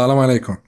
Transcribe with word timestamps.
سلام 0.00 0.18
علیکم. 0.18 0.58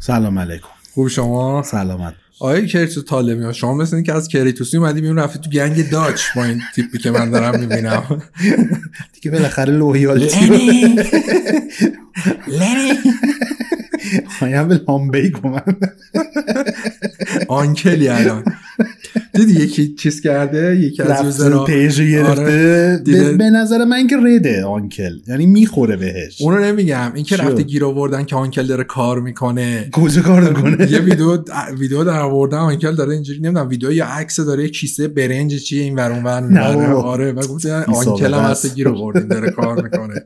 سلام 0.00 0.38
علیکم. 0.38 0.68
خوب 0.94 1.08
شما؟ 1.08 1.62
سلامت. 1.62 2.14
آقای 2.40 2.66
کریتوس 2.66 3.04
طالبی 3.04 3.44
ها 3.44 3.52
شما 3.52 3.74
مثل 3.74 4.02
که 4.02 4.12
از 4.12 4.28
کریتوسی 4.28 4.76
اومدی 4.76 5.00
بیرون 5.00 5.18
رفتی 5.18 5.38
تو 5.38 5.50
گنگ 5.50 5.90
داچ 5.90 6.22
با 6.36 6.44
این 6.44 6.62
تیپی 6.74 6.98
که 6.98 7.10
من 7.10 7.30
دارم 7.30 7.60
می‌بینم. 7.60 8.22
دیگه 9.14 9.30
بالاخره 9.30 9.72
لویالتی 9.72 10.46
لنی. 10.46 10.82
لنی. 12.48 12.92
آیم 14.42 14.68
به 14.68 14.80
لامبی 14.88 15.32
من 15.44 15.62
آنکلی 17.50 18.08
الان. 18.08 18.44
دیدی 19.34 19.52
یکی 19.52 19.94
چیز 19.94 20.20
کرده؟ 20.20 20.76
یکی 20.76 21.02
از 21.02 21.24
یوزرها. 21.24 21.64
پیج 21.64 22.00
گرفته. 22.00 22.42
آره، 22.42 23.02
به, 23.38 23.50
نظر 23.50 23.84
من 23.84 24.06
که 24.06 24.16
رده 24.16 24.64
آنکل. 24.64 25.12
یعنی 25.28 25.46
می‌خوره 25.46 25.96
بهش. 25.96 26.42
اونو 26.42 26.58
نمیگم. 26.58 27.12
این 27.14 27.24
که؟ 27.24 27.36
رفته 27.36 27.62
گیر 27.62 27.84
آوردن 27.84 28.24
که 28.24 28.36
آنکل 28.36 28.66
داره 28.66 28.84
کار 28.84 29.20
می‌کنه. 29.20 29.88
کجا 29.92 30.22
کار 30.22 30.52
کنه 30.52 30.92
یه 30.92 30.98
ویدیو 30.98 31.38
ویدیو 31.78 32.04
در 32.04 32.20
آوردن 32.20 32.58
آنکل 32.58 32.94
داره 32.94 33.14
اینجوری 33.14 33.38
نمی‌دونم 33.38 33.68
ویدیو 33.68 33.92
یا 33.92 34.06
عکس 34.06 34.40
داره 34.40 34.62
یه 34.62 34.68
کیسه 34.68 35.08
برنج 35.08 35.56
چیه 35.56 35.82
این 35.82 35.94
ور 35.94 36.12
اون 36.12 36.22
ور. 36.24 36.92
آره 36.92 37.32
و 37.32 37.42
سابقه 37.42 37.92
آنکل 37.92 38.34
هم. 38.34 38.40
هست 38.40 38.74
گیر 38.74 38.88
آوردین 38.88 39.28
داره 39.28 39.50
کار 39.50 39.82
می‌کنه. 39.82 40.24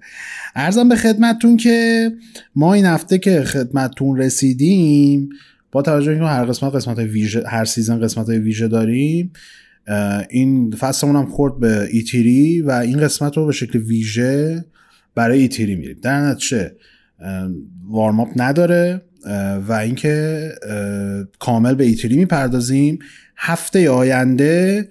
عرضم 0.57 0.89
به 0.89 0.97
خدمتتون 0.97 1.57
که 1.57 2.11
ما 2.57 2.75
این 2.75 2.87
هفته 2.87 3.19
که 3.19 3.43
خدمتتون 3.45 4.19
رسیدیم 4.19 5.29
با 5.75 5.83
توجه 5.83 6.11
اینکه 6.11 6.27
هر 6.27 6.45
قسمت 6.45 6.75
قسمت 6.75 6.99
ویژه 6.99 7.43
هر 7.47 7.65
season 7.65 8.01
قسمت 8.01 8.29
ویژه 8.29 8.69
داریم 8.69 9.33
این 10.31 10.71
فصلمون 10.71 11.17
هم 11.17 11.27
خورد 11.27 11.59
به 11.61 11.89
E3 11.91 12.61
و 12.61 12.71
این 12.71 13.01
قسمت 13.01 13.37
رو 13.37 13.47
به 13.47 13.53
شکل 13.53 13.79
ویژه 13.79 14.65
برای 15.15 15.41
ایتیری 15.41 15.75
میریم. 15.75 15.97
در 16.03 16.21
نتیجه 16.21 16.77
اه، 17.21 17.49
وارم 17.89 18.21
اپ 18.21 18.29
نداره 18.37 19.03
و 19.69 19.73
اینکه 19.73 20.49
کامل 21.39 21.75
به 21.75 21.85
ایتیری 21.85 22.17
می‌پردازیم. 22.17 22.99
هفته 23.37 23.91
آینده 23.91 24.89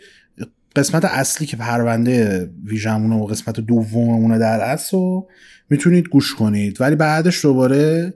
قسمت 0.76 1.06
اصلی 1.06 1.48
که 1.48 1.58
پرونده 1.58 2.50
ویژمونه 2.66 3.16
و 3.16 3.26
قسمت 3.26 3.60
دوممونه 3.60 4.38
در 4.40 4.62
اصل 4.62 4.98
رو 4.98 5.28
می‌تونید 5.70 6.08
گوش 6.08 6.36
کنید. 6.36 6.82
ولی 6.82 6.96
بعدش 6.96 7.46
دوباره 7.46 8.14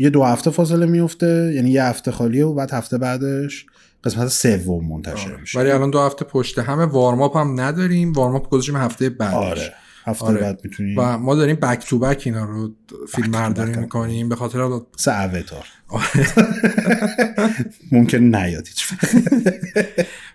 یه 0.00 0.10
دو 0.10 0.24
هفته 0.24 0.50
فاصله 0.50 0.86
میفته 0.86 1.52
یعنی 1.54 1.70
یه 1.70 1.84
هفته 1.84 2.10
خالیه 2.10 2.44
و 2.44 2.54
بعد 2.54 2.70
هفته 2.70 2.98
بعدش 2.98 3.66
قسمت 4.04 4.28
سوم 4.28 4.88
منتشر 4.88 5.36
میشه. 5.36 5.58
ولی 5.58 5.70
الان 5.70 5.90
دو 5.90 6.00
هفته 6.00 6.24
پشت 6.24 6.58
همه 6.58 6.84
وارماپ 6.84 7.36
هم 7.36 7.60
نداریم 7.60 8.12
وارماپ 8.12 8.50
گذاشتیم 8.50 8.76
هفته 8.76 9.10
بعدش. 9.10 9.34
آره. 9.34 9.72
هفته 10.04 10.24
آره. 10.24 10.40
بعد 10.40 10.60
می‌تونید 10.64 10.98
و 10.98 11.18
ما 11.18 11.34
داریم 11.34 11.56
بک 11.56 11.86
تو 11.86 11.98
بک 11.98 12.22
اینا 12.26 12.44
رو 12.44 12.70
فیلم 13.08 13.30
برداری. 13.30 13.76
می‌کنیم 13.76 14.28
به 14.28 14.36
خاطر 14.36 14.80
سه 14.96 15.22
اوتار 15.22 15.64
ممکن 17.92 18.18
نیاد 18.18 18.68
هیچ 18.68 18.86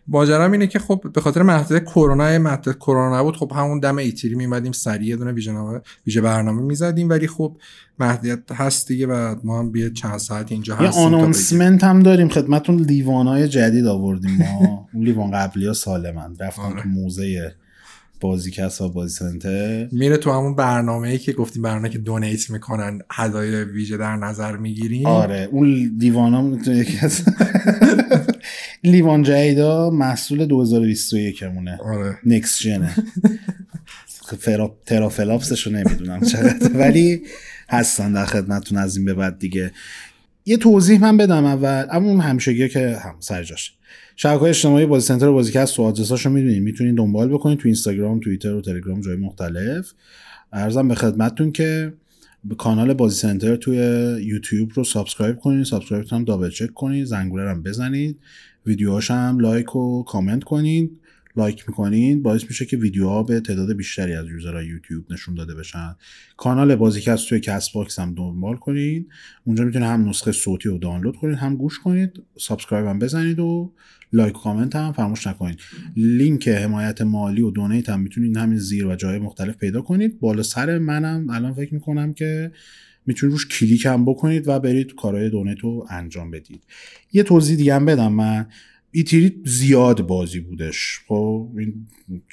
ماجرام 0.08 0.52
اینه 0.52 0.68
که 0.68 0.80
خب 0.80 1.04
به 1.14 1.22
خاطر 1.22 1.44
مهدد 1.44 1.84
کرونا 1.84 2.40
مهدد 2.40 2.76
کرونا 2.78 3.24
بود 3.24 3.38
خب 3.38 3.52
همون 3.56 3.80
دم 3.80 3.98
ایتری 3.98 4.36
میمدیم 4.36 4.72
سریع 4.72 5.08
یه 5.08 5.16
دونه 5.16 5.32
ویژه 5.32 5.52
نامه- 5.52 5.82
ویژه 6.08 6.22
برنامه 6.22 6.62
می‌زدیم 6.62 7.10
ولی 7.10 7.28
خب 7.28 7.58
مهدیت 8.00 8.52
هست 8.52 8.88
دیگه 8.88 9.08
و 9.08 9.36
ما 9.44 9.60
هم 9.60 9.72
بیه 9.72 9.90
چند 9.90 10.18
ساعت 10.18 10.52
اینجا 10.52 10.78
یه 10.82 10.88
هستیم 10.88 11.06
بگیم. 11.06 11.20
آنونسمنت 11.20 11.84
هم 11.84 12.00
داریم 12.00 12.30
خدمتون 12.30 12.76
لیوانای 12.76 13.48
جدید 13.48 13.86
آوردیم 13.88 14.38
ما 14.38 14.88
اون 14.94 15.04
لیوان 15.04 15.32
قبلی 15.32 15.68
ها 15.68 15.74
سالمند 15.74 16.44
رفتم 16.44 16.62
آره. 16.62 16.82
تو 16.82 16.90
موزه 16.90 17.56
بازیکس 18.22 18.82
و 18.82 18.90
بازی 18.90 19.14
سنتر 19.16 19.88
میره 19.92 20.18
تو 20.18 20.32
همون 20.32 20.56
برنامه 20.56 21.08
ای 21.10 21.18
که 21.18 21.32
گفتیم 21.34 21.64
برنامه 21.64 21.90
که 21.90 21.98
دونیت 21.98 22.50
می‌کنن 22.50 23.00
هدایای 23.12 23.64
ویژه 23.64 23.98
در 23.98 24.16
نظر 24.16 24.58
می‌گیریم 24.58 25.06
آره 25.06 25.50
اون 25.52 25.68
می‌تونه 26.46 26.78
یکی 26.78 26.98
از 27.02 27.22
لیوان 28.86 29.24
جدیدا 29.24 29.90
محصول 29.90 30.46
2021 30.46 31.44
مونه 31.44 31.78
آره. 31.78 32.18
نکس 32.26 32.60
جنه. 32.60 32.96
ترافلاپسش 34.86 35.68
رو 35.68 35.74
نمی‌دونم 35.74 36.22
چقدر 36.22 36.72
ولی 36.82 37.22
هستن 37.70 38.14
در 38.14 38.26
خدمتتون 38.26 38.78
از 38.78 38.98
این 38.98 39.06
به 39.06 39.14
بعد 39.14 39.40
دیگه. 39.40 39.72
یه 40.46 40.58
توضیح 40.58 41.02
من 41.02 41.18
بدم 41.18 41.46
اول. 41.46 41.86
اما 41.92 42.10
اون 42.10 42.20
همیشگی 42.20 42.70
که 42.70 42.98
هم 43.04 43.16
سر 43.20 43.44
جاشه 43.44 43.72
شبکه 44.16 44.44
اجتماعی 44.44 44.86
بازی 44.86 45.08
سنتر 45.08 45.28
و 45.28 45.34
بازیکست 45.34 45.80
و 45.80 45.84
آدرساشو 45.84 46.30
می‌دونید 46.30 46.64
می‌تونید 46.64 46.96
دنبال 46.96 47.30
بکنید 47.30 47.60
تو 47.60 47.68
اینستاگرام 47.68 48.20
توییتر 48.20 48.54
و 48.54 48.62
تلگرام 48.62 49.02
جای 49.02 49.16
مختلف. 49.16 49.92
عرضم 50.54 50.88
به 50.88 50.96
خدمتتون 50.96 51.52
که 51.52 51.94
کانال 52.58 52.94
بازی 52.94 53.16
سنتر 53.16 53.56
توی 53.56 53.78
یوتیوب 54.22 54.72
رو 54.74 54.84
subscribe 54.84 55.40
کنید 55.40 55.66
subscribe 55.66 56.06
هم 56.12 56.24
double 56.24 56.50
check 56.50 56.74
کنید 56.74 57.06
زنگوله 57.06 57.50
هم 57.50 57.64
بزنید 57.64 58.20
ویدیوهاش 58.66 59.12
هم 59.12 59.40
لایک 59.40 59.76
و 59.76 60.04
کامنت 60.04 60.44
کنید. 60.44 61.00
لایک 61.38 61.64
می‌کنین 61.68 62.22
باعث 62.22 62.44
میشه 62.44 62.66
که 62.66 62.78
ویدیوها 62.78 63.24
به 63.24 63.40
تعداد 63.40 63.74
بیشتری 63.74 64.14
از 64.14 64.28
user 64.28 64.53
های 64.53 64.66
یوتیوب 64.66 65.14
نشون 65.14 65.36
داده 65.36 65.56
بشن. 65.56 65.96
کانال 66.38 66.76
بازیکست 66.76 67.30
توی 67.30 67.40
کست 67.40 67.74
باکس 67.74 68.00
هم 68.00 68.14
دنبال 68.14 68.56
کنین. 68.56 69.08
اونجا 69.44 69.64
می‌تونید 69.64 69.88
هم 69.88 70.10
نسخه 70.10 70.32
صوتی 70.32 70.70
رو 70.70 70.78
دانلود 70.78 71.16
کنید 71.16 71.38
هم 71.38 71.56
گوش 71.56 71.80
کنید 71.80 72.24
subscribe 72.40 72.86
هم 72.88 73.00
بزنید 73.00 73.40
و 73.40 73.74
لایک 74.14 74.36
و 74.36 74.40
کامنت 74.40 74.76
هم 74.76 74.92
فراموش 74.92 75.28
نکنید 75.28 75.60
لینک 75.96 76.48
حمایت 76.48 77.02
مالی 77.02 77.42
و 77.42 77.52
donate 77.52 77.90
هم 77.90 78.00
می‌تونید 78.00 78.38
همین 78.38 78.58
زیر 78.58 78.86
و 78.86 78.96
جای 78.96 79.20
مختلف 79.20 79.58
پیدا 79.58 79.82
کنید. 79.82 80.20
بالا 80.20 80.44
سر 80.44 80.78
منم 80.78 81.30
الان 81.30 81.54
فکر 81.54 81.74
می‌کنم 81.74 82.14
که 82.14 82.52
می‌تونید 83.06 83.34
روش 83.34 83.48
کلیک 83.48 83.86
هم 83.86 84.06
بکنید 84.06 84.48
و 84.48 84.60
برید 84.60 84.96
کارهای 84.96 85.30
donate 85.30 85.60
رو 85.60 85.88
انجام 85.90 86.32
بدید. 86.32 86.64
یه 87.14 87.24
توضیح 87.24 87.58
دیگه 87.58 87.76
هم 87.76 87.86
بدم 87.86 88.14
من. 88.14 88.48
E3 88.96 89.42
زیاد 89.46 90.08
بازی 90.08 90.40
بودش. 90.40 91.00
خب 91.08 91.50
این 91.58 91.88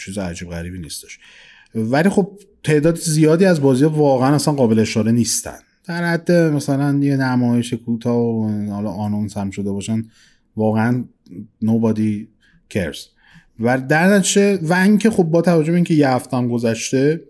چیز 0.05 0.19
عجیب 0.19 0.49
غریبی 0.49 0.79
نیستش. 0.79 1.19
ولی 1.75 2.09
خب 2.09 2.41
تعداد 2.63 2.97
زیادی 2.97 3.45
از 3.45 3.61
بازی 3.61 3.85
واقعا 3.85 4.35
اصلا 4.35 4.55
قابل 4.55 4.79
اشاره 4.79 5.13
نیستن. 5.13 5.59
در 5.85 6.13
حد 6.13 6.33
مثلا 6.33 6.99
یه 7.03 7.17
نمایش 7.17 7.75
کوتاه 7.75 8.17
و 8.17 8.71
حالا 8.71 8.91
آنونس 8.91 9.37
هم 9.37 9.51
شده 9.51 9.73
باشن 9.73 10.05
واقعا 10.57 11.05
nobody 11.65 12.27
cares. 12.75 12.99
و 13.61 13.79
در 13.79 14.07
نتیجه 14.07 14.59
و 14.63 14.73
اینکه 14.73 15.11
خب 15.11 15.23
با 15.23 15.43
توجه 15.43 15.71
به 15.71 15.77
اینکه 15.77 15.95
یه 15.95 16.09
هفته 16.09 16.37
هم 16.37 16.49
گذشته 16.49 17.21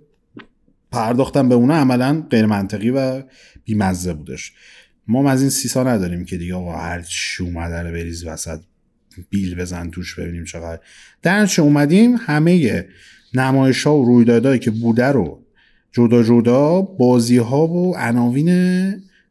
پرداختن 0.91 1.49
به 1.49 1.54
اونا 1.54 1.75
عملا 1.75 2.26
غیر 2.31 2.47
منطقی 2.47 2.91
و 2.91 3.22
بیمزه 3.64 4.12
بودش. 4.12 4.53
ما 5.09 5.31
از 5.31 5.41
این 5.41 5.50
سیسا 5.50 5.82
نداریم 5.82 6.25
که 6.25 6.37
دیگه 6.37 6.54
آقا 6.54 6.76
هر 6.76 7.03
چی 7.03 7.43
اومده 7.43 7.82
رو 7.82 7.91
بریز 7.93 8.25
وسط. 8.25 8.60
بیل 9.31 9.55
بزن 9.55 9.91
توش 9.91 10.19
ببینیم 10.19 10.45
چقدر. 10.45 10.81
در 11.23 11.41
نتیجه 11.41 11.62
اومدیم 11.62 12.17
همه 12.17 12.84
نمایش 13.34 13.87
ها 13.87 13.97
و 13.97 14.05
رویدادهایی 14.05 14.59
که 14.59 14.71
بوده 14.71 15.06
رو 15.06 15.43
جدا 15.93 16.23
جدا 16.23 16.83
بازی 16.83 17.37
ها 17.37 17.67
و 17.67 17.97
عناوین 17.97 18.50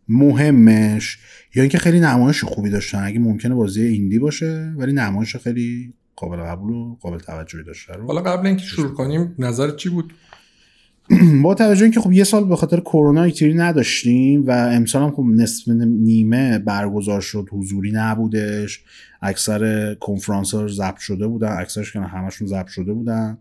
مهمش. 0.07 1.17
یا 1.55 1.63
اینکه 1.63 1.77
خیلی 1.77 1.99
نمایش 1.99 2.43
خوبی 2.43 2.69
داشتن. 2.69 3.03
اگه 3.03 3.19
ممکنه 3.19 3.55
بازی 3.55 3.81
ایندی 3.81 4.19
باشه 4.19 4.73
ولی 4.77 4.93
نمایش 4.93 5.35
خیلی 5.35 5.93
قابل 6.15 6.37
قبول 6.37 6.73
و 6.73 6.95
قابل 7.01 7.19
توجهی 7.19 7.63
داشته 7.63 7.93
رو 7.93 8.07
حالا 8.07 8.21
قبل 8.21 8.47
اینکه 8.47 8.65
شروع 8.65 8.93
کنیم 8.93 9.35
نظر 9.39 9.71
چی 9.71 9.89
بود؟ 9.89 10.13
با 11.43 11.55
توجه 11.55 11.83
اینکه 11.83 11.99
خب 11.99 12.11
یه 12.11 12.23
سال 12.23 12.45
به 12.45 12.55
خاطر 12.55 12.79
کرونا 12.79 13.23
ایتری 13.23 13.53
نداشتیم 13.53 14.45
و 14.47 14.51
امسال 14.51 15.03
هم 15.03 15.11
خب 15.11 15.23
نصف 15.23 15.67
نیمه 15.67 16.59
برگزار 16.59 17.21
شد 17.21 17.47
حضوری 17.51 17.91
نبودش. 17.91 18.83
اکثر 19.21 19.93
کنفرانس 19.93 20.53
ها 20.53 20.67
ضبط 20.67 20.97
شده 20.97 21.27
بودن 21.27 21.57
اکثرش 21.59 21.93
که 21.93 21.99
همشون 21.99 22.47
ضبط 22.47 22.67
شده 22.67 22.93
بودن. 22.93 23.37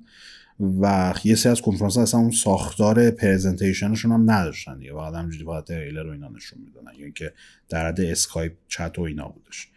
و 0.80 1.14
یه 1.24 1.34
سری 1.34 1.52
از 1.52 1.60
کنفرانس 1.60 1.96
ها 1.96 2.02
اصلا 2.02 2.20
اون 2.20 2.30
ساختار 2.30 3.10
presentation 3.10 3.87
شون 3.87 4.12
هم 4.12 4.30
نداشتن 4.30 4.78
دیگه. 4.78 4.92
فقط 4.92 5.14
همینجوری 5.14 5.44
فقط 5.44 5.64
تریلر 5.64 6.06
و 6.06 6.10
اینا 6.10 6.28
نشون 6.28 6.58
می‌دادن 6.64 6.98
یا 6.98 7.04
اینکه 7.04 7.32
در 7.68 7.88
حد 7.88 8.00
Skype 8.00 8.52
chat 8.68 8.98
و 8.98 9.02
اینا 9.02 9.28
بودش. 9.28 9.68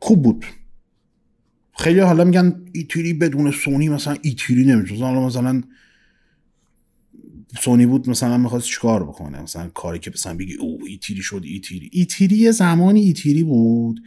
خوب 0.00 0.22
بود. 0.22 0.44
خیلی 1.78 2.00
حالا 2.00 2.24
میگن 2.24 2.62
E3 2.72 3.12
بدون 3.12 3.50
سونی 3.50 3.88
مثلا 3.88 4.16
E3 4.22 4.64
نمیشه 4.64 5.12
مثلا 5.12 5.62
سونی 7.60 7.86
بود 7.86 8.10
مثلا 8.10 8.38
می‌خواست 8.38 8.66
چیکار 8.66 9.04
بکنه؟ 9.04 9.42
مثلا 9.42 9.68
کاری 9.68 9.98
که 9.98 10.10
مثلا 10.14 10.34
بگی 10.34 10.54
او 10.54 10.78
ایتیری 10.88 11.22
شد 11.22 11.42
ایتیری. 11.44 11.90
ایتیری 11.92 12.36
یه 12.36 12.50
زمانی 12.50 13.00
ایتیری 13.00 13.44
بود. 13.44 14.00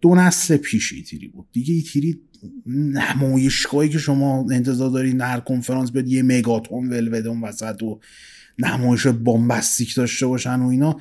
دو 0.00 0.14
نسل 0.14 0.56
پیش 0.56 0.92
ایتیری 0.92 1.28
بود. 1.28 1.46
دیگه 1.52 1.74
ایتیری 1.74 2.20
نمایشگاهی 2.66 3.88
که 3.88 3.98
شما 3.98 4.46
انتظار 4.52 4.90
دارید 4.90 5.20
هر 5.20 5.40
کنفرانس 5.40 5.92
بیاد 5.92 6.08
یه 6.08 6.22
مگاتون 6.22 6.88
ول 6.88 7.08
بده 7.08 7.28
اون 7.28 7.40
وسط 7.40 7.82
و 7.82 8.00
نمایش 8.58 9.06
bombastic 9.06 9.94
داشته 9.94 10.26
باشن 10.26 10.60
و 10.60 10.68
اینا. 10.68 11.00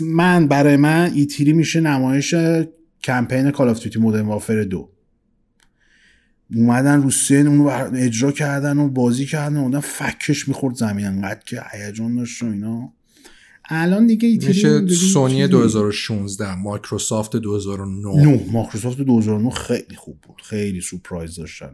من 0.00 0.48
برای 0.48 0.76
من 0.76 1.12
E3 1.14 1.52
میشه 1.52 1.80
نمایش 1.80 2.34
کمپین 3.04 3.50
Call 3.50 3.68
of 3.68 3.82
Duty 3.82 3.98
Modern 3.98 4.26
Warfare 4.26 4.62
دو. 4.62 4.90
اومدن 6.54 7.02
رو 7.02 7.10
سن 7.10 7.46
اونو 7.46 7.68
اجرا 7.94 8.32
کردن 8.32 8.78
و 8.78 8.88
بازی 8.88 9.26
کردن 9.26 9.56
و 9.56 9.80
فکش 9.80 10.48
می‌خورد 10.48 10.74
زمین. 10.74 11.06
انقدر 11.06 11.40
که 11.44 11.62
هیجان 11.72 12.16
داشت 12.16 12.42
و 12.42 12.46
اینا. 12.46 12.92
الان 13.72 14.06
دیگه 14.06 14.28
E3 14.28 14.80
میشه 14.80 14.94
سونی 14.94 15.48
2016 15.48 16.54
مایکروسافت 16.54 17.36
2009 17.36 18.26
نه. 18.26 18.44
مایکروسافت 18.52 19.00
2009 19.00 19.50
خیلی 19.50 19.96
خوب 19.96 20.20
بود. 20.20 20.42
خیلی 20.44 20.80
سورپرایز 20.80 21.34
داشتن 21.34 21.70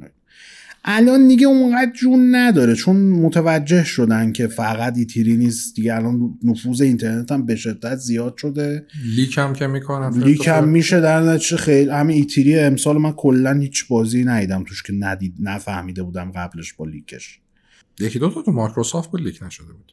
الان 0.89 1.29
دیگه 1.29 1.47
اونقدر 1.47 1.93
جون 1.93 2.35
نداره 2.35 2.75
چون 2.75 2.97
متوجه 2.97 3.85
شدن 3.85 4.33
که 4.33 4.47
فقط 4.47 4.97
E3 4.97 5.37
نیست. 5.37 5.77
دیگه 5.77 5.95
الان 5.95 6.39
نفوذ 6.43 6.81
اینترنت 6.81 7.33
هم 7.33 7.47
به 7.47 7.57
شدت 7.57 7.97
زیاد 7.97 8.37
شده. 8.37 8.87
leak 9.17 9.39
هم 9.39 9.53
که 9.53 9.67
می‌کنن 9.67 10.25
leak 10.25 10.49
هم 10.49 10.69
میشه 10.69 11.01
در 11.01 11.23
نتیجه 11.23 11.57
خیلی 11.57 11.91
همین 11.91 12.17
E3 12.17 12.59
امسال 12.59 12.99
من 12.99 13.13
کلا 13.13 13.53
هیچ 13.53 13.89
بازی 13.89 14.25
ندیدم 14.25 14.65
توش 14.65 14.83
که 14.83 14.93
ندید 14.93 15.35
نفهمیده 15.41 16.03
بودم 16.03 16.31
قبلش 16.31 16.73
با 16.73 16.85
leak 16.87 17.18
ش. 17.18 17.41
یکی 18.01 18.19
دو 18.19 18.31
تا 18.31 18.43
تو 18.43 18.53
مایکروسافت 18.53 19.11
بود 19.11 19.21
leak 19.21 19.43
نشده 19.43 19.73
بود. 19.73 19.93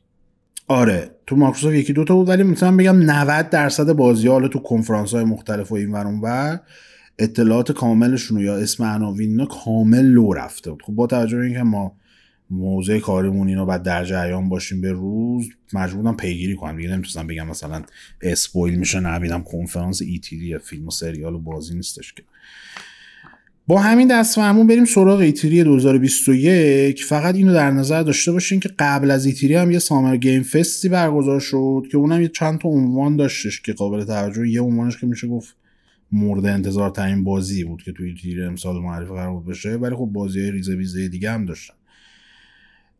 آره 0.67 1.11
تو 1.27 1.35
مایکروسافت 1.35 1.75
یکی 1.75 1.93
دوتا 1.93 2.15
بود 2.15 2.29
ولی 2.29 2.43
مثلا 2.43 2.77
بگم 2.77 3.11
90 3.11 3.49
درصد 3.49 3.91
بازی 3.91 4.27
حالا 4.27 4.47
تو 4.47 4.59
کنفرانس 4.59 5.13
های 5.13 5.23
مختلف 5.23 5.71
و 5.71 5.75
این 5.75 5.91
ور 5.91 6.59
اطلاعات 7.19 7.71
کاملشون 7.71 8.39
یا 8.39 8.57
اسم 8.57 8.83
عناوین 8.83 9.45
کامل 9.45 10.01
لو 10.01 10.33
رفته 10.33 10.71
بود. 10.71 10.81
خب 10.81 10.93
با 10.93 11.07
توجه 11.07 11.37
به 11.37 11.43
اینکه 11.43 11.63
ما 11.63 11.95
موضوع 12.49 12.99
کاریمون 12.99 13.47
اینو 13.47 13.65
باید 13.65 13.83
در 13.83 14.05
جریان 14.05 14.49
باشیم 14.49 14.81
به 14.81 14.91
روز 14.91 15.49
مجبورم 15.73 16.17
پیگیری 16.17 16.55
کنم. 16.55 16.77
دیگه 16.77 16.89
نمی‌تونم 16.89 17.27
بگم 17.27 17.47
مثلا 17.47 17.83
spoil 18.21 18.75
میشه 18.75 18.99
ندیدم 18.99 19.43
کنفرانس 19.43 20.01
E3 20.01 20.57
فیلم 20.57 20.87
و 20.87 20.91
سریال 20.91 21.33
و 21.33 21.39
بازی 21.39 21.75
نیستش 21.75 22.13
که. 22.13 22.23
با 23.67 23.79
همین 23.79 24.07
دست 24.07 24.35
فرمون 24.35 24.67
بریم 24.67 24.85
سراغ 24.85 25.19
E3 25.19 25.63
2021 25.63 27.05
فقط 27.05 27.35
اینو 27.35 27.53
در 27.53 27.71
نظر 27.71 28.03
داشته 28.03 28.31
باشین 28.31 28.59
که 28.59 28.69
قبل 28.79 29.11
از 29.11 29.25
E3 29.25 29.55
هم 29.55 29.71
یه 29.71 29.79
Summer 29.79 30.17
Game 30.17 30.43
Fest 30.43 30.80
ی 30.80 30.89
برگزار 30.89 31.39
شد 31.39 31.83
که 31.91 31.97
اونم 31.97 32.21
یه 32.21 32.27
چند 32.27 32.59
تا 32.59 32.69
عنوان 32.69 33.15
داشتش 33.15 33.61
که 33.61 33.73
قابل 33.73 34.03
توجه. 34.03 34.49
یه 34.49 34.61
عنوانش 34.61 34.97
که 34.97 35.07
میشه 35.07 35.27
گفت 35.27 35.55
مورد 36.11 36.45
انتظار 36.45 36.89
ترین 36.89 37.23
بازی 37.23 37.63
بود 37.63 37.83
که 37.83 37.91
توی 37.91 38.15
E3 38.21 38.45
امسال 38.45 38.81
معرفی 38.81 39.13
قرار 39.13 39.33
بود 39.33 39.45
بشه 39.45 39.69
ولی 39.69 39.95
خب 39.95 40.09
بازی 40.13 40.41
های 40.41 40.51
ریزه 40.51 40.75
میزه 40.75 41.07
دیگه 41.07 41.31
هم 41.31 41.45
داشتن. 41.45 41.73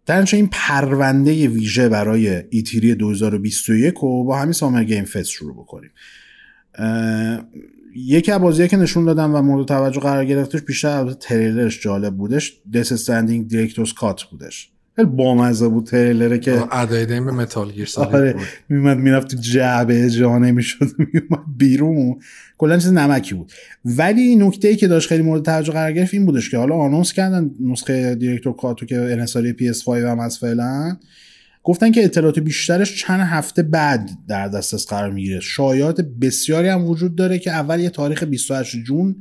در 0.06 0.27
این 0.33 0.50
پرونده 0.51 1.48
ویژه 1.48 1.89
برای 1.89 2.44
E3 2.50 2.96
2021 2.95 3.94
رو 3.94 4.24
با 4.24 4.39
همین 4.39 4.54
Summer 4.54 4.84
Game 4.84 5.06
Fest 5.06 5.30
شروع 5.30 5.54
بکنیم. 5.54 5.92
یکی 7.95 8.31
از 8.31 8.42
بازیه 8.42 8.68
که 8.68 8.78
نشون 8.78 9.06
دادم 9.06 9.36
و 9.36 9.42
مورد 9.42 9.68
توجه 9.68 10.00
قرار 10.00 10.25
گرفتش 10.25 10.62
بیشتر 10.62 11.12
تریلرش 11.12 11.81
جالب 11.81 12.16
بودش 12.18 12.54
Death 12.74 12.92
Stranding 12.92 13.48
Director's 13.48 13.94
Cut 13.94 14.24
بودش. 14.24 14.69
خیلی 14.95 15.07
بامزه 15.07 15.68
بود 15.68 15.86
تریلره 15.86 16.40
که 16.40 16.78
ادای 16.78 17.06
به 17.06 17.19
Metal 17.20 17.72
Gear 17.72 17.90
آره 17.98 18.36
میومد 18.69 18.98
می‌رفت 18.98 19.28
تو 19.28 19.38
جعبه 19.38 20.10
جا 20.10 20.38
نمی‌شد 20.38 20.88
میومد 20.98 21.44
بیرون. 21.57 22.19
کلا 22.57 22.78
چیز 22.78 22.92
نمکی 22.94 23.36
بود. 23.36 23.51
ولی 23.86 24.36
نکته 24.36 24.68
ای 24.68 24.75
که 24.75 24.88
داشت 24.88 25.10
خیلی 25.10 25.24
مورد 25.24 25.44
توجه 25.44 25.74
قرار 25.74 25.92
گرفت 25.92 26.13
این 26.13 26.25
بودش 26.25 26.50
که 26.50 26.57
حالا 26.57 26.75
announce 26.75 27.14
کردن 27.13 27.51
نسخه 27.60 28.16
director 28.16 28.56
cut 28.56 28.78
و 28.78 28.86
که 28.86 28.98
انحصاری 28.98 29.54
PS5 29.54 29.88
هم 29.89 30.19
از 30.19 30.38
فعلا. 30.38 30.98
گفتن 31.63 31.92
که 31.92 32.04
اطلاعات 32.04 32.39
بیشترش 32.39 33.01
چند 33.01 33.19
هفته 33.19 33.63
بعد 33.63 34.10
در 34.27 34.48
دسترس 34.48 34.88
قرار 34.88 35.12
می‌گیره. 35.12 35.39
شایعات 35.39 36.01
بسیاری 36.01 36.68
هم 36.68 36.86
وجود 36.86 37.15
داره 37.15 37.39
که 37.39 37.51
اول 37.51 37.80
یه 37.80 37.89
تاریخ 37.89 38.24
28 38.24 38.75
June 38.75 39.16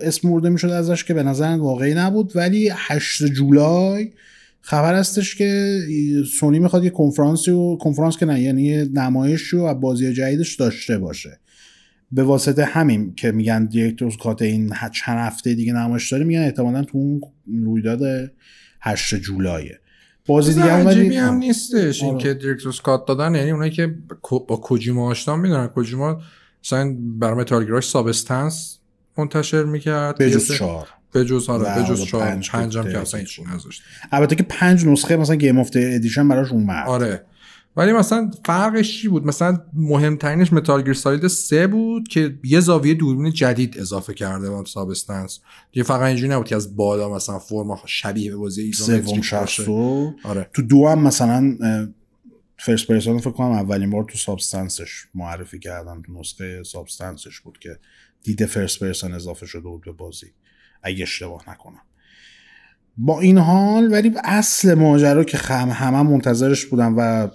اسم 0.00 0.30
برده 0.30 0.48
می‌شد 0.48 0.70
ازش 0.70 1.04
که 1.04 1.14
به 1.14 1.22
نظر 1.22 1.46
واقعی 1.46 1.94
نبود. 1.94 2.32
ولی 2.34 2.70
8 2.74 3.24
جولای 3.24 4.10
خبر 4.60 4.94
هستش 4.94 5.34
که 5.34 5.80
سونی 6.38 6.58
می‌خواد 6.58 6.84
یه 6.84 6.90
کنفرانسی 6.90 7.50
و 7.50 7.76
کنفرانس 7.76 8.16
که 8.16 8.26
نه 8.26 8.40
یعنی 8.40 8.84
نمایش 8.84 9.42
رو 9.42 9.74
بازی 9.74 10.12
جدیدش 10.12 10.56
داشته 10.56 10.98
باشه. 10.98 11.38
به 12.12 12.22
واسطه 12.22 12.64
همین 12.64 13.14
که 13.14 13.32
میگن 13.32 13.64
دیرکتورز 13.64 14.16
کات 14.16 14.42
این 14.42 14.72
چند 14.92 15.18
هفته 15.18 15.54
دیگه 15.54 15.72
نمایش 15.72 16.12
داره 16.12 16.24
میگن 16.24 16.40
احتمالا 16.40 16.84
تو 16.84 16.98
اون 16.98 17.20
رویداد 17.64 18.32
8 18.80 19.14
جولایه. 19.14 19.78
بازی 20.26 20.54
دیگه 20.54 20.72
هم 20.72 20.86
ولی 20.86 21.16
هم 21.16 21.34
نیستش. 21.34 22.02
این 22.02 22.14
آره. 22.14 22.22
که 22.22 22.34
دیرکتورز 22.34 22.80
کات 22.80 23.06
دادن 23.06 23.34
یعنی 23.34 23.50
اونایی 23.50 23.70
که 23.70 23.94
با 24.28 24.56
کوجیما 24.56 25.10
آشنا 25.10 25.36
می‌دونن 25.36 25.66
کوجیما 25.66 26.22
مثلا 26.64 26.96
برای 26.98 27.34
Metal 27.34 27.59
Gear 27.59 27.78
اش 27.78 27.88
Substance 27.88 28.78
منتشر 29.18 29.64
می‌کرد. 29.64 30.18
به 30.18 30.30
جز 30.30 30.52
چهار. 30.52 30.88
به 31.12 31.24
جز 31.24 31.48
آره 31.48 31.82
به 31.82 31.88
جز 31.88 32.04
چهار. 32.04 32.36
پنجم 32.52 32.82
که 32.82 32.98
اصلا 32.98 33.20
هیچ 33.20 33.40
نذاشت 33.54 33.82
البته 34.12 34.36
که 34.36 34.42
پنج 34.42 34.86
نسخه 34.86 35.16
مثلا 35.16 35.36
game 35.36 35.58
of 35.58 35.70
edition 35.74 36.28
براش 36.28 36.52
اومد 36.52 36.88
آره. 36.88 37.24
ولی 37.76 37.92
مثلا 37.92 38.30
فرقش 38.44 39.00
چی 39.00 39.08
بود؟ 39.08 39.26
مثلا 39.26 39.60
مهمترینش 39.72 40.52
Metal 40.52 40.82
Gear 40.82 40.94
Solid 40.94 41.26
3 41.26 41.66
بود 41.66 42.08
که 42.08 42.38
یه 42.44 42.60
زاویه 42.60 42.94
دوربین 42.94 43.32
جدید 43.32 43.78
اضافه 43.78 44.14
کرده 44.14 44.50
بود 44.50 44.66
Substance 44.66 45.40
دیگه 45.72 45.84
فقط 45.84 46.00
اینجوری 46.00 46.28
نبود 46.28 46.46
که 46.46 46.56
از 46.56 46.76
بالا 46.76 47.14
مثلا 47.14 47.38
فرم 47.38 47.78
شبیه 47.86 48.30
به 48.30 48.36
بازی 48.36 48.62
isometric 48.62 49.34
آره. 50.24 50.50
تو 50.54 50.62
دو 50.62 50.88
هم 50.88 50.98
مثلا 50.98 51.58
first 52.58 52.86
person 52.86 53.18
فکر 53.18 53.30
کنم 53.30 53.50
اولین 53.50 53.90
بار 53.90 54.04
تو 54.04 54.18
Substance 54.18 54.88
ش 54.88 55.04
معرفی 55.14 55.58
کردن 55.58 56.02
تو 56.02 56.12
نسخه 56.20 56.62
Substance 56.62 57.26
ش 57.26 57.40
بود 57.40 57.58
که 57.58 57.78
دید 58.22 58.46
first 58.46 58.80
person 58.80 59.12
اضافه 59.12 59.46
شده 59.46 59.62
بود 59.62 59.84
به 59.84 59.92
بازی. 59.92 60.26
اگه 60.82 61.02
اشتباه 61.02 61.50
نکنم. 61.50 61.82
با 62.96 63.20
این 63.20 63.38
حال 63.38 63.92
ولی 63.92 64.12
اصل 64.24 64.74
ماجرا 64.74 65.24
که 65.24 65.38
همه 65.38 65.72
هم 65.72 66.06
منتظرش 66.06 66.66
بودن 66.66 66.94
و 66.98 67.28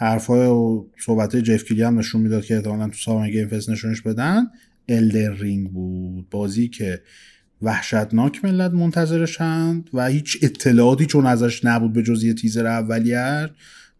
حرفای 0.00 0.46
و 0.46 0.84
صحبت 0.98 1.36
جف 1.36 1.64
کیلی 1.64 1.82
هم 1.82 1.98
نشون 1.98 2.20
می‌داد 2.20 2.44
که 2.44 2.56
احتمالا 2.56 2.86
تو 2.86 2.96
Summer 3.04 3.30
Game 3.30 3.48
Fest 3.48 3.70
نشونش 3.70 4.00
بدن. 4.00 4.46
Elden 4.88 5.36
Ring 5.36 5.70
بود. 5.70 6.30
بازی 6.30 6.68
که 6.68 7.00
وحشتناک 7.62 8.44
ملت 8.44 8.72
منتظرشند 8.72 9.90
و 9.94 10.06
هیچ 10.06 10.38
اطلاعاتی 10.42 11.06
چون 11.06 11.26
ازش 11.26 11.64
نبود 11.64 11.92
به 11.92 12.02
جز 12.02 12.24
یه 12.24 12.34
تیزر 12.34 12.66
اولیه 12.66 13.50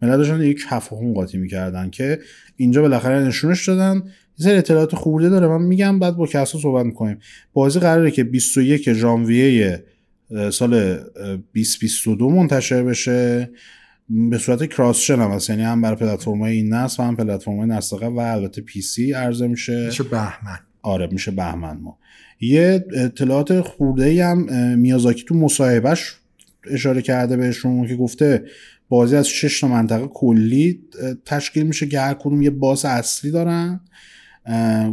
ملت 0.02 0.16
داشتن 0.16 0.42
یک 0.42 0.66
کفاهون 0.70 1.14
قاطی 1.14 1.38
می‌کردن 1.38 1.90
که 1.90 2.18
اینجا 2.56 2.82
بالاخره 2.82 3.26
نشونش 3.26 3.68
دادن. 3.68 4.02
یه 4.38 4.52
اطلاعات 4.52 4.94
خورده 4.94 5.28
داره. 5.28 5.46
من 5.46 5.62
میگم 5.62 5.98
بعد 5.98 6.16
با 6.16 6.26
کسا 6.26 6.58
صحبت 6.58 6.86
می‌کنیم. 6.86 7.18
بازی 7.52 7.80
قراره 7.80 8.10
که 8.10 8.24
21 8.24 8.92
ژانویه 8.92 9.84
سال 10.52 10.98
2022 11.54 12.30
منتشر 12.30 12.82
بشه. 12.82 13.50
به 14.10 14.38
صورت 14.38 14.66
کراس 14.66 15.10
هم 15.10 15.30
هست. 15.30 15.50
یعنی 15.50 15.62
هم 15.62 15.82
برای 15.82 16.16
های 16.24 16.56
این 16.56 16.72
نسل 16.72 17.02
و 17.02 17.06
هم 17.06 17.16
های 17.46 17.66
نسل. 17.66 17.96
و 18.06 18.18
البته 18.18 18.62
پی 18.62 18.80
سی 18.80 19.12
عرضه 19.12 19.46
میشه. 19.46 19.86
میشه 19.86 20.02
بهمن. 20.02 20.58
آره 20.82 21.08
میشه 21.12 21.30
بهمن 21.30 21.76
ما. 21.76 21.98
یه 22.40 22.84
اطلاعات 22.96 23.60
خورده 23.60 24.24
هم 24.24 24.38
میازاکی 24.78 25.24
تو 25.24 25.34
مصاحبهش 25.34 26.14
اشاره 26.70 27.02
کرده 27.02 27.36
بهشون 27.36 27.88
که 27.88 27.96
گفته 27.96 28.44
بازی 28.88 29.16
از 29.16 29.28
شش 29.28 29.60
تا 29.60 29.68
منطقه 29.68 30.06
کلی 30.06 30.80
تشکیل 31.24 31.66
میشه 31.66 31.86
که 31.86 32.00
هر 32.00 32.14
کدوم 32.14 32.42
یه 32.42 32.50
باس 32.50 32.84
اصلی 32.84 33.30
دارن. 33.30 33.80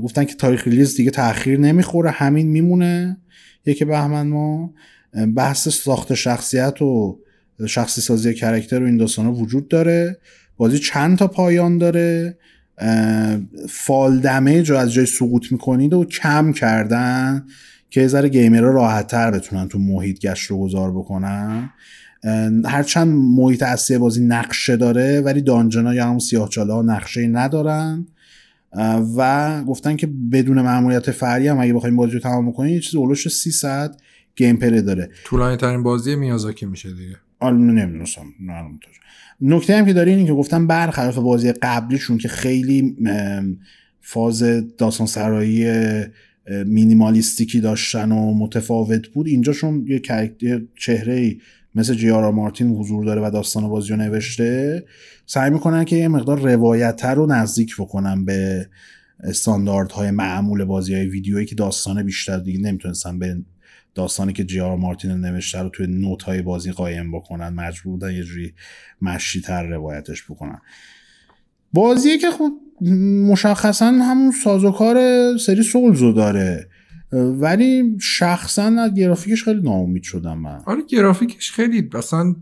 گفتن 0.03 0.23
که 0.23 0.35
تاریخ 0.35 0.67
release 0.67 0.95
دیگه 0.95 1.11
تاخیر 1.11 1.59
نمی‌خوره 1.59 2.11
همین 2.11 2.47
میمونه. 2.47 3.17
یکی 3.65 3.85
بهمن 3.85 4.27
ما 4.27 4.73
بحث 5.35 5.69
ساخت 5.69 6.13
شخصیت 6.13 6.81
و 6.81 7.19
شخصی 7.65 8.01
سازی 8.01 8.33
character 8.33 8.83
و 8.83 8.85
این 8.85 8.97
داستان 8.97 9.27
وجود 9.27 9.67
داره. 9.67 10.17
بازی 10.57 10.79
چند 10.79 11.17
تا 11.17 11.27
پایان 11.27 11.77
داره. 11.77 12.37
fall 13.69 14.19
damage 14.19 14.71
رو 14.71 14.77
از 14.77 14.93
جای 14.93 15.05
سقوط 15.05 15.51
می‌کنید 15.51 15.93
و 15.93 16.05
کم 16.05 16.53
کردن 16.53 17.45
که 17.89 18.01
یه 18.01 18.07
ذره 18.07 18.29
گیمرها 18.29 18.69
راحت 18.69 19.07
تر 19.07 19.31
بتونن 19.31 19.67
تو 19.67 19.79
محیط 19.79 20.19
گشت 20.19 20.51
رو 20.51 20.59
گذار 20.59 20.91
بکنن. 20.91 21.69
هرچند 22.65 23.07
محیط 23.07 23.63
اصلی 23.63 23.97
بازی 23.97 24.25
نقشه 24.25 24.77
داره 24.77 25.21
ولی 25.21 25.41
دانجنا 25.41 25.93
یا 25.93 26.05
همون 26.05 26.19
سیاه 26.19 26.49
ها 26.57 26.81
نقشه 26.81 27.27
ندارن. 27.27 28.07
و 29.17 29.63
گفتن 29.63 29.95
که 29.95 30.07
بدون 30.31 30.61
معمولیت 30.61 31.11
فری 31.11 31.47
هم 31.47 31.59
اگه 31.59 31.73
بخوایم 31.73 31.95
بازی 31.95 32.13
رو 32.13 32.19
تمام 32.19 32.53
کنیم 32.53 32.73
یه 32.73 32.79
چیز 32.79 32.95
اولوش 32.95 33.27
300 33.27 34.01
گیم 34.35 34.57
پلی 34.57 34.81
داره. 34.81 35.09
طولانی 35.23 35.57
ترین 35.57 35.83
بازی 35.83 36.15
میازاکی 36.15 36.65
میشه 36.65 36.89
دیگه. 36.93 37.15
حالا 37.39 37.57
نمی‌دونستم 37.57 38.25
نکته 39.41 39.77
هم 39.77 39.85
که 39.85 39.93
داره 39.93 40.11
اینه 40.11 40.25
که 40.25 40.33
گفتم 40.33 40.67
برخلاف 40.67 41.17
بازی 41.17 41.51
قبلیشون 41.51 42.17
که 42.17 42.27
خیلی 42.27 42.97
فاز 44.01 44.43
داستان 44.77 45.07
سرایی 45.07 45.67
مینیمالیستیکی 46.65 47.61
داشتن 47.61 48.11
و 48.11 48.33
متفاوت 48.33 49.07
بود 49.07 49.27
اینجاشون 49.27 49.85
یه 49.87 50.01
چهره 50.75 51.37
مثل 51.75 51.93
جیارا 51.93 52.31
مارتین 52.31 52.67
حضور 52.67 53.05
داره 53.05 53.21
و 53.21 53.31
داستان 53.31 53.67
بازی 53.67 53.89
رو 53.89 53.95
نوشته 53.95 54.85
سعی 55.25 55.49
می‌کنن 55.49 55.85
که 55.85 55.95
یه 55.95 56.07
مقدار 56.07 56.39
روایت 56.39 57.05
رو 57.05 57.25
نزدیک 57.25 57.75
بکنن 57.79 58.25
به 58.25 58.69
استانداردهای 59.23 60.11
معمول 60.11 60.63
بازی 60.63 60.93
های 60.93 61.05
ویدیویی 61.05 61.45
که 61.45 61.55
داستان 61.55 62.03
بیشتر 62.03 62.37
دیگه 62.37 62.59
نمی‌تونستن 62.59 63.19
به 63.19 63.37
داستانی 63.97 64.33
که 64.33 64.43
جی 64.43 64.59
آر 64.59 64.77
مارتین 64.77 65.11
نوشته 65.11 65.59
رو 65.59 65.69
توی 65.69 65.87
نوت 65.87 66.23
های 66.23 66.41
بازی 66.41 66.71
قایم 66.71 67.11
بکنن 67.11 67.49
مجبور 67.49 67.93
بودن 67.93 68.11
یه 68.11 68.23
جوری 68.23 68.53
مشی 69.01 69.41
تر 69.41 69.63
روایتش 69.63 70.23
بکنن. 70.23 70.61
بازیه 71.73 72.17
که 72.17 72.31
خب 72.31 72.51
مشخصا 73.31 73.85
همون 73.85 74.31
سازوکار 74.43 74.97
سری 75.37 75.63
Souls 75.63 76.03
و 76.03 76.11
داره. 76.11 76.69
ولی 77.11 77.97
شخصا 78.01 78.63
از 78.63 78.93
گرافیکش 78.93 79.43
خیلی 79.43 79.61
ناامید 79.61 80.03
شدم 80.03 80.37
من. 80.37 80.61
آره 80.65 80.81
گرافیکش 80.89 81.51
خیلی 81.51 81.89
اصلا 81.93 82.35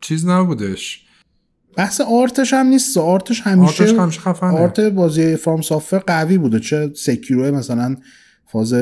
چیز 0.00 0.26
نبودش. 0.26 1.04
بحث 1.76 2.00
art 2.00 2.31
ش 2.31 2.52
هم 2.52 2.66
نیست. 2.66 2.98
art 2.98 3.23
ش 3.23 3.40
همیشه 3.40 3.84
art 3.84 3.92
ش 3.92 3.98
همیشه 3.98 4.20
خفنه. 4.20 4.50
art 4.50 4.80
بازی 4.80 5.36
FromSoftware 5.36 5.98
قوی 5.98 6.38
بوده. 6.38 6.60
چه 6.60 6.90
Sekiro 6.94 7.54
مثلا 7.54 7.96
فاز 8.52 8.74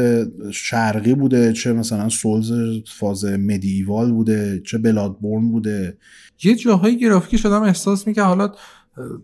شرقی 0.53 1.15
بوده 1.15 1.53
چه 1.53 1.73
مثلا 1.73 2.09
Souls 2.09 2.53
فاز 2.99 3.25
medieval 3.25 4.12
بوده 4.13 4.63
چه 4.67 4.79
Bloodborne 4.79 5.49
بوده. 5.51 5.97
یه 6.43 6.55
جاهای 6.55 6.99
گرافیکی 6.99 7.39
شدم 7.39 7.63
احساس 7.63 8.07
می‌کنه 8.07 8.25
حالا 8.25 8.53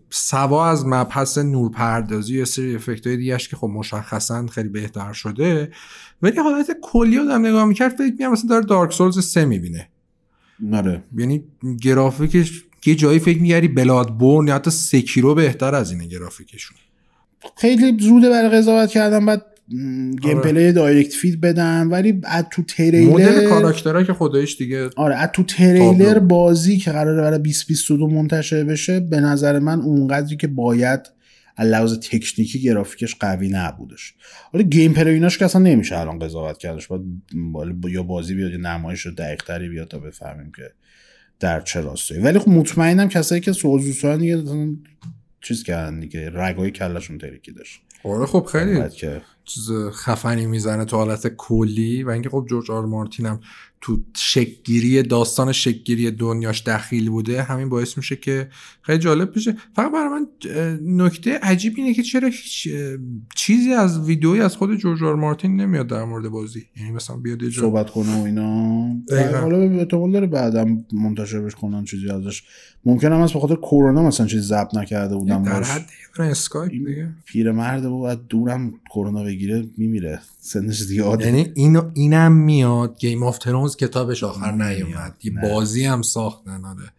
سوا 0.09 0.69
از 0.69 0.85
مبحث 0.85 1.37
نورپردازی 1.37 2.37
یا 2.37 2.45
سری 2.45 2.75
افکت 2.75 3.07
های 3.07 3.17
دیگهش 3.17 3.47
که 3.47 3.55
خب 3.55 3.67
مشخصا 3.67 4.47
خیلی 4.47 4.69
بهتر 4.69 5.13
شده 5.13 5.71
ولی 6.21 6.39
حالت 6.39 6.71
کلی 6.81 7.19
آدم 7.19 7.45
نگاه 7.45 7.65
می‌کرد 7.65 7.91
فکر 7.91 8.11
می‌کنم 8.11 8.31
مثلا 8.31 8.49
داره 8.49 8.65
دارک 8.65 8.93
سولز 8.93 9.25
سه 9.25 9.45
می‌بینه. 9.45 9.89
نره 10.59 11.03
یعنی 11.17 11.43
گرافیکش 11.81 12.63
یه 12.85 12.95
جایی 12.95 13.19
فکر 13.19 13.41
میگری 13.41 13.67
بلاد 13.67 14.17
بورن 14.17 14.47
یا 14.47 14.55
حتی 14.55 14.71
سکیرو 14.71 15.35
بهتر 15.35 15.75
از 15.75 15.91
اینه 15.91 16.05
گرافیکشون. 16.05 16.77
خیلی 17.57 17.97
زوده 17.99 18.29
برای 18.29 18.49
قضاوت 18.49 18.89
کردن 18.89 19.25
بعد 19.25 19.45
گیم 19.69 20.37
آره. 20.37 20.51
پلی 20.51 20.71
دایرکت 20.71 21.13
فید 21.13 21.41
بدن 21.41 21.87
ولی 21.87 22.21
از 22.23 22.45
تو 22.51 22.61
مدل 22.61 22.73
تریلر 22.73 23.49
کاراکترها 23.49 24.03
که 24.03 24.13
خودش 24.13 24.57
دیگه 24.57 24.89
آره 24.95 25.15
از 25.15 25.29
تو 25.33 25.43
تریلر. 25.43 26.19
بازی 26.19 26.77
که 26.77 26.91
قراره 26.91 27.21
برای 27.21 27.39
2022 27.39 28.07
منتشر 28.07 28.63
بشه 28.63 28.99
به 28.99 29.19
نظر 29.19 29.59
من 29.59 29.81
اونقدری 29.81 30.37
که 30.37 30.47
باید 30.47 30.99
لحاظ 31.59 31.99
تکنیکی 31.99 32.61
گرافیکش 32.61 33.15
قوی 33.15 33.49
نبودش. 33.49 34.13
حالا 34.51 34.65
gameplay 34.65 35.09
ایناش 35.09 35.37
که 35.37 35.45
اصلا 35.45 35.61
نمیشه 35.61 35.99
الان 35.99 36.19
قضاوت 36.19 36.57
کردش. 36.57 36.87
باید 37.51 37.75
یا 37.89 38.03
بازی 38.03 38.33
بیاد 38.35 38.51
یا 38.51 38.57
نمایش 38.57 39.07
دقیق 39.07 39.43
تری 39.43 39.69
بیاد 39.69 39.87
تا 39.87 39.99
بفهمیم 39.99 40.51
که 40.55 40.71
در 41.39 41.61
چه 41.61 41.81
راستایی. 41.81 42.21
ولی 42.21 42.39
خب 42.39 42.49
مطمئنم 42.49 43.09
کسایی 43.09 43.41
که 43.41 43.51
سوزوسان 43.51 44.17
دیگه 44.17 44.43
چیز 45.41 45.63
کردن 45.63 45.99
دیگه 45.99 46.31
رگای 46.33 46.71
کلشون 46.71 47.17
ترکیدش. 47.17 47.81
آره 48.03 48.25
خب 48.25 48.47
خیلی. 48.51 48.89
که 48.89 49.21
چیز 49.45 49.71
خفنی 49.91 50.45
می‌زنه 50.45 50.85
تو 50.85 50.97
حالت 50.97 51.27
کلی 51.27 52.03
و 52.03 52.09
اینکه 52.09 52.29
خب 52.29 52.45
جورج 52.49 52.71
آر 52.71 52.85
مارتین 52.85 53.25
هم 53.25 53.39
تو 53.83 53.99
شکگیری 54.15 55.03
داستان 55.03 55.51
شکگیری 55.51 56.11
دنیاش 56.11 56.63
دخیل 56.63 57.09
بوده 57.09 57.43
همین 57.43 57.69
باعث 57.69 57.97
میشه 57.97 58.15
که 58.15 58.47
خیلی 58.81 58.99
جالب 58.99 59.35
بشه. 59.35 59.57
فقط 59.75 59.91
برای 59.91 60.09
من 60.09 60.27
نکته 61.05 61.37
عجیب 61.37 61.73
اینه 61.77 61.93
که 61.93 62.03
چرا 62.03 62.27
هیچ 62.27 62.69
چیزی 63.35 63.73
از 63.73 64.07
ویدئویی 64.07 64.41
از 64.41 64.55
خود 64.55 64.75
جورج 64.75 65.03
آر 65.03 65.15
مارتین 65.15 65.61
نمیاد 65.61 65.87
در 65.87 66.03
مورد 66.03 66.29
بازی. 66.29 66.65
یعنی 66.77 66.91
مثلا 66.91 67.15
بیاد 67.15 67.49
صحبت 67.49 67.89
کنه 67.89 68.21
و 68.21 68.23
اینا. 68.23 68.87
حالا 69.41 69.57
احتمال 69.57 70.11
داره 70.11 70.27
بعدم 70.27 70.85
منتشر 70.93 71.41
بش 71.41 71.55
کنن 71.55 71.83
چیزی 71.83 72.09
ازش. 72.09 72.43
ممکنه 72.85 73.15
هم 73.15 73.21
از 73.21 73.33
به 73.33 73.39
خاطر 73.39 73.55
کرونا 73.55 74.03
مثلا 74.03 74.25
چیزی 74.25 74.47
ضبط 74.47 74.75
نکرده 74.75 75.15
بودم 75.15 75.43
در 75.43 75.63
حد 75.63 75.89
اسکایپ 76.19 76.71
دیگه. 76.71 77.09
پیرمرد 77.25 77.83
بود 77.83 78.27
دورم 78.27 78.73
کرونا 78.89 79.23
بگیره 79.23 79.65
میمیره. 79.77 80.19
سنش 80.45 80.83
زیاده 80.83 81.25
یعنی 81.25 81.51
اینو 81.55 81.91
اینم 81.93 82.31
میاد. 82.31 82.97
Game 82.99 83.23
of 83.23 83.37
Thrones 83.37 83.75
کتابش 83.75 84.23
آخر. 84.23 84.51
نیومد. 84.51 85.15
یه. 85.23 85.31
بازی 85.41 85.85
هم 85.85 86.01
ساختن 86.01 86.65
آره. 86.65 86.89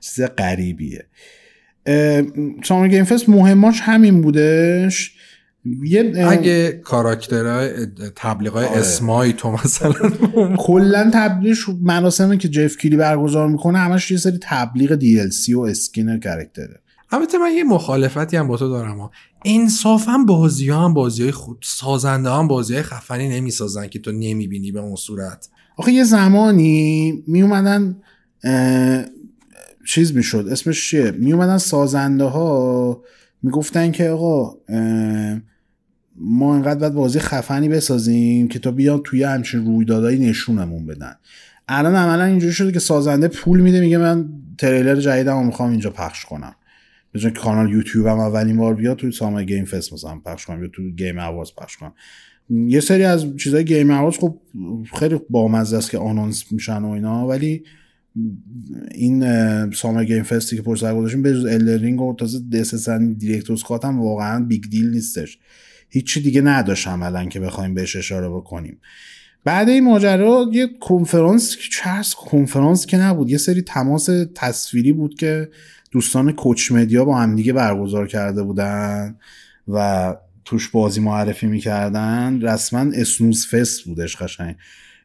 چیز 0.00 0.24
غریبیه. 0.24 1.06
Summer 2.64 2.88
Game 2.88 3.04
Fest 3.04 3.28
مهماش 3.28 3.80
همین 3.80 4.22
بودش. 4.22 5.14
یه 5.84 6.26
اگه 6.28 6.72
کاراکترهای 6.72 7.86
تبلیغای 8.16 8.66
آره. 8.66 8.78
اسمای 8.78 9.32
تو 9.32 9.52
مثلا 9.52 9.92
کلا 10.58 11.10
تبلیغش 11.14 11.68
مراسمی 11.82 12.38
که 12.38 12.48
جف 12.48 12.76
کیلی 12.76 12.96
برگزار 12.96 13.48
می‌کنه. 13.48 13.78
همش 13.78 14.10
یه 14.10 14.18
سری 14.18 14.38
تبلیغ 14.42 14.98
DLC 15.00 15.54
و 15.54 15.60
skin 15.60 16.20
character 16.20 16.74
ه 16.74 16.80
البته 17.10 17.38
من 17.38 17.52
یه 17.52 17.64
مخالفتی 17.64 18.36
هم 18.36 18.48
با 18.48 18.56
تو 18.56 18.68
دارم 18.68 18.98
ها. 18.98 19.10
انصافا 19.44 20.18
بازی 20.26 20.68
ها 20.68 20.84
هم 20.84 20.94
بازی 20.94 21.22
های 21.22 21.32
خود 21.32 21.58
سازنده 21.62 22.30
هم 22.30 22.48
بازی 22.48 22.74
های 22.74 22.82
خفنی 22.82 23.28
نمی‌سازن 23.28 23.86
که 23.86 23.98
تو 23.98 24.12
نمی‌بینی 24.12 24.72
به 24.72 24.80
اون 24.80 24.96
صورت. 24.96 25.48
آخه 25.76 25.92
یه 25.92 26.04
زمانی 26.04 27.12
می 27.26 27.42
اومدن 27.42 27.96
چیز 29.86 30.16
می‌شد 30.16 30.48
اسمش 30.50 30.90
چیه؟ 30.90 31.10
می 31.10 31.32
اومدن 31.32 31.58
سازنده 31.58 32.24
ها 32.24 33.02
می‌گفتن 33.42 33.92
که 33.92 34.08
آقا 34.08 34.56
اه، 34.68 35.40
ما 36.16 36.54
انقدر 36.54 36.80
باید 36.80 36.94
بازی 36.94 37.18
خفنی 37.18 37.68
بسازیم 37.68 38.48
که 38.48 38.58
تا 38.58 38.70
بیان 38.70 39.00
توی 39.04 39.22
همچین 39.22 39.66
رویدادایی 39.66 40.18
نشونمون 40.18 40.86
بدن. 40.86 41.14
الان 41.68 41.96
عملا 41.96 42.24
اینجوری 42.24 42.52
شده 42.52 42.72
که 42.72 42.78
سازنده 42.78 43.28
پول 43.28 43.60
میده 43.60 43.80
میگه 43.80 43.98
من 43.98 44.28
تریلر 44.58 45.00
جدیدمو 45.00 45.44
می‌خوام 45.44 45.70
اینجا 45.70 45.90
پخش 45.90 46.24
کنم. 46.24 46.54
که 47.12 47.30
کانال 47.30 47.70
یوتیوب 47.70 48.06
هم 48.06 48.18
اولین 48.18 48.56
بار 48.56 48.74
بیاد 48.74 48.96
توی 48.96 49.12
Summer 49.12 49.44
Game 49.44 49.64
Fest 49.64 49.92
مثلا 49.92 50.18
پخش 50.18 50.46
کنم 50.46 50.62
یا 50.62 50.68
توی 50.72 50.92
Game 50.92 51.18
Awards 51.18 51.54
پخش 51.54 51.76
کنم. 51.76 51.94
یه 52.50 52.80
سری 52.80 53.04
از 53.04 53.36
چیزای 53.36 53.64
Game 53.64 53.90
Awards 53.90 54.14
خب 54.18 54.38
خیلی 54.98 55.20
بامزه 55.30 55.76
است 55.76 55.90
که 55.90 55.98
announce 55.98 56.52
میشن 56.52 56.82
و 56.82 56.88
اینا 56.88 57.26
ولی 57.26 57.62
این 58.94 59.20
Summer 59.70 60.04
Game 60.04 60.22
Fest 60.22 60.49
ی 60.49 60.56
که 60.56 60.62
پشت 60.62 60.80
سر 60.80 60.94
گذاشتیم 60.94 61.22
به 61.22 61.32
جز 61.32 61.44
Elden 61.44 61.75
Ring 61.75 62.00
و 62.00 62.14
تازه 62.18 62.40
Death 62.52 62.73
Stranding 62.73 63.12
Director's 63.12 63.62
Cut 63.62 63.84
هم 63.84 64.00
واقعا 64.00 64.44
big 64.44 64.64
deal 64.70 64.90
نیستش. 64.90 65.38
هیچی 65.88 66.20
دیگه 66.20 66.40
نداشت 66.40 66.88
عملا 66.88 67.24
که 67.24 67.40
بخوایم 67.40 67.74
بهش 67.74 67.96
اشاره 67.96 68.28
بکنیم. 68.28 68.80
بعد 69.44 69.68
این 69.68 69.84
ماجرا 69.84 70.50
یه 70.52 70.68
کنفرانس 70.80 71.56
هست؟ 71.82 72.14
کنفرانس 72.14 72.86
که 72.86 72.96
نبود. 72.96 73.30
یه 73.30 73.38
سری 73.38 73.62
تماس 73.62 74.08
تصویری 74.34 74.92
بود 74.92 75.14
که 75.14 75.48
دوستان 75.90 76.32
Koch 76.32 76.72
Media 76.72 77.04
با 77.04 77.18
همدیگه 77.18 77.52
برگزار 77.52 78.06
کرده 78.06 78.42
بودن 78.42 79.16
و 79.68 80.16
توش 80.44 80.68
بازی 80.68 81.00
معرفی 81.00 81.46
می‌کردن. 81.46 82.40
رسما 82.40 82.92
snooze 82.94 83.46
fest 83.46 83.84
بودش 83.84 84.16
قشنگ. 84.16 84.56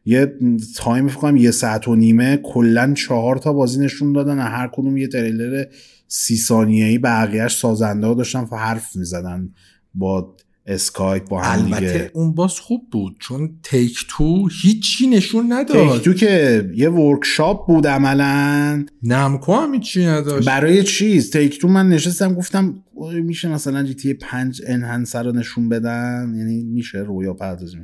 یه 0.05 0.33
تایم 0.75 1.07
فکر 1.07 1.17
کنم 1.17 1.37
یه 1.37 1.51
ساعت 1.51 1.87
و 1.87 1.95
نیمه 1.95 2.37
کلا 2.37 2.93
چهار 2.93 3.37
تا 3.37 3.53
بازی 3.53 3.79
نشون 3.79 4.13
دادن 4.13 4.39
هر 4.39 4.69
کدوم 4.73 4.97
یه 4.97 5.07
تریلر 5.07 5.65
سی 6.07 6.37
ثانیه 6.37 6.85
ای 6.85 6.97
بقیهش 6.97 7.57
سازنده 7.57 8.07
ها 8.07 8.13
داشتن 8.13 8.47
و 8.51 8.55
حرف 8.55 8.95
می‌زدن 8.95 9.49
با 9.93 10.35
اسکایپ 10.65 11.29
با 11.29 11.41
هم 11.41 11.63
البته 11.63 11.79
دیگه. 11.79 12.12
اون 12.13 12.34
باز 12.34 12.60
خوب 12.60 12.82
بود 12.91 13.15
چون 13.20 13.60
Take-Two 13.63 14.50
هیچی 14.62 15.08
نشون 15.08 15.53
نداد. 15.53 15.93
Take-Two 15.93 16.13
که 16.13 16.72
یه 16.75 16.89
workshop 16.89 17.67
بود 17.67 17.88
عملا. 17.88 18.86
Namco 19.03 19.53
هم 19.53 19.74
هیچی 19.74 20.05
نداشت. 20.05 20.48
برای 20.48 20.84
چیز؟ 20.84 21.29
Take-Two 21.31 21.67
من 21.67 21.89
نشستم 21.89 22.34
گفتم 22.34 22.84
میشه 23.24 23.48
مثلا 23.48 23.84
GTA 23.83 24.13
5 24.13 24.62
Enhanced 24.67 25.24
رو 25.24 25.32
نشون 25.32 25.70
بدن؟ 25.70 26.34
یعنی 26.38 26.63
میشه 26.63 26.98
رویا 26.98 27.34
پردازی 27.34 27.77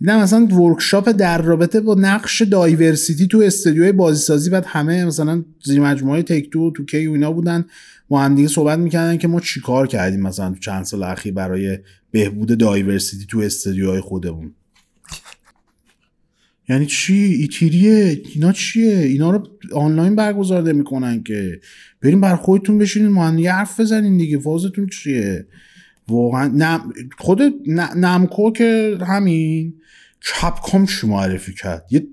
دیدم 0.00 0.20
مثلا 0.20 0.46
workshop 0.46 1.08
در 1.08 1.42
رابطه 1.42 1.80
با 1.80 1.94
نقش 1.94 2.42
diversity 2.42 3.26
تو 3.26 3.38
استودیوهای 3.38 3.92
بازیسازی 3.92 4.50
بعد 4.50 4.64
همه 4.66 5.04
مثلا 5.04 5.44
زیر 5.64 5.80
مجموعه 5.80 6.22
Take-Two 6.22 6.84
2K 6.84 7.06
و 7.06 7.12
اینا 7.12 7.32
بودن. 7.32 7.64
با 8.08 8.20
هم 8.20 8.34
دیگه 8.34 8.48
صحبت 8.48 8.78
می‌کردن 8.78 9.16
که 9.16 9.28
ما 9.28 9.40
چیکار 9.40 9.86
کردیم 9.86 10.20
مثلا 10.20 10.50
تو 10.50 10.58
چند 10.58 10.84
سال 10.84 11.02
اخیر 11.02 11.32
برای 11.32 11.78
بهبود 12.10 12.58
دایورسیتی 12.58 13.26
تو 13.26 13.38
استودیوهای 13.38 14.00
خودمون. 14.00 14.54
یعنی 16.68 16.86
چی؟ 16.86 17.14
ایتیریه؟ 17.14 18.22
اینا 18.34 18.52
چیه؟ 18.52 18.98
اینا 18.98 19.30
رو 19.30 19.48
آنلاین 19.72 20.16
برگزار 20.16 20.62
نمی‌کنن 20.62 21.22
که. 21.22 21.60
بریم 22.02 22.20
بر 22.20 22.36
خودتون 22.36 22.78
بشینین 22.78 23.08
ما 23.08 23.28
هم 23.28 23.48
حرف 23.48 23.80
بزنین 23.80 24.16
دیگه. 24.16 24.38
فازتون 24.38 24.86
چیه؟ 24.86 25.46
واقعا 26.08 26.46
نم... 26.48 26.92
خود 27.18 27.42
ن- 27.66 27.98
نمکو 27.98 28.52
که 28.52 28.98
همین 29.06 29.74
کپکام 30.40 30.86
چی 30.86 31.06
معرفی 31.06 31.54
کرد. 31.54 31.84
یه. 31.90 32.06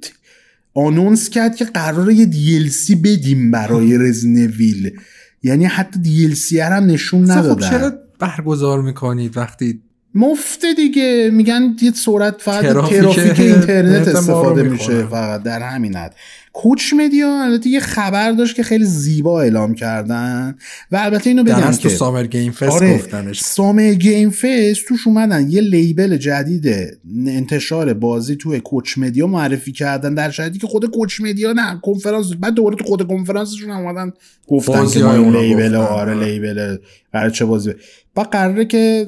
آنونس 0.73 1.29
کرد 1.29 1.55
که 1.55 1.65
قراره 1.65 2.13
یه 2.13 2.25
دیلسی 2.25 2.95
بدیم 2.95 3.51
برای 3.51 3.97
رزنویل. 4.07 4.99
یعنی 5.43 5.65
حتی 5.65 5.99
DLC 5.99 6.59
هم 6.59 6.85
نشون 6.85 7.25
خب 7.25 7.31
ندادن. 7.31 7.69
چرا 7.69 7.91
برگزار 8.19 8.81
می‌کنید 8.81 9.37
وقتی 9.37 9.81
مفته 10.15 10.73
دیگه. 10.73 11.29
میگن 11.33 11.75
یه 11.81 11.91
سرعت 11.91 12.41
فقط 12.41 12.61
ترافیک 12.65 12.99
ترافیک 12.99 13.39
اینترنت 13.39 14.07
استفاده. 14.07 14.63
میشه 14.63 15.05
فقط 15.05 15.43
در 15.43 15.61
همین 15.61 15.95
حد. 15.95 16.15
Koch 16.53 16.93
Media 16.93 17.43
البته 17.43 17.69
یه 17.69 17.79
خبر 17.79 18.31
داشت 18.31 18.55
که 18.55 18.63
خیلی 18.63 18.85
زیبا 18.85 19.41
اعلام 19.41 19.75
کردن 19.75 20.55
و 20.91 20.95
البته 20.95 21.29
اینو 21.29 21.43
بگم 21.43 21.59
درست 21.59 21.81
تو 21.81 21.89
که 21.89 21.95
Summer 21.95 22.25
Game 22.25 22.51
Fest 22.51 22.63
آره 22.63 22.97
گفتنش 22.97 23.39
Summer 23.39 23.93
Game 23.93 24.29
Fest 24.29 24.87
توش 24.87 25.07
اومدن 25.07 25.49
یه 25.49 25.61
label 25.61 26.17
جدید 26.17 26.97
انتشار 27.27 27.93
بازی 27.93 28.35
توی 28.35 28.59
Koch 28.59 28.97
Media 28.97 29.27
معرفی 29.27 29.71
کردن 29.71 30.13
در 30.13 30.31
شرایطی 30.31 30.59
که 30.59 30.67
خود 30.67 30.85
Koch 30.85 31.21
Media 31.21 31.53
نه 31.53 31.79
کنفرانس 31.81 32.33
بعد 32.39 32.53
دوباره 32.53 32.75
تو 32.75 32.83
خود 32.83 33.07
کنفرانسشون 33.07 33.71
اومدن 33.71 34.13
گفتن 34.47 34.87
که 34.87 35.03
ما 35.03 35.15
لیبل 35.41 35.67
گفتن. 35.67 35.75
آره 35.75 36.15
آره. 36.15 36.25
لیبل 36.25 36.77
قرار 37.13 37.29
چه 37.29 37.45
بازی 37.45 37.73
و 38.15 38.21
قراره 38.21 38.65
که 38.65 39.07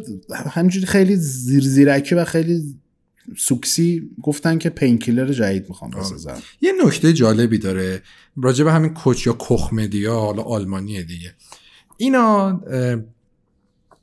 همینجوری 0.52 0.86
خیلی 0.86 1.16
زیر 1.16 1.64
زیرکی 1.64 2.16
و 2.16 2.26
خیلی 2.26 2.76
سوکسی 3.38 4.10
گفتن 4.24 4.58
که 4.58 4.70
پینکیلر 4.70 5.32
جدید 5.32 5.70
می‌خوام 5.70 5.92
آره. 5.94 6.04
بسازن 6.04 6.38
یه 6.62 6.72
نکته 6.86 7.14
جالبی 7.14 7.58
داره. 7.58 8.02
راجع 8.38 8.64
به 8.64 8.72
همین 8.72 8.94
کوچ 8.94 9.28
یا 9.28 9.36
کخ 9.40 9.74
مدیا 9.74 10.16
حالا 10.20 10.44
آلمانیه 10.44 11.04
دیگه. 11.04 11.34
اینا 11.98 12.48
اه، 12.48 12.98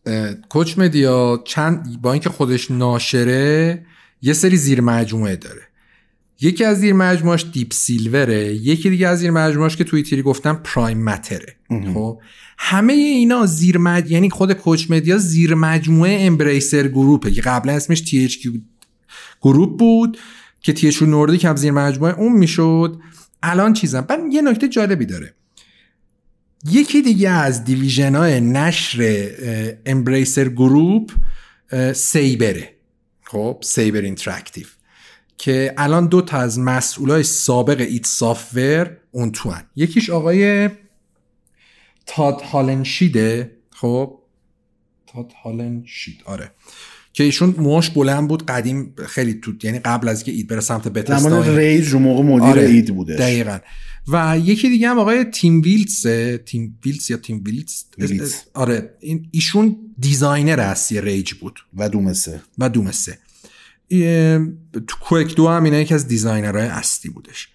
اه، 0.07 0.35
کوچ 0.35 0.79
مدیا 0.79 1.43
چند 1.45 2.03
با 2.03 2.13
اینکه 2.13 2.29
خودش 2.29 2.71
ناشره 2.71 3.87
یه 4.23 4.33
سری 4.33 4.57
زیر 4.57 4.81
مجموعه 4.81 5.37
داره. 5.37 5.63
یکی 6.41 6.65
از 6.65 6.79
زیر 6.79 6.93
مجموعش 6.93 7.47
Deep 7.53 7.73
Silver 7.73 8.43
ه 8.43 8.55
یکی 8.55 8.91
دیگه 8.91 9.09
از 9.09 9.19
زیر 9.19 9.31
مجموعش 9.31 9.77
که 9.77 9.85
توی 9.85 10.03
E3 10.03 10.23
گفتم 10.23 10.61
Prime 10.65 11.05
Matter 11.05 11.44
ه. 11.44 11.57
خب؟ 11.95 12.21
همه 12.59 12.93
اینا 12.93 13.47
زیر 13.47 13.79
مج... 13.79 14.11
یعنی 14.11 14.31
خود 14.31 14.53
Koch 14.53 14.91
Media 14.91 15.19
زیر 15.19 15.55
مجموعه 15.55 16.19
Embracer 16.21 16.89
Group 16.89 17.24
ه 17.24 17.31
که 17.31 17.41
قبلا 17.41 17.73
اسمش 17.73 18.01
THQ 18.01 18.39
Group 19.43 19.79
بود 19.79 20.19
که 20.61 20.73
THQ 20.73 21.03
Nordic 21.03 21.45
هم 21.45 21.57
زیر 21.57 21.71
مجموعه 21.71 22.15
اون 22.15 22.33
می‌شد. 22.33 23.01
الان 23.43 23.73
چیزم. 23.73 24.01
بعد 24.01 24.21
یه 24.33 24.43
نکته 24.43 24.69
جالبی 24.69 25.07
داره. 25.07 25.35
یکی 26.65 27.03
دیگه 27.03 27.31
از 27.31 27.65
division 27.65 28.15
های 28.15 28.41
نشر 28.41 29.31
Embracer 29.87 30.49
Group 30.49 31.13
Saber 31.93 32.59
ه 32.59 32.73
خب 33.25 33.59
Saber 33.63 34.01
Interactive 34.01 34.67
که 35.39 35.75
الان 35.79 36.07
دو 36.07 36.23
تا 36.23 36.37
از 36.39 36.59
مسئولای 36.59 37.23
سابق 37.23 37.81
id 37.81 38.07
Software 38.07 38.97
اون 39.11 39.33
تو 39.33 39.51
هن. 39.51 39.65
یکیش 39.77 40.11
آقای 40.11 40.71
تاد 42.07 42.41
هالنشیده. 42.41 43.57
خب 43.71 44.19
تاد 45.07 45.33
هالنشید. 45.45 46.23
آره. 46.25 46.51
که 47.13 47.25
ایشون 47.25 47.55
موش 47.59 47.91
بلند 47.91 48.29
بود 48.29 48.47
قدیم 48.47 48.95
خیلی 49.07 49.35
تو 49.35 49.53
یعنی 49.63 49.79
قبل 49.79 50.09
از 50.09 50.25
که 50.25 50.33
id 50.33 50.49
بره 50.49 50.61
سمت 50.61 50.89
Bethesda 50.89 51.19
زمان 51.19 51.57
Rage 51.57 51.89
رو 51.89 51.99
موقع 51.99 52.23
مدیر 52.23 52.45
آره، 52.49 52.67
id 52.67 52.95
بودش. 52.95 53.17
دقیقا. 53.17 53.59
و 54.09 54.39
یکی 54.45 54.69
دیگه 54.69 54.89
هم 54.89 54.99
آقای 54.99 55.25
تیم 55.25 55.61
ویلتس 55.61 56.03
تیم 56.47 56.79
ویلتس 56.85 57.11
یا 57.11 57.17
تیم 57.17 57.45
ویلتس. 57.47 58.45
آره 58.55 58.95
این 59.01 59.29
ایشون 59.31 59.77
designer 59.99 60.61
اصلی 60.61 61.01
Rage 61.01 61.33
بود. 61.33 61.61
و 61.77 61.89
Doom 61.89 62.18
سه. 62.18 62.41
و 62.59 62.69
Doom 62.69 62.91
سه 62.91 63.19
ای- 63.89 64.39
تو 64.87 64.97
Quake 65.01 65.35
دو 65.35 65.49
هم 65.49 65.65
اینا 65.65 65.81
یکی 65.81 65.95
از 65.95 66.09
designer 66.09 66.55
های 66.55 66.67
اصلی 66.67 67.11
بودش. 67.11 67.49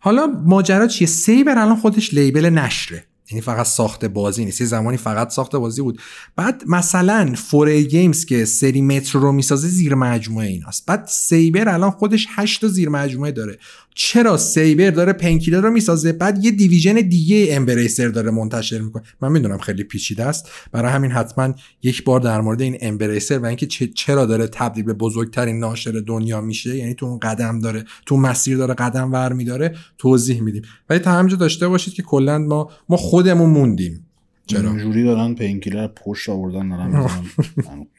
حالا 0.00 0.26
ماجرا 0.26 0.86
چیه؟ 0.86 1.06
Saber 1.06 1.58
الان 1.58 1.76
خودش 1.76 2.14
label 2.14 2.50
نشره. 2.50 3.04
یعنی 3.30 3.40
فقط 3.40 3.66
ساخت 3.66 4.04
بازی 4.04 4.44
نیست. 4.44 4.60
یه 4.60 4.66
زمانی 4.66 4.96
فقط 4.96 5.30
ساخت 5.30 5.56
بازی 5.56 5.82
بود. 5.82 6.00
بعد 6.36 6.62
مثلا 6.66 7.34
4A 7.36 7.86
Games 7.86 8.24
که 8.24 8.44
سری 8.44 8.82
Metro 8.82 9.20
رو 9.20 9.32
می‌سازه 9.32 9.68
زیر 9.68 9.94
مجموعه 9.94 10.46
ایناست. 10.46 10.86
بعد 10.86 11.06
Saber 11.06 11.68
الان 11.68 11.90
خودش 11.90 12.26
8 12.30 12.60
تا 12.60 12.68
زیر 12.68 12.88
مجموعه 12.88 13.32
داره. 13.32 13.58
چرا 13.94 14.36
Saber 14.36 14.90
داره 14.90 15.12
Painkiller 15.12 15.60
رو 15.60 15.70
می‌سازه؟ 15.70 16.12
بعد 16.12 16.44
یه 16.44 16.50
division 16.50 16.94
دیگه 16.94 17.46
Embracer 17.50 18.08
داره 18.08 18.30
منتشر 18.30 18.78
می‌کنه. 18.78 19.02
من 19.20 19.32
می‌دونم 19.32 19.58
خیلی 19.58 19.84
پیچیده 19.84 20.24
است. 20.24 20.48
برای 20.72 20.92
همین 20.92 21.10
حتما 21.10 21.54
یک 21.82 22.04
بار 22.04 22.20
در 22.20 22.40
مورد 22.40 22.62
این 22.62 22.78
امبریسر 22.80 23.38
و 23.38 23.46
اینکه 23.46 23.66
چرا 23.94 24.26
داره 24.26 24.46
تبدیل 24.46 24.84
به 24.84 24.92
بزرگترین 24.92 25.58
ناشر 25.58 26.02
دنیا 26.06 26.40
میشه 26.40 26.76
یعنی 26.76 26.94
تو 26.94 27.06
اون 27.06 27.18
قدم 27.18 27.60
داره 27.60 27.84
تو 28.06 28.16
مسیر 28.16 28.56
داره 28.56 28.74
قدم 28.74 29.12
ور 29.12 29.32
میداره 29.32 29.74
توضیح 29.98 30.40
میدیم. 30.40 30.62
ولی 30.90 30.98
تا 30.98 31.12
همینجا 31.12 31.36
داشته 31.36 31.68
باشید 31.68 31.94
که 31.94 32.02
کلا 32.02 32.38
ما 32.38 32.70
ما 32.88 32.96
خودمون 32.96 33.50
موندیم. 33.50 34.06
چرا؟ 34.46 34.70
اینجوری 34.70 35.04
دارن 35.04 35.34
پینکیلر 35.34 35.88
پشت 35.88 36.28
آوردن 36.28 36.68
دارن. 36.68 37.10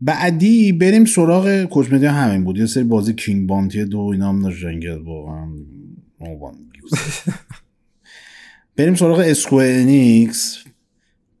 بعدی 0.00 0.72
بریم 0.72 1.04
سراغ 1.04 1.64
کوچ 1.64 1.92
مدیا. 1.92 2.12
همین 2.12 2.44
بود. 2.44 2.58
یه 2.58 2.66
سری 2.66 2.84
بازی 2.84 3.12
کینگ 3.12 3.46
بانتی 3.46 3.84
دو 3.84 4.00
اینا 4.00 4.28
هم 4.28 4.50
که 4.80 4.98
واقعا. 5.04 5.46
بریم 8.76 8.94
سراغ 8.94 9.18
Square 9.18 9.80
Enix. 9.80 10.58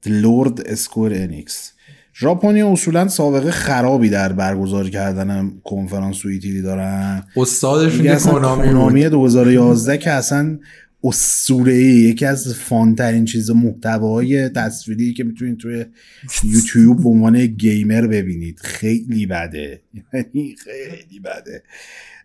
Lord 0.06 0.60
Square 0.60 1.22
Enix. 1.22 1.72
ژاپنیا 2.20 2.72
اصولا 2.72 3.08
سابقه 3.08 3.50
خرابی 3.50 4.10
در 4.10 4.32
برگزار 4.32 4.90
کردن 4.90 5.52
کنفرانس 5.64 6.24
و 6.24 6.28
E3 6.28 6.62
دارن. 6.62 7.24
استادشون 7.36 8.02
که. 8.02 8.16
Konami 8.16 9.08
2011 9.08 9.98
که 9.98 10.10
اصلا 10.10 10.58
اسطوره 11.04 11.74
یکی 11.84 12.24
از 12.24 12.54
fun 12.54 12.94
ترین 12.94 13.24
چیز 13.24 13.50
محتوای 13.50 14.48
تصویری 14.48 15.14
که 15.14 15.24
می‌تونید 15.24 15.58
توی 15.58 15.84
یوتیوب 16.44 17.02
به 17.02 17.08
عنوان 17.08 17.46
gamer 17.46 18.06
ببینید. 18.06 18.60
خیلی 18.60 19.26
بده. 19.26 19.82
یعنی 20.12 20.54
خیلی 20.64 21.20
بده. 21.20 21.62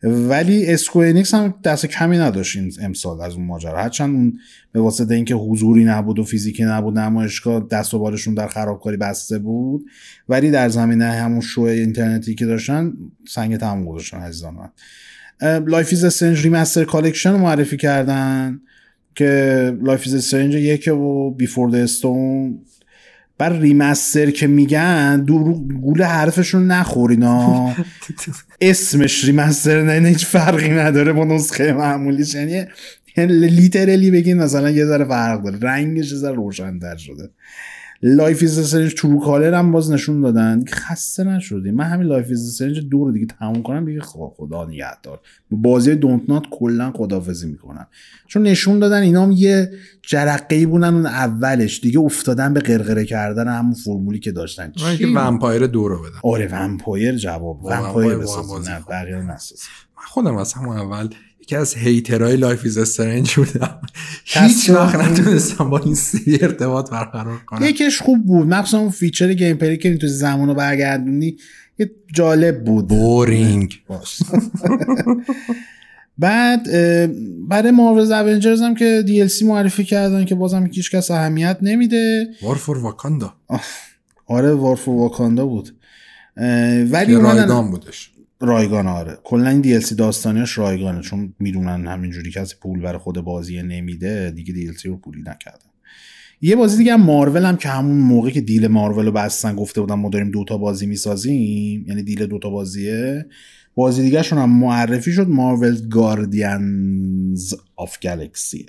ولی 0.03 0.65
Square 0.65 1.06
Enix 1.06 1.33
هم 1.33 1.53
دست 1.63 1.86
کمی 1.86 2.17
نداشت 2.17 2.57
امسال 2.81 3.21
از 3.21 3.33
اون 3.33 3.45
ماجرا. 3.45 3.83
هرچند 3.83 4.15
اون 4.15 4.39
به 4.71 4.81
واسطه 4.81 5.15
اینکه 5.15 5.36
حضوری 5.36 5.83
نبود 5.86 6.19
و 6.19 6.23
فیزیکی 6.23 6.63
نبود 6.63 6.99
نمایشگاه 6.99 7.67
دست 7.71 7.93
و 7.93 7.99
بالشون 7.99 8.33
در 8.33 8.47
خرابکاری 8.47 8.97
بسته 8.97 9.39
بود. 9.39 9.86
ولی 10.29 10.51
در 10.51 10.69
زمینه 10.69 11.05
همون 11.05 11.41
شو 11.41 11.62
اینترنتی 11.62 12.36
که 12.36 12.45
داشتن 12.45 12.93
سنگ 13.27 13.57
تمام 13.57 13.86
گذاشتن 13.86 14.17
عزیزان 14.17 14.53
من. 14.53 14.69
Life 15.43 15.88
is 15.91 16.03
Strange 16.03 16.43
Remastered 16.43 16.83
Collection 16.83 17.31
رو 17.32 17.38
معرفی 17.38 17.77
کردن 17.77 18.60
که 19.15 19.77
Life 19.81 20.01
is 20.05 20.15
Strange 20.15 20.55
یک 20.56 20.88
و 20.88 21.32
Before 21.31 21.69
the 21.69 21.75
Storm 21.75 22.59
رو 23.38 23.59
remaster 23.59 24.29
که 24.32 24.47
میگن 24.47 25.23
دور 25.23 25.53
گول 25.82 26.03
حرفشون 26.03 26.67
نخورینا. 26.67 27.75
اسمش 28.62 29.25
remaster 29.25 29.81
نه 29.82 30.10
هیچ 30.10 30.25
فرقی 30.25 30.69
نداره 30.69 31.13
با 31.13 31.25
نسخه 31.25 31.73
معمولیش 31.73 32.36
یعنی 32.36 32.65
literally 33.17 34.12
بگین 34.12 34.38
مثلا 34.38 34.69
یه 34.69 34.86
ذره 34.86 35.06
فرق 35.06 35.43
داره. 35.43 35.60
رنگش 35.60 36.12
یه 36.12 36.17
ذره 36.17 36.36
روشن‌تر 36.36 36.97
شده. 36.97 37.29
Life 38.05 38.41
is 38.41 38.59
Strange 38.59 38.93
True 38.93 39.19
Colors 39.19 39.53
هم 39.53 39.71
باز 39.71 39.91
نشون 39.91 40.21
دادن. 40.21 40.65
خسته 40.69 41.23
نشدیم. 41.23 41.75
من 41.75 41.85
همین 41.85 42.07
Life 42.07 42.27
is 42.29 42.47
Strange 42.47 42.79
دو 42.79 43.05
رو 43.05 43.11
دیگه 43.11 43.25
تموم 43.25 43.63
کنم. 43.63 43.85
دیگه 43.85 44.01
خدا 44.01 44.27
خدا 44.37 44.65
نگهدار. 44.65 45.19
بازی 45.51 45.95
Dontnod 45.95 46.43
کلا 46.51 46.91
خدافزی 46.91 47.47
می‌کنم. 47.47 47.87
چون 48.27 48.41
نشون 48.43 48.79
دادن 48.79 49.01
اینا 49.01 49.23
هم 49.23 49.31
یه 49.31 49.71
جرقه 50.01 50.65
بودن 50.65 50.93
اون 50.93 51.05
اولش. 51.05 51.79
دیگه 51.79 51.99
افتادن 51.99 52.53
به 52.53 52.59
قرقره 52.59 53.05
کردن 53.05 53.47
همون 53.47 53.73
فرمولی 53.73 54.19
که 54.19 54.31
داشتن. 54.31 54.71
چی؟ 54.71 55.05
Vampyr 55.05 55.67
دو 55.67 55.87
رو 55.87 55.99
بدم. 55.99 56.19
آره 56.23 56.47
Vampyr 56.51 57.15
جواب. 57.15 57.65
Vampyr 57.65 58.17
کنم. 58.17 58.85
بقیه 58.89 59.15
رو 59.15 59.23
نسازی. 59.23 59.61
من 59.97 60.03
خودم 60.07 60.35
از 60.35 60.53
همون 60.53 60.77
اول 60.77 61.09
یکی 61.43 61.56
از 61.56 61.75
hater 61.75 62.20
های 62.20 62.38
Life 62.38 62.62
is 62.63 62.77
Strange 62.77 63.36
بودم. 63.36 63.82
هیچ 64.25 64.69
وقت 64.69 64.95
نتونستم 64.95 65.69
با 65.69 65.79
این 65.79 65.95
سری 65.95 66.39
ارتباط 66.41 66.89
برقرار 66.89 67.38
کنم. 67.45 67.65
یکیش 67.65 68.01
خوب 68.01 68.25
بود. 68.25 68.47
مخصوصا 68.47 68.79
اون 68.79 68.89
feature 68.89 69.33
gameplay 69.33 69.77
که 69.77 69.97
تو 69.97 70.08
زمان 70.08 70.47
رو 70.47 70.53
برگردونی 70.53 71.38
یه 71.79 71.91
جالب 72.13 72.63
بود. 72.63 72.88
boring 72.88 73.73
بعد 76.17 76.63
برای 77.47 77.71
Marvel's 77.71 78.12
Avengers 78.12 78.62
هم 78.62 78.75
که 78.75 79.06
DLC 79.08 79.41
معرفی 79.43 79.84
کردن 79.84 80.25
که 80.25 80.36
بازم 80.36 80.69
هیچ 80.71 80.91
کس 80.91 81.12
اهمیت 81.12 81.58
نمیده. 81.62 82.27
War 82.41 82.55
for 82.55 82.77
Wakanda 82.77 83.33
آره 84.27 84.53
War 84.53 84.70
for 84.70 84.88
Wakanda 84.88 85.45
بود. 85.45 85.75
ولی 86.91 87.15
رایگان 87.15 87.71
بودش. 87.71 88.12
رایگان 88.43 88.88
آره. 88.88 89.17
کلا 89.23 89.49
این 89.49 89.63
DLC 89.63 89.93
داستانیاش 89.93 90.58
رایگانه 90.58 91.01
چون 91.01 91.34
می‌دونن 91.39 91.88
همینجوری 91.88 92.32
کسی 92.32 92.56
پول 92.62 92.82
برای 92.82 92.97
خود 92.97 93.19
بازی 93.19 93.63
نمیده 93.63 94.32
دیگه 94.32 94.53
DLC 94.53 94.86
رو 94.86 94.97
پولی 94.97 95.19
نکردن. 95.19 95.69
یه 96.41 96.56
بازی 96.56 96.77
دیگه 96.77 96.93
هم 96.93 97.01
مارول 97.01 97.45
هم 97.45 97.58
که 97.58 97.69
همون 97.69 97.97
موقع 97.97 98.29
که 98.29 98.41
deal 98.41 98.67
مارول 98.67 99.06
رو 99.06 99.12
بستن 99.12 99.56
گفته 99.56 99.82
بودن 99.82 99.95
ما 99.95 100.10
داریم 100.10 100.32
دوتا 100.32 100.58
بازی 100.58 100.86
می‌سازیم 100.86 101.86
یعنی 101.88 102.03
deal 102.03 102.25
دوتا 102.25 102.49
بازیه. 102.49 103.25
بازی 103.75 104.01
دیگه 104.01 104.21
شون 104.21 104.39
هم 104.39 104.60
معرفی 104.60 105.12
شد 105.12 105.27
Marvel 105.27 105.88
Guardians 105.88 107.53
of 107.75 107.97
Galaxy 108.03 108.65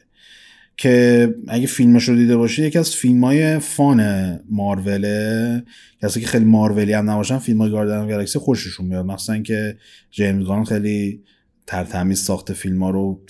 که 0.76 1.34
اگه 1.48 1.66
فیلمش 1.66 2.08
رو 2.08 2.16
دیده 2.16 2.36
باشید 2.36 2.64
یکی 2.64 2.78
از 2.78 2.90
فیلم 2.90 3.24
های 3.24 3.58
fun 3.58 4.40
ماروله 4.50 5.62
کسی 6.02 6.20
که 6.20 6.26
خیلی 6.26 6.44
مارولی 6.44 6.92
هم 6.92 7.10
نباشن 7.10 7.38
فیلم 7.38 7.60
های 7.60 7.70
Guardians 7.70 8.08
Galaxy 8.08 8.38
خوششون 8.38 8.86
میاد. 8.86 9.04
مثلا 9.06 9.42
که 9.42 9.76
جیمز 10.10 10.46
گان 10.46 10.64
خیلی 10.64 11.22
ترتمیز 11.66 12.20
ساخت 12.20 12.52
فیلم 12.52 12.82
ها 12.82 12.90
رو. 12.90 13.20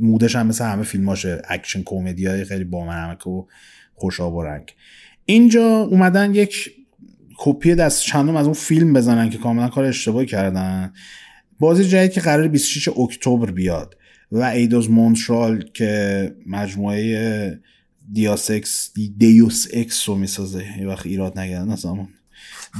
mood 0.00 0.24
ش 0.24 0.36
هم 0.36 0.46
مثل 0.46 0.64
همه 0.64 0.82
فیلماشه. 0.82 1.42
اکشن 1.48 1.82
کمدی 1.82 2.26
های 2.26 2.44
خیلی 2.44 2.64
بامنمک 2.64 3.26
و 3.26 3.46
خوش 3.94 4.23
آب 4.23 4.34
و 4.34 4.42
رنگ. 4.42 4.74
اینجا 5.24 5.82
اومدن 5.82 6.34
یک 6.34 6.70
کپی 7.38 7.74
دست 7.74 8.02
چندم 8.02 8.36
از 8.36 8.44
اون 8.44 8.54
فیلم 8.54 8.92
بزنن 8.92 9.30
که 9.30 9.38
کاملا 9.38 9.68
کار 9.68 9.84
اشتباهی 9.84 10.26
کردن. 10.26 10.92
بازی 11.58 11.84
جدید 11.84 12.12
که 12.12 12.20
قرار 12.20 12.48
26 12.48 12.88
اکتبر 12.88 13.50
بیاد. 13.50 13.96
و 14.32 14.42
Eidos 14.42 14.90
Montreal 14.90 15.64
که 15.74 16.34
مجموعه 16.46 17.60
Deus 18.12 18.65
Ex 18.65 18.92
Deus 19.18 19.66
Ex 19.72 20.08
رو 20.08 20.14
می‌سازه. 20.14 20.64
یه 20.80 20.86
وقت 20.86 21.06
ایراد 21.06 21.38
نگردن 21.38 21.70
از 21.70 21.84
همون. 21.84 22.08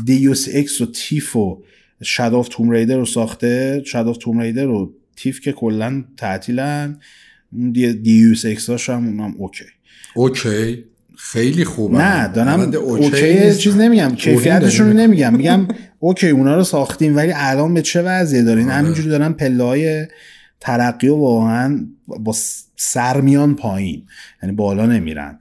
Deus 0.05 0.49
Ex 0.55 0.81
و 0.81 0.87
Thief 0.87 1.37
و 1.37 1.63
Shadow 2.03 2.23
of 2.35 2.49
Tomb 2.49 2.71
Raider 2.71 2.97
رو 2.97 3.07
ساخته. 3.07 3.83
Shadow 3.85 3.97
of 4.09 4.17
Tomb 4.17 4.39
Raider 4.39 4.65
رو 4.65 4.95
Thief 5.17 5.41
که 5.41 5.53
کلا 5.53 6.05
تعطیلن. 6.17 7.01
Deus 8.03 8.45
Ex 8.45 8.71
هاش 8.71 8.91
هم 8.91 9.07
اونم 9.07 9.35
okay. 9.39 9.65
okay. 10.15 10.85
خیلی 11.17 11.65
خوبه. 11.65 11.99
نه 11.99 12.29
دارم 12.29 12.61
okay 12.61 13.55
چیز 13.55 13.77
نمیگم. 13.77 14.15
کیفیتشون 14.15 14.87
رو 14.87 14.93
نمیگم. 14.93 15.37
میگم 15.37 15.69
okay 15.99 16.29
اونا 16.29 16.57
رو 16.57 16.65
ساختیم 16.65 17.17
ولی 17.17 17.33
الان 17.35 17.75
به 17.75 17.83
چه 17.83 18.03
وضعیه 18.03 18.43
دارین؟ 18.43 18.65
آره. 18.65 18.75
همینجوری 18.75 19.09
دارن 19.09 19.33
پله 19.33 19.65
های 19.65 20.07
ترقی 20.61 21.09
و 21.09 21.17
واقعا 21.17 21.87
با 22.07 22.35
سر 22.77 23.21
میان 23.21 23.55
پایین 23.55 24.03
یعنی 24.43 24.55
بالا 24.55 24.87
نمیرن. 24.87 25.39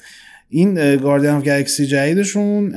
این 0.50 0.96
Guardian 0.96 1.30
of 1.30 1.44
Galaxy 1.44 1.86
جدیدشون 1.86 2.70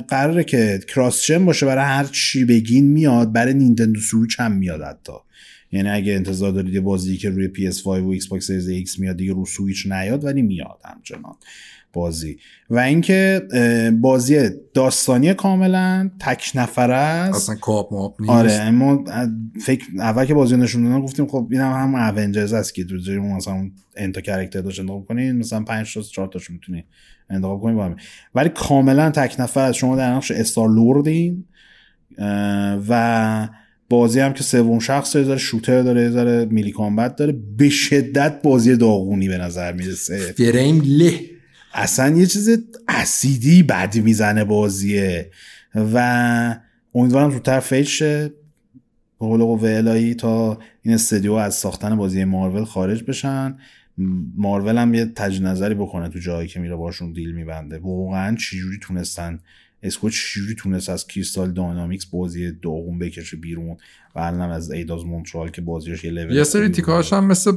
قراره 0.00 0.44
که 0.44 0.80
cross 0.88 1.30
باشه 1.30 1.66
برای 1.66 1.84
هر 1.84 2.04
چی 2.04 2.44
بگین 2.44 2.86
میاد 2.86 3.32
برای 3.32 3.54
Nintendo 3.54 4.00
Switch 4.00 4.40
هم 4.40 4.52
میاد 4.52 4.82
حتی. 4.82 5.12
یعنی 5.72 5.88
اگه 5.88 6.12
انتظار 6.12 6.52
دارید 6.52 6.74
یه 6.74 6.80
بازی 6.80 7.16
که 7.16 7.30
روی 7.30 7.48
PS5 7.54 7.86
و 7.86 8.08
ایکس 8.08 8.26
باکس 8.26 8.50
ایکس 8.50 8.98
میاد 8.98 9.16
دیگه 9.16 9.32
رو 9.32 9.46
سویچ 9.46 9.86
نیاد 9.86 10.24
ولی 10.24 10.42
میاد 10.42 10.80
همچنان. 10.84 11.34
بازی. 11.92 12.38
و 12.70 12.78
اینکه 12.78 13.42
بازی 14.00 14.50
داستانی 14.74 15.34
کاملا 15.34 16.10
تک 16.20 16.52
نفره 16.54 16.94
است. 16.94 17.34
اصلا 17.34 17.54
کاپ 17.54 17.92
ماپ 17.92 18.20
نیست. 18.20 18.32
آره 18.32 18.70
ما 18.70 19.04
فکر 19.60 19.84
اول 19.98 20.24
که 20.24 20.34
بازی 20.34 20.56
نشون 20.56 20.84
دادن 20.84 21.00
گفتیم 21.00 21.26
خب 21.26 21.48
این 21.50 21.60
هم 21.60 21.94
هم 21.94 22.18
اونجرز 22.18 22.52
است 22.52 22.74
که 22.74 22.84
تو 22.84 22.94
مثلا 23.36 23.70
انتا 23.96 24.20
کرکتر 24.20 24.60
داشت 24.60 24.80
انتخاب 24.80 25.06
کنین 25.06 25.36
مثلا 25.36 25.62
5 25.64 25.94
تا 25.94 26.02
4 26.02 26.28
تاشو 26.28 26.52
می‌تونی 26.52 26.84
انتخاب 27.30 27.60
کنین 27.60 27.76
با 27.76 27.94
ولی 28.34 28.48
کاملا 28.48 29.10
تک 29.10 29.40
نفر 29.40 29.64
از 29.64 29.76
شما 29.76 29.96
در 29.96 30.14
نقش 30.14 30.30
استار 30.30 30.68
لوردین 30.68 31.44
و 32.88 33.48
بازی 33.88 34.20
هم 34.20 34.32
که 34.32 34.42
سوم 34.42 34.78
شخص 34.78 35.16
داره 35.16 35.38
شوتر 35.38 35.82
داره 35.82 36.02
یه 36.02 36.44
میلی 36.44 36.70
کامبت 36.70 37.16
داره 37.16 37.32
به 37.56 37.68
شدت 37.68 38.42
بازی 38.42 38.76
داغونی 38.76 39.28
به 39.28 39.38
نظر 39.38 39.72
می‌رسه. 39.72 40.18
فریم 40.18 40.82
له. 40.86 41.20
اصلا 41.74 42.16
یه 42.16 42.26
چیز 42.26 42.48
اسیدی 42.88 43.62
بد 43.62 43.96
می‌زنه 43.96 44.44
بازیه. 44.44 45.30
و 45.74 46.56
امیدوارم 46.94 47.30
زودتر 47.30 47.60
فیل 47.60 47.84
شه. 47.84 48.28
به 49.20 49.26
قول 49.26 50.14
تا 50.14 50.58
این 50.82 50.94
استدیو 50.94 51.32
از 51.32 51.54
ساختن 51.54 51.96
بازی 51.96 52.24
مارول 52.24 52.64
خارج 52.64 53.02
بشن. 53.02 53.58
مارول 54.36 54.78
هم 54.78 54.94
یه 54.94 55.04
تج 55.04 55.42
نظری 55.42 55.74
بکنه 55.74 56.08
تو 56.08 56.18
جایی 56.18 56.48
که 56.48 56.60
میره 56.60 56.76
باشون 56.76 57.12
دیل 57.12 57.32
میبنده. 57.32 57.78
واقعا 57.78 58.36
چجوری 58.36 58.78
تونستن 58.82 59.40
اسکو 59.82 60.10
چجوری 60.10 60.54
تونست 60.54 60.88
از 60.88 61.06
کریستال 61.06 61.52
داینامیکس 61.52 62.06
بازی 62.06 62.52
داغون 62.52 62.98
بکشه 62.98 63.36
بیرون 63.36 63.76
و 64.16 64.18
الان 64.18 64.50
از 64.50 64.70
ایداز 64.70 65.04
مونترال 65.04 65.50
که 65.50 65.62
بازیش 65.62 66.04
یه 66.04 66.10
لول 66.10 66.36
یه 66.36 66.44
سری 66.44 66.68
تیکاش 66.68 67.12
هم 67.12 67.24
مثل 67.24 67.52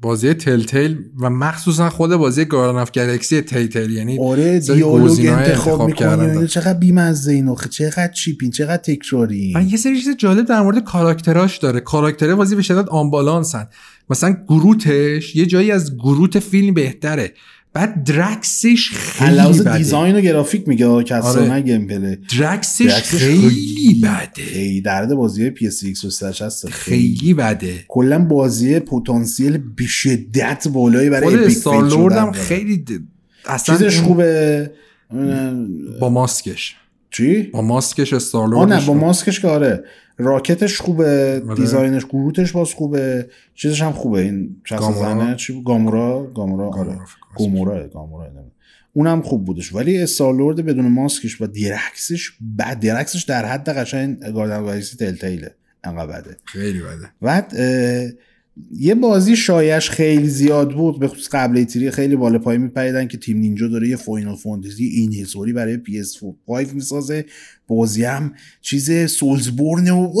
بازی 0.00 0.34
تل 0.34 0.62
تیل 0.62 0.98
و 1.20 1.30
مخصوصا 1.30 1.90
خود 1.90 2.16
بازی 2.16 2.44
گاردن 2.44 2.78
اف 2.78 2.92
گلکسی 2.92 3.40
تل 3.40 3.66
تیل 3.66 3.90
یعنی 3.90 4.18
آره 4.18 4.58
دیالوگ 4.58 5.26
انتخاب 5.26 5.82
می‌کنی 5.82 6.46
چقدر 6.46 6.78
بیمزه 6.78 7.32
اینو 7.32 7.56
چقدر 7.70 8.12
چیپین 8.12 8.50
چقدر 8.50 8.82
تکراری 8.82 9.54
یه 9.70 9.76
سری 9.76 10.00
چیز 10.00 10.16
جالب 10.16 10.46
در 10.46 10.62
مورد 10.62 10.84
کاراکتراش 10.84 11.58
داره. 11.58 11.80
کاراکتره 11.80 12.34
بازی 12.34 12.56
به 12.56 12.62
شدت 12.62 12.88
آنبالانسن 12.88 13.68
مثلا 14.10 14.36
گروتش 14.48 15.36
یه 15.36 15.46
جایی 15.46 15.70
از 15.70 15.96
گروت 15.96 16.38
فیلم 16.38 16.74
بهتره. 16.74 17.34
بعد 17.78 18.04
درکسش 18.04 18.90
خیلی 18.90 19.60
بده. 19.60 19.78
دیزاین 19.78 20.16
و 20.16 20.20
گرافیک 20.20 20.68
میگه 20.68 21.04
که 21.04 21.14
اصلا 21.14 21.42
آره. 21.42 21.60
گیم 21.60 21.86
پلی 21.86 22.18
درکسش 22.38 22.92
خیلی 23.02 24.00
بده. 24.02 24.58
ای 24.58 24.80
درد 24.80 25.14
بازی 25.14 25.50
پی 25.50 25.66
اس 25.66 25.84
ایکس 25.84 26.22
هست 26.22 26.68
خیلی. 26.68 27.34
بده. 27.34 27.84
کلا 27.88 28.18
بازی 28.18 28.80
پتانسیل 28.80 29.58
به 29.76 29.86
شدت 29.86 30.68
بالایی 30.68 31.10
برای 31.10 31.36
خود 31.36 31.46
استار 31.46 32.12
هم 32.12 32.32
خیلی 32.32 32.84
اصلا 33.46 33.76
چیزش 33.76 34.00
خوبه؟ 34.00 34.70
با 36.00 36.08
ماسکش. 36.08 36.76
چی؟ 37.10 37.42
با 37.42 37.62
ماسکش 37.62 38.12
استارلورد 38.12 38.72
نه 38.72 38.86
با 38.86 38.94
ماسکش 38.94 39.40
که 39.40 39.48
آره. 39.48 39.84
راکتش 40.18 40.80
خوبه 40.80 41.42
آره. 41.48 41.54
دیزاینش 41.54 42.06
گروتش 42.06 42.52
باز 42.52 42.74
خوبه. 42.74 43.28
چیزش 43.54 43.82
هم 43.82 43.92
خوبه 43.92 44.20
این 44.20 44.56
شخص 44.64 44.94
زنه 44.94 45.36
چی 45.36 45.62
گامورا 45.66 46.30
گامورا 46.34 46.68
آره. 46.68 46.98
گامورا 47.38 47.88
گامورا 47.88 48.28
اونم 48.92 49.22
خوب 49.22 49.44
بودش. 49.44 49.74
ولی 49.74 50.02
استارلورد 50.02 50.64
بدون 50.64 50.88
ماسکش 50.88 51.40
و 51.40 51.46
دیرکسش 51.46 52.32
بعد 52.40 52.80
دیرکسش 52.80 53.22
در 53.22 53.44
حد 53.44 53.68
قشنگ 53.68 54.32
گاردن 54.32 54.80
تل 54.80 55.14
تیله 55.14 55.54
انقدر 55.84 56.20
بده. 56.20 56.36
خیلی 56.44 56.80
بده. 56.80 57.10
بعد 57.22 57.54
یه 58.72 58.94
بازی 58.94 59.36
شایش 59.36 59.90
خیلی 59.90 60.28
زیاد 60.28 60.74
بود 60.74 61.00
به 61.00 61.08
خصوص 61.08 61.28
قبل 61.28 61.56
ایتری 61.56 61.90
خیلی 61.90 62.16
بالا 62.16 62.38
پای 62.38 62.58
میپریدن 62.58 63.08
که 63.08 63.18
تیم 63.18 63.38
نینجا 63.38 63.68
داره 63.68 63.88
یه 63.88 63.96
فاینال 63.96 64.36
فانتزی 64.36 64.84
این 64.84 65.14
حسوری 65.14 65.52
برای 65.52 65.76
PS5 65.76 66.72
می‌سازه. 66.74 67.24
بازی 67.66 68.04
هم 68.04 68.32
چیز 68.60 69.10
سولزبورن 69.10 69.90
و 69.90 70.12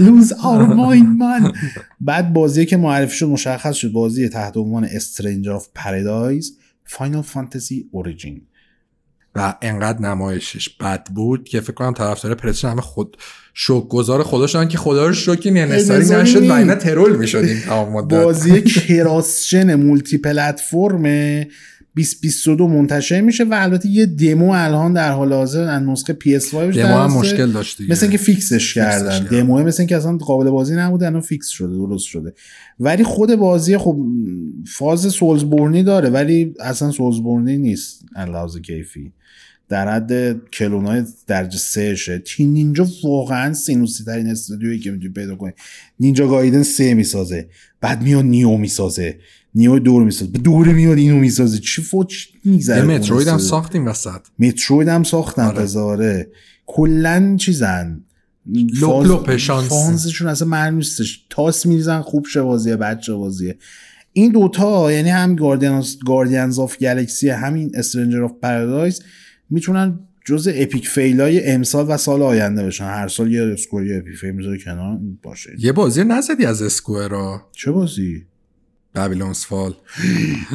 لوز 0.00 0.32
آر 0.32 0.66
من 0.66 1.52
بعد 2.00 2.32
بازی 2.32 2.66
که 2.66 2.76
معرفی 2.76 3.16
شد 3.16 3.26
مشخص 3.26 3.74
شد 3.76 3.92
بازی 3.92 4.28
تحت 4.28 4.56
عنوان 4.56 4.84
استرنجر 4.84 5.52
آف 5.52 5.68
پرادایز 5.74 6.58
فاینال 6.84 7.22
فانتزی 7.22 7.88
اوریجین 7.90 8.42
و 9.34 9.54
انقدر 9.62 10.00
نمایشش 10.00 10.68
بد 10.68 11.08
بود 11.14 11.48
که 11.48 11.60
فکر 11.60 11.72
کنم 11.72 11.92
طرفدار 11.92 12.34
پرسشن 12.34 12.68
همه 12.68 12.80
خود 12.80 13.16
شوک 13.54 13.88
گذار 13.88 14.22
خودشان 14.22 14.68
که 14.68 14.78
خدا 14.78 15.06
رو 15.06 15.12
شوکی 15.12 15.50
نصاری 15.50 16.08
نشد 16.08 16.48
و 16.48 16.52
اینا 16.52 16.74
ترول 16.74 17.16
می‌شدیم 17.16 17.62
بازی 18.08 18.62
کراسجن 18.62 19.74
مولتی 19.74 20.18
پلتفرم 20.18 21.04
2022 21.98 22.68
منتشر 22.68 23.20
میشه 23.20 23.44
و 23.44 23.48
البته 23.52 23.88
یه 23.88 24.06
دمو 24.06 24.50
الان 24.50 24.92
در 24.92 25.12
حال 25.12 25.32
حاضر 25.32 25.62
از 25.62 25.82
نسخه 25.82 26.16
PS5 26.24 26.54
دمو 26.54 26.94
هم 26.94 27.12
مشکل 27.12 27.50
داشت 27.50 27.80
مثل 27.80 28.02
اینکه 28.02 28.18
فیکسش 28.18 28.74
کردن. 28.74 29.24
دمو 29.24 29.62
مثل 29.62 29.80
اینکه 29.80 29.96
اصلا 29.96 30.16
قابل 30.16 30.50
بازی 30.50 30.76
نبوده 30.76 31.06
الان 31.06 31.20
فیکس 31.20 31.48
شده 31.48 31.74
درست 31.74 32.06
شده. 32.06 32.34
ولی 32.80 33.04
خود 33.04 33.34
بازی 33.34 33.78
خب 33.78 33.98
فاز 34.66 35.00
سولزبورنی 35.12 35.82
داره 35.82 36.10
ولی 36.10 36.54
اصلا 36.60 36.90
سولزبورنی 36.90 37.58
نیست 37.58 38.04
لحاظ 38.16 38.56
کیفی. 38.56 39.12
در 39.68 39.88
حد 39.88 40.50
کلونای 40.50 41.04
درجه 41.26 41.58
سهشه 41.58 42.18
تیم 42.18 42.50
نینجا 42.50 42.86
واقعا 43.04 43.52
سینوسی 43.52 44.04
ترین 44.04 44.26
استودیویی 44.26 44.78
که 44.78 44.90
می‌تونی 44.90 45.12
پیدا 45.12 45.36
کنی. 45.36 45.52
نینجا 46.00 46.28
گایدن 46.28 46.62
سه 46.62 46.94
می‌سازه 46.94 47.48
بعد 47.80 48.02
میاد 48.02 48.24
نیو 48.24 48.56
می‌سازه. 48.56 49.18
نیو 49.54 49.78
دور 49.78 50.04
می‌سازه 50.04 50.30
دور 50.30 50.68
میاد 50.68 50.98
اینو 50.98 51.16
می‌سازه 51.16 51.58
چی 51.58 51.82
فوت 51.82 52.12
میگذره 52.44 52.82
متروید 52.82 53.28
هم 53.28 53.38
ساختیم 53.38 53.86
وسط 53.86 54.20
متروید 54.38 54.88
هم 54.88 55.02
ساختن 55.02 55.66
آره. 55.76 56.28
کلا 56.66 57.36
چیزن 57.40 58.04
لوپ 58.80 59.06
لوپ 59.06 59.36
شانس 59.36 59.68
فانزشون 59.68 60.28
اصلا 60.28 60.48
معلوم 60.48 60.76
نیستش 60.76 61.26
تاس 61.30 61.66
میریزن 61.66 62.00
خوب 62.00 62.26
شه 62.26 62.42
بازیه 62.42 62.76
بچه 62.76 63.12
بازیه 63.14 63.58
این 64.12 64.32
دوتا 64.32 64.92
یعنی 64.92 65.10
هم 65.10 65.36
Guardians 66.06 66.58
of 66.58 66.78
Galaxy 66.78 67.28
همین 67.28 67.70
استرنجر 67.74 68.24
آف 68.24 68.32
پارادایز 68.42 69.02
می‌تونن 69.50 69.98
جز 70.24 70.48
epic 70.54 70.88
fail 70.88 71.38
ای 71.38 71.50
امسال 71.50 71.86
و 71.88 71.96
سال 71.96 72.22
آینده 72.22 72.66
بشن 72.66 72.84
هر 72.84 73.08
سال 73.08 73.32
یه 73.32 73.42
اسکوئر 73.42 73.86
یه 73.86 73.96
epic 73.96 74.16
fail 74.16 74.30
می‌ذاره 74.30 74.58
کنار 74.58 74.98
باشه 75.22 75.50
یه 75.58 75.72
بازی 75.72 76.04
نزدی 76.04 76.46
از 76.46 76.62
اسکوئر 76.62 77.38
چه 77.52 77.70
بازی 77.70 78.26
Babylon's 78.94 79.44
Fall 79.44 79.74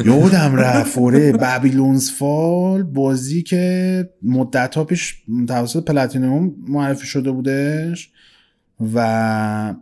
یادم 0.06 0.56
رفت. 0.56 0.98
آره 0.98 1.32
Babylon's 1.32 2.12
Fall 2.12 2.84
بازی 2.84 3.44
که 3.44 4.10
مدت 4.22 4.76
ها 4.76 4.84
پیش 4.84 5.16
توسط 5.48 5.86
پلاتینوم 5.86 6.56
معرفی 6.68 7.08
شده 7.08 7.32
بودش 7.32 8.10
و 8.94 9.76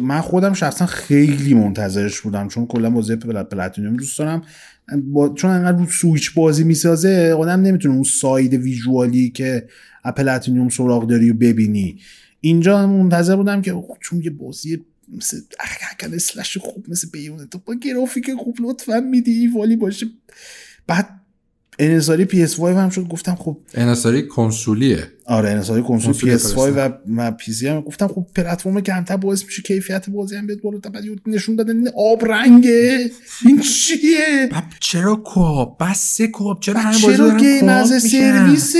من 0.00 0.20
خودم 0.20 0.52
شخصا 0.52 0.86
خیلی 0.86 1.54
منتظرش 1.54 2.20
بودم 2.20 2.48
چون 2.48 2.66
کلا 2.66 2.90
بازی 2.90 3.16
پل- 3.16 3.42
Platinum 3.42 3.96
دوست 3.96 4.18
دارم. 4.18 4.42
با... 5.04 5.28
چون 5.28 5.50
انقدر 5.50 5.78
رو 5.78 5.86
سویچ 5.86 6.34
بازی 6.34 6.64
می‌سازه 6.64 7.36
آدم 7.38 7.60
نمی‌تونه 7.60 7.94
اون 7.94 8.02
side 8.02 8.54
visual 8.54 9.19
ی 9.19 9.30
که 9.30 9.68
از 10.04 10.14
Platinum 10.14 10.68
سراغ 10.68 11.06
داری 11.06 11.30
و 11.30 11.34
ببینی. 11.34 11.98
اینجا 12.40 12.86
منتظر 12.86 13.36
بودم 13.36 13.62
که 13.62 13.74
چون 14.00 14.20
یه 14.24 14.30
بازی 14.30 14.84
مثل 15.08 15.42
hack 15.92 16.05
and 16.05 16.14
slash 16.14 16.58
خوب 16.58 16.90
مثل 16.90 17.08
Bayonetta. 17.10 17.58
با 17.58 17.74
گرافیک 17.74 18.34
خوب 18.34 18.56
لطفا 18.60 19.00
medieval 19.00 19.46
ی 19.46 19.76
باشه. 19.76 20.06
بعد 20.86 21.21
انحصاری 21.78 22.26
PS5 22.26 22.60
هم 22.60 22.90
شد 22.90 23.08
گفتم 23.08 23.34
خب 23.34 23.58
انحصاری 23.74 24.26
کنسولیه. 24.26 25.08
آره 25.26 25.50
انحصاری 25.50 25.82
کنسول 25.82 26.12
کنسول 26.12 26.72
PS5 26.72 26.90
و 27.16 27.30
پی 27.32 27.52
سی 27.52 27.68
هم. 27.68 27.80
گفتم 27.80 28.08
خب 28.08 28.26
پلتفرم 28.34 28.80
کمتر 28.80 29.16
باعث 29.16 29.44
میشه 29.44 29.62
کیفیت 29.62 30.10
بازی 30.10 30.36
هم 30.36 30.46
بیاد 30.46 30.60
بالا 30.60 30.78
بعد 30.78 31.04
نشون 31.26 31.56
دادن 31.56 31.76
این 31.76 31.90
آب 31.96 32.24
رنگه. 32.24 33.10
این 33.46 33.60
چیه؟ 33.60 34.48
چرا 34.80 35.16
co-op 35.16 35.76
بس 35.80 36.20
co-op 36.22 36.60
چرا 36.60 36.80
همه 36.80 37.02
بازی 37.02 37.16
چرا 37.16 37.36
game 37.36 37.68
as? 37.68 38.02
service 38.02 38.74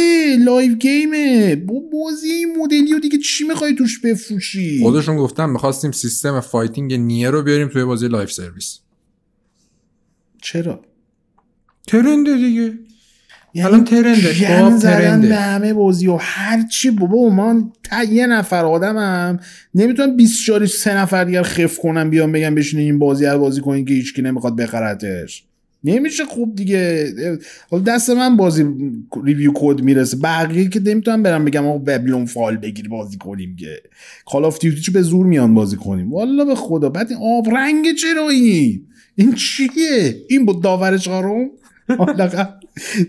live 0.44 0.75
game 0.75 1.29
ه. 1.29 1.57
با 1.57 1.74
بازی 1.92 2.28
این 2.28 2.57
مدلی 2.59 2.94
و 2.94 3.00
دیگه 3.00 3.18
چی 3.18 3.44
می‌خوای 3.44 3.74
توش 3.74 4.00
بفروشی؟ 4.00 4.81
خودشون 4.83 5.16
گفتم 5.16 5.50
می‌خواستیم 5.50 5.92
سیستم 5.92 6.40
fighting 6.40 6.94
Nier 6.94 7.31
رو 7.31 7.42
بیاریم 7.42 7.68
توی 7.68 7.85
بازی 7.85 8.09
live 8.09 8.33
service. 8.33 8.79
چرا؟ 10.42 10.91
trend 11.87 12.28
ه 12.28 12.37
دیگه. 12.37 12.73
یعنی 13.55 13.68
الان 13.68 13.85
trend 13.85 14.19
ه، 14.19 14.33
زدن 14.33 14.79
trend 14.79 15.14
ه. 15.14 15.29
به 15.29 15.37
همه 15.37 15.75
بازی 15.75 16.07
و 16.07 16.16
هر 16.21 16.66
چی. 16.68 16.90
بابا 16.90 17.29
من 17.29 17.71
تا 17.85 18.03
یه 18.03 18.27
نفر 18.27 18.64
آدمم. 18.64 19.40
نمی‌تونم 19.75 20.16
24 20.16 20.66
سه 20.66 20.97
نفر 20.97 21.25
دیگر 21.25 21.42
خفت 21.42 21.79
کنم 21.79 22.11
بیام 22.11 22.33
بگم 22.33 22.55
بشینین 22.55 22.87
این 22.87 22.99
بازی 22.99 23.27
رو 23.27 23.38
بازی 23.38 23.61
کنین 23.61 23.85
که 23.85 23.95
هیچکی 23.95 24.23
نمی‌خواد 24.23 24.57
بخرتش. 24.57 25.45
نمیشه 25.85 26.25
خوب 26.25 26.55
دیگه. 26.57 27.12
حالا 27.71 27.83
دست 27.83 28.11
من 28.11 28.37
بازی 28.37 28.64
review 29.25 29.53
code 29.55 29.81
می‌رسه. 29.83 30.16
بقیه 30.16 30.68
که 30.68 30.81
نمی‌تونم 30.81 31.23
برم 31.23 31.45
بگم 31.45 31.66
آقا 31.66 31.79
Babylon's 31.79 32.27
Fall 32.27 32.57
بگیر 32.57 32.88
بازی 32.88 33.18
کنیم 33.18 33.57
که. 33.57 33.77
Call 34.27 34.44
of 34.44 34.59
Duty 34.59 34.81
چه 34.81 34.92
به 34.92 35.03
زور 35.03 35.27
میان 35.27 35.55
بازی 35.55 35.77
کنیم. 35.77 36.12
والا 36.12 36.45
به 36.45 36.55
خدا. 36.55 36.88
بعد 36.88 37.11
این 37.11 37.21
آب 37.23 37.55
رنگ 37.57 37.87
چرا 37.95 38.29
این 38.29 38.87
این 39.14 39.35
چیه؟ 39.35 40.16
این 40.29 40.47
بود 40.47 40.62
داور 40.62 40.99
چهارم 40.99 41.29
حالا 41.29 41.45
قبل- 41.45 41.62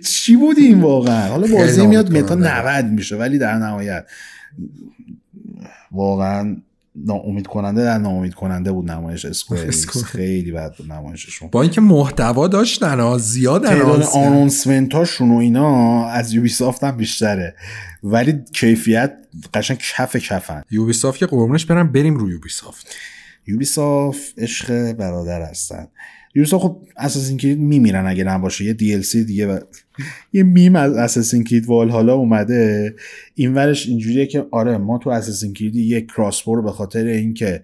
چی 0.06 0.36
بود 0.36 0.58
این 0.58 0.82
واقعا؟ 0.82 1.28
حالا 1.28 1.48
بازی 1.48 1.88
میاد 1.88 2.12
متا 2.12 2.36
کننده. 2.36 2.82
90 2.82 2.86
میشه 2.86 3.16
ولی 3.16 3.38
در 3.38 3.58
نهایت. 3.58 4.06
واقعا 5.92 6.58
ناامید 6.96 7.48
کننده 7.48 7.84
در 7.84 7.98
ناامید 7.98 8.34
کننده 8.34 8.72
بود 8.72 8.92
نمایش 8.92 9.26
Square. 9.26 9.72
خیلی 10.06 10.52
بد 10.52 10.76
بود 10.76 10.92
نمایششون. 10.92 11.50
با 11.52 11.62
اینکه 11.62 11.82
محتوا 11.82 12.48
داشتن 12.48 13.00
ها 13.00 13.18
زیاد 13.18 13.66
تعداد 13.66 13.86
announce 13.86 14.13
کردن. 14.14 14.28
announcement 14.28 14.94
هاشون 14.94 15.32
و 15.32 15.38
اینا 15.38 16.06
از 16.08 16.34
Ubisoft 16.34 16.84
هم 16.84 16.98
بیشتره. 16.98 17.56
ولی 18.04 18.40
کیفیت 18.54 19.14
قشنگ 19.54 19.78
کف 19.78 20.16
کفن. 20.16 20.62
Ubisoft 20.72 21.20
که 21.20 21.26
قربونش 21.26 21.66
برم 21.66 21.92
بریم 21.92 22.16
روی 22.16 22.32
Ubisoft 22.32 22.96
Ubisoft 23.48 24.34
عشق 24.38 24.92
برادر 24.92 25.42
هستن. 25.42 25.88
Ubisoft 26.36 26.63
خب 26.63 26.82
Assassin's 26.98 27.38
Creed 27.38 27.60
میمیرن 27.60 28.08
اگه 28.08 28.24
نباشه. 28.24 28.65
یه 28.65 28.74
دی 28.74 28.98
دیگه 29.24 29.48
و... 29.48 29.60
یه 30.34 30.43
میم 30.43 30.76
از 30.76 30.93
Assassin's 30.94 31.44
Creed 31.44 31.66
Valhalla 31.66 32.13
اومده. 32.13 32.96
این 33.36 33.54
ورش 33.54 33.88
اینجوریه 33.88 34.26
که 34.26 34.46
آره 34.52 34.78
ما 34.78 34.98
تو 34.98 35.10
Assassin's 35.10 35.54
Creed 35.54 35.76
یک 35.76 36.08
crossbow 36.08 36.56
رو 36.56 36.62
به 36.62 36.72
خاطر 36.72 37.06
اینکه 37.06 37.63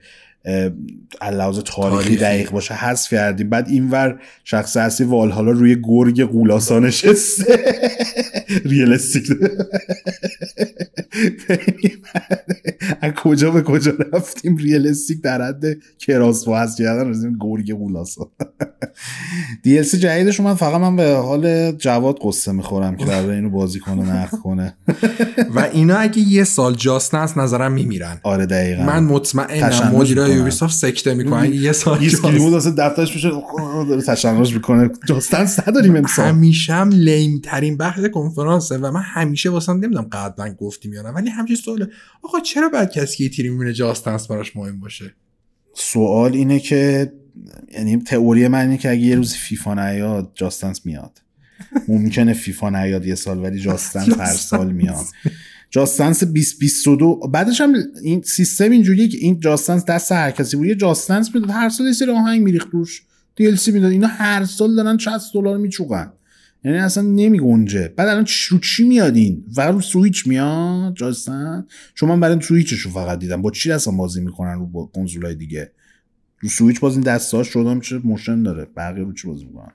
علاوه 1.21 1.62
تاریخی 1.62 2.04
تاریخی. 2.04 2.17
دقیق 2.17 2.52
باشه 2.52 2.73
حذف 2.73 3.10
کردیم. 3.10 3.49
بعد 3.49 3.69
اینور 3.69 4.21
شخص 4.43 4.78
اصلی 4.78 5.08
والهالا 5.08 5.52
روی 5.52 5.78
گرگ 5.84 6.23
غول‌آسا 6.23 6.80
نشسته. 6.80 7.56
realistic 8.65 9.32
از 13.02 13.13
کجا 13.13 13.52
به 13.52 13.62
کجا 13.62 13.93
رفتیم؟ 14.13 14.58
ریالستیک 14.58 15.21
در 15.21 15.41
حد 15.41 15.63
کراسبو 15.99 16.56
هست 16.56 16.78
کردن 16.78 17.10
رسیدیم 17.10 17.38
گرگ 17.41 17.73
قولاسا 17.73 18.32
دی 19.63 19.78
ال 19.78 19.84
سی 19.84 19.97
جدیدش 19.97 20.39
اومد. 20.39 20.56
فقط 20.56 20.82
من 20.82 20.95
به 20.95 21.15
حال 21.15 21.71
جواد 21.71 22.19
قصه 22.21 22.52
می‌خورم 22.52 22.95
که 22.95 23.06
برای 23.06 23.36
اینو 23.36 23.49
بازی 23.49 23.80
کنه 23.80 24.15
نقد 24.15 24.38
کنه. 24.38 24.73
و 25.56 25.67
اینا 25.73 25.97
اگه 25.97 26.19
یه 26.19 26.43
سال 26.43 26.75
جاست 26.75 27.15
از 27.15 27.38
نظرم 27.38 27.71
میمیرن. 27.71 28.19
آره 28.23 28.45
دقیقا. 28.45 28.84
من 28.84 29.04
مطمئنم 29.04 29.95
مدیرای 29.95 30.29
می‌کنن. 30.30 30.39
یوبی 30.39 30.52
سافت 30.52 30.74
سکته 30.74 31.13
می‌کنن 31.13 31.54
یه 31.54 31.72
سال 31.72 32.02
یه 32.02 32.08
اسکریم 32.08 32.38
بود 32.38 32.52
جاست. 32.52 32.68
واسه 32.68 32.72
دفترش 32.72 33.15
میشه 33.15 33.32
داره 33.89 34.02
تشنج 34.02 34.54
می‌کنه. 34.54 34.89
جاستنس 35.08 35.68
نداریم 35.68 35.96
امسال. 35.96 36.28
همیشه 36.28 36.74
هم 36.74 36.89
لیم 36.89 37.39
ترین 37.44 37.78
بحث 37.78 38.06
کنفرانسه 38.13 38.78
و 38.78 38.92
من 38.92 39.02
همیشه 39.02 39.50
واسه 39.50 39.74
نمی‌دونم 39.74 40.08
قبلا 40.12 40.54
گفتیم 40.54 40.94
یا 40.94 41.02
نه 41.02 41.10
ولی 41.10 41.30
همیشه 41.30 41.56
سواله. 41.56 41.88
آقا 42.24 42.39
چرا 42.39 42.70
بعد 42.70 42.92
کسی 42.92 43.30
که 43.30 43.36
تیری 43.36 43.50
می‌بینه 43.50 43.74
جاستنس 43.74 44.28
براش 44.28 44.56
مهم 44.56 44.80
باشه؟ 44.80 45.13
سوال 45.74 46.34
اینه 46.34 46.60
که 46.60 47.12
یعنی 47.74 47.98
تئوری 47.98 48.48
من 48.48 48.60
اینه 48.60 48.78
که 48.78 48.89
اگه 48.89 49.02
یه 49.02 49.15
روز 49.15 49.34
فیفا 49.34 49.74
نیاد 49.74 50.32
جاستنس 50.36 50.86
میاد. 50.86 51.22
ممکنه 51.88 52.34
فیفا 52.34 52.70
نیاد 52.70 53.06
یه 53.06 53.15
سال 53.15 53.39
ولی 53.39 53.60
جاستنس 53.60 54.10
هر 54.20 54.34
سال 54.34 54.72
میاد. 54.72 55.06
جاستنس 55.69 56.23
2022 56.23 57.15
بعدش 57.15 57.62
هم 57.62 57.73
این 58.03 58.21
سیستم 58.21 58.71
اینجوریه 58.71 59.08
که 59.08 59.17
این 59.17 59.39
جاستنس 59.39 59.86
دست 59.86 60.12
هر 60.12 60.32
کسی 60.32 60.58
بود. 60.58 60.65
یه 60.65 60.75
جاستنس 60.75 61.36
می‌داد. 61.36 61.49
هر 61.49 61.69
سال 61.69 61.88
یه 61.88 61.93
سری 61.93 62.12
آهنگ 62.12 62.41
میریخت 62.41 62.67
روش. 62.71 63.01
DLC 63.41 63.67
می‌داد. 63.67 63.91
اینا 63.91 64.08
هر 64.08 64.45
سال 64.45 64.75
دارن 64.75 64.97
60 64.97 65.34
دلار 65.34 65.58
میچوقن 65.58 66.13
یعنی 66.63 66.77
اصلا 66.77 67.03
نمیگنجه. 67.03 67.88
بعد 67.88 68.08
الان 68.08 68.25
رو 68.49 68.60
چی 68.60 68.88
میاد 68.88 69.15
این؟ 69.15 69.45
فقط 69.55 69.73
رو 69.73 69.82
سویچ 69.82 70.27
میاد 70.27 70.95
جاستن 70.95 71.65
چون 71.95 72.10
من 72.10 72.19
برای 72.19 72.41
سویچش 72.41 72.79
رو 72.79 72.91
فقط 72.91 73.19
دیدم. 73.19 73.41
با 73.41 73.51
چی 73.51 73.71
اصلا 73.71 73.93
بازی 73.93 74.21
می‌کنن 74.21 74.53
رو 74.53 74.91
کنسولای 74.95 75.36
دیگه؟ 75.36 75.71
رو 76.39 76.49
سویچ 76.49 76.79
باز 76.79 76.93
این 76.93 77.01
دستاش 77.01 77.47
شدم 77.47 77.79
چه 77.79 77.97
motion 78.04 78.43
داره. 78.43 78.67
بقیه 78.77 79.03
رو 79.03 79.13
چی 79.13 79.27
بازی 79.27 79.45
می‌کنن؟ 79.45 79.73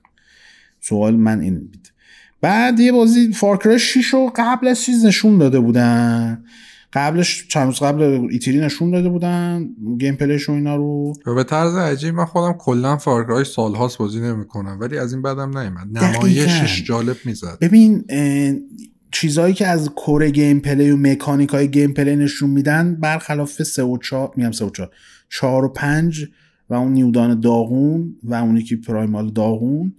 سوال 0.80 1.16
من 1.16 1.40
این 1.40 1.58
بود 1.58 1.88
بعد 2.44 2.80
یه 2.80 2.92
بازی 2.92 3.32
Far 3.32 3.55
Cry 3.55 3.78
6 3.78 4.06
رو 4.06 4.32
قبل 4.36 4.68
از 4.68 4.82
چیز 4.82 5.04
نشون 5.04 5.38
داده 5.38 5.60
بودن. 5.60 6.44
قبلش 6.92 7.48
چند 7.48 7.66
روز 7.66 7.78
قبل 7.78 8.02
E3 8.30 8.60
نشون 8.60 8.90
داده 8.90 9.08
بودن 9.08 9.68
gameplay 9.98 10.16
ش 10.16 10.48
و 10.48 10.52
اینا 10.52 10.76
رو. 10.76 11.12
و 11.26 11.34
به 11.34 11.44
طرز 11.44 11.74
عجیب 11.74 12.14
من 12.14 12.24
خودم 12.24 12.52
کلا 12.52 12.96
Far 12.96 13.20
Cry 13.20 13.44
سالهاست 13.44 13.98
بازی 13.98 14.20
نمی‌کنم 14.20 14.78
ولی 14.80 14.98
از 14.98 15.12
این 15.12 15.22
بدم 15.22 15.58
نیومد. 15.58 15.98
نمایشش. 15.98 16.84
جالب 16.84 17.16
می‌زد. 17.24 17.58
ببین 17.60 18.04
اه، 18.08 18.54
چیزهایی 19.10 19.54
که 19.54 19.66
از 19.66 19.88
core 19.88 20.30
gameplay 20.30 20.90
و 20.90 20.96
مکانیک 20.96 21.50
های 21.50 21.68
gameplay 21.68 22.16
نشون 22.16 22.50
میدن 22.50 22.96
برخلاف 23.00 23.62
3 23.62 23.82
و 23.82 23.98
4 23.98 24.32
میگم 24.36 24.52
3 24.52 24.64
و 24.64 24.70
4 24.70 24.90
4 25.30 25.64
و 25.64 25.68
5 25.68 26.24
و 26.70 26.74
اون 26.74 26.92
New 26.92 27.13
Dawn 27.13 27.40
داغون 27.40 28.16
و 28.24 28.34
اونی 28.34 28.62
که 28.62 28.76
Primal 28.76 29.30
داغون 29.30 29.94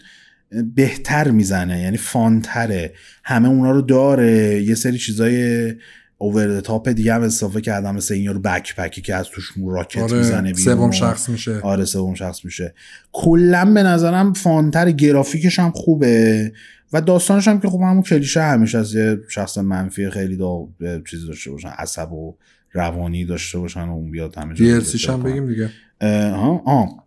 بهتر 0.76 1.32
می‌زنه 1.32 1.82
یعنی 1.82 1.98
fun 1.98 2.39
تره. 2.39 2.94
همه 3.24 3.50
اونا 3.50 3.72
رو 3.72 3.82
داره. 3.82 4.64
یه 4.64 4.76
سری 4.76 4.98
چیزای 4.98 5.74
over 6.18 6.60
top 6.60 6.90
دیگه 6.90 7.14
هم 7.14 7.22
اضافه 7.22 7.62
کردم 7.62 7.96
مثل 7.96 8.14
این 8.14 8.34
رو 8.34 8.40
backpack 8.40 8.76
ی 8.76 9.02
که 9.02 9.16
از 9.16 9.28
توش 9.30 9.52
rocket 9.68 10.14
می‌زنه 10.14 10.38
آره 10.38 10.54
بیرون. 10.54 10.76
سوم 10.76 10.92
شخص 10.92 11.30
میشه. 11.30 11.60
آره 11.60 11.86
سوم 11.86 12.14
شخص 12.14 12.46
میشه. 12.46 12.74
کلا 13.12 13.66
به 13.74 13.84
نظرم 13.84 14.34
fun 14.34 14.69
تر 14.69 14.92
گرافیکش 14.92 15.60
هم 15.60 15.72
خوبه. 15.72 16.52
و 16.94 17.02
داستانش 17.02 17.48
هم 17.48 17.60
که 17.60 17.70
خب 17.70 17.80
همون 17.82 18.02
کلیشه 18.02 18.42
همیشه 18.42 18.78
از 18.78 18.96
یه 18.96 19.18
شخص 19.30 19.58
منفی 19.58 20.10
خیلی 20.10 20.38
دا 20.38 20.68
چیزی 21.10 21.28
داشته 21.28 21.52
باشن 21.52 21.70
عصب 21.70 22.12
و 22.12 22.36
روانی 22.74 23.26
داشته 23.26 23.60
باشن 23.60 23.84
و 23.84 23.94
اون 23.94 24.12
بیاد 24.12 24.36
همه 24.38 24.54
جا 24.54 25.14
هم 25.14 25.24
بگیم 25.24 25.48
دیگه. 25.48 25.70
ها 26.02 26.62
آه. 26.66 27.06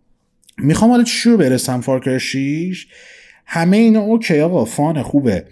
می‌خوام 0.59 0.91
حالا 0.91 1.03
چی 1.03 1.31
رو 1.31 1.37
برسم؟ 1.37 1.81
Far 1.81 2.00
Cry 2.00 2.19
6 2.19 2.87
همه 3.51 3.77
اینا 3.77 4.01
okay 4.01 4.41
آقا 4.41 4.65
fun 4.65 5.03
خوبه. 5.03 5.45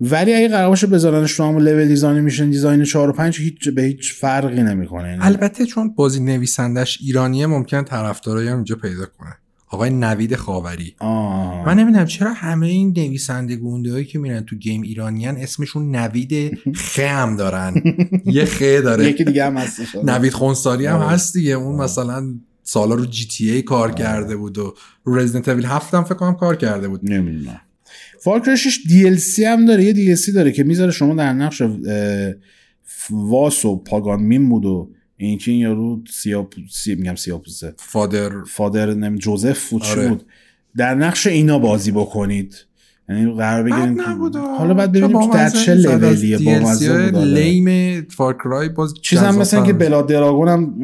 ولی 0.00 0.34
اگه 0.34 0.48
قرار 0.48 0.68
باشه 0.68 0.86
بذارنش 0.86 1.36
تو 1.36 1.44
همون 1.44 1.62
level 1.62 1.88
design 1.88 2.20
mission 2.20 2.50
design 2.50 2.84
4 2.84 3.10
و 3.10 3.12
5 3.12 3.40
هیچ 3.40 3.68
به 3.68 3.82
هیچ 3.82 4.14
فرقی 4.14 4.62
نمی‌کنه. 4.62 5.18
البته 5.20 5.66
چون 5.66 5.94
بازی 5.94 6.20
نویسندش 6.20 6.98
ایرانیه 7.00 7.46
ممکن 7.46 7.82
طرفدارایی 7.82 8.48
هم 8.48 8.54
اینجا 8.54 8.76
پیدا 8.76 9.06
کنه. 9.18 9.36
آقای 9.68 9.90
نوید 9.90 10.36
خاوری. 10.36 10.94
آه. 10.98 11.66
من 11.66 11.78
نمی‌دونم 11.78 12.04
چرا 12.04 12.32
همه 12.32 12.66
این 12.66 12.94
نویسنده 12.96 13.56
گونده 13.56 13.92
هایی 13.92 14.04
که 14.04 14.18
میرن 14.18 14.40
تو 14.40 14.56
گیم 14.56 14.82
ایرانیان 14.82 15.36
اسمشون 15.36 15.96
نوید 15.96 16.58
خ 16.74 16.98
هم 16.98 17.36
دارن. 17.36 17.74
یه 18.24 18.44
خ 18.44 18.62
داره. 18.62 19.04
یکی 19.04 19.24
دیگه 19.24 19.44
هم 19.44 19.56
هستش. 19.56 19.94
نوید 20.04 20.32
خونساری 20.32 20.86
هم 20.86 20.96
آره. 20.96 21.08
هست 21.08 21.34
دیگه. 21.34 21.52
اون 21.52 21.74
آره. 21.74 21.84
مثلا 21.84 22.34
سالا 22.70 22.94
رو 22.94 23.06
جی 23.06 23.26
تی 23.26 23.50
ای 23.50 23.62
کار 23.62 23.92
کرده 23.92 24.36
بود 24.36 24.58
و 24.58 24.74
رو 25.04 25.16
رزیدنت 25.16 25.48
اویل 25.48 25.66
7 25.66 25.94
هم 25.94 26.04
فکر 26.04 26.14
کنم 26.14 26.34
کار 26.34 26.56
کرده 26.56 26.88
بود. 26.88 27.00
نمی‌دونم. 27.02 27.60
فارکر 28.20 28.56
6 28.56 28.78
DLC 28.88 29.38
هم 29.38 29.66
داره 29.66 29.84
یه 29.84 30.16
DLC 30.16 30.34
داره 30.34 30.52
که 30.52 30.64
می‌ذاره 30.64 30.90
شما 30.92 31.14
در 31.14 31.32
نقش 31.32 31.62
واس 33.10 33.64
و 33.64 33.76
پاگان 33.76 34.22
مین 34.22 34.48
بود 34.48 34.64
و 34.64 34.90
این 35.16 35.38
که 35.38 35.50
این 35.50 35.60
یارو 35.60 36.02
سیاپوسی 36.10 36.94
میگم 36.94 37.14
سیاپوسه 37.14 37.74
فادر 37.78 38.30
فادر 38.44 38.94
نم 38.94 39.16
جوزف 39.16 39.70
بود 39.70 39.82
آره. 39.82 40.08
بود؟ 40.08 40.26
در 40.76 40.94
نقش 40.94 41.26
اینا 41.26 41.58
بازی 41.58 41.90
بکنید. 41.90 42.66
یعنی 43.10 43.32
قرار 43.34 43.62
بگیریم 43.62 43.96
که- 43.96 44.38
حالا 44.58 44.74
بعد 44.74 44.92
ببینیم 44.92 45.30
در 45.30 45.50
چه 45.50 45.74
لولیه 45.74 46.38
با 46.38 46.68
مزه 46.68 46.92
آره. 46.92 47.10
لیم 47.24 48.00
فارکرای 48.10 48.68
باز 48.68 48.94
چیز 49.02 49.18
هم 49.18 49.38
مثل 49.38 49.50
جذاب‌تر 49.56 49.66
که 49.66 49.72
میشه. 49.72 49.88
بلا 49.88 50.02
دراگون 50.02 50.48
هم 50.48 50.74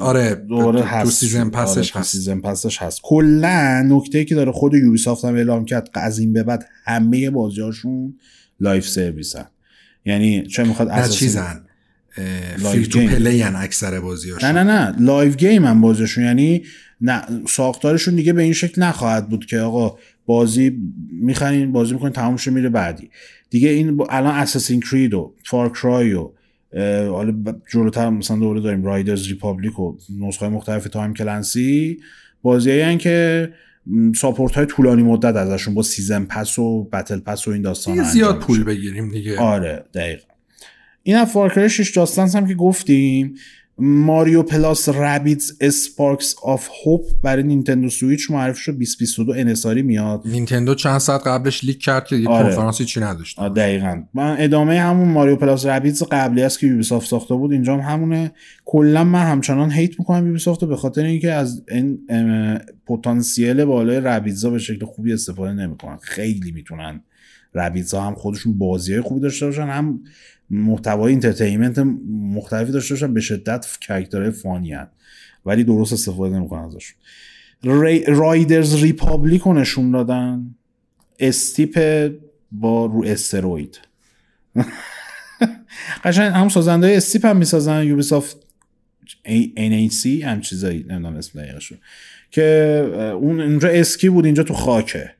آره 0.00 0.34
دوباره 0.34 0.80
تو- 0.80 0.86
هست 0.86 1.04
تو 1.04 1.10
سیزن 1.10 1.50
پسش 1.50 1.76
آره، 1.78 1.86
تو 1.86 1.98
هست. 1.98 2.12
سیزن 2.12 2.40
پسش 2.40 2.82
هست. 2.82 3.00
کلا 3.02 3.82
نکته 3.88 4.24
که 4.24 4.34
داره 4.34 4.52
خود 4.52 4.74
یوبیسافت 4.74 5.24
هم 5.24 5.34
اعلام 5.34 5.64
کرد 5.64 5.90
از 5.94 6.18
این 6.18 6.32
به 6.32 6.42
بعد 6.42 6.64
همه 6.84 7.30
بازیاشون 7.30 8.14
لایف 8.60 8.88
سرویسن. 8.88 9.44
یعنی 10.04 10.42
چه 10.46 10.64
می‌خواد 10.64 10.88
اساسی- 10.88 11.18
چیزن. 11.18 11.60
free 12.58 12.86
to. 12.86 12.98
play 13.06 13.42
اکثر 13.42 14.00
بازیاش 14.00 14.44
نه 14.44 14.52
نه 14.52 14.62
نه. 14.62 14.94
live 14.98 15.32
game 15.32 15.64
هم 15.64 15.80
بازیشون 15.80 16.24
یعنی 16.24 16.62
نه 17.00 17.22
ساختارشون 17.48 18.14
دیگه 18.14 18.32
به 18.32 18.42
این 18.42 18.52
شکل 18.52 18.82
نخواهد 18.82 19.28
بود 19.28 19.46
که 19.46 19.58
آقا 19.58 19.98
بازی 20.26 20.76
می‌خرین 21.12 21.72
بازی 21.72 21.94
می‌کنین 21.94 22.12
تمام 22.12 22.36
شه 22.36 22.50
میره 22.50 22.68
بعدی. 22.68 23.10
دیگه 23.50 23.68
این 23.68 24.02
الان 24.10 24.34
Assassin's 24.34 24.80
Creed 24.80 25.14
و 25.14 25.34
Far 25.46 25.80
Cry 25.80 26.14
و 26.14 26.30
اه، 26.72 27.06
حالا 27.06 27.34
جلوتر 27.72 28.10
مثلا 28.10 28.36
دوره 28.36 28.60
داریم 28.60 28.84
Riders 28.84 29.28
Republic 29.28 29.78
و 29.78 29.96
نسخه 30.20 30.48
مختلف 30.48 30.84
Tom 30.84 31.14
Clancy 31.14 32.00
بازی 32.42 32.96
که 32.96 33.52
support 34.16 34.54
های 34.54 34.66
طولانی 34.66 35.02
مدت 35.02 35.36
ازشون 35.36 35.74
با 35.74 35.82
season 35.82 36.24
pass 36.24 36.58
و 36.58 36.84
battle 36.84 37.20
pass 37.20 37.48
و 37.48 37.50
این 37.50 37.62
داستان 37.62 37.94
دیگه 37.94 38.06
زیاد 38.06 38.38
پول 38.38 38.64
بگیریم 38.64 39.08
دیگه. 39.08 39.38
آره 39.38 39.84
دقیقا. 39.94 40.24
این 41.02 41.16
هم 41.16 41.24
Far 41.24 41.47
Cry 41.47 41.70
6 41.70 41.90
داستانس 41.90 42.36
هم 42.36 42.46
که 42.46 42.54
گفتیم. 42.54 43.34
Mario 43.80 44.42
Plus 44.42 44.88
Rabbids 44.88 45.52
Sparks 45.60 46.34
of 46.42 46.68
Hope 46.84 47.00
برای 47.22 47.42
Nintendo 47.42 47.88
Switch 47.88 48.30
معرفی 48.30 48.60
شد 48.60 48.72
2022 48.72 49.32
انحصاری 49.32 49.82
میاد. 49.82 50.22
نینتندو 50.24 50.74
چند 50.74 50.98
ساعت 50.98 51.26
قبلش 51.26 51.64
leak 51.64 51.78
کرد 51.78 52.06
که 52.06 52.16
دیگه 52.16 52.28
آره. 52.28 52.44
کنفرانسی 52.48 52.84
چی 52.84 53.00
نداشت. 53.00 53.40
دقیقا. 53.40 54.02
من 54.14 54.36
ادامه 54.38 54.80
همون 54.80 55.08
Mario 55.08 55.36
Plus 55.36 55.66
Rabbids 55.66 56.02
قبلی 56.02 56.42
است 56.42 56.58
که 56.58 56.66
Ubisoft 56.66 57.08
ساخته 57.08 57.34
بود. 57.34 57.52
اینجا 57.52 57.76
هم 57.76 57.92
همونه. 57.92 58.32
کلا 58.64 59.04
من 59.04 59.22
همچنان 59.22 59.72
hate 59.72 59.98
می‌کنم 59.98 60.26
Ubisoft 60.26 60.64
به 60.64 60.76
خاطر 60.76 61.04
اینکه 61.04 61.32
از 61.32 61.62
این 61.68 61.98
پتانسیل 62.86 63.64
بالای 63.64 64.00
Rabbids 64.00 64.44
ا 64.44 64.50
به 64.50 64.58
شکل 64.58 64.86
خوبی 64.86 65.12
استفاده 65.12 65.52
نمی‌کنن. 65.52 65.98
خیلی 66.02 66.52
می‌تونن 66.52 67.02
Rabbids 67.52 67.96
ا 67.96 68.02
هم 68.02 68.14
خودشون 68.14 68.58
بازی 68.58 68.92
های 68.92 69.00
خوبی 69.00 69.20
داشته 69.20 69.46
باشن 69.46 69.66
هم 69.68 70.00
محتوای 70.50 71.10
entertainment 71.10 71.78
مختلفی 72.08 72.72
داشته 72.72 72.94
باشن 72.94 73.14
به 73.14 73.20
شدت 73.20 73.66
character 73.80 74.30
های 74.30 74.44
fun 74.44 74.65
ی 74.65 74.72
هن. 74.72 74.88
ولی 75.46 75.64
درست 75.64 75.92
استفاده 75.92 76.36
نمی‌کنن 76.36 76.62
ازشون. 76.62 76.96
Riders 78.06 78.82
Republic 78.82 79.42
رو 79.42 79.52
نشون 79.52 79.90
دادن. 79.90 80.54
Steep 81.18 82.08
با 82.52 82.86
رو 82.86 83.04
steroid. 83.06 83.80
قشنگ 86.04 86.32
هم 86.32 86.48
سازنده 86.48 86.96
Steep 86.96 87.26
هم 87.26 87.36
می‌سازن 87.36 87.84
یوبیسافت 87.84 88.36
NAC 89.56 90.06
هم 90.06 90.40
چیزایی 90.40 90.78
نمی‌دونم 90.88 91.16
اسم 91.16 91.42
دقیقشو 91.42 91.74
که 92.30 92.42
اون 93.14 93.40
اینجا 93.40 93.68
اسکی 93.68 94.08
بود؟ 94.08 94.24
اینجا 94.24 94.42
تو 94.42 94.54
خاکه. 94.54 95.14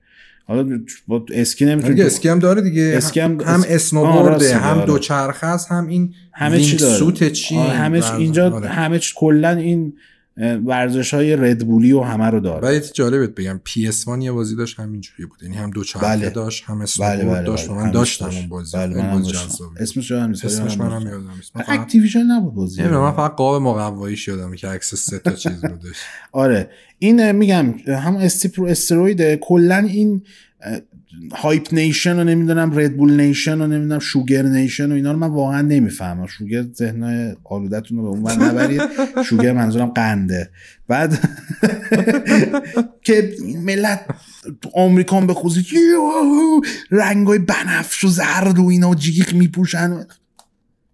حالا 0.51 0.81
با 1.09 1.27
اسکی 1.33 1.65
نمی‌تونی 1.67 1.95
دیگه 1.95 2.07
اسکی 2.07 2.29
هم 2.29 2.39
داره 2.39 2.63
دیگه 2.63 2.93
اسکی 2.97 3.21
هم- 3.21 3.41
هم, 3.41 3.65
snowboard 3.69 4.48
ه 4.48 4.57
هم 4.57 4.77
آره. 4.77 4.87
دوچرخه 4.87 5.47
است 5.47 5.73
هم 5.73 5.87
این 5.87 6.15
همه 6.33 6.61
چی 6.61 6.77
داره 6.77 6.99
سوت 6.99 7.33
چی 7.33 7.57
همه 7.57 8.01
ورز- 8.01 8.19
اینجا 8.19 8.51
آره. 8.51 8.69
همه 8.69 9.01
کلا 9.17 9.51
این 9.51 9.93
ورزش 10.37 11.15
های 11.15 11.37
Red 11.37 11.58
Bull 11.58 11.86
ی 11.86 11.93
و 11.93 12.01
همه 12.01 12.27
رو 12.27 12.41
داره 12.41 12.69
ولی 12.69 12.81
جالبت 12.95 13.35
بگم 13.35 13.61
PS 13.65 14.09
One 14.09 14.23
یه 14.23 14.33
بازی 14.33 14.57
داشت 14.57 14.81
همینجوری 14.81 15.27
بود 15.27 15.43
یعنی 15.43 15.57
هم 15.57 15.71
دوچرخه 15.71 16.07
بله. 16.07 16.31
داشت 16.31 16.65
هم 16.65 16.75
بله 16.75 16.83
snowboard 16.83 17.27
بله 17.27 17.43
داشت 17.47 17.69
بله. 17.69 17.77
من 17.77 17.91
داشتم 17.91 18.25
داشت. 18.25 18.39
اون 18.39 18.49
بازی 18.49 18.77
بله 18.77 18.97
من 18.97 19.11
هم 19.11 19.23
بازی. 19.23 19.37
اسمش 19.81 20.11
یادم 20.11 20.29
نیست 20.29 20.45
اسمش 20.45 20.77
یادم 20.77 20.85
منم 20.89 20.99
نیست. 20.99 21.13
یادم 21.13 21.37
نیست 21.37 21.57
من 21.57 21.65
Activision 21.69 22.23
نبود 22.23 22.55
بازی 22.55 22.81
نمی‌دونم 22.81 23.03
من 23.03 23.13
فقط 23.13 23.35
قاب 23.35 23.63
مقواییش 23.63 24.29
یادمه 24.29 24.57
که 24.57 24.69
عکس 24.69 24.95
سه 24.95 25.19
تا 25.19 25.33
چیز 25.33 25.65
رو 25.65 25.77
داشت 25.77 26.01
آره 26.33 26.71
این 26.99 27.33
میگم 27.33 27.75
هم 27.87 28.17
Steep 28.17 28.61
رو 28.61 28.67
steroid 28.67 29.35
کلا 29.35 29.77
این 29.77 30.23
hype 31.33 31.75
nation 31.75 32.17
رو 32.17 32.25
نمی‌دونم 32.25 32.79
Red 32.79 32.97
Bull 32.97 33.21
nation 33.21 33.59
رو 33.59 33.67
نمی‌دونم 33.67 33.99
sugar 33.99 34.43
nation 34.43 34.93
و 34.93 34.95
اینا 34.95 35.13
رو 35.13 35.19
من 35.19 35.29
واقعا 35.29 35.63
نمی‌فهمم. 35.63 36.27
sugar 36.27 36.63
ذهنای 36.63 37.37
آلودتون 37.45 37.99
رو 37.99 38.03
به 38.03 38.09
اون 38.09 38.43
نبرید. 38.43 38.83
sugar 39.25 39.53
منظورم 39.53 39.87
قنده. 39.87 40.51
بعد 40.89 41.19
که 43.07 43.35
ملت 43.65 44.05
تو 44.63 44.71
آمریکا 44.75 45.17
هم 45.17 45.27
بخوزید 45.27 45.67
رنگای 46.91 47.39
بنفش 47.39 48.05
و 48.05 48.09
زرد 48.09 48.59
و 48.59 48.67
اینا 48.67 48.95
جیغ 48.95 49.35
میپوشن. 49.35 50.07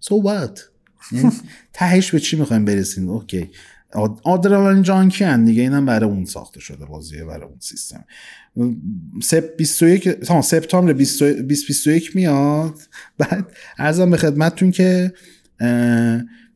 So 0.01 0.15
what? 0.15 0.61
یعنی 1.13 1.33
تهش 1.73 2.11
به 2.11 2.21
چی 2.21 2.37
می‌خوایم 2.37 2.65
برسیم؟ 2.65 3.09
OK 3.11 3.51
ad- 3.93 4.21
adrenaline 4.25 4.83
junkie 4.83 5.25
هن 5.25 5.45
دیگه 5.45 5.63
اینم 5.63 5.87
برای 5.87 6.11
اون 6.11 6.25
ساخته 6.25 6.61
شده 6.61 6.85
بازیه 6.87 7.25
برای 7.25 7.43
اون 7.45 7.57
سیستم. 7.61 8.05
Sep 9.23 9.57
21 9.57 10.09
ها، 10.29 10.43
سپتامبر 10.43 10.93
20 10.93 11.23
2021 11.23 12.17
میاد. 12.17 12.75
بعد 13.19 13.47
عرضم 13.79 14.11
به 14.11 14.17
خدمتتون 14.17 14.71
که 14.71 15.13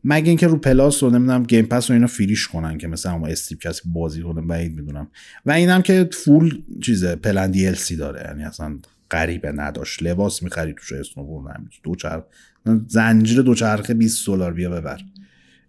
مگه 0.05 0.29
اینکه 0.29 0.47
رو 0.47 0.57
Plus 0.57 1.03
رو 1.03 1.11
نمی‌دونم 1.11 1.43
Game 1.43 1.67
Pass 1.67 1.91
رو 1.91 1.95
اینا 1.95 2.07
free 2.07 2.35
ش 2.35 2.49
کنن 2.49 2.79
که 2.79 2.89
مثلا 2.89 3.13
اون 3.13 3.31
Steep 3.31 3.61
کسی 3.61 3.81
بازی 3.87 4.23
کنه 4.23 4.41
بعید 4.41 4.75
می‌دونم. 4.75 5.09
و 5.47 5.51
اینم 5.51 5.83
که 5.83 6.09
full 6.13 6.63
چیزه 6.83 7.17
plan 7.17 7.51
DLC 7.51 7.97
داره. 7.97 8.25
یعنی 8.29 8.45
اصلا 8.45 8.79
غریبه 9.11 9.53
نداشت. 9.53 10.03
لباس 10.03 10.43
می‌خری 10.43 10.75
توش 10.79 10.93
اسنوبورد 10.93 11.57
هم 11.57 11.69
دو 11.83 11.95
چرخ 11.95 12.23
زنجیر 12.89 13.43
دوچرخه 13.43 13.95
20 13.95 14.27
دلار 14.27 14.53
بیا 14.53 14.71
ببر. 14.71 15.01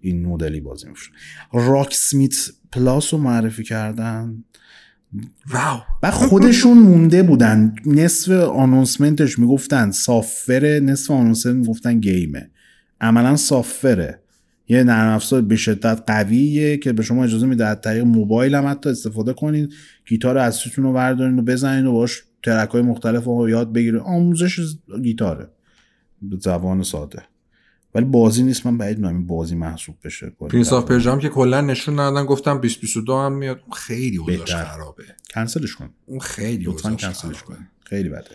این 0.01 0.25
مدلی 0.25 0.59
بازی 0.59 0.89
میشه 0.89 1.11
راک 1.53 1.93
سمیت 1.93 2.35
پلاس 2.71 3.13
رو 3.13 3.19
معرفی 3.19 3.63
کردن. 3.63 4.43
واو. 5.49 5.79
و 6.03 6.11
خودشون 6.11 6.77
مونده 6.77 7.23
بودن. 7.23 7.75
نصف 7.85 8.31
آنونسمنتش 8.31 9.39
می‌گفتن 9.39 9.91
سافره 9.91 10.79
نصف 10.79 11.11
آنونسمنت 11.11 11.55
می‌گفتن 11.55 11.99
گیمه. 11.99 12.51
عملا 13.01 13.35
سافره. 13.35 14.21
یه 14.67 14.83
نرم 14.83 15.13
افزار 15.13 15.41
به 15.41 15.55
شدت 15.55 16.03
قویه 16.07 16.77
که 16.77 16.93
به 16.93 17.03
شما 17.03 17.23
اجازه 17.23 17.45
میده 17.45 17.65
از 17.65 17.81
طریق 17.81 18.03
موبایل 18.03 18.55
هم 18.55 18.67
حتی 18.67 18.89
استفاده 18.89 19.33
کنید. 19.33 19.73
گیتار 20.07 20.37
اصلیتون 20.37 20.83
رو 20.83 20.93
بردارین 20.93 21.39
و 21.39 21.41
بزنین 21.41 21.85
و 21.85 21.91
باش 21.91 22.23
track 22.43 22.69
های 22.69 22.81
مختلف 22.81 23.23
رو 23.23 23.49
یاد 23.49 23.73
بگیرید 23.73 24.01
آموزش 24.01 24.59
گیتاره. 25.03 25.49
به 26.21 26.37
زبان 26.39 26.83
ساده. 26.83 27.23
ولی 27.95 28.05
بازی 28.05 28.43
نیست. 28.43 28.65
من 28.65 28.77
بعید 28.77 28.97
می‌دونم 28.97 29.15
این 29.15 29.27
بازی 29.27 29.55
محسوب 29.55 29.95
بشه. 30.03 30.29
Prince 30.29 30.73
of 30.73 30.85
Persia 30.85 31.14
م 31.14 31.19
که 31.19 31.29
کلا 31.29 31.61
نشون 31.61 31.93
ندادن 31.93 32.25
گفتم 32.25 32.53
2022 32.53 33.15
هم 33.17 33.33
میاد. 33.33 33.59
خیلی 33.73 34.17
اوضاعش. 34.17 34.55
خرابه. 34.55 35.03
کنسلش 35.33 35.75
کن. 35.75 35.89
اون 36.05 36.19
خیلی 36.19 36.63
لطفا 36.63 36.89
کنسلش 36.95 37.43
کن. 37.43 37.57
خیلی 37.85 38.09
بده. 38.09 38.25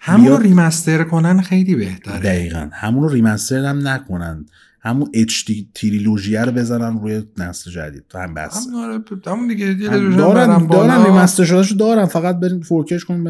همون 0.00 0.26
بیاد- 0.26 0.42
remaster 0.42 1.04
کنن 1.04 1.40
خیلی 1.40 1.74
بهتره. 1.74 2.18
دقیقا. 2.18 2.68
همون 2.72 3.02
رو 3.02 3.08
remaster 3.08 3.64
هم 3.64 3.88
نکنن. 3.88 4.46
همون 4.82 5.10
HD 5.14 5.44
trilogy 5.46 5.68
ه 5.74 6.40
رو 6.44 6.52
بزنن 6.52 7.00
روی 7.00 7.22
نسل 7.38 7.70
جدید. 7.70 8.04
تو 8.08 8.18
هم 8.18 8.34
بس. 8.34 8.66
همون 8.66 8.84
آره 8.84 9.04
همون 9.26 9.48
دیگه 9.48 9.66
هم 9.90 10.16
دارن. 10.16 10.66
دارن 10.66 11.04
ریمستر 11.04 11.44
شدهشو 11.44 11.74
دارن. 11.74 12.06
فقط 12.06 12.40
برین 12.40 12.60
فورکش 12.62 13.04
کنین 13.04 13.24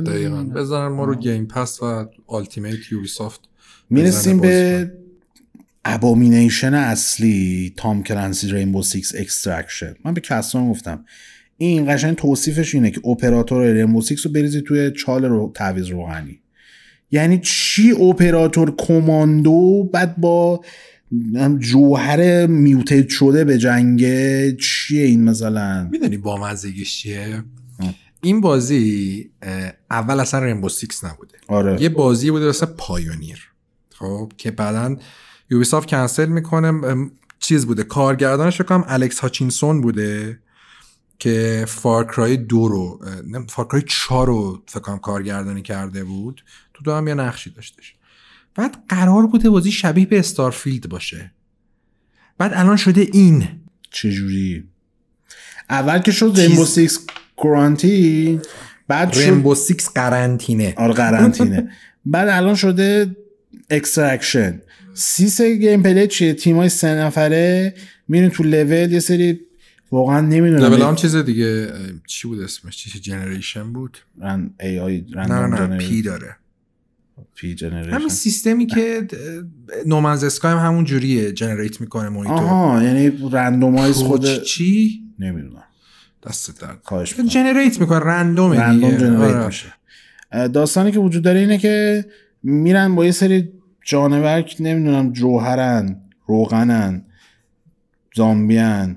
بزنن 0.55 0.89
ما 0.89 1.05
رو 1.05 1.15
گیم 1.15 1.47
پس 1.47 1.83
و 1.83 2.07
آلتیمیت 2.27 2.93
یوبیسافت 2.93 3.41
می‌رسیم 3.91 4.39
بزنه 4.39 4.51
به 4.51 4.93
ابامینیشن 5.85 6.75
اصلی 6.75 7.73
تام 7.77 8.03
کلنسی 8.03 8.53
رینبو 8.53 8.83
سیکس 8.83 9.15
اکسترکشن 9.15 9.95
من 10.05 10.15
به 10.15 10.21
کسان 10.21 10.71
گفتم 10.71 11.05
این 11.57 11.95
قشنگ 11.95 12.17
توصیفش 12.17 12.75
اینه 12.75 12.91
که 12.91 13.09
اپراتور 13.09 13.73
رینبو 13.73 14.03
سیکس 14.03 14.27
رو 14.27 14.33
بریزی 14.33 14.61
توی 14.61 14.91
چال 14.91 15.25
رو 15.25 15.53
تعویض 15.55 15.87
روحانی. 15.87 16.41
یعنی 17.11 17.41
چی 17.43 17.93
اپراتور 17.93 18.75
کماندو 18.79 19.91
بعد 19.93 20.17
با 20.17 20.65
جوهر 21.59 22.47
میوتیت 22.47 23.09
شده 23.09 23.45
به 23.45 23.59
جنگه 23.59 24.57
چیه 24.57 25.05
این 25.05 25.25
مثلا؟ 25.25 25.89
می‌دونی 25.93 26.17
با 26.17 26.37
مزگیش 26.37 26.97
چیه 26.97 27.43
این 28.23 28.41
بازی 28.41 29.31
اول 29.91 30.21
اصلا 30.21 30.45
رینبو 30.45 30.69
سیکس 30.69 31.05
نبوده. 31.05 31.39
آره. 31.49 31.83
یه 31.83 31.89
بازی 31.89 32.31
بوده 32.31 32.47
واسه 32.47 32.67
پایونیر 32.67 33.39
خب 33.91 34.33
که 34.37 34.51
بعدا 34.51 34.97
یوبیسافت 35.51 35.89
کنسل 35.89 36.29
می‌کنه. 36.29 36.95
چیز 37.39 37.67
بوده. 37.67 37.83
کارگردانش 37.83 38.61
کنم 38.61 38.85
الکس 38.87 39.19
هاچینسون 39.19 39.81
بوده 39.81 40.39
که 41.19 41.65
فارکرای 41.69 42.37
دو 42.37 42.69
رو 42.69 43.01
فارکرای 43.49 43.83
چهار 43.83 44.27
رو 44.27 44.63
فکر 44.67 44.81
کنم 44.81 44.99
کارگردانی 44.99 45.63
کرده 45.63 46.05
بود. 46.05 46.45
تو 46.75 46.85
دو 46.85 46.93
هم 46.93 47.09
یه 47.09 47.15
نقشی 47.15 47.51
داشتش. 47.51 47.95
بعد 48.55 48.77
قرار 48.89 49.27
بوده 49.27 49.51
بازی 49.51 49.73
شبیه 49.73 50.07
به 50.07 50.19
Starfield 50.19 50.89
باشه. 50.89 51.33
بعد 52.39 52.53
الان 52.55 52.77
شده 52.77 53.01
این. 53.13 53.49
چجوری؟ 53.91 54.69
اول 55.71 55.99
که 55.99 56.13
شد 56.13 56.33
Rainbow 56.37 56.65
Six 56.65 56.99
Quarantine 57.37 58.41
بعد 58.89 59.15
Rainbow 59.19 59.55
Six 59.55 59.89
قرنطینه 59.89 60.75
آره 60.77 60.93
قرنطینه 60.93 61.71
بعد 62.07 62.29
الان 62.29 62.55
شده 62.55 63.17
Extraction 63.71 64.61
سیس 64.95 65.41
gameplay 65.41 66.07
چیه؟ 66.07 66.33
تیمای 66.35 66.69
سه 66.69 66.89
نفره 66.89 67.75
میرین 68.09 68.31
تو 68.31 68.43
لول 68.43 68.93
یه 68.93 69.01
سری 69.01 69.41
واقعا 69.93 70.21
نمی‌دونم. 70.21 70.63
لول 70.63 70.83
هم 70.83 70.95
چیز 70.95 71.17
دیگه 71.17 71.73
چی 72.07 72.29
بود 72.29 72.41
اسمش؟ 72.41 72.77
چی 72.77 73.01
جنریشن 73.01 73.73
بود؟ 73.73 73.99
رن 74.21 74.51
ای 74.61 74.79
آی 74.79 75.05
نه 75.17 75.27
نه 75.27 75.47
نه 75.47 75.79
پی 75.79 76.03
داره. 76.03 76.37
پی 77.35 77.55
جنریشن 77.55 77.91
همین 77.91 78.09
سیستمی 78.09 78.67
که 78.67 79.07
نومنز 79.87 80.25
اسکای 80.25 80.53
هم 80.53 80.59
همون 80.59 80.85
جوریه 80.85 81.33
جنریت 81.33 81.81
می‌کنه 81.81 82.09
محیطو 82.09 82.33
آها 82.33 82.83
یعنی 82.83 83.13
رندومایز 83.33 83.97
خود 83.97 84.43
چی؟ 84.43 85.03
نمی‌دونم. 85.19 85.65
دست 86.29 86.61
درد. 86.61 86.79
می‌کنم. 86.93 87.27
جنریت 87.27 87.81
می‌کنه. 87.81 87.99
رندومه 87.99 88.61
رندوم 88.61 88.91
دیگه. 88.91 89.01
جنریت. 89.01 89.47
میشه. 89.47 89.73
داستانی 90.53 90.93
که 90.93 90.99
وجود 90.99 91.23
داره 91.23 91.41
اینه 91.41 91.59
که 91.59 92.05
میرن 92.43 92.95
با 92.95 93.05
یه 93.05 93.11
سری 93.13 93.49
جانور 93.85 94.43
که 94.43 94.63
نمی‌دونم 94.63 95.13
جوهرن 95.13 96.01
روغنن 96.27 97.05
زامبیان 98.17 98.91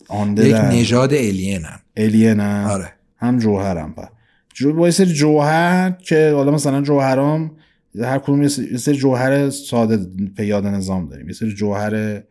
یک 0.00 0.06
آندرن 0.08 0.70
نژاد 0.70 1.14
الینن 1.14 1.78
الینن 1.96 2.64
آره. 2.64 2.92
هم 3.16 3.38
جوهرم 3.38 3.92
با 3.92 4.08
جو 4.54 4.72
با 4.72 4.86
یه 4.86 4.90
سری 4.90 5.12
جوهر 5.12 5.90
که 5.90 6.32
حالا 6.34 6.50
مثلا 6.50 6.82
جوهرام 6.82 7.56
هر 8.00 8.18
کدوم 8.18 8.42
یه 8.42 8.48
سری 8.78 8.96
جوهر 8.96 9.50
ساده 9.50 10.06
پیاده 10.36 10.70
نظام 10.70 11.08
داریم. 11.08 11.26
یه 11.26 11.34
سری 11.34 11.54
جوهر 11.54 12.22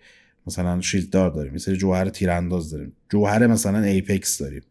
مثلا 0.47 0.81
شیلد 0.81 1.09
دار 1.09 1.29
داریم. 1.29 1.53
یه 1.53 1.59
سری 1.59 1.77
جوهر 1.77 2.09
تیرانداز 2.09 2.71
داریم. 2.71 2.93
جوهر 3.09 3.47
مثلا 3.47 3.79
ایپکس 3.79 4.37
داریم. 4.37 4.61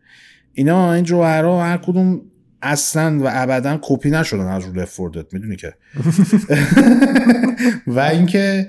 اینا 0.53 0.93
این 0.93 1.05
جوهرها 1.05 1.65
هر 1.65 1.77
کدوم 1.77 2.23
اصلا 2.63 3.19
و 3.19 3.23
ابدا 3.27 3.79
کپی 3.83 4.11
نشدن 4.11 4.47
از 4.47 4.65
رو 4.65 4.73
لفوردت 4.73 5.35
می‌دونی 5.35 5.57
که؟ 5.57 5.75
و 7.87 8.01
اینکه 8.01 8.69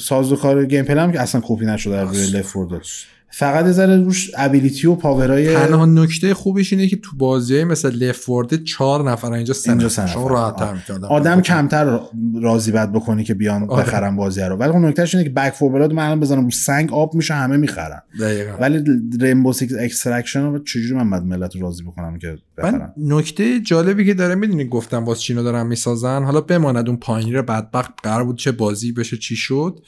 سازوکار 0.00 0.64
gameplay 0.64 0.98
هم 0.98 1.12
که 1.12 1.20
اصلا 1.20 1.40
کپی 1.44 1.66
نشده 1.66 1.96
از 1.96 2.16
روی 2.16 2.26
Left 2.26 2.53
4 2.53 2.59
Dead 2.59 2.86
فقط 3.30 3.66
ذره 3.66 3.96
روش 3.96 4.30
ability 4.36 4.86
و 4.86 4.94
power 4.94 5.44
ای 5.44 5.54
تنها 5.54 5.86
نکته 5.86 6.34
خوبش 6.34 6.72
اینه 6.72 6.86
که 6.86 6.96
تو 6.96 7.16
بازی 7.16 7.64
مثل 7.64 7.90
Left 7.90 8.23
4 8.23 8.31
Dead 8.31 8.64
چهار 8.64 9.10
نفر 9.10 9.32
اینجا 9.32 9.54
سه 9.54 9.74
نفر. 9.74 10.06
شما 10.06 10.28
راحت 10.28 10.56
تر 10.56 10.72
می‌تونید 10.72 11.04
آدم 11.04 11.40
کمتر 11.40 12.00
راضی 12.42 12.72
بد 12.72 12.92
بکنی 12.92 13.24
که 13.24 13.34
بیان 13.34 13.70
آره. 13.70 13.82
بخرن 13.82 14.16
بازی 14.16 14.40
رو. 14.40 14.56
ولی 14.56 14.72
خب 14.72 14.78
نکتهش 14.78 15.14
اینه 15.14 15.28
که 15.28 15.34
Back 15.34 15.52
4 15.52 15.59
Blood 15.59 15.92
من 15.92 16.04
الان 16.04 16.20
بزنم 16.20 16.44
رو 16.44 16.50
سنگ 16.50 16.92
آب 16.92 17.14
میشه 17.14 17.34
همه 17.34 17.56
می‌خرن. 17.56 18.02
دقیقا. 18.20 18.56
ولی 18.60 18.84
Rainbow 19.20 19.52
Six 19.52 19.74
Extraction 19.78 20.42
رو 20.42 20.58
چجوری 20.58 20.94
من 20.94 21.10
بعد 21.10 21.22
ملت 21.22 21.56
رو 21.56 21.62
راضی 21.62 21.82
بکنم 21.82 22.18
که 22.18 22.38
من 22.58 22.72
بخرن؟ 22.72 22.92
نکته 22.96 23.60
جالبی 23.60 24.06
که 24.06 24.14
داره 24.14 24.34
می‌دونی 24.34 24.64
گفتم 24.68 25.04
باز 25.04 25.20
چینو 25.20 25.42
دارن 25.42 25.66
می‌سازن؟ 25.66 26.24
حالا 26.24 26.40
بماند 26.40 26.88
اون 26.88 26.96
پایینی 26.96 27.42
بدبخت 27.42 27.92
قرار 28.02 28.24
بود 28.24 28.38
چه 28.38 28.52
بازی 28.52 28.92
بشه 28.92 29.16
چی 29.16 29.36
شد؟ 29.36 29.80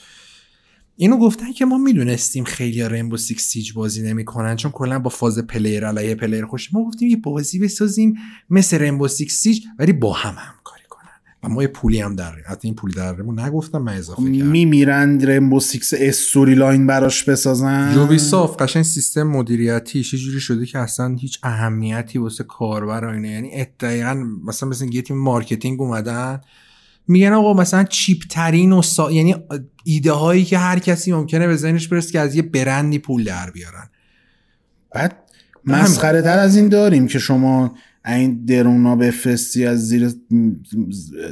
اینو 1.00 1.16
گفتن 1.18 1.52
که 1.52 1.64
ما 1.64 1.78
می‌دونستیم 1.78 2.44
خیلی 2.44 2.88
Rainbow 2.88 3.16
Six 3.16 3.42
Siege 3.48 3.72
بازی 3.72 4.02
نمی‌کنن 4.02 4.56
چون 4.56 4.70
کلا 4.70 4.98
با 4.98 5.10
فاز 5.10 5.38
player 5.38 5.86
علیه 5.86 6.14
player 6.14 6.46
خوش 6.46 6.74
ما 6.74 6.84
گفتیم 6.84 7.08
یه 7.08 7.16
بازی 7.16 7.58
بسازیم 7.58 8.14
مثل 8.50 8.78
Rainbow 8.78 9.08
Six 9.08 9.34
Siege 9.34 9.60
ولی 9.78 9.92
با 9.92 10.12
هم 10.12 10.34
همکاری 10.38 10.82
کنن. 10.90 11.08
و 11.42 11.48
ما 11.48 11.62
یه 11.62 11.68
پولی 11.68 12.00
هم 12.00 12.16
در 12.16 12.32
حتی 12.46 12.68
این 12.68 12.74
پولی 12.74 12.94
درمون 12.94 13.40
نگفتم 13.40 13.78
من 13.78 13.96
اضافه 13.96 14.22
کردم. 14.22 14.46
میمیرن 14.46 15.20
Rainbow 15.20 15.60
Six 15.60 15.90
storyline 15.96 16.86
براش 16.86 17.24
بسازن؟ 17.24 17.92
Ubisoft 17.94 18.62
قشنگ 18.62 18.82
سیستم 18.82 19.22
مدیریتی 19.22 20.02
چه 20.02 20.18
جوری 20.18 20.40
شده 20.40 20.66
که 20.66 20.78
اصلا 20.78 21.16
هیچ 21.20 21.38
اهمیتی 21.42 22.18
واسه 22.18 22.44
کاربر 22.44 23.04
اینه. 23.04 23.28
یعنی 23.28 23.66
دقیقا 23.80 24.14
مثلا 24.44 24.68
مثل 24.68 24.94
یه 24.94 25.02
تیم 25.02 25.18
marketing 25.18 25.80
اومدن 25.80 26.40
میگن 27.08 27.32
آقا 27.32 27.54
مثلا 27.54 27.84
cheap 27.84 28.22
ترین 28.30 28.72
و 28.72 28.82
سا... 28.82 29.12
یعنی 29.12 29.36
ایده 29.84 30.12
هایی 30.12 30.44
که 30.44 30.58
هر 30.58 30.78
کسی 30.78 31.12
ممکنه 31.12 31.46
به 31.46 31.56
ذهنش 31.56 31.88
برسه 31.88 32.12
که 32.12 32.20
از 32.20 32.34
یه 32.34 32.42
برندی 32.42 32.98
پول 32.98 33.24
در 33.24 33.50
بیارن. 33.50 33.90
بعد 34.94 35.16
مسخره 35.64 36.22
تر 36.22 36.38
از 36.38 36.56
این 36.56 36.68
داریم 36.68 37.06
که 37.06 37.18
شما 37.18 37.74
این 38.06 38.44
drone 38.44 38.88
ا 38.88 38.96
بفرستی 38.96 39.66
از 39.66 39.88
زیر 39.88 40.10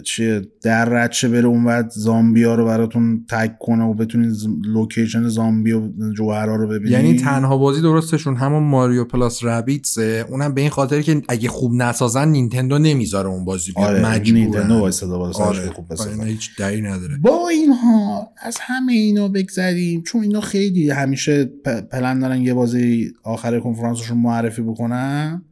چیه 0.04 0.42
دریچه 0.62 1.28
بره 1.28 1.46
اون 1.46 1.64
وقت 1.64 1.90
زامبیا 1.90 2.54
رو 2.54 2.64
براتون 2.64 3.24
tag 3.28 3.50
کنه 3.60 3.84
و 3.84 3.94
بتونید 3.94 4.32
location 4.64 5.28
زامبی 5.28 5.72
و 5.72 5.90
جوهرها 6.16 6.56
رو 6.56 6.68
ببینید 6.68 6.90
یعنی 6.90 7.16
تنها 7.16 7.56
بازی 7.56 7.82
درستشون 7.82 8.36
همون 8.36 8.62
Mario 8.62 9.04
plus 9.04 9.44
Rabbids 9.44 10.16
ه 10.16 10.26
اونم 10.30 10.54
به 10.54 10.60
این 10.60 10.70
خاطر 10.70 11.02
که 11.02 11.22
اگه 11.28 11.48
خوب 11.48 11.72
نسازن 11.74 12.28
نینتندو 12.28 12.78
نمی‌ذاره 12.78 13.28
اون 13.28 13.44
بازی 13.44 13.72
بیاد. 13.72 13.88
آره 13.88 14.06
مجبورن. 14.06 14.40
نینتندو 14.40 14.90
آره 15.38 15.70
خوب 15.70 15.92
بسازن. 15.92 16.26
هیچ 16.26 16.50
نداره. 16.60 17.18
با 17.22 17.48
اینها 17.48 18.28
از 18.42 18.56
همه 18.60 18.92
اینا 18.92 19.28
بگذریم 19.28 20.02
چون 20.02 20.22
اینا 20.22 20.40
خیلی 20.40 20.90
همیشه 20.90 21.44
پلن 21.92 22.18
دارن 22.18 22.42
یه 22.42 22.54
بازی 22.54 23.12
آخر 23.22 23.60
کنفرانسشون 23.60 24.18
معرفی 24.18 24.62
بکنن. 24.62 25.42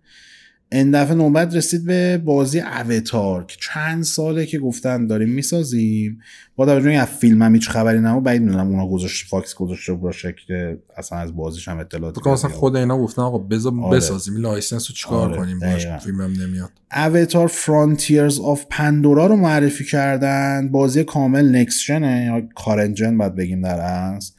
این 0.79 0.91
دفعه 0.91 1.15
نوبت 1.15 1.55
رسید 1.55 1.85
به 1.85 2.19
بازی 2.25 2.61
Avatar 2.61 3.45
که 3.45 3.57
چند 3.61 4.03
ساله 4.03 4.47
که 4.47 4.59
گفتن 4.59 5.07
داریم 5.07 5.29
می‌سازیم. 5.29 6.21
با 6.57 6.67
توجه 6.67 6.91
از 6.91 7.09
فیلم 7.09 7.43
هم 7.43 7.55
هیچ 7.55 7.69
خبری 7.69 8.01
نبود 8.01 8.25
بعید 8.25 8.43
می‌دونم 8.43 8.67
اونا 8.67 8.89
گذاشت 8.89 9.27
Fox 9.27 9.55
گذاشته 9.55 9.93
باشه 9.93 10.35
که 10.47 10.79
اصلا 10.97 11.19
از 11.19 11.37
بازیش 11.37 11.69
هم 11.69 11.79
اطلاعاتی 11.79 12.21
بکنم 12.21 12.33
اصلا. 12.33 12.51
خود 12.51 12.77
اینا 12.77 12.99
گفتن 12.99 13.23
آقا 13.23 13.39
بذار 13.39 13.73
آره. 13.83 13.97
بسازیم 13.97 14.35
این 14.35 14.43
license 14.43 14.91
رو 14.91 14.95
چیکار 14.95 15.29
آره، 15.29 15.37
کنیم؟ 15.37 15.61
باش. 15.61 15.87
فیلمم 15.87 16.43
نمیاد. 16.43 16.71
Avatar 16.97 17.47
Frontiers 17.47 18.41
of 18.41 18.65
Pandora 18.71 19.27
رو 19.27 19.37
معرفی 19.37 19.85
کردن. 19.85 20.69
بازی 20.69 21.05
کامل 21.05 21.57
next 21.57 21.91
gen 21.91 22.16
ه 22.16 22.25
یا 22.27 22.49
current 22.55 22.99
gen 22.99 23.19
باید 23.19 23.35
بگیم 23.35 23.61
در 23.61 23.81
اصل 23.81 24.37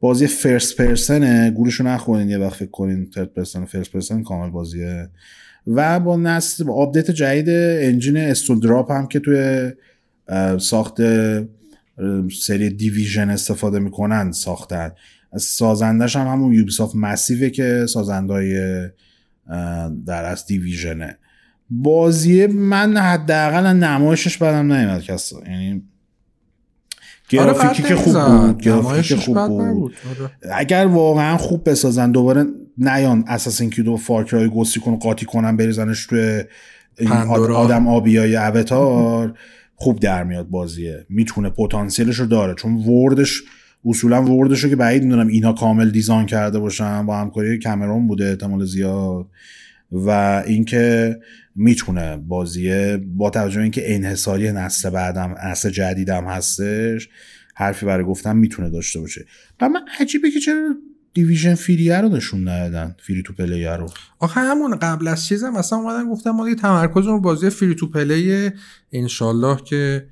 بازی 0.00 0.26
first 0.26 0.76
person 0.76 1.39
ه 1.39 1.50
گورشو 1.50 1.84
نخونین 1.84 2.30
یه 2.30 2.38
وقت 2.38 2.54
فکر 2.54 2.70
کنین 2.70 3.10
third 3.10 3.34
person 3.34 3.64
first 3.64 3.92
person 3.92 4.22
کامل 4.22 4.50
بازیه. 4.50 5.08
و 5.66 6.00
با 6.00 6.16
نسل 6.16 6.64
با 6.64 6.74
آپدیت 6.74 7.10
جدید 7.10 7.48
engine 7.48 8.16
Snowdrop 8.16 8.90
هم 8.90 9.06
که 9.06 9.20
توی 9.20 9.70
ساخت 10.58 11.00
سری 12.42 12.70
Division 12.70 13.30
استفاده 13.30 13.78
می‌کنن 13.78 14.32
ساختن. 14.32 14.92
از 15.32 15.42
سازندش 15.42 16.16
هم 16.16 16.26
همون 16.26 16.52
Ubisoft 16.52 16.96
Massive 16.96 17.43
ه 17.43 17.50
که 17.50 17.86
سازندای 17.88 18.54
در 20.06 20.24
از 20.24 20.46
دیویژنه. 20.46 21.18
بازی 21.70 22.46
من 22.46 22.96
حداقل 22.96 23.66
نمایشش 23.66 24.38
بدم 24.38 24.72
نمیاد 24.72 25.02
کسا 25.02 25.36
یعنی 25.46 25.82
گرافیکی 27.28 27.82
که 27.82 27.96
خوب 27.96 28.14
بود 28.26 28.62
گرافیکی 28.62 29.08
که 29.08 29.16
خوب 29.16 29.48
بود. 29.48 29.94
اگر 30.52 30.86
واقعا 30.86 31.36
خوب 31.36 31.70
بسازن 31.70 32.10
دوباره 32.10 32.44
نیان 32.78 33.24
اساسین 33.28 33.70
کید 33.70 33.88
و 33.88 33.96
فارکرای 33.96 34.48
گوسی 34.48 34.80
کن 34.80 34.96
قاطی 34.96 35.26
کنن 35.26 35.56
بریزنش 35.56 36.06
توی 36.06 36.44
این. 36.98 37.12
آدم 37.12 37.88
آبیای 37.88 38.36
اوتار 38.36 39.38
خوب 39.74 40.00
در 40.00 40.24
میاد 40.24 40.48
بازیه. 40.48 41.06
می‌تونه 41.08 41.50
پتانسیلش 41.50 42.16
رو 42.16 42.26
داره. 42.26 42.54
چون 42.54 42.74
وردش 42.74 43.42
اصولا 43.84 44.22
وردش 44.22 44.64
رو 44.64 44.70
که 44.70 44.76
بعید 44.76 45.02
می‌دونم 45.02 45.26
اینا 45.26 45.52
کامل 45.52 45.90
دیزاین 45.90 46.26
کرده 46.26 46.58
باشن 46.58 47.06
با 47.06 47.16
همکاری 47.16 47.58
کامرون 47.58 48.06
بوده 48.06 48.24
احتمال 48.28 48.64
زیاد. 48.64 49.26
و 49.92 50.10
اینکه 50.46 51.16
می‌تونه 51.54 52.16
بازیه 52.16 52.96
با 52.96 53.30
توجه 53.30 53.56
به 53.56 53.62
اینکه 53.62 53.94
انحصاری 53.94 54.52
نسل 54.52 54.90
بعدم 54.90 55.34
نسل 55.44 55.70
جدیدم 55.70 56.24
هستش 56.24 57.08
حرفی 57.54 57.86
برای 57.86 58.04
گفتن 58.04 58.36
می‌تونه 58.36 58.70
داشته 58.70 59.00
باشه. 59.00 59.24
و 59.60 59.68
من 59.68 59.80
عجیبه 60.00 60.30
که 60.30 60.40
چرا 60.40 60.74
Division 61.14 61.54
free 61.54 61.91
ه 61.91 62.00
رو 62.00 62.08
نشون 62.08 62.48
ندادن 62.48 62.96
free 62.98 63.22
to 63.22 63.32
play 63.32 63.62
ه 63.62 63.70
رو. 63.70 63.86
آخه 64.18 64.40
همون 64.40 64.76
قبل 64.76 65.08
از 65.08 65.26
چیزم 65.26 65.50
مثلا 65.50 65.78
اومدن 65.78 66.10
گفتن 66.10 66.30
ما 66.30 66.44
دیگه 66.44 66.60
تمرکز 66.60 67.06
رو 67.06 67.20
بازی 67.20 67.50
free 67.50 67.74
to 67.74 67.90
play 67.90 68.50
انشالله 68.92 69.56
که 69.64 70.06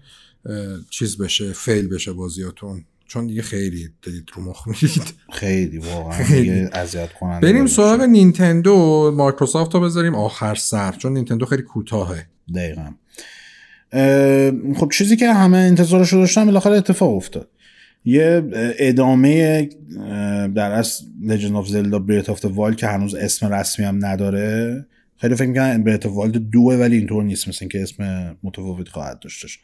چیز 0.90 1.18
بشه 1.18 1.52
fail 1.52 1.88
بشه 1.88 2.12
بازیاتون. 2.12 2.84
چون 3.06 3.26
دیگه 3.26 3.42
خیلی 3.42 3.88
دارید 4.02 4.30
رو 4.34 4.42
مخ 4.42 4.68
میرید 4.68 5.14
خیلی 5.32 5.78
واقعا 5.78 6.68
اذیت 6.82 7.12
کننده 7.12 7.52
بریم. 7.52 7.66
سراغ 7.66 8.00
Nintendo 8.00 9.10
Microsoft 9.16 9.74
رو 9.74 9.80
بذاریم. 9.80 10.14
آخر 10.14 10.54
سر 10.54 10.92
چون 10.92 11.12
نینتندو 11.12 11.46
خیلی 11.46 11.62
کوتاهه. 11.62 12.26
دقیقا. 12.54 12.90
خب 14.76 14.90
چیزی 14.92 15.16
که 15.16 15.32
همه 15.32 15.58
انتظارش 15.58 16.12
رو 16.12 16.18
داشتن 16.18 16.44
بالاخره 16.44 16.76
اتفاق 16.76 17.16
افتاد. 17.16 17.48
یه 18.04 18.42
ادامه 18.78 19.68
در 20.54 20.70
اصل 20.70 21.04
Legend 21.26 21.64
of 21.64 21.68
Zelda 21.68 22.00
Breath 22.08 22.28
of 22.28 22.40
the 22.40 22.48
Wild 22.56 22.76
که 22.76 22.86
هنوز 22.86 23.14
اسم 23.14 23.52
رسمی 23.52 23.84
هم 23.84 24.06
نداره. 24.06 24.86
خیلی 25.16 25.34
فکر 25.34 25.46
می‌کنن 25.46 25.84
Breath 25.84 26.02
of 26.02 26.08
Wild 26.08 26.38
دوه 26.52 26.74
ولی 26.74 26.96
اینطور 26.96 27.24
نیست 27.24 27.48
مثل 27.48 27.68
که 27.68 27.82
اسم 27.82 28.36
متفاوت 28.42 28.88
خواهد 28.88 29.18
داشتش 29.18 29.60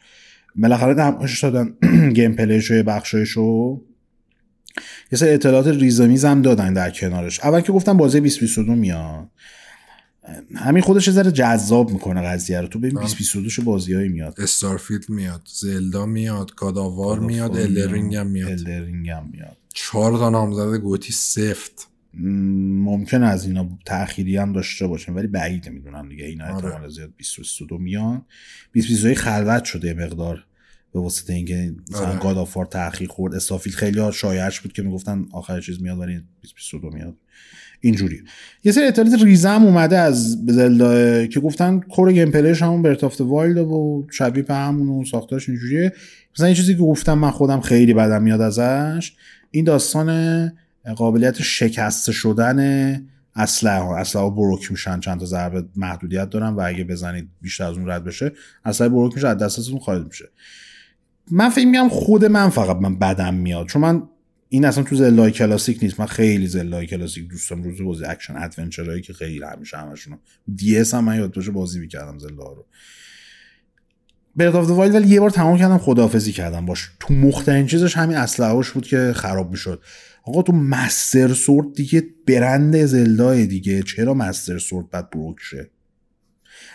بالاخره 0.55 0.93
نمایش 0.93 1.43
دادن 1.43 1.73
گیم 2.15 2.35
پلیش 2.35 2.71
و 2.71 2.83
بخشایش 2.83 3.29
رو. 3.29 3.81
یه 5.11 5.19
سری 5.19 5.29
اطلاعات 5.29 5.67
ریزامیز 5.67 6.25
هم 6.25 6.41
دادن 6.41 6.73
در 6.73 6.89
کنارش. 6.89 7.39
اول 7.39 7.61
که 7.61 7.71
گفتم 7.71 7.97
بازی 7.97 8.19
2022 8.19 8.75
میاد. 8.75 9.27
همین 10.55 10.83
خودش 10.83 11.07
یه 11.07 11.13
ذره 11.13 11.31
جذاب 11.31 11.91
می‌کنه 11.91 12.21
قضیه 12.21 12.61
رو. 12.61 12.67
تو 12.67 12.79
ببین 12.79 12.93
2022 12.93 13.49
چه 13.49 13.61
بازیایی 13.61 14.09
میاد. 14.09 14.41
Starfield 14.41 15.09
میاد 15.09 15.41
Zelda 15.53 16.05
میاد 16.05 16.55
God 16.55 16.79
of 16.79 16.95
War 16.95 17.19
میاد 17.19 17.57
Elden 17.57 17.89
Ring 17.89 18.15
هم 18.15 18.27
میاد. 18.27 18.49
Elden 18.51 18.83
Ring 18.83 19.09
هم 19.09 19.29
میاد. 19.31 19.57
چهار 19.73 20.17
تا 20.17 20.29
نامزد 20.29 20.75
GOTY 20.75 21.13
سفت. 21.13 21.87
ممکن 22.13 23.23
از 23.23 23.45
اینا 23.45 23.69
تأخیری 23.85 24.37
هم 24.37 24.53
داشته 24.53 24.87
باشن 24.87 25.13
ولی 25.13 25.27
بعید 25.27 25.69
می‌دونم 25.69 26.09
دیگه. 26.09 26.25
اینا 26.25 26.45
آره. 26.45 26.65
احتمال 26.65 26.89
زیاد 26.89 27.09
2022 27.17 27.77
میان. 27.77 28.25
2022 28.73 29.21
خلوت 29.21 29.63
شده 29.63 29.93
مقدار 29.93 30.45
به 30.93 30.99
واسطه 30.99 31.33
اینکه 31.33 31.75
مثلا 31.91 32.07
آره. 32.07 32.19
God 32.19 32.37
of 32.37 32.57
War 32.57 32.65
تاخیر 32.65 33.07
خورد. 33.07 33.35
Starfield 33.35 33.73
خیلی 33.73 34.11
شایعش 34.13 34.59
بود 34.59 34.73
که 34.73 34.81
می‌گفتن 34.81 35.25
آخر 35.31 35.61
چیز 35.61 35.81
میاد 35.81 35.99
ولی 35.99 36.13
2022 36.13 36.89
میاد. 36.89 37.15
اینجوری. 37.81 38.21
یه 38.63 38.71
سری 38.71 38.83
اطلاعات 38.83 39.23
ریزم 39.23 39.63
اومده 39.63 39.97
از 39.97 40.37
Zelda 40.47 41.25
که 41.25 41.39
گفتن 41.39 41.79
core 41.79 42.13
gameplay 42.13 42.31
ش 42.31 42.61
همون 42.61 42.81
Breath 42.81 43.21
of 43.21 43.29
the 43.29 43.41
Wild 43.41 43.57
و 43.57 44.07
شبیه 44.11 44.43
به 44.43 44.53
همون 44.53 44.87
و 44.87 45.05
ساختاش 45.05 45.49
اینجوریه. 45.49 45.93
مثلا 46.35 46.45
این 46.45 46.55
چیزی 46.55 46.75
که 46.75 46.81
گفتم 46.81 47.17
من 47.17 47.31
خودم 47.31 47.61
خیلی 47.61 47.93
بدم 47.93 48.23
میاد 48.23 48.41
ازش 48.41 49.13
این 49.51 49.65
داستان 49.65 50.51
قابلیت 50.95 51.41
شکسته 51.41 52.11
شدن 52.11 52.59
اسلحه 53.35 53.79
ها. 53.79 53.97
اسلحه 53.97 54.29
broke 54.29 54.71
میشن 54.71 54.99
چند 54.99 55.19
تا 55.19 55.25
ضربه 55.25 55.65
محدودیت 55.75 56.29
دارن 56.29 56.49
و 56.49 56.61
اگه 56.65 56.83
بزنید 56.83 57.29
بیشتر 57.41 57.63
از 57.63 57.77
اون 57.77 57.89
رد 57.89 58.03
بشه 58.03 58.31
اسلحه 58.65 58.89
broke 58.89 59.15
میشه 59.15 59.27
از 59.27 59.37
دستتون 59.37 59.79
خارج 59.79 60.05
میشه. 60.05 60.25
من 61.31 61.49
فکر 61.49 61.65
میگم 61.65 61.89
خود 61.89 62.25
من 62.25 62.49
فقط 62.49 62.75
من 62.75 62.99
بدم 62.99 63.33
میاد. 63.33 63.67
چون 63.67 63.81
من 63.81 64.03
این 64.49 64.65
اصلا 64.65 64.83
تو 64.83 64.95
زلای 64.95 65.31
کلاسیک 65.31 65.79
نیست. 65.83 65.99
من 65.99 66.05
خیلی 66.05 66.47
زلای 66.47 66.87
کلاسیک 66.87 67.27
دوستم 67.27 67.63
روز 67.63 67.81
بازی 67.81 68.05
اکشن 68.05 68.35
ادونچرایی 68.37 69.01
که 69.01 69.13
خیلی 69.13 69.43
همیشه 69.43 69.77
همشون 69.77 70.17
دی 70.55 70.77
اس 70.77 70.93
هم 70.93 71.03
من 71.03 71.17
یاد 71.17 71.33
باشه 71.33 71.51
بازی 71.51 71.79
می‌کردم 71.79 72.19
زلا 72.19 72.53
رو. 72.53 72.65
برد 74.35 74.55
آف 74.55 74.69
وایلد 74.69 74.95
ولی 74.95 75.07
یه 75.07 75.19
بار 75.19 75.29
تمام 75.29 75.57
کردم 75.57 75.77
خداحافظی 75.77 76.31
کردم. 76.31 76.65
باش 76.65 76.89
تو 76.99 77.13
مخترین 77.13 77.67
چیزش 77.67 77.97
همین 77.97 78.17
اسلحه‌اش 78.17 78.71
بود 78.71 78.87
که 78.87 79.13
خراب 79.15 79.51
می‌شد. 79.51 79.81
آقا 80.23 80.41
تو 80.41 80.53
مستر 80.53 81.33
سورد 81.33 81.73
دیگه 81.73 82.03
برند 82.27 82.85
زلدای 82.85 83.45
دیگه. 83.45 83.83
چرا 83.83 84.13
مستر 84.13 84.57
سورد 84.57 84.89
بعد 84.89 85.09
بروک 85.09 85.37
شه؟ 85.39 85.69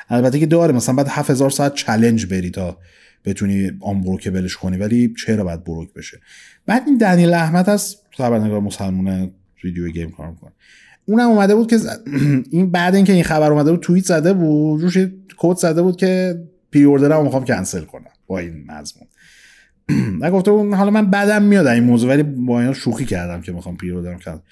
البته 0.08 0.38
که 0.38 0.46
داره. 0.46 0.72
مثلا 0.72 0.94
بعد 0.94 1.08
7000 1.08 1.50
ساعت 1.50 1.74
چلنج 1.74 2.26
بری 2.26 2.50
تا 2.50 2.78
بتونی 3.24 3.70
unbreakable 3.80 4.00
ش 4.00 4.56
کنی 4.56 4.76
ولی 4.76 5.14
چرا 5.26 5.44
باید 5.44 5.64
broke 5.64 5.92
بشه؟ 5.92 6.20
بعد 6.66 6.82
این 6.86 6.98
دنیل 6.98 7.34
احمد 7.34 7.70
از 7.70 7.96
خبرنگار 8.10 8.60
مسلمون 8.60 9.30
video 9.64 9.88
game 9.88 10.10
کار 10.10 10.30
می‌کنه. 10.30 10.52
اونم 11.06 11.28
اومده 11.28 11.54
بود 11.54 11.70
که 11.70 11.78
این 12.50 12.70
بعد 12.70 12.94
اینکه 12.94 13.12
این 13.12 13.24
خبر 13.24 13.52
اومده 13.52 13.70
بود 13.70 13.80
توییت 13.80 14.04
زده 14.04 14.32
بود 14.32 14.82
روش 14.82 14.98
quote 15.36 15.56
زده 15.56 15.82
بود 15.82 15.96
که 15.96 16.42
pre-order 16.72 16.84
مو 16.84 17.22
می‌خوام 17.22 17.44
کنسل 17.44 17.84
کنم 17.84 18.10
با 18.26 18.38
این 18.38 18.64
مضمون. 18.68 19.08
من 20.20 20.30
گفته 20.30 20.50
بود 20.50 20.74
حالا 20.74 20.90
من 20.90 21.10
بدم 21.10 21.42
میاد 21.42 21.66
این 21.66 21.84
موضوع 21.84 22.10
ولی 22.10 22.22
با 22.22 22.60
اینا 22.60 22.72
شوخی 22.72 23.04
کردم 23.04 23.40
که 23.40 23.52
می‌خوام 23.52 23.76
pre-order 23.76 23.90
م 23.90 24.18
کنم 24.18 24.42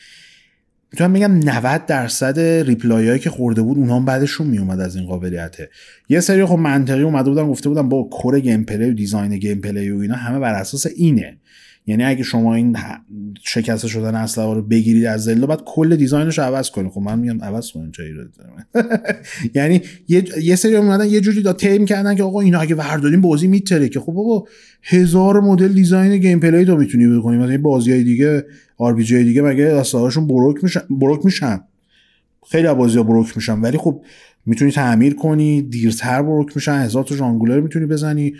می‌تونم 0.92 1.12
بگم 1.12 1.48
90 1.48 1.86
درصد 1.86 2.40
reply 2.40 3.08
هایی 3.08 3.20
که 3.20 3.30
خورده 3.30 3.62
بود 3.62 3.78
اونها 3.78 3.96
هم 3.96 4.04
بعدشون 4.04 4.46
میومد 4.46 4.80
از 4.80 4.96
این 4.96 5.06
قابلیته 5.06 5.70
یه 6.08 6.20
سری 6.20 6.44
خب 6.44 6.58
منطقی 6.58 7.02
اومده 7.02 7.30
بودن 7.30 7.46
گفته 7.46 7.68
بودن 7.68 7.88
با 7.88 8.02
core 8.02 8.40
gameplay 8.40 8.90
و 8.90 8.92
design 8.92 9.38
gameplay 9.38 9.90
و 9.90 9.98
اینا 9.98 10.14
همه 10.14 10.38
بر 10.38 10.54
اساس 10.54 10.86
اینه. 10.96 11.36
یعنی 11.86 12.04
اگه 12.04 12.22
شما 12.22 12.54
این 12.54 12.76
شکسته 13.42 13.88
شدن 13.88 14.14
اسلحه 14.14 14.54
رو 14.54 14.62
بگیرید 14.62 15.04
از 15.04 15.24
Zelda 15.24 15.46
بعد 15.46 15.62
کل 15.64 15.96
design 15.96 16.28
ش 16.28 16.38
رو 16.38 16.44
عوض 16.44 16.70
کنید. 16.70 16.92
خب 16.92 17.00
من 17.00 17.18
میگم 17.18 17.42
عوض 17.42 17.70
کنید 17.70 17.92
چه 17.92 18.02
ایرادی 18.02 18.30
داره؟ 18.38 18.84
یعنی 19.54 19.80
یه, 20.42 20.56
سری 20.56 20.76
اومدن 20.76 21.06
یه 21.06 21.20
جوری 21.20 21.42
دا 21.42 21.52
تیم 21.52 21.84
کردن 21.84 22.14
که 22.14 22.22
آقا 22.22 22.40
اینا 22.40 22.60
اگه 22.60 22.74
ورداریم 22.74 23.20
بازی 23.20 23.46
میترکه. 23.46 24.00
خب 24.00 24.12
بابا 24.12 24.48
هزار 24.82 25.40
مدل 25.40 25.72
design 25.72 26.16
gameplay 26.16 26.64
تو 26.64 26.76
می‌تونی 26.76 27.18
بکنی. 27.18 27.36
مثلا 27.36 27.58
بازی 27.58 27.92
های 27.92 28.04
دیگه 28.04 28.46
RPG 28.78 29.24
دیگه 29.24 29.42
مگه 29.42 29.64
اسلحه‌هاشون 29.64 30.26
broke 30.26 30.64
میشن 30.64 30.80
broke 30.90 31.24
میشن. 31.24 31.60
خیلی 32.50 32.66
از 32.66 32.76
بازی 32.76 32.96
ها 32.96 33.02
broke 33.02 33.36
میشن. 33.36 33.60
ولی 33.60 33.78
خب 33.78 34.02
می‌تونی 34.46 34.70
تعمیر 34.70 35.14
کنی 35.14 35.62
دیرتر 35.62 36.22
broke 36.22 36.56
میشن 36.56 36.72
هزار 36.72 37.04
تا 37.04 37.16
ژانگولر 37.16 37.60
می‌تونی 37.60 37.86
بزنی. 37.86 38.34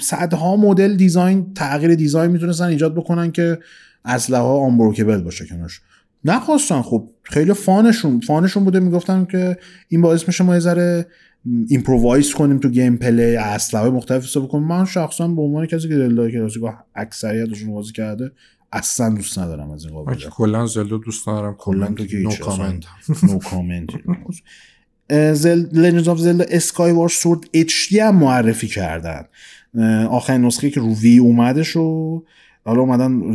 صدها 0.00 0.56
مدل 0.56 0.96
design 0.96 1.54
تغییر 1.54 1.94
design 1.94 2.30
می‌تونستن 2.30 2.64
ایجاد 2.64 2.94
بکنن 2.94 3.32
که 3.32 3.58
اسلحه 4.04 4.40
ها 4.40 4.58
unbreakable 4.58 5.22
باشه 5.22 5.46
کنارش. 5.46 5.80
نخواستن. 6.24 6.82
خب 6.82 7.08
خیلی 7.22 7.52
fan 7.52 7.81
شون 7.81 8.20
fan 8.20 8.39
شون 8.39 8.64
بوده 8.64 8.80
می‌گفتن 8.80 9.24
که 9.24 9.56
این 9.88 10.00
باعث 10.00 10.28
میشه 10.28 10.44
ما 10.44 10.54
یه 10.54 10.60
ذره 10.60 11.06
improvise 11.68 12.34
کنیم 12.34 12.58
تو 12.58 12.68
gameplay 12.68 13.36
اسلحه 13.36 13.90
مختلف 13.90 14.24
استفاده 14.24 14.46
کنیم. 14.46 14.66
من 14.66 14.84
شخصا 14.84 15.28
به 15.28 15.42
عنوان 15.42 15.66
کسی 15.66 15.88
که 15.88 15.94
Zelda 15.96 16.20
های 16.20 16.30
کلاسیک 16.30 16.62
اکثریتشون 16.94 17.72
بازی 17.72 17.92
کرده 17.92 18.30
اصلا 18.72 19.14
دوست 19.14 19.38
ندارم 19.38 19.70
از 19.70 19.84
این 19.84 20.14
که 20.14 20.28
کلا 20.28 20.66
Zelda 20.66 20.96
دوست 20.96 21.28
ندارم 21.28 21.54
کلا 21.58 21.86
تو 21.86 22.06
که 22.06 22.16
no 22.16 22.30
comment 22.30 22.84
no 23.22 23.38
comment 23.38 23.90
The 25.32 25.66
Legend 25.72 26.08
of 26.08 26.18
Zelda 26.18 26.44
Skyward 26.48 27.08
Sword 27.08 27.40
HD 27.52 28.00
هم 28.00 28.16
معرفی 28.16 28.66
کردن. 28.66 29.24
آخرین 30.08 30.44
نسخه 30.44 30.70
که 30.70 30.80
رو 30.80 30.94
Wii 30.94 31.18
اومدش 31.18 31.68
رو 31.68 32.24
حالا 32.64 32.80
اومدن 32.80 33.34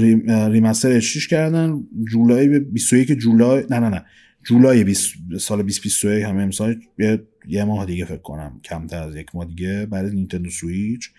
remaster 0.52 0.92
HD 0.92 1.28
کردن. 1.28 1.84
جولای 2.12 2.48
به 2.48 2.60
21 2.60 3.12
جولای 3.12 3.64
نه 3.70 3.80
نه 3.80 3.90
نه. 3.90 4.06
جولای 4.44 4.84
20 4.84 5.14
سال 5.40 5.58
2021 5.58 6.26
همه 6.26 6.44
امسال 6.44 6.82
یه, 7.00 7.24
یه 7.48 7.64
ماه 7.64 7.86
دیگه 7.86 8.06
فکر 8.06 8.18
کنم. 8.18 8.60
کمتر 8.64 9.04
از 9.04 9.16
یک 9.16 9.36
ماه 9.36 9.46
دیگه 9.46 9.86
برای 9.86 10.12
Nintendo 10.12 10.50
Switch 10.50 11.10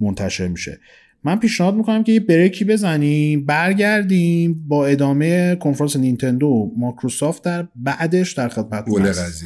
منتشر 0.00 0.48
میشه. 0.48 0.80
من 1.24 1.36
پیشنهاد 1.36 1.74
می‌کنم 1.74 2.04
که 2.04 2.12
یه 2.12 2.20
بریکی 2.20 2.64
بزنیم 2.64 3.46
برگردیم 3.46 4.64
با 4.68 4.86
ادامه 4.86 5.56
کنفرانس 5.56 5.96
نینتندو 5.96 6.46
و 6.46 6.70
مایکروسافت 6.76 7.44
در 7.44 7.66
بعدش 7.76 8.32
در 8.32 8.48
خدمت 8.48 8.84
گل 8.84 9.06
هست. 9.06 9.44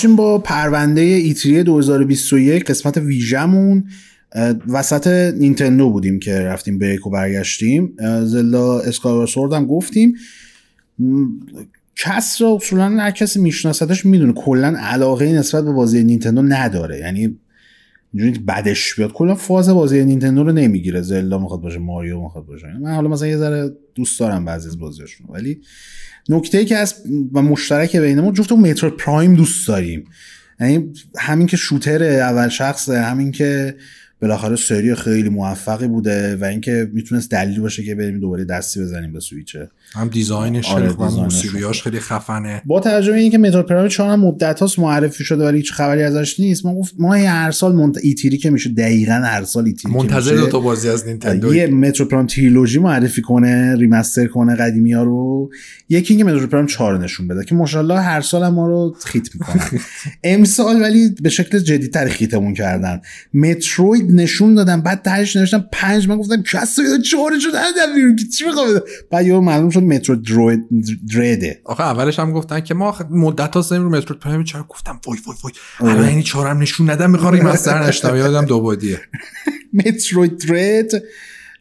برگشتیم 0.00 0.16
با 0.16 0.38
پرونده 0.38 1.00
ایتری 1.00 1.62
2021 1.62 2.64
قسمت 2.64 2.96
ویژمون 2.96 3.84
وسط 4.68 5.06
نینتندو 5.36 5.90
بودیم 5.90 6.18
که 6.18 6.40
رفتیم 6.40 6.78
بریک 6.78 7.06
و 7.06 7.10
برگشتیم. 7.10 7.96
اسکاور 8.86 9.26
سورد 9.26 9.52
هم 9.52 9.66
گفتیم. 9.66 10.14
کس 11.96 12.42
را 12.42 12.54
اصولا 12.54 12.88
هر 12.88 13.10
کسی 13.10 13.40
میشناستش 13.40 14.06
می‌دونه. 14.06 14.32
کلا 14.32 14.76
علاقه 14.78 15.32
نسبت 15.32 15.64
به 15.64 15.72
بازی 15.72 16.04
نینتندو 16.04 16.42
نداره. 16.42 16.98
یعنی 16.98 17.38
اینجوری 18.14 18.38
بدش 18.38 18.94
بیاد 18.94 19.12
کلا 19.12 19.34
فاز 19.34 19.68
بازی 19.68 20.04
نینتندو 20.04 20.44
رو 20.44 20.52
نمی‌گیره. 20.52 21.02
زلدا 21.02 21.38
می‌خواد 21.38 21.60
باشه 21.60 21.78
ماریو 21.78 22.20
می‌خواد 22.20 22.46
باشه. 22.46 22.66
من 22.80 22.94
حالا 22.94 23.08
مثلا 23.08 23.28
یه 23.28 23.36
ذره 23.36 23.72
دوست 24.00 24.20
دارم 24.20 24.44
بعضی 24.44 24.68
از 24.68 24.78
بازیاشون 24.78 25.26
ولی 25.30 25.60
نکته 26.28 26.58
ای 26.58 26.64
که 26.64 26.76
از 26.76 26.94
و 27.32 27.42
مشترک 27.42 27.96
بین 27.96 28.20
ما 28.20 28.32
جفت 28.32 28.52
Metroid 28.52 28.90
Prime 28.90 29.34
دوست 29.34 29.68
داریم. 29.68 30.04
یعنی 30.60 30.92
همین 31.18 31.46
که 31.46 31.56
shooter 31.56 32.02
اول 32.04 32.48
شخصه 32.48 33.00
همین 33.00 33.32
که 33.32 33.76
بالاخره 34.22 34.56
سری 34.56 34.94
خیلی 34.94 35.28
موفقی 35.28 35.88
بوده 35.88 36.36
و 36.36 36.44
اینکه 36.44 36.90
می‌تونست 36.92 37.30
دلیل 37.30 37.60
باشه 37.60 37.84
که 37.84 37.94
بریم 37.94 38.20
دوباره 38.20 38.44
دستی 38.44 38.80
بزنیم 38.80 39.12
به 39.12 39.20
سویچه. 39.20 39.70
هم 39.94 40.08
design 40.08 40.55
ش 40.55 40.70
آره، 40.70 40.80
خیلی 40.80 40.88
خوبه 40.88 41.04
هم 41.04 41.10
design 41.10 41.28
ش 41.28 41.34
موسیقیاش 41.34 41.82
خیلی 41.82 42.00
خفنه. 42.00 42.62
با 42.64 42.80
توجه 42.80 43.12
به 43.12 43.18
اینکه 43.18 43.38
Metroid 43.38 43.62
Prime 43.62 43.88
4 43.88 44.10
هم 44.10 44.20
مدت 44.20 44.60
هاست 44.60 44.78
معرفی 44.78 45.24
شده 45.24 45.44
ولی 45.44 45.56
هیچ 45.56 45.72
خبری 45.72 46.02
ازش 46.02 46.40
نیست 46.40 46.66
ما 46.66 46.74
گفت 46.74 46.94
ما 46.98 47.14
هر 47.14 47.50
سال 47.50 47.74
منت... 47.74 47.98
E3 48.02 48.26
ی 48.26 48.38
که 48.38 48.50
میشه 48.50 48.70
دقیقا 48.70 49.12
هر 49.12 49.44
سال 49.44 49.64
E3 49.64 49.84
ی 49.84 49.94
که 49.94 49.98
منتظر 49.98 50.34
دو 50.34 50.46
تا 50.46 50.60
بازی 50.60 50.88
از 50.88 51.06
نینتندو 51.06 51.54
یه 51.54 51.66
مترو 51.66 52.06
پرایم 52.06 52.26
تریلوژی 52.26 52.78
معرفی 52.78 53.22
کنه 53.22 53.76
ریمستر 53.76 54.26
کنه 54.26 54.56
قدیمی 54.56 54.92
ها 54.92 55.02
رو. 55.02 55.50
یکی 55.88 56.14
اینکه 56.14 56.32
مترو 56.32 56.46
پرایم 56.46 56.66
4 56.66 56.98
نشون 56.98 57.28
بده 57.28 57.44
که 57.44 57.54
ماشاءالله 57.54 58.00
هر 58.00 58.20
سال 58.20 58.42
هم 58.42 58.54
ما 58.54 58.66
رو 58.66 58.96
خیت 59.04 59.34
می‌کنن. 59.34 59.80
امسال 60.24 60.82
ولی 60.82 61.14
به 61.22 61.28
شکل 61.28 61.58
جدیدتر 61.58 62.08
خیتمون 62.08 62.54
کردن. 62.54 63.00
متروید 63.34 64.09
نشون 64.10 64.54
دادن 64.54 64.80
بعد 64.80 65.02
تهش 65.02 65.36
نوشتن 65.36 65.64
پنج 65.72 66.08
من 66.08 66.16
گفتم 66.16 66.42
کسا 66.42 66.82
چهارشو 67.10 67.48
ندادم 67.48 67.94
بیرون. 67.94 68.16
که 68.16 68.24
چی 68.24 68.44
می‌خوام 68.44 68.66
بعد 69.10 69.26
یه 69.26 69.38
معلوم 69.38 69.70
شد 69.70 69.82
مترو 69.82 70.16
دروید 70.16 70.60
درده 71.14 71.60
آخه 71.64 71.82
اولش 71.82 72.18
هم 72.18 72.32
گفتن 72.32 72.60
که 72.60 72.74
ما 72.74 72.96
مدت 73.10 73.56
ها 73.56 73.76
رو 73.76 73.90
مترو 73.90 74.16
پرایم 74.16 74.44
چرا 74.44 74.66
گفتم 74.68 75.00
وای 75.06 75.18
وای 75.26 75.36
وای. 75.44 75.52
آره. 75.80 75.92
الان 75.92 76.08
یعنی 76.08 76.22
چهارم 76.22 76.58
نشون 76.58 76.90
ندم 76.90 77.10
می‌خوام 77.10 77.34
ریمستر 77.34 77.86
نشتم. 77.86 78.16
یادم 78.16 78.44
دو 78.44 78.60
بودیه 78.60 79.00
Metroid 79.86 80.38
Dread 80.48 81.02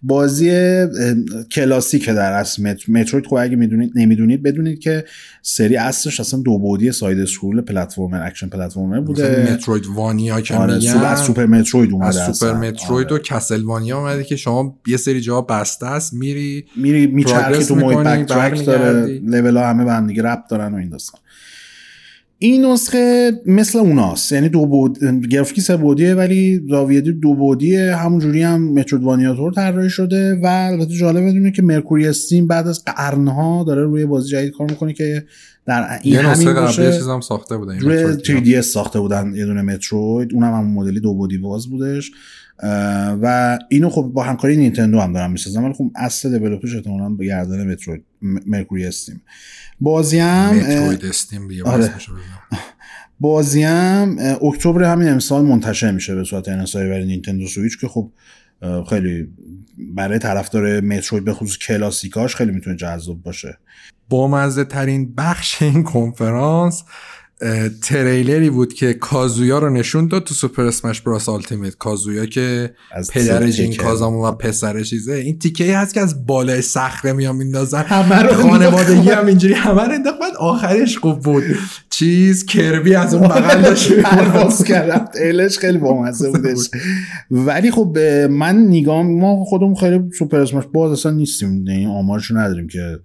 بازی 0.04 0.52
کلاسیکه 1.52 2.14
در 2.14 2.32
اصل 2.32 2.64
Met- 2.64 2.90
Metroid 2.90 3.26
خب 3.28 3.36
اگه 3.36 3.56
می‌دونید 3.56 3.92
نمی‌دونید 3.96 4.44
بدونید 4.44 4.80
که 4.80 5.06
سری 5.42 5.78
اصلش 5.78 6.20
اصلا 6.20 6.40
دو 6.40 6.60
بعدی 6.60 6.92
side 6.92 7.20
scroll 7.20 7.62
platformer 7.62 8.28
action 8.28 8.50
platformer 8.50 9.00
بوده 9.00 9.54
Metroid 9.54 9.86
vania 9.88 10.42
که 10.42 10.56
آره 10.56 10.74
از 11.06 11.20
Super 11.20 11.46
Metroid 11.46 11.92
اومده 11.92 12.08
از 12.08 12.38
سوپر 12.38 12.52
اصلا. 12.52 12.60
Metroid 12.60 13.08
آره. 13.08 13.16
و 13.16 13.20
Castlevania 13.20 14.00
اومده 14.00 14.24
که 14.24 14.36
شما 14.36 14.80
یه 14.88 14.98
سری 14.98 15.22
جا 15.22 15.42
بسته 15.42 15.86
است 15.86 16.14
میری 16.14 16.66
میری 16.76 17.08
میچرخی 17.08 17.64
تو 17.64 17.76
محیط 17.76 18.32
back 18.32 18.66
داره. 18.66 19.20
لول 19.24 19.58
ها 19.58 19.70
همه 19.70 19.86
به 19.86 19.94
هم 19.94 20.08
دیگه 20.08 20.24
ربط 20.24 20.50
دارن 20.50 20.74
و 20.74 20.78
این 20.78 20.90
داستان 20.90 21.22
این 22.42 22.66
نسخه 22.66 23.32
مثل 23.46 23.80
اوناست. 23.80 24.32
یعنی 24.32 24.50
دو 24.50 24.66
بود 24.66 25.00
گرافیکی 25.30 25.62
سه 25.62 25.78
بعدیه 25.78 26.16
ولی 26.16 26.62
زاویه 26.70 27.02
دو 27.02 27.34
بعدیه 27.34 27.96
همون 27.96 28.20
جوری 28.20 28.42
هم 28.42 28.74
مترودوانیا 28.74 29.36
طور 29.36 29.54
طراحی 29.54 29.90
شده 29.90 30.36
و 30.36 30.46
البته 30.46 30.94
جالب 30.94 31.30
بدونه 31.30 31.52
که 31.52 31.62
مرکوری 31.62 32.08
استیم 32.08 32.48
بعد 32.48 32.68
از 32.68 32.86
قرنها 32.86 33.64
داره 33.68 33.84
روی 33.84 34.06
بازی 34.06 34.30
جدید 34.30 34.54
کار 34.54 34.70
می‌کنه 34.70 34.94
که 34.94 35.26
در 35.66 36.00
این 36.02 36.14
یه 36.14 36.30
نسخه 36.30 36.52
همین 36.52 36.66
قبلی 36.66 36.98
چیز 36.98 37.08
هم 37.08 37.22
ساخته 37.22 37.58
بودن 37.58 37.80
روی 37.80 38.04
متروید 38.04 38.60
3DS 38.60 38.62
ساخته 38.62 39.00
بودن 39.00 39.34
یه 39.36 39.46
دونه 39.46 39.62
متروید. 39.62 40.34
اونم 40.34 40.54
همون 40.54 40.74
مدلی 40.74 41.00
دو 41.00 41.14
بودی 41.14 41.38
باز 41.38 41.70
بودش. 41.70 42.12
و 43.22 43.60
اینو 43.70 43.90
خب 43.90 44.02
با 44.02 44.24
همکاری 44.24 44.58
نینتندو 44.58 45.00
هم 45.00 45.14
دارن 45.14 45.32
می‌سازن 45.32 45.64
ولی 45.64 45.74
خب 45.74 45.92
اصل 45.96 46.38
دیولپرش 46.38 46.76
احتمالاً 46.76 47.10
به 47.10 47.26
گردن 47.26 47.72
متروید 47.72 48.04
مرکوری 48.22 48.86
استیم 48.86 49.22
بازی 49.80 50.20
هم 50.20 50.56
متروید 50.56 51.06
استیم 51.06 51.48
آره. 51.66 51.94
بازی 53.20 53.64
هم 53.64 54.18
اکتبر 54.42 54.84
همین 54.84 55.10
امسال 55.10 55.46
منتشر 55.46 55.92
میشه 55.92 56.16
به 56.16 56.24
صورت 56.24 56.50
انحصاری 56.50 56.90
برای 56.90 57.06
Nintendo 57.06 57.48
Switch 57.48 57.80
که 57.80 57.88
خب 57.88 58.12
خیلی 58.90 59.28
برای 59.96 60.20
طرفدار 60.20 60.80
Metroid 60.82 61.26
به 61.26 61.34
خصوص 61.34 61.58
کلاسیکاش 61.58 62.36
خیلی 62.36 62.52
می‌تونه 62.52 62.76
جذاب 62.76 63.24
باشه. 63.24 63.58
بامزه 64.10 64.64
ترین 64.64 65.16
بخش 65.16 65.62
این 65.62 65.84
کنفرانس 65.84 66.84
تریلری 67.82 68.50
بود 68.50 68.74
که 68.74 68.94
کازویا 68.94 69.60
رو 69.60 69.70
نشون 69.70 70.08
داد 70.08 70.24
تو 70.24 70.34
Super 70.34 70.64
Smash 70.64 71.02
Bros 71.02 71.30
Ultimate. 71.30 71.76
کازویا 71.76 72.26
که 72.26 72.74
پدر. 73.14 73.48
جین 73.48 73.76
کازاما 73.76 74.26
و 74.26 74.32
پسر 74.32 74.84
چیزه. 74.84 75.14
این 75.14 75.40
تیکه 75.40 75.64
ای 75.64 75.72
هست 75.72 75.94
که 75.94 76.02
از 76.02 76.26
بالای 76.26 76.62
صخره 76.62 77.14
میان 77.14 77.36
میندازن. 77.36 77.82
همه 77.82 78.22
رو 78.22 78.34
خانوادگی 78.34 79.10
هم 79.10 79.26
اینجوری 79.26 79.54
همه 79.54 79.84
رو 79.84 79.92
انداخت. 79.94 80.20
بعد 80.20 80.36
آخرش 80.36 80.98
خوب 80.98 81.20
بود. 81.20 81.44
چیز 81.90 82.46
کربی 82.46 82.96
از 82.96 83.14
اون 83.14 83.28
بغل 83.28 83.62
داشت. 83.62 83.94
پرواز 84.02 84.64
کردم. 84.64 85.06
تریلرش 85.06 85.58
خیلی 85.58 85.78
بامزه 85.78 86.32
بودش. 86.32 86.70
ولی 87.32 87.72
خب 87.72 87.98
من 88.30 88.58
نگاه 88.58 89.04
ما 89.04 89.46
خودمون 89.46 89.76
خیلی 89.76 90.00
Super 90.20 90.40
Smash 90.40 90.64
باز 90.74 90.92
اصلا 90.92 91.12
نیستیم. 91.12 91.68
یعنی 91.68 91.86
آمارشو 91.86 92.38
نداریم 92.38 92.68
که 92.68 93.00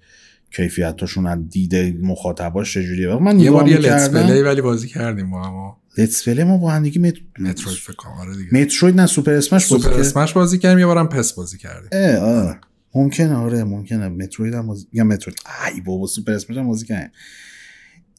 کیفیتاشون 0.56 1.26
از 1.26 1.38
دید 1.50 1.74
مخاطباش 2.02 2.74
چجوریه 2.74 3.14
من 3.14 3.40
یه 3.40 3.50
بار 3.50 3.68
یه 3.68 3.76
let's 3.78 4.10
play 4.10 4.42
ولی 4.42 4.60
بازی 4.60 4.88
کردیم 4.88 5.30
با 5.30 5.42
هم 5.42 5.76
let's 5.98 6.28
play 6.28 6.44
ما 6.44 6.58
با 6.58 6.70
هم 6.70 6.82
دیگه 6.82 7.00
مت... 7.00 7.14
Metroid 7.38 7.76
فکر 7.78 7.92
کنم 7.96 8.12
آره 8.12 8.36
دیگه 8.36 8.54
Metroid 8.54 9.00
نه 9.00 9.06
Super 9.06 9.32
Smash 9.32 9.66
بازی 9.68 9.82
سوپر 9.82 9.94
کرد. 9.94 10.00
Smash 10.06 10.32
بازی 10.32 10.58
کردیم 10.58 10.78
یه 10.78 10.86
بارم 10.86 11.08
پس 11.08 11.32
بازی 11.32 11.58
کردیم 11.58 11.88
اه 11.92 12.16
آه. 12.16 12.56
ممکنه 12.94 13.34
آره 13.34 13.64
ممکنه 13.64 14.08
Metroid 14.08 14.54
هم 14.54 14.66
بازی 14.66 14.86
یا 14.92 15.04
Metroid 15.04 15.36
ای 15.74 15.80
بابا 15.80 16.06
Super 16.06 16.32
Smash 16.32 16.56
هم 16.56 16.66
بازی 16.66 16.86
کردیم 16.86 17.10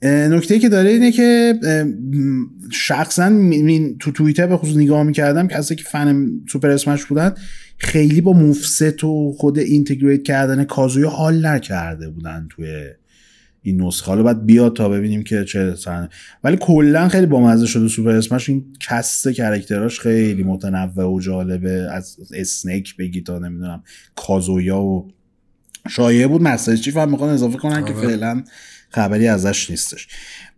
نکته 0.04 0.60
که 0.60 0.70
داره 0.70 0.90
اینه 0.90 1.12
که 1.12 1.54
شخصا 2.72 3.30
می- 3.30 3.62
می- 3.62 3.96
تو 4.00 4.12
توییتر 4.12 4.48
به 4.48 4.58
خصوص 4.58 4.76
نگاه 4.78 5.04
می‌کردم 5.04 5.48
کسی 5.48 5.76
که 5.76 5.84
fan 5.84 6.30
Super 6.52 6.70
Smash 6.70 7.06
بودن 7.06 7.34
خیلی 7.78 8.22
با 8.22 8.34
move 8.34 8.74
set 8.74 9.04
و 9.04 9.34
خود 9.38 9.60
integrate 9.60 10.24
کردن 10.24 10.64
کازویا 10.64 11.10
حال 11.10 11.46
نکرده 11.46 12.10
بودن 12.10 12.48
توی 12.50 12.90
این 13.62 13.82
نسخه. 13.82 14.06
حالا 14.06 14.24
باید 14.24 14.46
بیاد 14.46 14.76
تا 14.76 14.90
ببینیم 14.90 15.24
که 15.24 15.44
چه 15.44 15.76
صحنه 15.76 16.10
ولی 16.44 16.58
کلا 16.62 17.10
خیلی 17.10 17.26
بامزه 17.26 17.66
شده 17.66 17.88
Super 17.88 18.10
Smash. 18.10 18.50
این 18.50 18.66
cast 18.80 19.30
character 19.30 19.87
اش 19.87 20.00
خیلی 20.00 20.44
متنوع 20.44 21.06
و 21.06 21.20
جالبه. 21.20 21.88
از 21.92 22.18
اسنیک 22.34 22.98
بگی 22.98 23.22
تا 23.22 23.40
نمی‌دونم 23.40 23.84
کازویا 24.16 24.82
و 24.82 25.12
شایعه 25.90 26.28
بود. 26.28 26.42
مستر 26.42 26.76
چیف 26.76 26.98
هم 26.98 27.12
می‌خوان 27.12 27.30
اضافه 27.30 27.58
کنن 27.58 27.86
که 27.86 27.94
آره. 27.94 28.08
فعلا 28.08 28.44
خبری 28.90 29.28
ازش 29.28 29.70
نیستش. 29.70 30.08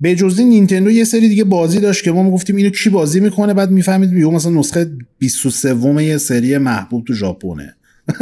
به 0.01 0.15
جز 0.15 0.39
نینتندو 0.39 0.91
یه 0.91 1.03
سری 1.03 1.29
دیگه 1.29 1.43
بازی 1.43 1.79
داشت 1.79 2.03
که 2.03 2.11
ما 2.11 2.23
می‌گفتیم 2.23 2.55
اینو 2.55 2.69
کی 2.69 2.89
بازی 2.89 3.19
می‌کنه؟ 3.19 3.53
بعد 3.53 3.71
می‌فهمید 3.71 4.13
یهو 4.13 4.31
مثلا 4.31 4.51
نسخه 4.51 4.91
23 5.19 6.03
یه 6.03 6.17
سری 6.17 6.57
محبوب 6.57 7.05
تو 7.05 7.13
ژاپنه. 7.13 7.75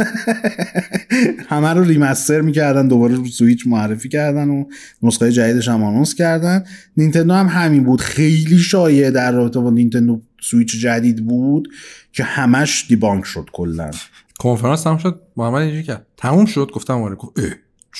همه 1.48 1.68
رو 1.68 1.84
remaster 1.84 2.40
می‌کردن 2.40 2.88
دوباره 2.88 3.14
رو 3.14 3.26
سویچ 3.26 3.66
معرفی 3.66 4.08
کردن 4.08 4.48
و 4.48 4.64
نسخه 5.02 5.32
جدیدش 5.32 5.68
هم 5.68 5.82
announce 5.82 6.14
کردن. 6.14 6.64
نینتندو 6.96 7.34
هم 7.34 7.46
همین 7.46 7.84
بود. 7.84 8.00
خیلی 8.00 8.58
شایعه 8.58 9.10
در 9.10 9.32
رابطه 9.32 9.60
با 9.60 9.70
نینتندو 9.70 10.20
سویچ 10.40 10.80
جدید 10.80 11.26
بود 11.26 11.68
که 12.12 12.24
همش 12.24 12.86
دیبانک 12.88 13.24
شد 13.24 13.48
کلا. 13.52 13.90
کنفرانس 14.38 14.82
تموم 14.82 14.98
شد. 14.98 15.20
محمد 15.36 15.62
اینجوری 15.62 15.82
کرد. 15.82 16.06
تموم 16.16 16.44
شد؟ 16.44 16.70
گفتم 16.74 17.02
آره. 17.02 17.16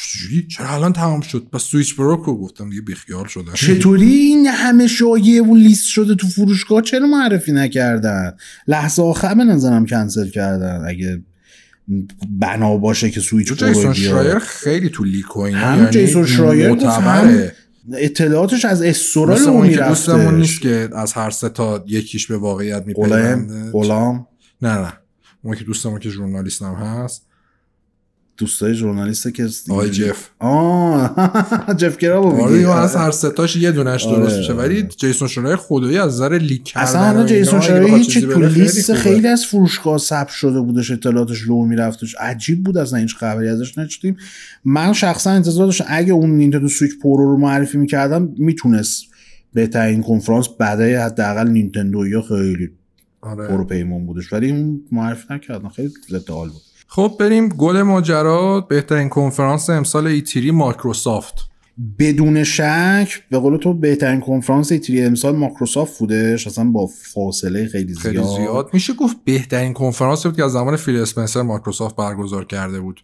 چجوری؟ 0.03 0.47
چرا 0.47 0.69
الان 0.69 0.93
تمام 0.93 1.21
شد؟ 1.21 1.47
بس 1.53 1.63
سویچ 1.63 1.97
برو 1.97 2.17
کو 2.17 2.39
گفتم 2.39 2.71
دیگه 2.71 2.83
بیخیال 2.83 3.27
شدم. 3.27 3.53
چطوری 3.55 4.07
این 4.07 4.47
همه 4.47 4.87
شایعه 4.87 5.43
و 5.43 5.55
لیست 5.55 5.87
شده 5.87 6.15
تو 6.15 6.27
فروشگاه؟ 6.27 6.83
چرا 6.83 7.07
معرفی 7.07 7.53
نکردن؟ 7.53 8.37
لحظه 8.69 9.03
آخر 9.03 9.35
به 9.35 9.45
نظرم 9.45 9.87
کنسل 9.87 10.29
کردن. 10.29 10.85
اگه 10.89 11.23
بنا 12.41 12.77
باشه 12.77 13.11
که 13.11 13.21
سویچ 13.21 13.53
جیسون 13.53 13.85
برو 13.85 13.95
شرایر 13.95 14.39
خیلی 14.39 14.89
تو 14.89 15.05
لیک 15.05 15.37
و 15.37 15.41
اینا 15.41 15.59
هم 15.59 15.79
یعنی 15.79 15.91
جیسون 15.91 16.27
شرایر 16.27 16.71
معتبره. 16.71 17.53
اطلاعاتش 17.95 18.65
از 18.65 18.83
استورا 18.83 19.35
مثل 19.35 19.47
رو 19.47 19.53
اون 19.53 19.71
که 19.71 19.77
دوستمون 19.77 20.37
نیست 20.37 20.61
که 20.61 20.89
از 20.95 21.13
هر 21.13 21.31
سه 21.31 21.49
تا 21.49 21.85
یکیش 21.89 22.27
به 22.27 22.37
واقعیت 22.37 22.87
میپیونده 22.87 23.71
غلام 23.71 24.27
نه 24.63 24.79
نه. 24.79 24.93
اون 25.43 25.57
که 25.57 25.65
دوستمون 25.65 25.99
که 25.99 26.11
ژورنالیست 26.11 26.63
هم 26.63 26.75
هست. 26.75 27.26
دوستای 28.37 28.75
ژورنالیست 28.75 29.35
که 29.35 29.49
آقای 29.71 29.91
جف. 29.91 30.29
آه. 30.39 31.17
جف 31.81 31.99
کرابو 31.99 32.43
آره 32.43 32.81
از 32.81 32.97
هر 32.97 33.11
سه 33.11 33.31
تاش 33.31 33.57
یه 33.57 33.73
دونش 33.73 34.07
آره، 34.07 34.17
درست 34.17 34.37
میشه. 34.37 34.53
ولی 34.53 34.79
آره. 34.79 34.89
جیسون 34.97 35.29
شرایر 35.29 35.57
خدایی 35.57 35.99
از 35.99 36.15
نظر 36.15 36.39
leak 36.39 36.65
کردن 36.65 36.87
اصلا 36.87 37.01
حالا 37.01 37.23
و 37.23 37.27
جیسون 37.27 37.61
هیچی 37.61 38.11
چیزی 38.11 38.27
تو 38.27 38.43
لیست. 38.43 38.95
خیلی 38.95 39.29
از 39.29 39.45
فروشگاه 39.45 39.99
ثبت 39.99 40.29
شده 40.29 40.61
بودش 40.61 40.91
اطلاعاتش 40.91 41.49
لو 41.49 41.65
میرفتش. 41.65 42.15
عجیب 42.21 42.65
بود 42.65 42.79
اصلا 42.79 42.99
هیچ 42.99 43.17
خبری 43.17 43.49
ازش 43.49 43.79
نشدیم. 43.79 44.17
من 44.65 44.93
شخصا 44.93 45.31
انتظار 45.31 45.67
داشتم 45.67 45.85
اگه 45.89 46.13
اون 46.13 46.31
نینتندو 46.31 46.69
Switch 46.69 46.93
Pro 47.03 47.17
رو 47.17 47.37
معرفی 47.37 47.79
می‌کردم 47.79 48.35
می‌تونست 48.39 49.03
بهترین 49.55 50.03
کنفرانس 50.03 50.49
بعدای 50.59 50.95
حداقل 50.95 51.49
نینتندو 51.49 52.07
یا 52.07 52.23
خیلی 52.23 52.71
آره. 53.21 53.49
برو 53.49 53.65
برگردون 53.65 54.07
بودش. 54.07 54.33
ولی 54.33 54.51
اون 54.51 54.81
معرفی 54.93 55.35
نکردن 55.35 55.69
خیلی 55.69 55.89
ضد 56.11 56.27
بود. 56.27 56.53
خب 56.87 57.17
بریم 57.21 57.49
گل 57.49 57.83
ماجرا 57.83 58.61
بهترین 58.61 59.09
کنفرانس 59.09 59.71
امسال 59.71 60.07
E3 60.07 60.51
مایکروسافت. 60.51 61.35
بدون 61.99 62.45
شک 62.45 63.09
به 63.31 63.39
قول 63.39 63.57
تو 63.57 63.75
بهترین 63.75 64.21
کنفرانس 64.21 64.73
E3 64.73 65.05
امسال 65.05 65.37
مایکروسافت 65.37 65.99
بودش. 65.99 66.47
اصلا 66.47 66.65
با 66.65 66.87
فاصله 66.87 67.67
خیلی 67.67 67.95
زیاد, 67.95 68.03
خیلی 68.03 68.37
زیاد. 68.37 68.71
میشه 68.73 68.93
گفت 68.93 69.17
بهترین 69.25 69.73
کنفرانس 69.73 70.27
بود 70.27 70.37
که 70.37 70.45
از 70.45 70.53
زمان 70.53 70.77
فیل 70.77 70.97
اسپنسر 70.97 71.43
مایکروسافت 71.43 71.97
برگزار 71.97 72.45
کرده 72.45 72.81
بود. 72.81 73.01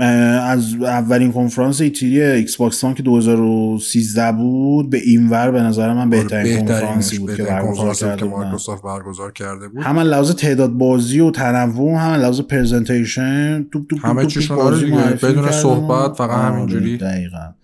از 0.00 0.74
اولین 0.74 1.32
کنفرانس 1.32 1.80
E3 1.80 2.22
ایکس 2.22 2.56
باکس 2.56 2.84
که 2.84 3.02
2013 3.02 4.32
بود 4.32 4.90
به 4.90 4.98
اینور 4.98 5.50
به 5.50 5.60
نظر 5.60 5.94
من 5.94 6.10
بهترین 6.10 6.58
کنفرانسی 6.58 7.18
بود 7.18 7.34
که 7.34 7.42
برگزار 7.42 7.94
که 7.94 8.00
کرده 8.00 8.24
بودن 8.24 8.36
مایکروسافت 8.36 8.82
برگزار 8.82 9.32
کرده 9.32 9.68
بود. 9.68 9.82
هم 9.82 9.98
لحاظ 9.98 10.30
تعداد 10.30 10.70
بازی 10.70 11.20
و 11.20 11.30
تنوع 11.30 11.98
هم 11.98 12.20
لحاظ 12.20 12.40
presentation 12.40 13.66
توپ 13.72 13.86
توپ 13.90 14.06
همه 14.06 14.26
چیشون 14.26 14.58
آره 14.58 14.90
بازی 14.90 15.26
بدون. 15.26 15.50
صحبت، 15.50 16.16
فقط 16.16 16.30
آره، 16.30 16.54
همینجوری. 16.54 16.96
دقیقا. 16.96 17.54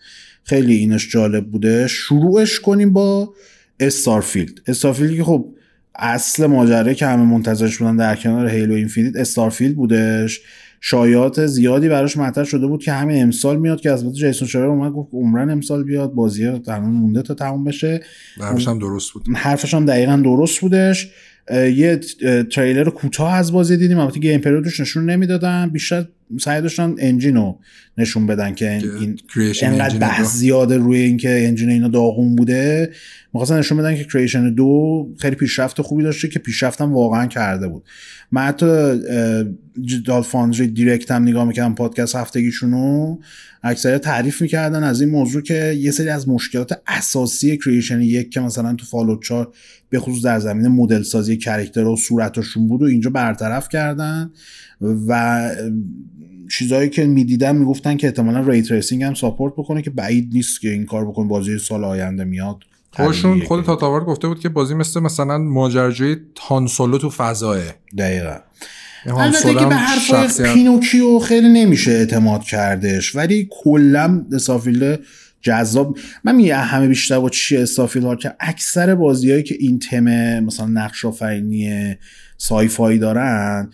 خیلی 0.45 0.75
اینش 0.75 1.11
جالب 1.11 1.51
بوده. 1.51 1.87
شروعش 1.87 2.61
کنیم 2.61 2.93
با 2.93 3.35
Starfield. 3.80 4.61
Starfield 4.66 5.16
که 5.17 5.25
خب 5.25 5.47
اصل 5.95 6.47
ماجرا 6.47 6.93
که 6.93 7.07
همه 7.07 7.23
منتظرش 7.23 7.79
بودن 7.79 7.97
در 7.97 8.17
کنار 8.17 8.49
Halo 8.49 8.74
Infinite 8.74 9.16
Starfield 9.16 9.76
بودش. 9.77 10.41
شایعات 10.85 11.47
زیادی 11.47 11.89
براش 11.89 12.16
مطرح 12.16 12.45
شده 12.45 12.66
بود 12.66 12.83
که 12.83 12.93
همه 12.93 13.18
امسال 13.18 13.57
میاد 13.57 13.80
که 13.80 13.93
البته 13.93 14.12
جیسون 14.12 14.49
شایر 14.49 14.64
اومد 14.64 14.93
گفت 14.93 15.09
عمرن 15.12 15.51
امسال 15.51 15.85
بیاد 15.85 16.12
بازی 16.12 16.45
هنوز 16.45 16.68
مونده 16.68 17.22
تا 17.22 17.35
تموم 17.35 17.64
بشه. 17.64 18.01
درش 18.41 18.68
هم 18.68 18.78
درست 18.78 19.12
بود. 19.12 19.24
حرفش 19.35 19.74
هم 19.74 19.87
دقیقا 19.87 20.16
درست 20.16 20.61
بودش. 20.61 21.11
یه 21.51 22.01
تریلر 22.53 22.91
کوتاه 22.91 23.35
از 23.35 23.53
بازی 23.53 23.76
دیدیم 23.76 23.99
البته 23.99 24.20
گیم 24.20 24.41
پریودش 24.41 24.80
نشون 24.80 25.11
نمی‌دادن. 25.11 25.70
بیشتر 25.70 26.05
سعی 26.41 26.62
داشتن 26.62 26.95
انجین 26.99 27.37
رو 27.37 27.59
نشون 27.99 28.26
بدن 28.26 28.55
که 28.55 28.70
این 28.70 29.18
انقدر 29.62 29.99
بحث. 29.99 30.34
زیاده 30.34 30.76
روی 30.76 30.99
اینکه 30.99 31.49
انجین 31.49 31.70
اینا 31.70 31.88
داغون 31.88 32.36
بوده 32.36 32.93
می‌خواستن 33.32 33.59
نشون 33.59 33.78
بدن 33.78 33.97
که 33.97 34.05
کریشن 34.05 34.55
دو 34.55 35.09
خیلی 35.18 35.36
پیشرفت 35.36 35.82
خوبی 35.82 36.03
داشته 36.03 36.28
که 36.28 36.38
پیشرفتم 36.38 36.93
واقعا 36.93 37.26
کرده 37.26 37.68
بود 37.68 37.84
من 38.32 38.43
حتی 38.43 38.66
دال 40.07 40.22
فاندری 40.22 40.66
دیرکت 40.66 41.11
هم 41.11 41.22
نگاه 41.22 41.45
می‌کردم 41.45 41.74
پادکست 41.74 42.16
هفتگیشونو 42.16 43.18
اکثر 43.62 43.99
تعریف 43.99 44.43
می‌کردن 44.43 44.82
از 44.82 45.01
این 45.01 45.11
موضوع 45.11 45.43
که 45.43 45.76
یه 45.78 45.90
سری 45.90 46.09
از 46.09 46.28
مشکلات 46.28 46.80
اساسی 46.86 47.57
Creation 47.57 48.01
Engine 48.01 48.30
که 48.30 48.40
مثلا 48.40 48.74
تو 48.74 48.86
Fallout 48.87 49.22
4 49.22 49.53
به 49.90 50.01
خصوص 50.01 50.24
در 50.24 50.40
زمینه 50.40 50.68
مدل 50.68 51.03
سازی 51.03 51.36
character 51.37 51.85
و 51.84 51.97
صورتشون 51.97 52.68
بود 52.68 52.82
و 52.82 52.84
اینجا 52.84 53.11
برطرف 53.11 53.68
کردن 53.68 54.30
و 55.09 55.51
چیزهایی 56.51 56.88
که 56.88 57.07
می‌دیدن 57.07 57.57
می‌گفتن 57.57 57.97
که 57.97 58.07
احتمالا 58.07 58.40
ray 58.41 58.62
tracing 58.62 59.03
هم 59.03 59.14
support 59.14 59.53
بکنه 59.53 59.82
که 59.82 59.90
بعید 59.90 60.30
نیست 60.32 60.61
که 60.61 60.68
این 60.70 60.86
کار 60.86 61.05
بکن 61.07 61.28
بازی 61.28 61.59
سال 61.59 61.84
آینده 61.84 62.24
میاد. 62.24 62.57
خودشون 62.93 63.40
خود 63.40 63.64
تاد 63.64 63.78
هاوارد 63.78 64.05
گفته 64.05 64.28
بود 64.28 64.40
که 64.40 64.49
بازی 64.49 64.74
مثل 64.74 65.01
مثلا 65.01 65.38
ماجراجوی 65.38 66.16
هان 66.40 66.66
سولو 66.66 66.99
تو 66.99 67.11
فضاه 67.11 67.59
دقیقا. 67.99 68.36
هان 69.07 69.20
البته 69.20 69.55
که 69.55 69.66
به 69.66 69.76
شخصیت- 70.09 70.55
پینوکیو 70.55 71.18
خیلی 71.18 71.49
نمیشه 71.49 71.90
اعتماد 71.90 72.43
کردش. 72.43 73.16
ولی 73.16 73.49
کلا 73.51 74.26
Starfield 74.33 75.01
جذاب 75.40 75.99
من 76.24 76.34
میگم 76.34 76.61
همه 76.61 76.88
بیشتر 76.88 77.18
با 77.18 77.28
چی 77.28 77.57
Starfield 77.57 78.05
ها 78.05 78.16
که 78.16 78.34
اکثر 78.40 78.95
بازیهایی 78.95 79.43
که 79.43 79.57
این 79.61 79.78
تم 79.78 80.05
مثلا 80.40 80.66
نقش 80.66 81.05
آفرینی 81.05 81.95
sci-fi 82.37 82.99
دارن 82.99 83.70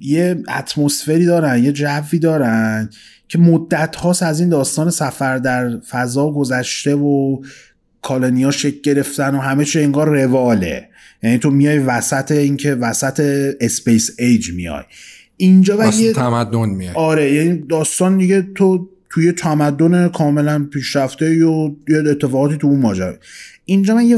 یه 0.00 0.42
اتمسفری 0.58 1.24
دارن 1.24 1.64
یه 1.64 1.72
جوی 1.72 2.18
دارن 2.18 2.90
که 3.28 3.38
مدت 3.38 3.96
هاست 3.96 4.22
از 4.22 4.40
این 4.40 4.48
داستان 4.48 4.90
سفر 4.90 5.38
در 5.38 5.80
فضا 5.80 6.30
گذشته 6.30 6.94
و 6.94 7.42
colony 8.02 8.43
ا 8.43 8.50
شکل 8.50 8.80
گرفتن 8.82 9.34
و 9.34 9.38
همه 9.38 9.64
چی 9.64 9.80
انگار 9.80 10.22
رواله. 10.22 10.88
یعنی 11.22 11.38
تو 11.38 11.50
میای 11.50 11.78
وسط 11.78 12.30
اینکه 12.30 12.74
وسط 12.74 13.20
space 13.60 14.10
age 14.18 14.50
میای. 14.52 14.82
اینجا 15.36 15.78
و 15.78 15.94
یه 15.94 16.12
تمدن 16.12 16.68
میاد 16.68 16.96
آره 16.96 17.32
یعنی 17.32 17.58
داستان 17.58 18.18
دیگه 18.18 18.46
تو 18.54 18.88
توی 19.10 19.32
تمدن 19.32 20.08
کاملا 20.08 20.64
پیشرفته 20.72 21.44
و 21.44 21.70
یه 21.88 21.98
اتفاقاتی 21.98 22.56
تو 22.56 22.66
اون 22.66 22.80
ماجرا. 22.80 23.14
اینجا 23.64 23.94
من 23.94 24.06
یه 24.06 24.16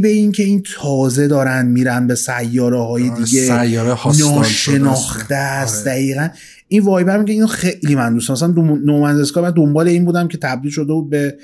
به 0.00 0.08
این 0.08 0.32
که 0.32 0.42
این 0.42 0.62
تازه 0.76 1.28
دارن 1.28 1.66
میرن 1.66 2.06
به 2.06 2.14
سیاره 2.14 2.82
های 2.82 3.10
دیگه 3.10 3.24
سیاره 3.24 4.18
ناشناخته 4.20 5.34
است 5.34 5.86
آره. 5.86 5.96
دقیقا 5.96 6.28
این 6.68 6.82
vibe 6.82 7.06
رو 7.06 7.18
میگه 7.18 7.32
اینو 7.32 7.46
خیلی 7.46 7.94
من 7.94 8.14
دوست. 8.14 8.30
مثلا 8.30 8.48
No 8.84 8.96
Man's 8.96 9.25
Sky 9.25 9.42
من 9.42 9.50
دنبال 9.50 9.88
این 9.88 10.04
بودم 10.04 10.28
که 10.28 10.38
تبدیل 10.38 10.70
شده 10.70 10.92
بود 10.92 11.10
به 11.10 11.36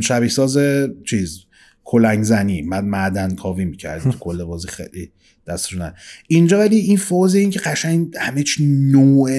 شبیه 0.00 0.28
ساز 0.28 0.58
چیز 1.04 1.47
کلنگ 1.90 2.22
زنی 2.22 2.62
من 2.62 2.84
معدن 2.84 3.34
کاوی 3.34 3.64
می‌کرد 3.64 4.02
تو 4.02 4.12
کل 4.12 4.44
بازی 4.44 4.68
خیلی 4.68 5.10
دستشون 5.46 5.82
نه. 5.82 5.94
اینجا 6.26 6.58
ولی 6.58 6.76
این 6.76 6.96
فاز 6.96 7.34
این 7.34 7.50
که 7.50 7.60
قشنگ 7.60 8.14
همه 8.20 8.42
چی 8.42 8.66
نوع 8.66 9.30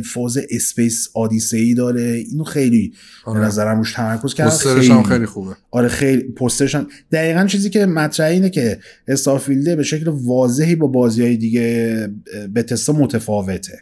فاز 0.00 0.38
Space 0.50 1.08
Odyssey 1.14 1.74
داره 1.74 2.02
اینو 2.02 2.44
خیلی 2.44 2.92
به 3.24 3.30
آره. 3.30 3.40
نظرم 3.40 3.78
روش 3.78 3.92
تمرکز 3.92 4.34
کردن 4.34 4.50
پوسترش 4.50 4.90
هم 4.90 5.02
خیلی 5.02 5.26
خوبه. 5.26 5.56
آره 5.70 5.88
خیلی. 5.88 6.22
پسترش 6.22 6.74
هم 6.74 6.86
دقیقا 7.12 7.46
چیزی 7.46 7.70
که 7.70 7.86
مطرح 7.86 8.26
اینه 8.26 8.50
که 8.50 8.78
Starfield 9.08 9.69
ه 9.69 9.76
به 9.76 9.82
شکل 9.82 10.08
واضحی 10.08 10.76
با 10.76 10.86
بازی 10.86 11.22
های 11.22 11.36
دیگه 11.36 12.08
Bethesda 12.54 12.92
متفاوته. 12.92 13.78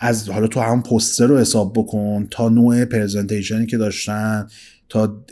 از 0.00 0.28
حالا 0.28 0.46
تو 0.46 0.60
هم 0.60 0.82
پستر 0.82 1.26
رو 1.26 1.38
حساب 1.38 1.72
بکن 1.76 2.26
تا 2.30 2.48
نوع 2.48 2.84
presentation 2.84 3.60
ی 3.60 3.66
که 3.66 3.76
داشتن 3.76 4.46
تا 4.90 5.24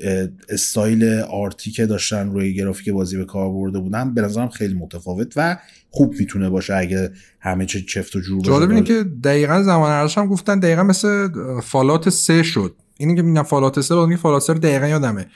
استایل 0.49 1.05
art 1.21 1.58
ی 1.58 1.71
که 1.71 1.87
داشتن 1.87 2.31
روی 2.31 2.55
گرافیک 2.55 2.89
بازی 2.89 3.17
به 3.17 3.25
کار 3.25 3.51
برده 3.51 3.79
بودن 3.79 4.15
به 4.15 4.23
نظرم 4.23 4.49
خیلی 4.49 4.75
متفاوت 4.75 5.33
و 5.37 5.59
خوب 5.91 6.15
می‌تونه 6.19 6.51
باشه 6.51 6.75
اگه 6.75 7.11
همه 7.41 7.67
چه 7.67 7.81
چفت 7.81 8.17
و 8.17 8.21
جور. 8.21 8.43
جالب 8.43 8.71
اینه 8.71 8.83
که 8.83 9.05
دقیقا 9.25 9.63
زمان 9.63 9.91
ارزش 9.91 10.19
هم 10.19 10.27
گفتن 10.27 10.59
دقیقا 10.59 10.83
مثل 10.83 11.29
Fallout 11.61 12.09
سه 12.09 12.43
شد 12.43 12.75
اینی 12.99 13.17
که 13.17 13.23
میگن 13.23 13.43
Fallout 13.43 13.81
سه 13.81 13.95
بود 13.95 14.17
Fallout 14.17 14.43
سه 14.43 14.53
رو 14.53 14.59
دقیقا 14.59 14.87
یادمه 14.87 15.27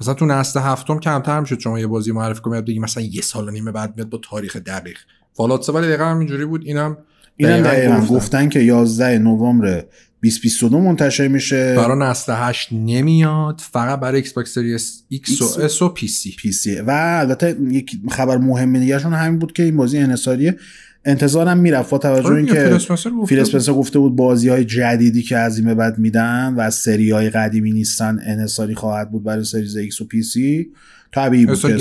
مثلا 0.00 0.14
تو 0.14 0.26
نسل 0.26 0.60
هفتم 0.60 0.98
کمتر 0.98 1.40
می‌شد 1.40 1.58
شما 1.58 1.80
یه 1.80 1.86
بازی 1.86 2.12
معرفی 2.12 2.40
کنید 2.40 2.64
بگی 2.64 2.78
مثلا 2.78 3.02
یه 3.02 3.22
سال 3.22 3.48
و 3.48 3.50
نیمه 3.50 3.72
بعد 3.72 3.96
میاد 3.96 4.08
با 4.08 4.20
تاریخ 4.30 4.56
دقیق 4.56 4.98
Fallout 5.32 5.62
سه 5.62 5.72
ولی 5.72 5.86
دقیقا 5.86 6.04
همینجوری 6.04 6.44
بود 6.44 6.64
اینم 6.64 6.96
اینم 7.36 7.62
دقیقا 7.62 7.94
گفتن. 7.96 8.14
گفتن 8.14 8.48
که 8.48 8.60
11 8.60 9.18
نوامبر 9.18 9.84
2022 10.22 10.80
منتشر 10.80 11.28
میشه. 11.28 11.74
برای 11.76 11.98
نسل 11.98 12.32
8 12.36 12.68
نمیاد 12.72 13.60
فقط 13.72 14.00
برای 14.00 14.16
Xbox 14.16 14.54
Series 14.54 15.02
X 15.08 15.42
و 15.42 15.60
S 15.60 15.82
و 15.82 15.88
PC. 15.88 16.36
PC. 16.38 16.76
و 16.76 16.90
البته 17.20 17.56
یک 17.70 17.90
خبر 18.10 18.36
مهم 18.36 18.78
دیگهشون 18.78 19.12
همین 19.12 19.38
بود 19.38 19.52
که 19.52 19.62
این 19.62 19.76
بازی 19.76 19.98
انحصاریه 19.98 20.56
انتظارم 21.04 21.58
می‌رفت 21.58 21.90
با 21.90 21.98
توجه 21.98 22.26
آره 22.26 22.36
اینکه 22.36 22.78
فیل 23.26 23.40
اسپنسر 23.40 23.72
گفته 23.72 23.98
بود. 23.98 24.16
بازی 24.16 24.48
های 24.48 24.64
جدیدی 24.64 25.22
که 25.22 25.36
از 25.36 25.58
این 25.58 25.66
به 25.66 25.74
بعد 25.74 25.98
میدن 25.98 26.54
و 26.56 26.60
از 26.60 26.74
سری 26.74 27.10
های 27.10 27.30
قدیمی 27.30 27.72
نیستن 27.72 28.18
انحصاری 28.26 28.74
خواهد 28.74 29.10
بود 29.10 29.24
برای 29.24 29.44
Series 29.44 29.76
X 29.76 30.00
و 30.00 30.04
PC. 30.04 30.68
طبیعی 31.14 31.46
بود 31.46 31.60
که 31.60 31.72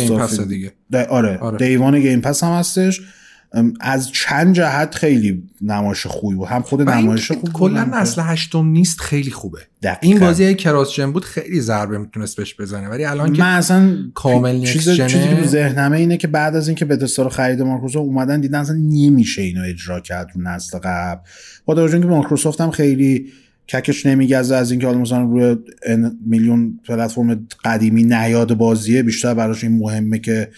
دیگه. 0.49 0.71
آره, 1.09 1.37
آره. 1.37 1.57
day 1.57 1.78
one 1.78 1.99
Game 1.99 2.21
Pass 2.21 2.43
هم 2.43 2.51
هستش. 2.51 3.01
از 3.79 4.11
چند 4.11 4.55
جهت 4.55 4.95
خیلی 4.95 5.43
نمایش 5.61 6.07
خوبی 6.07 6.35
بود 6.35 6.47
هم 6.47 6.61
خود 6.61 6.81
نمایش 6.81 7.27
که 7.27 7.33
خوب 7.33 7.43
بود، 7.43 7.53
کلا 7.53 7.83
نسل 7.83 8.21
هشتم 8.25 8.65
نیست 8.65 9.01
خیلی 9.01 9.31
خوبه 9.31 9.59
دقیقاً. 9.83 9.99
این 10.01 10.19
بازی 10.19 10.55
کراس 10.55 10.93
جن 10.93 11.11
بود 11.11 11.25
خیلی 11.25 11.61
ضربه 11.61 11.97
می‌تونست 11.97 12.37
بهش 12.37 12.55
بزنه 12.59 12.87
ولی 12.87 13.05
الان 13.05 13.33
که 13.33 13.41
من 13.41 13.55
اصلا 13.55 13.97
کامل 14.13 14.63
چیز 14.63 14.89
نکست 14.89 15.07
چیزی 15.07 15.23
که 15.23 15.29
جنه. 15.29 15.41
تو 15.41 15.47
ذهنمه 15.47 15.97
اینه 15.97 16.17
که 16.17 16.27
بعد 16.27 16.55
از 16.55 16.67
اینکه 16.67 16.85
بتستا 16.85 17.23
رو 17.23 17.29
خرید 17.29 17.61
مایکروسافت 17.61 18.05
اومدن 18.05 18.41
دیدن 18.41 18.59
اصلا 18.59 18.75
نمیشه 18.75 19.41
اینو 19.41 19.61
اجرا 19.61 19.99
کرد 19.99 20.31
رو 20.35 20.41
نسل 20.41 20.77
قبل 20.77 21.21
با 21.65 21.75
توجه 21.75 21.93
اینکه 21.93 22.09
مایکروسافت 22.09 22.61
هم 22.61 22.71
خیلی 22.71 23.31
ککش 23.69 24.05
نمیگزه 24.05 24.55
از 24.55 24.71
اینکه 24.71 24.87
حالا 24.87 24.99
مثلا 24.99 25.23
روی 25.23 25.57
میلیون 26.25 26.79
پلتفرم 26.87 27.47
قدیمی 27.65 28.03
نیاد 28.03 28.53
بازیه 28.53 29.03
بیشتر 29.03 29.33
براش 29.33 29.63
این 29.63 29.77
مهمه 29.77 30.19
که 30.19 30.49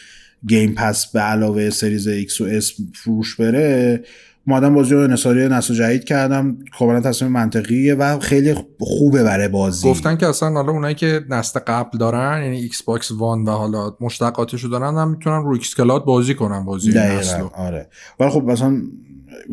Game 0.47 0.73
Pass 0.75 1.11
به 1.11 1.19
علاوه 1.19 1.69
Series 1.69 2.09
X 2.09 2.41
و 2.41 2.59
S 2.59 2.81
فروش 2.95 3.35
بره 3.35 4.03
اومدن 4.47 4.73
بازی 4.73 4.93
رو 4.93 4.99
انحصاری 4.99 5.47
نسل 5.47 5.73
جدید 5.73 6.03
کردن. 6.03 6.57
کاملا 6.79 6.99
تصمیم 7.01 7.31
منطقیه 7.31 7.95
و 7.95 8.19
خیلی 8.19 8.55
خوبه 8.79 9.23
برای 9.23 9.47
بازی. 9.47 9.89
گفتن 9.89 10.17
که 10.17 10.27
اصلا 10.27 10.49
حالا 10.49 10.71
اونایی 10.71 10.95
که 10.95 11.21
نسل 11.29 11.59
قبل 11.59 11.97
دارن 11.97 12.43
یعنی 12.43 12.57
Xbox 12.57 13.11
One 13.11 13.43
و 13.43 13.51
حالا 13.51 13.95
مشتقاتشو 13.99 14.67
دارن 14.67 14.97
هم 14.97 15.09
می‌تونن 15.11 15.43
رو 15.43 15.51
xCloud 15.51 16.05
بازی 16.05 16.35
کنن 16.35 16.65
بازی 16.65 16.89
این 16.89 16.97
نسل 16.97 17.33
دقیقا 17.33 17.43
رو. 17.43 17.51
آره. 17.55 17.89
ولی 18.19 18.29
خب 18.29 18.43
مثلا 18.43 18.81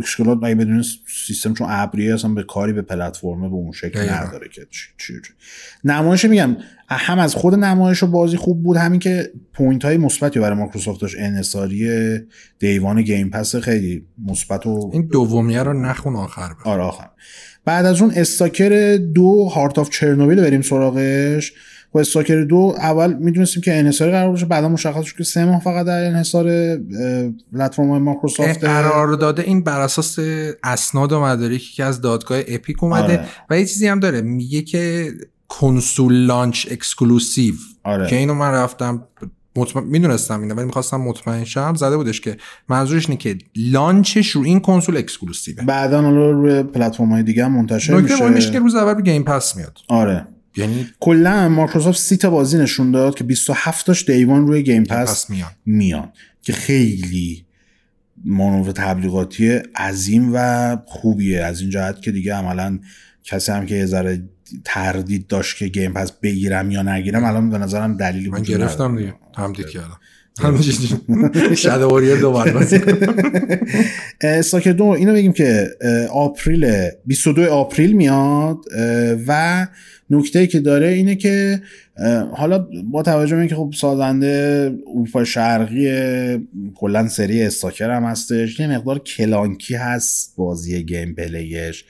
xCloud 0.01 0.39
اگه 0.43 0.55
بدون 0.55 0.85
سیستم 1.27 1.55
چون 1.55 1.67
ابریه 1.71 2.15
اصلا 2.15 2.31
به 2.31 2.43
کاری 2.43 2.73
به 2.73 2.83
پلتفرم 2.83 3.41
به 3.41 3.47
اون 3.47 3.73
شکل. 3.73 4.11
نداره 4.11 4.49
که 4.49 4.67
چی. 4.71 5.15
نمایش 5.85 6.25
میگم 6.25 6.57
هم 6.89 7.19
از 7.19 7.35
خود 7.35 7.55
نمایش 7.55 8.03
و 8.03 8.07
بازی 8.07 8.37
خوب 8.37 8.63
بود 8.63 8.77
همین 8.77 9.01
که 9.01 9.33
point 9.53 9.85
های 9.85 9.97
مثبتی 9.97 10.41
برای 10.41 10.59
مایکروسافت 10.59 11.01
داشت 11.01 11.17
انحصاری 11.19 11.89
day 12.59 12.81
one 12.81 13.03
Game 13.03 13.31
Pass 13.31 13.57
خیلی 13.57 14.07
مثبت 14.27 14.67
و 14.67 14.91
این 14.93 15.07
دومیه 15.07 15.63
رو 15.63 15.83
نخون 15.83 16.17
آخر 16.17 16.49
بر 16.49 16.71
آره 16.71 16.83
آخر 16.83 17.09
بعد 17.65 17.87
از 17.87 18.03
اون 18.03 18.13
Stalker 18.17 18.97
دو 19.15 19.45
Heart 19.45 19.79
of 19.79 19.91
Chernobyl 19.91 20.41
بریم 20.41 20.63
سراغش 20.63 21.53
و 21.95 21.99
Stalker 21.99 22.45
دو 22.45 22.75
اول 22.79 23.13
می‌دونستیم 23.13 23.63
که 23.63 23.79
انحصاری 23.79 24.11
قرار 24.11 24.31
باشه 24.31 24.47
بعدا 24.47 24.69
مشخص 24.69 25.05
شد 25.05 25.17
که 25.17 25.25
سه 25.25 25.45
ماه 25.45 25.61
فقط 25.61 25.87
در 25.87 26.05
انحصار 26.05 26.77
پلتفرم 27.53 27.91
های 27.91 28.01
مایکروسافت 28.01 28.65
قرار 28.65 29.13
داده 29.13 29.43
این 29.43 29.65
بر 29.65 29.81
اساس 29.81 30.19
اسناد 30.65 31.13
و 31.13 31.21
مدارکی 31.21 31.73
که 31.75 31.85
از 31.85 32.01
دادگاه 32.01 32.41
Epic 32.49 32.85
اومده 32.85 33.03
آره. 33.03 33.25
و 33.51 33.59
یه 33.59 33.67
چیزی 33.67 33.87
هم 33.87 34.01
داره 34.01 34.21
میگه 34.21 34.63
که 34.63 35.13
console 35.49 36.15
launch 36.15 36.67
exclusive. 36.71 37.55
آره. 37.85 38.07
که 38.07 38.17
اینو 38.17 38.35
من 38.35 38.51
رفتم 38.51 39.05
مطمئن 39.57 39.87
می‌دونستم 39.87 40.41
اینو 40.41 40.55
ولی 40.55 40.67
می‌خواستم 40.67 40.97
مطمئن 40.97 41.45
شم 41.45 41.75
زده 41.75 41.97
بودش 41.97 42.21
که 42.21 42.37
منظورش 42.69 43.09
اینه 43.09 43.17
که 43.17 43.39
launch 43.57 44.12
ش 44.12 44.31
رو 44.31 44.43
این 44.43 44.61
کنسول 44.61 44.97
exclusive 44.97 45.52
ه. 45.52 45.65
بعدا 45.65 46.03
حالا 46.03 46.31
روی 46.31 46.63
پلتفرم 46.63 47.13
های 47.13 47.23
دیگه 47.23 47.45
هم 47.45 47.53
منتشر 47.53 47.97
نکته 47.97 48.15
مهمش 48.15 48.35
میشه 48.35 48.51
که 48.51 48.59
روز 48.59 48.75
اول 48.75 48.95
رو 48.95 49.01
Game 49.01 49.23
Pass 49.23 49.57
میاد. 49.57 49.79
آره. 49.89 50.27
یعنی 50.59 50.89
کلا 51.01 51.49
مایکروسافت 51.49 51.99
سی 51.99 52.17
تا 52.17 52.31
بازی 52.31 52.59
نشون 52.59 52.91
داد 52.91 53.15
که 53.15 53.25
27 53.25 53.87
تاش 53.87 54.05
day 54.05 54.26
one 54.26 54.47
روی 54.47 54.63
Game 54.63 54.85
Pass 54.85 55.11
پس 55.11 55.31
میاد 55.31 55.51
میان. 55.67 56.13
که 56.43 56.53
خیلی 56.53 57.45
مانور 58.25 58.73
تبلیغاتی 58.73 59.49
عظیم 59.77 60.31
و 60.35 60.77
خوبیه. 60.87 61.45
از 61.45 61.61
این 61.61 61.71
جهت 61.71 62.03
که 62.03 62.13
دیگه 62.13 62.35
عملا 62.35 62.79
کسی 63.25 63.53
هم 63.53 63.67
که 63.67 63.75
یه 63.75 63.87
ذره 63.87 64.29
تردید 64.65 65.27
داشت 65.27 65.57
که 65.57 65.69
گیم 65.69 65.93
پس 65.93 66.13
بگیرم 66.13 66.71
یا 66.71 66.83
نگیرم 66.83 67.25
الان 67.25 67.51
به 67.51 67.59
نظرم 67.59 67.97
دلیلی 67.97 68.29
من 68.29 68.43
گرفتم. 68.43 68.97
دیگه 68.97 69.15
تمدید 69.35 69.69
کردم. 69.69 70.01
شده 71.55 71.85
واریر 71.85 72.17
دوباره 72.17 72.53
بازی. 72.53 72.81
استاکر 74.21 74.73
دو 74.73 74.85
اینو 74.85 75.13
بگیم 75.13 75.33
که 75.33 75.69
آپریل 76.13 76.89
22 77.07 77.43
آپریل 77.43 77.93
میاد 77.93 78.59
و 79.27 79.67
نکته 80.11 80.47
که 80.47 80.61
داره 80.61 80.89
اینه 80.89 81.17
که 81.17 81.63
حالا 82.33 82.69
با 82.91 83.03
توجه 83.03 83.35
به 83.35 83.41
اینکه 83.41 83.55
خب 83.55 83.75
سازنده 83.77 84.75
اروپا 84.95 85.25
شرقی 85.25 85.89
کلا 86.75 87.09
سری 87.09 87.43
Stalker 87.43 87.91
هم 87.91 88.05
هستش 88.05 88.61
یه 88.61 88.67
مقدار 88.67 88.99
clunky 88.99 89.75
هست 89.75 90.35
بازی 90.37 90.83
gameplay 90.83 91.15
ش. 91.15 91.85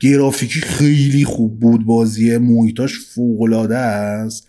گرافیکی 0.00 0.60
خیلی 0.60 1.24
خوب 1.24 1.60
بود 1.60 1.86
بازی 1.86 2.38
محیطاش 2.38 2.98
فوق 3.14 3.42
العاده 3.42 3.76
است. 3.76 4.46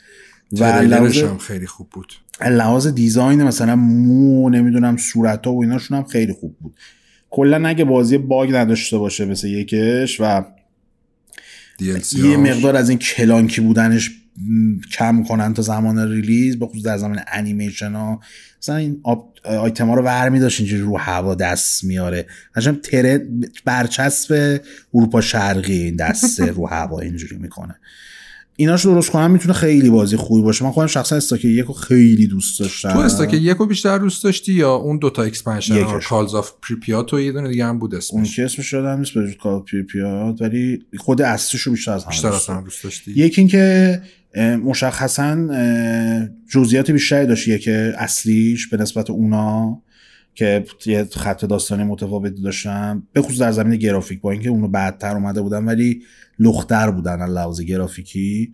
و 0.60 0.66
هم 0.66 1.38
خیلی 1.38 1.68
خوب 1.68 1.90
بود. 1.90 2.14
لحاظ 2.50 2.88
design 2.88 3.44
مثلا 3.44 3.76
مو 3.76 4.50
نمی‌دونم 4.50 4.98
صورت 4.98 5.46
ها 5.46 5.54
و 5.54 5.62
ایناشون 5.62 5.98
هم 5.98 6.04
خیلی 6.04 6.34
خوب 6.34 6.58
بود. 6.60 6.76
کلا 7.30 7.68
اگه 7.68 7.84
بازی 7.84 8.18
باگ 8.18 8.56
نداشته 8.56 8.98
باشه 8.98 9.26
مثل 9.26 9.48
یکش 9.48 10.22
و 10.22 10.46
یه. 11.80 12.38
مقدار 12.38 12.76
از 12.76 12.90
این 12.90 12.98
clunky 12.98 13.62
بودنش 13.62 14.12
کم 14.94 15.24
کنن 15.24 15.54
تا 15.54 15.62
زمان 15.62 16.12
release 16.12 16.60
به 16.60 16.68
خصوص 16.68 16.84
در 16.84 16.98
زمان 16.98 17.20
انیمیشن 17.28 17.92
ها. 17.92 18.20
مثلا 18.62 18.76
این 18.76 19.02
آیتم 19.44 19.88
ها 19.88 19.96
رو 19.96 20.04
ور 20.04 20.30
داشت 20.30 20.60
اینجوری 20.60 20.82
رو 20.82 20.98
هوا 20.98 21.36
دست 21.36 21.84
میاره 21.84 22.26
قشنگ 22.56 22.82
تره 22.82 23.28
برچسب 23.66 24.62
اروپا 24.94 25.22
شرقی 25.22 25.84
این 25.84 25.96
دسته 25.96 26.46
رو 26.46 26.68
هوا 26.68 27.00
اینجوری 27.00 27.38
می‌کنه. 27.38 27.76
ایناش 28.62 28.86
درست 28.86 29.10
کنم 29.10 29.32
می‌تونه 29.32 29.54
خیلی 29.54 29.90
بازی 29.90 30.16
خوبی 30.16 30.42
باشه. 30.42 30.66
من 30.66 30.72
خودم 30.72 30.88
شخصا 30.88 31.16
Stalker 31.16 31.46
یک 31.46 31.66
رو 31.66 31.74
خیلی 31.74 32.28
دوست 32.28 32.60
داشتم. 32.60 32.94
تو 32.94 33.00
استاک 33.00 33.34
یک 33.34 33.58
رو 33.58 33.66
بیشتر 33.66 33.98
دوست 33.98 34.24
داشتی 34.24 34.54
یا 34.54 34.76
اون 34.76 34.98
دوتا 34.98 35.24
expansion. 35.24 36.00
Call 36.00 36.36
of 36.36 36.52
Pripyat 36.62 37.14
و 37.14 37.20
یه 37.20 37.32
دونه 37.32 37.50
دیگه 37.50 37.66
هم 37.66 37.80
بود 37.80 37.94
اون 37.94 37.98
اسمش 37.98 38.36
که 38.36 38.46
اسمش 38.46 38.74
یادم 38.74 39.00
نیست 39.00 39.14
به 39.14 39.34
کار 39.34 39.64
پیاد 39.90 40.42
ولی 40.42 40.80
خود 40.98 41.22
اصلیش 41.22 41.62
رو 41.62 41.72
بیشتر 41.72 41.92
از 41.92 42.04
همه 42.04 42.12
بیشتر 42.12 42.30
دوست. 42.30 42.50
هم 42.50 42.64
دوست 42.64 42.84
داشتی. 42.84 43.12
یکی 43.12 43.42
اینکه 43.42 44.02
مشخصا 44.64 45.48
جزئیات 46.54 46.92
بیشتری 46.92 47.28
داشت. 47.28 47.60
که 47.60 47.94
اصلیش 47.98 48.68
به 48.68 48.78
نسبت 48.78 49.10
اونا. 49.10 49.82
که 50.36 50.66
یه 50.86 51.04
خط 51.04 51.46
داستانی 51.46 51.84
متفاوتی 51.84 52.42
داشتن. 52.42 53.04
به 53.14 53.22
خصوص 53.22 53.40
در 53.40 53.52
زمین 53.52 53.80
گرافیک 53.80 54.22
با 54.22 54.32
اینکه 54.32 54.50
اونو 54.50 54.68
بعدتر 54.68 55.16
اومده 55.16 55.42
بودن 55.42 55.66
ولی 55.66 56.02
لختر 56.40 56.92
بودن 56.92 57.22
از 57.22 57.30
لحاظ 57.30 57.62
گرافیکی. 57.62 58.54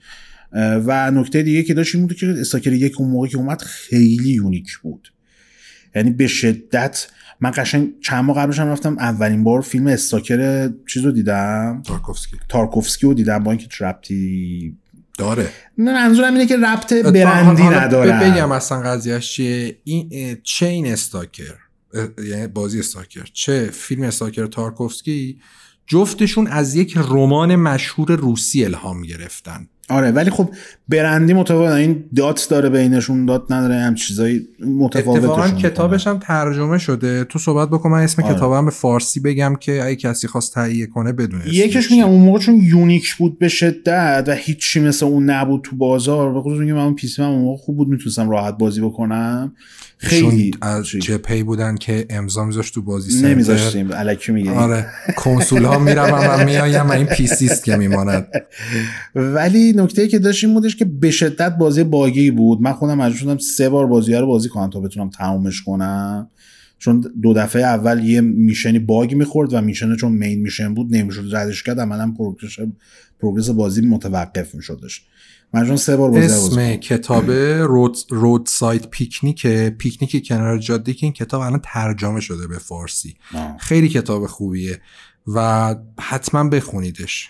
و 0.53 1.11
نکته 1.11 1.43
دیگه 1.43 1.63
که 1.63 1.73
داشت 1.73 1.95
این 1.95 2.07
بود 2.07 2.17
که 2.17 2.35
استاکر 2.39 2.73
یک 2.73 3.01
اون 3.01 3.09
موقع 3.09 3.27
که 3.27 3.37
اومد 3.37 3.61
خیلی 3.61 4.29
یونیک 4.29 4.77
بود. 4.77 5.13
یعنی 5.95 6.11
به 6.11 6.27
شدت 6.27 7.07
من 7.41 7.51
قشنگ 7.55 7.89
چند 8.01 8.23
ماه 8.23 8.37
قبلش 8.37 8.59
هم 8.59 8.67
رفتم 8.67 8.97
اولین 8.97 9.43
بار 9.43 9.61
فیلم 9.61 9.87
استاکر 9.87 10.69
چیز 10.87 11.05
رو 11.05 11.11
دیدم. 11.11 11.83
تارکوفسکی. 11.85 12.37
تارکوفسکی 12.49 13.07
رو 13.07 13.13
دیدم 13.13 13.43
با 13.43 13.51
اینکه 13.51 13.85
ربطی 13.85 14.77
داره. 15.17 15.49
نه 15.77 15.93
منظورم 15.93 16.33
اینه 16.33 16.45
که 16.45 16.57
ربط 16.57 16.93
برندی 16.93 17.63
نداره 17.63 18.31
بگم 18.31 18.51
اصلا 18.51 18.81
قضیهش 18.81 19.33
چیه. 19.33 19.77
این 19.83 20.37
این 20.61 20.87
استاکر. 20.87 21.55
یعنی 22.23 22.47
بازی 22.47 22.79
استاکر. 22.79 23.27
چه 23.33 23.69
فیلم 23.73 24.03
استاکر 24.03 24.45
تارکوفسکی؟ 24.47 25.41
جفتشون 25.87 26.47
از 26.47 26.75
یک 26.75 26.97
رمان 26.97 27.55
مشهور 27.55 28.11
روسی 28.11 28.65
الهام 28.65 29.01
گرفتن. 29.01 29.69
آره 29.89 30.11
ولی 30.11 30.29
خب 30.29 30.49
برندی 30.89 31.33
متفاوت 31.33 31.71
این 31.71 32.03
دات 32.15 32.47
داره 32.49 32.69
بینشون 32.69 33.25
دات 33.25 33.51
نداره 33.51 33.75
هم 33.75 33.95
چیزایی 33.95 34.47
متفاوتشون 34.59 35.29
اتفاقا. 35.29 35.49
کتابش 35.49 36.07
هم 36.07 36.19
ترجمه 36.19 36.77
شده 36.77 37.23
تو 37.23 37.39
صحبت 37.39 37.69
بکن 37.69 37.89
من 37.89 38.03
اسم 38.03 38.23
آره. 38.23 38.35
کتابم 38.35 38.65
به 38.65 38.71
فارسی 38.71 39.19
بگم 39.19 39.55
که 39.59 39.83
اگه 39.83 39.95
کسی 39.95 40.27
خواست 40.27 40.53
تهیه 40.53 40.85
کنه 40.85 41.11
بدونه 41.11 41.53
یکیش. 41.53 41.91
میگم 41.91 42.07
اون 42.07 42.21
موقع 42.21 42.39
چون 42.39 42.55
یونیک 42.55 43.15
بود 43.15 43.39
به 43.39 43.47
شدت 43.47 44.23
و 44.27 44.31
هیچی 44.31 44.79
مثل 44.79 45.05
اون 45.05 45.29
نبود 45.29 45.61
تو 45.63 45.75
بازار 45.75 46.33
به 46.33 46.41
خصوص 46.41 46.59
میگم 46.59 46.73
من 46.73 46.93
پیسی 46.93 47.21
من 47.21 47.27
اون 47.27 47.41
موقع 47.41 47.57
خوب 47.57 47.77
بود 47.77 47.87
می‌تونستم 47.87 48.29
راحت 48.29 48.57
بازی 48.57 48.81
بکنم 48.81 49.53
خیلی 49.97 50.51
از؟ 50.61 50.85
جپی 50.87 51.43
بودن 51.43 51.75
که 51.75 52.05
امضا 52.09 52.45
میذاشت 52.45 52.73
تو 52.73 52.81
بازی 52.81 53.11
سنتر 53.11 53.27
نمیذاشتیم 53.27 53.89
الکی 53.93 54.31
میگه 54.31 54.51
آره 54.51 54.85
کنسول 55.15 55.63
ها 55.63 55.79
میرم 55.79 56.13
و 56.13 56.45
میایم 56.45 56.91
این 56.91 57.05
پیسیست 57.05 57.63
که 57.63 57.75
میماند 57.75 58.27
ولی 59.15 59.73
نکته 59.79 60.07
که 60.07 60.19
داشت 60.19 60.43
این 60.43 60.53
بودش 60.53 60.75
که 60.75 60.85
به 60.85 61.11
شدت 61.11 61.57
بازی 61.57 61.83
باگی 61.83 62.31
بود. 62.31 62.61
من 62.61 62.73
خودم 62.73 62.97
مجبور 62.97 63.19
شدم 63.19 63.37
سه 63.37 63.69
بار 63.69 63.87
بازی 63.87 64.13
رو 64.13 64.27
بازی 64.27 64.49
کنم 64.49 64.69
تا 64.69 64.79
بتونم 64.79 65.09
تمومش 65.09 65.61
کنم. 65.61 66.29
چون 66.79 67.01
دو 67.21 67.33
دفعه 67.33 67.61
اول 67.61 68.05
یه 68.05 68.21
میشنی 68.21 68.79
باگ 68.79 69.15
می‌خورد 69.15 69.53
و 69.53 69.61
میشنه 69.61 69.95
چون 69.95 70.11
مین 70.11 70.41
میشن 70.41 70.73
بود 70.73 70.95
نمی‌شد. 70.95 71.35
ردش 71.35 71.63
کرد 71.63 71.79
عملا 71.79 72.13
پروگرس 72.17 72.51
پروگرس 73.19 73.49
بازی 73.49 73.81
متوقف 73.81 74.55
میشدش. 74.55 75.01
من 75.53 75.67
چون 75.67 75.75
سه 75.75 75.95
بار 75.95 76.11
بازی 76.11 76.25
اسم 76.25 76.75
کتاب 76.75 77.31
رود, 77.31 77.97
رود 78.09 78.45
سایت 78.45 78.87
پیکنیک 78.87 79.47
پیکنیک 79.47 80.27
کنار 80.27 80.57
جاده 80.57 80.93
که 80.93 81.05
این 81.05 81.13
کتاب 81.13 81.41
الان 81.41 81.61
ترجمه 81.63 82.19
شده 82.19 82.47
به 82.47 82.57
فارسی. 82.57 83.15
کنم. 83.33 83.57
خیلی 83.59 83.89
کتاب 83.89 84.25
خوبیه 84.25 84.81
و 85.27 85.75
حتما 85.99 86.49
بخونیدش. 86.49 87.29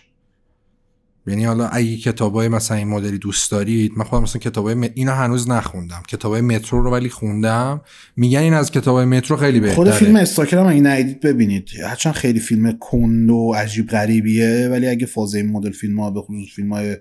یعنی 1.27 1.45
حالا 1.45 1.67
اگه 1.67 1.97
کتابای 1.97 2.47
مثلا 2.47 2.77
این 2.77 2.87
مدلی 2.87 3.17
دوست 3.17 3.51
دارید 3.51 3.91
من 3.97 4.03
خودم 4.03 4.23
مثلا 4.23 4.39
کتابای 4.39 4.75
م... 4.75 4.87
اینو 4.93 5.11
هنوز 5.11 5.49
نخوندم. 5.49 6.03
کتابای 6.07 6.41
مترو 6.41 6.81
رو 6.81 6.91
ولی 6.91 7.09
خوندم. 7.09 7.81
میگن 8.15 8.39
این 8.39 8.53
از 8.53 8.71
کتابای 8.71 9.05
مترو 9.05 9.37
خیلی 9.37 9.59
بهتره. 9.59 9.75
خود 9.75 9.89
فیلم 9.89 10.15
استاکر 10.15 10.57
هم 10.57 10.67
اگه 10.67 10.81
ندیدید 10.81 11.19
ببینید. 11.19 11.69
هرچند 11.83 12.13
خیلی 12.13 12.39
فیلم 12.39 12.77
کند 12.79 13.29
و 13.29 13.53
عجیب 13.53 13.87
غریبیه 13.87 14.67
ولی 14.71 14.87
اگه 14.87 15.05
فاز 15.05 15.35
این 15.35 15.51
مدل 15.51 15.71
فیلم 15.71 15.99
ها 15.99 16.11
به 16.11 16.21
خصوص 16.21 16.55
فیلم 16.55 16.73
های 16.73 16.97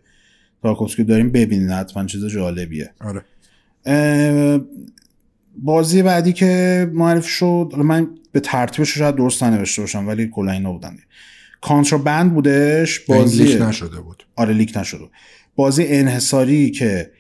تارکوفسکی 0.63 1.05
داریم 1.05 1.31
ببینید 1.31 1.71
حتما 1.71 2.07
چیز 2.07 2.27
جالبیه. 2.27 2.91
آره. 3.01 3.23
بازی 5.59 6.03
بعدی 6.03 6.33
که 6.33 6.91
معرفی 6.95 7.31
شد 7.31 7.73
من 7.79 8.09
به 8.33 8.41
ترتیبش 8.41 8.99
شاید 8.99 9.15
درست 9.15 9.43
ننوشته 9.43 9.83
باشم 9.83 10.09
ولی 10.09 10.29
کلا 10.29 10.53
اینا 10.53 10.73
بودن. 10.73 10.97
کانترابند 11.61 12.35
بودش؟ 12.35 13.01
بازی 13.01 13.45
بازی 13.45 13.59
نشده 13.59 14.01
بود. 14.01 14.27
آره 14.37 14.55
لیک 14.55 14.77
نشده. 14.77 15.05
بازی 15.57 15.85
انحصاری 15.87 16.71
که 16.71 17.11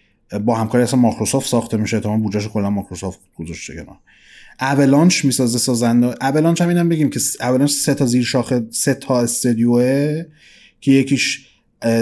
با 0.44 0.54
همکاری 0.54 0.84
اصلا 0.84 1.00
مایکروسافت 1.00 1.48
ساخته 1.48 1.76
میشه 1.76 2.00
تمام 2.00 2.22
بودجهش 2.22 2.48
کلا 2.48 2.70
مایکروسافت 2.70 3.20
گذاشته 3.36 3.74
کنار. 3.74 3.96
Avalanche 4.60 5.24
می‌سازه 5.24 5.58
سازنده 5.58 6.06
Avalanche 6.20 6.62
هم 6.62 6.68
اینم 6.68 6.88
بگیم 6.88 7.10
که 7.10 7.20
Avalanche 7.40 7.70
سه 7.70 7.94
تا 7.94 8.06
زیر 8.06 8.24
شاخه 8.24 8.62
سه 8.70 8.94
تا 8.94 9.20
studio 9.20 10.09
ه 10.09 10.24
که 10.80 10.92
یکیش 10.92 11.46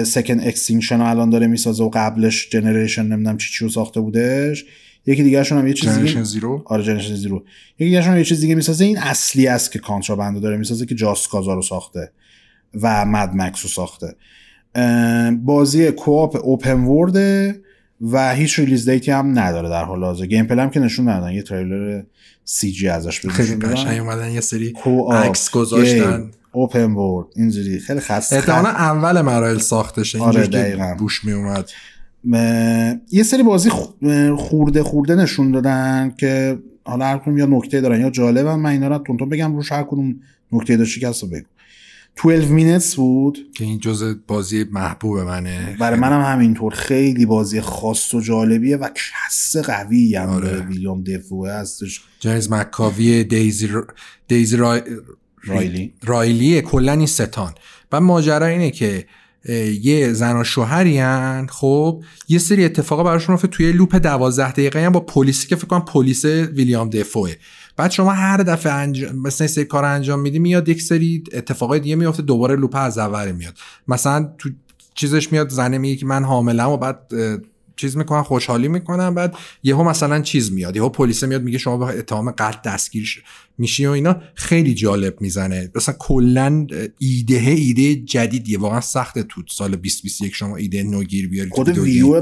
Second 0.03 0.47
Extinction 0.47 1.01
الان 1.01 1.29
داره 1.29 1.47
می‌سازه 1.47 1.83
و 1.83 1.89
قبلش 1.93 2.49
Generation 2.49 3.05
نمی‌دونم 3.05 3.37
چی 3.37 3.49
چی 3.53 3.65
رو 3.65 3.71
ساخته 3.71 3.99
بودش. 4.01 4.65
یکی 5.05 5.23
دیگه 5.23 5.43
هم 5.43 5.67
یه 5.67 5.73
چیز 5.73 5.99
دیگه 5.99 6.23
Zero 6.23 6.63
آره 6.65 6.83
Generation 6.83 7.15
Zero 7.15 7.45
یکی 7.75 7.85
دیگه 7.85 8.01
هم 8.01 8.17
یه 8.17 8.23
چیز 8.23 8.41
دیگه 8.41 8.55
می‌سازه. 8.55 8.85
این 8.85 8.97
اصلی 8.97 9.47
است 9.47 9.71
که 9.71 9.79
Contraband 9.79 10.41
داره 10.41 10.57
می‌سازه 10.57 10.85
که 10.85 10.95
Just 10.95 11.29
Cause 11.29 11.49
ا 11.49 11.53
رو 11.53 11.61
ساخته. 11.61 12.11
و 12.81 13.05
Mad 13.05 13.31
Max 13.35 13.63
رو 13.63 13.69
ساخته. 13.69 14.15
بازی 15.45 15.91
co-op 15.91 16.39
open 16.43 16.83
world 16.83 17.48
ه 17.48 17.61
و 18.01 18.33
هیچ 18.35 18.59
release 18.59 18.89
date 18.89 19.07
ی 19.07 19.11
هم 19.11 19.39
نداره 19.39 19.69
در 19.69 19.83
حال 19.83 20.03
حاضر. 20.03 20.25
gameplay 20.25 20.59
هم 20.61 20.69
که 20.69 20.79
نشون 20.79 21.09
ندادن. 21.09 21.31
یه 21.31 21.41
تریلر 21.41 22.03
CG 22.45 22.87
ازش 22.87 23.19
خیلی. 23.19 23.55
قشنگ 23.55 23.99
اومدن 23.99 24.31
یه 24.31 24.41
سری 24.41 24.73
عکس 25.11 25.49
گذاشتن. 25.51 26.31
open 26.51 26.91
world 26.91 27.27
اینجوری. 27.35 27.79
خیلی 27.79 27.99
خسته. 27.99 28.35
احتمالا 28.35 28.69
اول 28.69 29.21
مراحل 29.21 29.57
ساختشه. 29.57 30.19
آره، 30.19 30.39
اینجوری 30.39 30.47
که 30.47 30.57
دقیقاً. 30.57 30.95
بوش 30.99 31.23
می 31.25 31.31
اومد 31.31 31.69
م- 32.23 32.93
یه 33.11 33.23
سری 33.23 33.43
بازی 33.43 33.69
خ- 33.69 34.29
خورده 34.37 34.83
خورده 34.83 35.15
نشون 35.15 35.51
دادن 35.51 36.13
که 36.17 36.57
حالا 36.83 37.05
هر 37.05 37.17
کدوم 37.17 37.37
یا 37.37 37.45
نکته 37.45 37.81
دارن. 37.81 38.01
یا 38.01 38.09
جالبن 38.09 38.55
من 38.55 38.69
اینا 38.69 38.87
رو 38.87 38.97
تونتون 38.97 39.29
بگم 39.29 39.55
روش 39.55 39.71
هر 39.71 39.83
کدوم 39.83 40.15
نکته 40.51 40.77
داشتی 40.77 40.99
که 40.99 41.07
بگو. 41.07 41.45
12 42.23 42.79
minutes 42.79 42.95
بود؟ 42.95 43.37
که 43.57 43.63
این 43.63 43.79
جزء 43.79 44.13
بازی 44.27 44.65
محبوب 44.71 45.19
منه. 45.19 45.77
برای 45.79 45.99
منم 45.99 46.21
همینطور. 46.21 46.73
خیلی 46.73 47.25
بازی 47.25 47.61
خاص 47.61 48.13
و 48.13 48.21
جالبیه 48.21 48.77
و 48.77 48.89
کس 48.89 49.55
قوی 49.57 50.15
هم 50.15 50.29
آره. 50.29 50.49
داره 50.49 50.65
ویلیام 50.65 51.03
دفوه 51.03 51.51
هستش. 51.51 52.01
جنیز 52.19 52.51
مکاوی 52.51 53.23
دیزی, 53.23 53.67
ر... 53.67 53.83
دیزی 54.27 54.57
رای... 54.57 54.81
رایلی. 55.43 55.93
رایلیه 56.03 56.61
کلا 56.61 56.91
این 56.91 57.07
ستان. 57.07 57.53
و 57.91 58.01
ماجرا 58.01 58.45
اینه 58.45 58.71
که 58.71 59.05
یه 59.81 60.13
زن 60.13 60.37
و 60.37 60.43
شوهری 60.43 60.97
هن، 60.97 61.47
خب 61.49 62.03
یه 62.27 62.39
سری 62.39 62.65
اتفاقا 62.65 63.03
براشون 63.03 63.35
افتاد 63.35 63.51
توی 63.51 63.71
لوپ 63.71 63.95
دوازده 63.95 64.51
دقیقه 64.51 64.85
هم 64.85 64.91
با 64.91 64.99
پلیسی 64.99 65.47
که 65.47 65.55
فکر 65.55 65.67
کنم 65.67 65.85
پلیس 65.85 66.25
ویلیام 66.25 66.89
دفوه. 66.89 67.33
بعد 67.77 67.91
شما 67.91 68.11
هر 68.11 68.37
دفعه 68.37 68.73
انجام 68.73 69.15
مثلا 69.15 69.47
سری 69.47 69.65
کار 69.65 69.85
انجام 69.85 70.19
میدی 70.19 70.39
میاد 70.39 70.69
یک 70.69 70.81
سری 70.81 71.23
اتفاقای 71.33 71.79
دیگه 71.79 71.95
میفته 71.95 72.23
دوباره 72.23 72.55
لوپ 72.55 72.75
از 72.75 72.97
اول 72.97 73.31
میاد. 73.31 73.53
مثلا 73.87 74.29
تو 74.37 74.49
چیزش 74.95 75.31
میاد 75.31 75.49
زنه 75.49 75.77
میگه 75.77 75.95
که 75.95 76.05
من 76.05 76.23
حاملم 76.23 76.69
و 76.69 76.77
بعد 76.77 76.99
چیز 77.75 77.97
می‌کنن 77.97 78.21
خوشحالی 78.21 78.67
می‌کنن 78.67 79.13
بعد 79.13 79.35
یهو 79.63 79.83
مثلا 79.83 80.21
چیز 80.21 80.51
میاد 80.51 80.75
یهو 80.75 80.89
پلیس 80.89 81.23
میاد 81.23 81.43
میگه 81.43 81.57
شما 81.57 81.77
به 81.77 81.85
اتهام 81.85 82.31
قتل 82.31 82.69
دستگیر 82.71 83.23
میشی 83.57 83.85
و 83.85 83.89
اینا 83.89 84.15
خیلی 84.33 84.73
جالب 84.73 85.21
می‌زنه 85.21 85.71
مثلا 85.75 85.95
کلا 85.99 86.67
ایده 86.99 87.35
ایده 87.35 87.95
جدیدیه 87.95 88.59
واقعا 88.59 88.81
سخته 88.81 89.23
تو 89.23 89.41
سال 89.49 89.75
2021 89.75 90.35
شما 90.35 90.55
ایده 90.55 90.83
نوگیر 90.83 91.29
بیاری 91.29 91.49
تو 91.49 91.55
خود 91.55 91.77
ویو. 91.77 92.21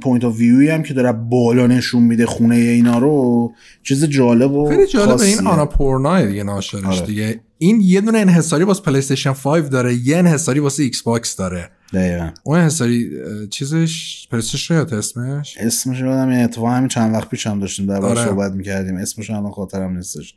point 0.00 0.24
of 0.24 0.28
view 0.28 0.36
ی 0.36 0.68
هم 0.68 0.82
که 0.82 0.94
داره 0.94 1.12
بالا 1.12 1.66
نشون 1.66 2.02
میده 2.02 2.26
خونه 2.26 2.54
اینا 2.54 2.98
رو 2.98 3.52
چیز 3.82 4.04
جالب 4.04 4.52
و 4.52 4.68
خیلی 4.68 4.86
جالبه 4.86 5.24
این. 5.24 5.46
Annapurna 5.46 6.26
دیگه 6.26 6.44
ناشرش 6.44 6.84
آره. 6.84 7.06
دیگه 7.06 7.40
این 7.58 7.80
یه 7.80 8.00
دونه 8.00 8.18
انحصاری 8.18 8.64
واسه 8.64 8.82
PlayStation 8.82 9.32
5 9.32 9.68
داره 9.68 9.94
یه 9.94 10.16
انحصاری 10.16 10.60
واسه 10.60 10.82
Xbox 10.82 11.36
داره. 11.36 11.70
دقیقاً. 11.92 12.30
اون 12.42 12.58
انحصاری 12.58 13.10
چیزش 13.50 14.26
استیشن 14.32 14.74
یاد 14.74 14.94
اسمش؟ 14.94 15.58
اسمش 15.60 16.00
رو 16.00 16.08
یادم 16.08 16.28
اتفاقا 16.28 16.70
همین 16.70 16.88
چند 16.88 17.14
وقت 17.14 17.28
پیش 17.28 17.46
هم 17.46 17.60
داشتیم 17.60 17.86
در 17.86 18.02
آره. 18.02 18.24
صحبت 18.24 18.52
می‌کردیم. 18.52 18.96
اسمش 18.96 19.30
الان 19.30 19.50
خاطرم 19.50 19.96
نیستش. 19.96 20.34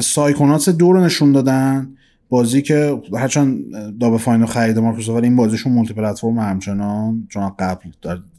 Psychonauts 0.00 0.68
دو 0.68 0.92
رو 0.92 1.04
نشون 1.04 1.32
دادن. 1.32 1.96
بازی 2.28 2.62
که 2.62 3.00
هرچند 3.12 3.64
Double 4.00 4.18
Fine 4.18 4.40
و 4.40 4.46
خرید 4.46 4.78
مایکروسافت 4.78 5.18
ولی 5.18 5.26
این 5.26 5.36
بازیشون 5.36 5.72
multi-platform 5.72 6.38
همچنان 6.38 7.26
چون 7.30 7.48
قبل 7.58 7.90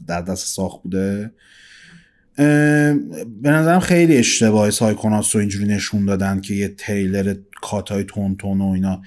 در, 0.06 0.22
دست 0.22 0.46
ساخت 0.46 0.82
بوده. 0.82 1.32
به 2.36 3.50
نظرم 3.50 3.80
خیلی 3.80 4.16
اشتباه 4.16 4.70
Psychonauts 4.70 5.36
رو 5.36 5.40
اینجوری 5.40 5.66
نشون 5.66 6.04
دادن 6.04 6.40
که 6.40 6.54
یه 6.54 6.68
تریلر 6.68 7.34
cut 7.62 8.04
های 8.04 8.17
تند 8.17 8.36
تند 8.36 8.60
و 8.60 8.64
اینا. 8.64 9.02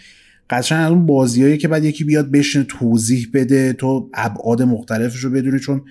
قشنگ 0.50 0.86
از 0.86 0.92
اون 0.92 1.06
بازیایی 1.06 1.58
که 1.58 1.68
بعد 1.68 1.84
یکی 1.84 2.04
بیاد 2.04 2.32
بشینه 2.32 2.66
توضیح 2.70 3.28
بده 3.34 3.74
تو 3.74 4.10
ابعاد 4.14 4.62
مختلفش 4.62 5.20
رو 5.20 5.30
بدونی 5.30 5.60
چون 5.60 5.82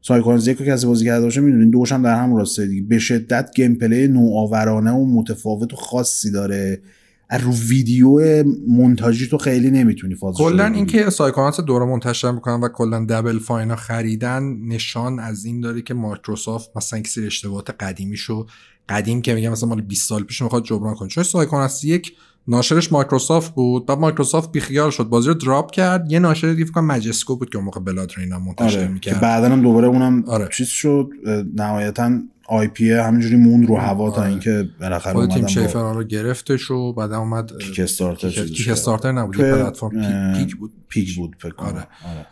Psychonauts 0.00 0.48
یک 0.48 0.68
از 0.68 0.86
بازی 0.86 1.04
کرده 1.04 1.24
باشه 1.24 1.40
می‌دونین 1.40 1.70
دوش 1.70 1.92
هم 1.92 2.02
در 2.02 2.22
هم 2.22 2.36
راسته 2.36 2.66
دیگه. 2.66 2.82
به 2.82 2.98
شدت 2.98 3.50
gameplay 3.56 4.08
نوآورانه 4.08 4.90
و 4.90 5.04
متفاوت 5.20 5.72
و 5.72 5.76
خاصی 5.76 6.30
داره. 6.30 6.80
از 7.28 7.40
رو 7.40 7.52
ویدیو 7.52 8.44
مونتاژی 8.68 9.26
تو 9.28 9.38
خیلی 9.38 9.70
نمی‌تونی 9.70 10.14
فازش 10.14 10.40
رو 10.40 10.50
کلا. 10.50 10.66
اینکه 10.66 11.10
سایکونات 11.10 11.60
دوره 11.60 11.86
منتشر 11.86 12.30
می‌کنن 12.30 12.60
و 12.60 12.68
کلا 12.68 13.06
Double 13.08 13.38
Fine 13.38 13.63
رو 13.63 13.76
خریدن 13.76 14.42
نشان 14.68 15.18
از 15.18 15.44
این 15.44 15.60
داره 15.60 15.82
که 15.82 15.94
مایکروسافت 15.94 16.76
مثلا 16.76 16.98
یک 16.98 17.08
سری 17.08 17.26
اشتباهات 17.26 17.70
قدیمیشو 17.70 18.46
قدیم 18.92 19.22
که 19.22 19.34
میگم 19.34 19.52
مثلا 19.52 19.68
مال 19.68 19.80
20 19.80 20.08
سال 20.08 20.22
پیش 20.22 20.42
می‌خواد 20.42 20.64
جبران 20.64 20.94
کنه 20.94 21.08
چون 21.08 21.24
Psychonauts 21.24 21.84
یک 21.84 22.16
ناشرش 22.48 22.92
مایکروسافت 22.92 23.54
بود 23.54 23.86
بعد 23.86 23.98
مایکروسافت 23.98 24.52
بیخیال 24.52 24.90
شد 24.90 25.04
بازی 25.04 25.28
رو 25.28 25.34
drop 25.34 25.70
کرد 25.70 26.12
یه 26.12 26.18
ناشر 26.18 26.52
دیگه 26.52 26.64
فکر 26.64 26.72
کنم 26.72 26.86
Majesco 26.86 27.36
بود 27.36 27.50
که 27.50 27.56
اون 27.56 27.64
موقع 27.64 27.80
BloodRayne 27.80 28.12
ا 28.16 28.38
منتشر 28.38 28.78
آره 28.78 28.86
که 28.86 28.92
می‌کرد 28.92 29.20
بعدا 29.20 29.48
هم 29.48 29.62
دوباره 29.62 29.86
اونم 29.86 30.24
آره. 30.26 30.48
چیز 30.52 30.68
شد 30.68 31.10
نهایتا 31.54 32.10
IP 32.48 32.92
همینجوری 32.92 33.36
مون 33.36 33.66
رو 33.66 33.76
هوا 33.76 34.10
تا 34.10 34.20
آره. 34.20 34.30
اینکه 34.30 34.68
بالاخره 34.80 35.12
خود 35.12 35.30
تیم 35.30 35.46
شیفر 35.46 35.82
با 35.82 35.92
رو 35.92 36.04
گرفتش 36.04 36.70
و 36.70 36.92
بعد 36.92 37.12
اومد 37.12 37.58
Kickstarter 37.58 38.30
Kick. 38.30 38.68
Starter 38.68 39.12
نبود 39.12 39.36
که، 39.36 39.42
پلتفرم 39.42 40.34
Fig, 40.34 40.56
بود 40.56 40.72
Fig 40.88 41.16
بود 41.16 41.36
فکر 41.38 41.52
کنم 41.52 41.68
آره. 41.68 41.78
آره. 41.78 42.26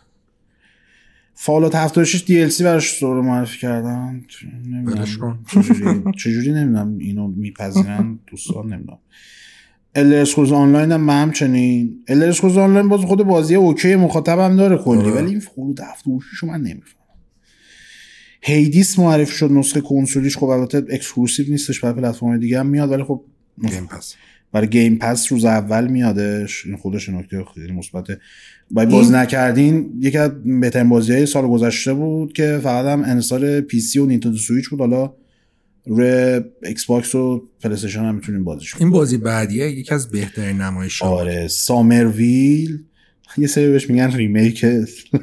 Fallout 1.43 1.75
76 1.75 2.25
DLC 2.27 2.65
براش 2.65 3.01
دور 3.03 3.21
معرفی 3.21 3.59
کردن. 3.59 4.25
کن. 5.21 5.39
چجوری 5.51 6.03
چجوری 6.19 6.53
نمی‌دونم. 6.53 6.99
اینو 6.99 7.29
میپذیرن 7.29 8.19
دوستان 8.27 8.73
نمی‌دونم. 8.73 8.99
Elder 9.95 10.19
Scrolls 10.19 10.53
Online 10.53 10.93
هم 10.93 11.11
همچنین. 11.11 12.05
Elder 12.09 12.29
Scrolls 12.29 12.57
Online 12.57 12.89
باز 12.89 13.01
خود 13.01 13.23
بازی 13.23 13.55
اوکی 13.55 13.97
مخاطبم 13.97 14.57
داره 14.57 14.77
کلی 14.77 14.99
آره. 14.99 15.11
ولی 15.11 15.31
این 15.31 15.41
Fallout 15.41 15.81
76 15.81 16.27
رو 16.43 16.49
من 16.49 16.61
نمی‌فهمم. 16.61 17.05
Hades 18.43 18.99
معرفی 18.99 19.37
شد 19.37 19.53
نسخه 19.53 19.81
کنسولیش 19.81 20.37
خب 20.37 20.47
البته 20.47 20.83
exclusive 20.91 21.51
نیستش 21.51 21.81
برای 21.81 22.03
پلتفرم 22.03 22.39
دیگه 22.39 22.61
هم 22.61 22.67
میاد 22.67 22.91
ولی 22.91 23.05
خب 23.05 23.25
Game 23.69 23.87
Pass 23.87 24.15
برای 24.53 24.69
Game 24.69 24.97
Pass 24.97 25.33
روز 25.33 25.45
اول 25.45 25.87
میادش. 25.87 26.67
این 26.67 26.77
خودش 26.77 27.09
نکته 27.09 27.45
خیلی 27.55 27.73
مثبته 27.73 28.19
باید 28.71 28.89
بازی 28.89 29.11
نکردین 29.11 29.93
یکی 30.01 30.19
از 30.19 30.31
بهترین 30.61 30.89
بازی 30.89 31.13
های 31.13 31.27
سال 31.27 31.49
گذشته 31.49 31.95
بود 31.95 32.33
که 32.33 32.61
فقط 32.63 32.87
هم 32.87 33.03
انحصار 33.05 33.61
PC 33.61 33.99
و 33.99 34.07
Nintendo 34.07 34.37
Switch 34.37 34.69
بود. 34.69 34.81
حالا 34.81 35.15
روی 35.87 36.41
Xbox 36.63 37.15
و 37.15 37.49
PlayStation 37.61 38.05
هم 38.05 38.15
می‌تونین 38.15 38.45
بازیش 38.45 38.75
کنین. 38.75 38.87
این 38.87 38.93
بازی 38.93 39.17
بعدیه 39.17 39.71
یکی 39.71 39.95
از 39.95 40.11
بهترین 40.11 40.61
نمایش 40.61 41.03
آره 41.03 41.49
Somerville 41.49 42.79
یه 43.39 43.47
سری 43.47 43.69
بهش 43.69 43.91
میگن 43.91 44.11
remake 44.11 44.67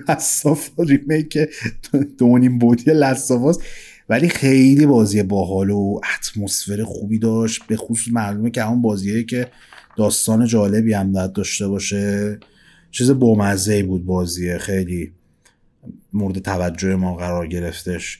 Last 0.09 0.49
of 0.49 0.69
remake 0.79 1.37
دونیم 2.17 2.57
بودی 2.57 2.91
Last 2.91 3.25
of 3.25 3.42
Us 3.42 3.59
ولی 4.09 4.29
خیلی 4.29 4.85
بازی 4.85 5.23
باحال 5.23 5.69
و 5.69 5.99
اتمسفر 6.15 6.83
خوبی 6.83 7.19
داشت 7.19 7.63
به 7.67 7.77
خصوص 7.77 8.13
معلومه 8.13 8.51
که 8.51 8.63
همون 8.63 8.81
بازیه 8.81 9.23
که 9.23 9.47
داستان 9.97 10.45
جالبی 10.45 10.93
هم 10.93 11.27
داشته 11.27 11.67
باشه. 11.67 12.39
چیز 12.91 13.11
بامزه 13.11 13.83
بود 13.83 14.05
بازیه 14.05 14.57
خیلی 14.57 15.11
مورد 16.13 16.39
توجه 16.39 16.95
ما 16.95 17.15
قرار 17.15 17.47
گرفتش. 17.47 18.19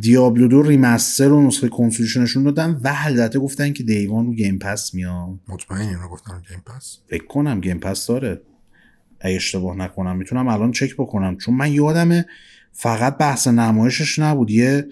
Diablo 0.00 0.48
دو 0.48 0.62
remaster 0.62 1.32
و 1.32 1.46
نسخه 1.46 1.68
کنسولشو 1.68 2.16
نشون 2.16 2.42
دادن 2.42 2.80
و 2.84 2.94
البته 2.96 3.38
گفتن 3.38 3.72
که 3.72 3.82
day 3.82 4.04
one 4.04 4.26
رو 4.26 4.32
Game 4.34 4.58
Pass 4.58 4.94
میاد 4.94 5.38
مطمئن 5.48 5.88
اینو 5.88 6.08
گفتم 6.08 6.42
Game 6.48 6.62
Pass 6.66 6.98
فکر 7.06 7.26
کنم 7.26 7.60
Game 7.60 7.78
Pass 7.78 8.06
داره. 8.06 8.40
اگه 9.20 9.36
اشتباه 9.36 9.76
نکنم 9.76 10.16
می‌تونم 10.16 10.48
الان 10.48 10.72
چک 10.72 10.94
بکنم 10.94 11.36
چون 11.36 11.54
من 11.54 11.72
یادمه 11.72 12.26
فقط 12.72 13.18
بحث 13.18 13.48
نمایشش 13.48 14.18
نبود 14.18 14.50
یه 14.50 14.88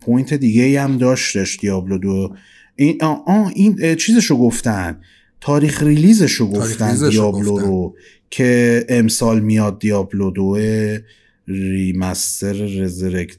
point 0.00 0.34
دیگه 0.34 0.62
ای 0.62 0.76
هم 0.76 0.98
داشتش 0.98 1.56
Diablo 1.56 1.98
دو. 1.98 2.34
این 2.76 2.98
آه, 3.02 3.24
آه 3.26 3.52
این 3.54 3.94
چیزشو 3.94 4.36
گفتن. 4.36 5.00
تاریخ 5.40 5.82
release 5.82 6.31
شو 6.31 6.52
تاریخ 6.52 6.70
گفتن 6.72 6.84
release 6.84 7.02
شو 7.02 7.10
Diablo 7.10 7.52
گفتن. 7.52 7.66
رو 7.66 7.94
که 8.30 8.84
امسال 8.88 9.40
میاد 9.40 9.78
Diablo 9.78 10.30
دو 10.30 10.58
remaster 11.46 12.52
Resurrected. 12.52 13.38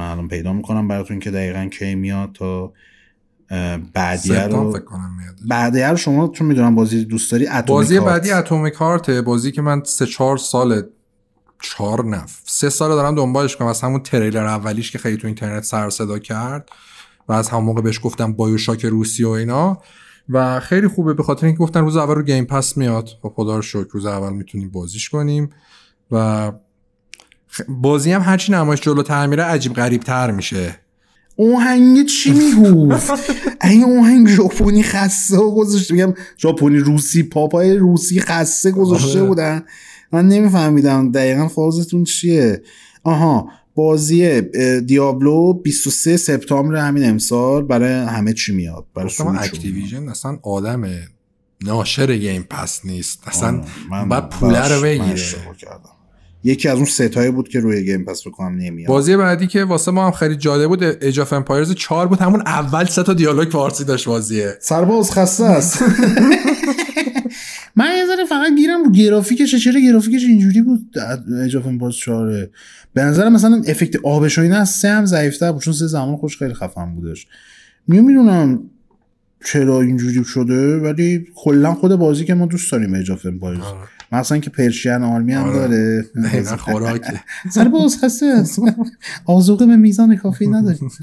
الان 0.00 0.28
پیدا 0.28 0.52
می‌کنم 0.52 0.88
براتون 0.88 1.18
که 1.18 1.30
دقیقا 1.30 1.68
کی 1.78 1.94
میاد 1.94 2.32
تا 2.32 2.72
بعدیه 3.94 4.42
رو 4.42 4.80
بعدیه 5.48 5.88
رو 5.88 5.96
شما 5.96 6.28
چون 6.28 6.46
می‌دونم 6.46 6.74
بازی 6.74 7.04
دوست 7.04 7.32
داری 7.32 7.46
اتمیک 7.46 7.68
بازی. 7.68 8.00
بعدی 8.00 8.30
اتمیک 8.30 8.74
هارته. 8.74 9.22
بازی 9.22 9.52
که 9.52 9.62
من 9.62 9.82
سه 9.84 10.06
چهار 10.06 10.36
سال 10.36 10.82
چهار 11.62 12.04
نف 12.04 12.38
سه 12.44 12.70
سال 12.70 12.90
دارم 12.90 13.14
دنبالش 13.14 13.56
کنم. 13.56 13.68
از 13.68 13.80
همون 13.80 14.02
تریلر 14.02 14.46
اولیش 14.46 14.90
که 14.90 14.98
خیلی 14.98 15.16
تو 15.16 15.26
اینترنت 15.26 15.64
سر 15.64 15.86
و 15.86 15.90
صدا 15.90 16.18
کرد 16.18 16.68
و 17.28 17.32
از 17.32 17.48
همون 17.48 17.64
موقع 17.64 17.80
بهش 17.80 18.00
گفتم 18.02 18.32
بایوشاک 18.32 18.84
روسی 18.84 19.24
و 19.24 19.28
اینا. 19.28 19.82
و 20.28 20.60
خیلی 20.60 20.88
خوبه. 20.88 21.14
به 21.14 21.22
خاطر 21.22 21.46
اینکه 21.46 21.58
گفتن 21.58 21.80
روز 21.80 21.96
اول 21.96 22.14
رو 22.14 22.22
گیم 22.22 22.44
پس 22.44 22.76
میاد. 22.76 23.08
خب 23.22 23.32
خدا 23.36 23.56
رو 23.56 23.62
شکر 23.62 23.88
روز 23.90 24.06
اول 24.06 24.32
می‌تونیم 24.32 24.70
بازیش 24.70 25.08
کنیم. 25.08 25.50
و 26.10 26.52
بازی 27.68 28.12
هم 28.12 28.20
هرچی 28.20 28.52
نمایش 28.52 28.80
جلوتر 28.80 29.26
میره 29.26 29.42
عجیب 29.42 29.74
غریب 29.74 30.02
تر 30.02 30.30
میشه. 30.30 30.76
آهنگ 31.38 32.06
چی 32.06 32.30
می‌گفت 32.40 33.12
این 33.62 33.98
آهنگ 33.98 34.28
ژاپنی 34.28 34.82
خسته 34.82 35.36
گذاشته. 35.36 35.94
میگم 35.94 36.14
ژاپنی 36.38 36.78
روسی 36.78 37.22
پاپای 37.22 37.76
روسی 37.76 38.20
خسته 38.20 38.70
گذاشته 38.70 39.18
آره. 39.18 39.28
بودن. 39.28 39.62
من 40.12 40.28
نمیفهمیدم 40.28 41.12
دقیقا 41.12 41.48
فازتون 41.48 42.04
چیه. 42.04 42.62
آها 43.04 43.48
بازی 43.74 44.40
دیابلو 44.80 45.52
23 45.52 46.16
سپتامبر 46.16 46.76
همین 46.76 47.08
امسال 47.08 47.62
برای 47.62 47.92
همه 47.92 48.32
چی 48.32 48.54
میاد 48.54 48.86
برای 48.94 49.08
اصلا. 49.08 49.32
اکتیویژن 49.32 50.08
اصلا 50.08 50.38
آدم 50.42 50.84
ناشر 51.64 52.16
گیم 52.16 52.46
پس 52.50 52.80
نیست. 52.84 53.20
اصلا 53.26 53.60
من 53.90 54.08
باید 54.08 54.28
پوله 54.28 54.74
رو 54.74 54.82
بگیره. 54.82 55.22
یکی 56.44 56.68
از 56.68 56.76
اون 56.76 56.84
ستایی 56.84 57.30
بود 57.30 57.48
که 57.48 57.60
روی 57.60 57.84
Game 57.84 58.04
Pass 58.04 58.26
بکنم 58.26 58.56
نمیاد. 58.56 58.88
بازی 58.88 59.16
بعدی 59.16 59.46
که 59.46 59.64
واسه 59.64 59.90
ما 59.90 60.04
هم 60.04 60.12
خیلی 60.12 60.36
جالب 60.36 60.68
بود 60.68 60.82
Age 60.82 61.20
of 61.20 61.32
Empires 61.32 61.72
4 61.72 62.08
بود. 62.08 62.20
همون 62.20 62.40
اول 62.46 62.84
سه 62.84 63.02
تا 63.02 63.14
دیالوگ 63.14 63.48
فارسی 63.50 63.84
داشت 63.84 64.08
بازیه. 64.08 64.54
سرباز 64.60 65.12
خسته 65.12 65.44
است. 65.44 65.84
من 67.76 67.86
یه 67.98 68.06
ذره 68.06 68.24
فقط 68.24 68.56
گیرم 68.56 68.84
رو 68.84 68.90
گرافیکش 68.90 69.64
چرا 69.64 69.80
گرافیکش 69.80 70.24
اینجوری 70.24 70.62
بود؟ 70.62 70.94
Age 71.44 71.57
of 71.57 71.66
باز 71.66 71.94
چهاره 71.94 72.50
به 72.94 73.02
نظر 73.02 73.28
مثلا 73.28 73.62
افکت 73.66 73.96
آبش 74.04 74.38
و 74.38 74.40
اینا 74.40 74.56
از 74.56 74.70
سه 74.70 74.88
هم 74.88 75.06
ضعیفتر 75.06 75.52
بود 75.52 75.62
چون 75.62 75.74
سه 75.74 75.86
زمان 75.86 76.16
خوش 76.16 76.38
خیلی 76.38 76.54
خفن 76.54 76.94
بودش. 76.94 77.26
می‌دونم 77.88 78.60
چرا 79.44 79.80
اینجوری 79.80 80.24
شده 80.24 80.76
ولی 80.76 81.26
کلا 81.34 81.74
خود 81.74 81.96
بازی 81.96 82.24
که 82.24 82.34
ما 82.34 82.46
دوست 82.46 82.72
داریم 82.72 82.94
Age 82.94 83.13
of 83.13 83.26
Empires 83.26 83.64
مثلا 84.12 84.38
که 84.38 84.50
پرشین 84.50 84.92
آرمی 84.92 85.32
هم 85.32 85.44
آره. 85.44 86.04
داره. 86.22 86.56
خوراکه. 86.56 87.20
سر 87.54 87.68
باز 87.68 87.98
خسته 88.04 88.26
است. 88.26 88.60
آزوقه 89.24 89.66
به 89.66 89.76
میزان 89.76 90.16
کافی 90.16 90.46
نداریم. 90.46 90.90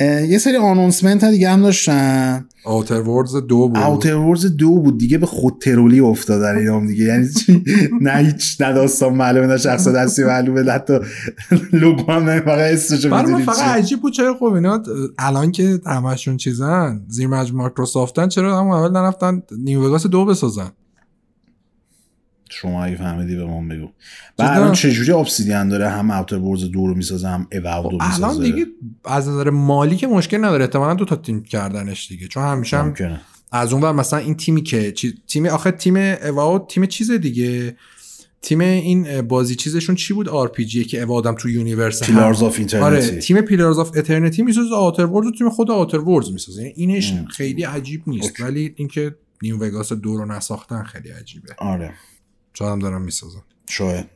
یه 0.00 0.38
سری 0.38 0.56
آنونسمنت 0.56 1.24
ها 1.24 1.30
دیگه 1.30 1.50
هم 1.50 1.62
داشتن. 1.62 2.46
آوتر 2.64 3.00
وردز 3.00 3.36
دو 3.36 3.68
بود. 3.68 3.76
اوتر 3.78 4.14
ورز 4.14 4.56
دو 4.56 4.70
بود 4.70 4.98
دیگه 4.98 5.18
به 5.18 5.26
خود 5.26 5.58
ترولی 5.62 6.00
افتادن 6.00 6.56
اینا 6.58 6.76
هم 6.76 6.86
دیگه. 6.86 7.04
یعنی 7.04 7.28
چی؟ 7.28 7.64
نه 8.00 8.12
هیچ 8.16 8.60
نه 8.60 8.72
داستان 8.72 9.14
معلومه 9.14 9.46
نه 9.46 9.56
شخص 9.56 9.88
دستی 9.88 10.24
معلومه 10.24 10.62
نه 10.62 10.72
حتی 10.72 10.98
لوگو 11.72 12.12
هم 12.12 12.24
نه 12.24 12.40
فقط 12.40 12.58
اسمشو 12.72 13.16
می‌دونی 13.16 13.42
فقط. 13.42 13.58
عجیب 13.58 14.00
بود 14.00 14.12
چرا 14.12 14.34
خب 14.34 14.44
اینا 14.44 14.82
الان 15.18 15.52
که 15.52 15.80
همشون 15.86 16.36
چیزن 16.36 17.00
زیر 17.08 17.26
مجموع 17.26 17.62
مایکروسافتن 17.62 18.28
چرا 18.28 18.60
هم 18.60 18.68
اول 18.68 18.90
نرفتن 18.92 19.42
New 19.58 19.86
Vegas 19.86 20.06
دو 20.06 20.24
بسازن؟ 20.24 20.70
شما 22.50 22.84
اگه 22.84 22.96
فهمیدی 22.96 23.36
به 23.36 23.44
ما 23.44 23.60
بگو. 23.60 23.88
و 24.38 24.42
الان 24.42 24.72
چجوری 24.72 25.12
Obsidian 25.12 25.68
داره؟ 25.68 25.88
هم 25.88 26.10
Outer 26.10 26.36
Worlds 26.36 26.64
دو 26.64 26.86
رو 26.86 26.94
می‌سازه 26.94 27.28
هم 27.28 27.48
Avowed 27.52 27.92
رو 27.92 27.98
می‌سازه. 28.06 28.16
خب، 28.16 28.24
الان 28.24 28.42
دیگه 28.42 28.66
از 29.04 29.28
نظر 29.28 29.50
مالی 29.50 29.96
که 29.96 30.06
مشکل 30.06 30.44
نداره 30.44 30.64
احتمالا 30.64 30.94
دو 30.94 31.04
تا 31.04 31.16
تیم 31.16 31.42
کردنش 31.42 32.08
دیگه. 32.08 32.28
چون 32.28 32.42
همیشه 32.42 32.78
هم 32.78 32.94
از 33.52 33.72
اون 33.72 33.82
ور 33.82 33.92
مثلا 33.92 34.18
این 34.18 34.34
تیمی 34.34 34.62
که 34.62 34.94
تیم 35.26 35.46
آخه 35.46 35.70
تیم 35.70 35.96
Avowed 35.96 36.66
تیم 36.68 36.86
چیز 36.86 37.10
دیگه؟ 37.10 37.76
تیم 38.42 38.60
این 38.60 39.20
بازی 39.20 39.54
چیزشون 39.54 39.94
چی 39.94 40.14
بود؟ 40.14 40.28
RPG 40.28 40.84
که 40.84 41.02
Avowed 41.02 41.29
م 41.29 41.34
تو 41.34 41.48
universe 41.48 42.02
Pillars 42.02 42.42
of 42.42 42.74
آره 42.74 43.18
تیم 43.18 43.40
Pillars 43.40 43.78
of 43.78 43.96
Eternity 43.96 44.42
می‌سازه 44.42 44.74
Outer 44.74 45.06
Worlds 45.06 45.26
و 45.26 45.30
تیم 45.30 45.50
خود 45.50 45.70
Outer 45.70 45.98
Worlds 45.98 46.32
می‌سازه. 46.32 46.62
یعنی 46.62 46.74
اینش 46.76 47.14
خیلی 47.30 47.64
عجیب 47.64 48.02
نیست. 48.06 48.24
اوکی. 48.24 48.42
ولی 48.42 48.74
اینکه 48.76 49.14
New 49.42 49.58
Vegas 49.58 49.92
دو 49.92 50.16
رو 50.16 50.26
نساختن 50.26 50.82
خیلی 50.82 51.08
عجیبه. 51.08 51.48
آره. 51.58 51.92
شاید 52.58 52.70
هم 52.70 52.78
دارم 52.78 53.02
می‌سازن 53.02 53.40
شاید 53.68 54.06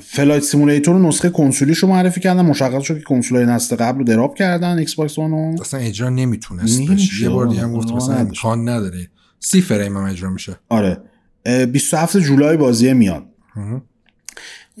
Flight 0.00 0.42
Simulator 0.42 0.94
رو 0.94 1.08
نسخه 1.08 1.30
کنسولیش 1.30 1.78
رو 1.78 1.88
معرفی 1.88 2.20
کردن 2.20 2.42
مشخص 2.42 2.82
شد 2.82 2.98
که 2.98 3.04
کنسولای 3.04 3.46
نسل 3.46 3.76
قبل 3.76 3.98
رو 3.98 4.04
drop 4.04 4.34
کردن 4.34 4.78
Xbox 4.78 5.18
One 5.18 5.30
رو. 5.30 5.60
اصلا 5.60 5.80
اجرا 5.80 6.08
نمی‌تونست 6.08 6.80
یه 7.20 7.28
بار 7.28 7.46
دیگه 7.46 7.62
هم 7.62 7.72
گفت 7.72 7.86
آره، 7.86 7.96
مثلا 7.96 8.14
نداشت. 8.14 8.44
امکان 8.44 8.68
نداره. 8.68 9.08
سی 9.40 9.60
فریم 9.60 9.96
هم 9.96 10.04
اجرا 10.04 10.30
میشه. 10.30 10.56
آره. 10.68 11.00
اه، 11.46 11.66
27 11.66 12.16
جولای 12.16 12.56
بازی 12.56 12.92
میاد. 12.92 13.26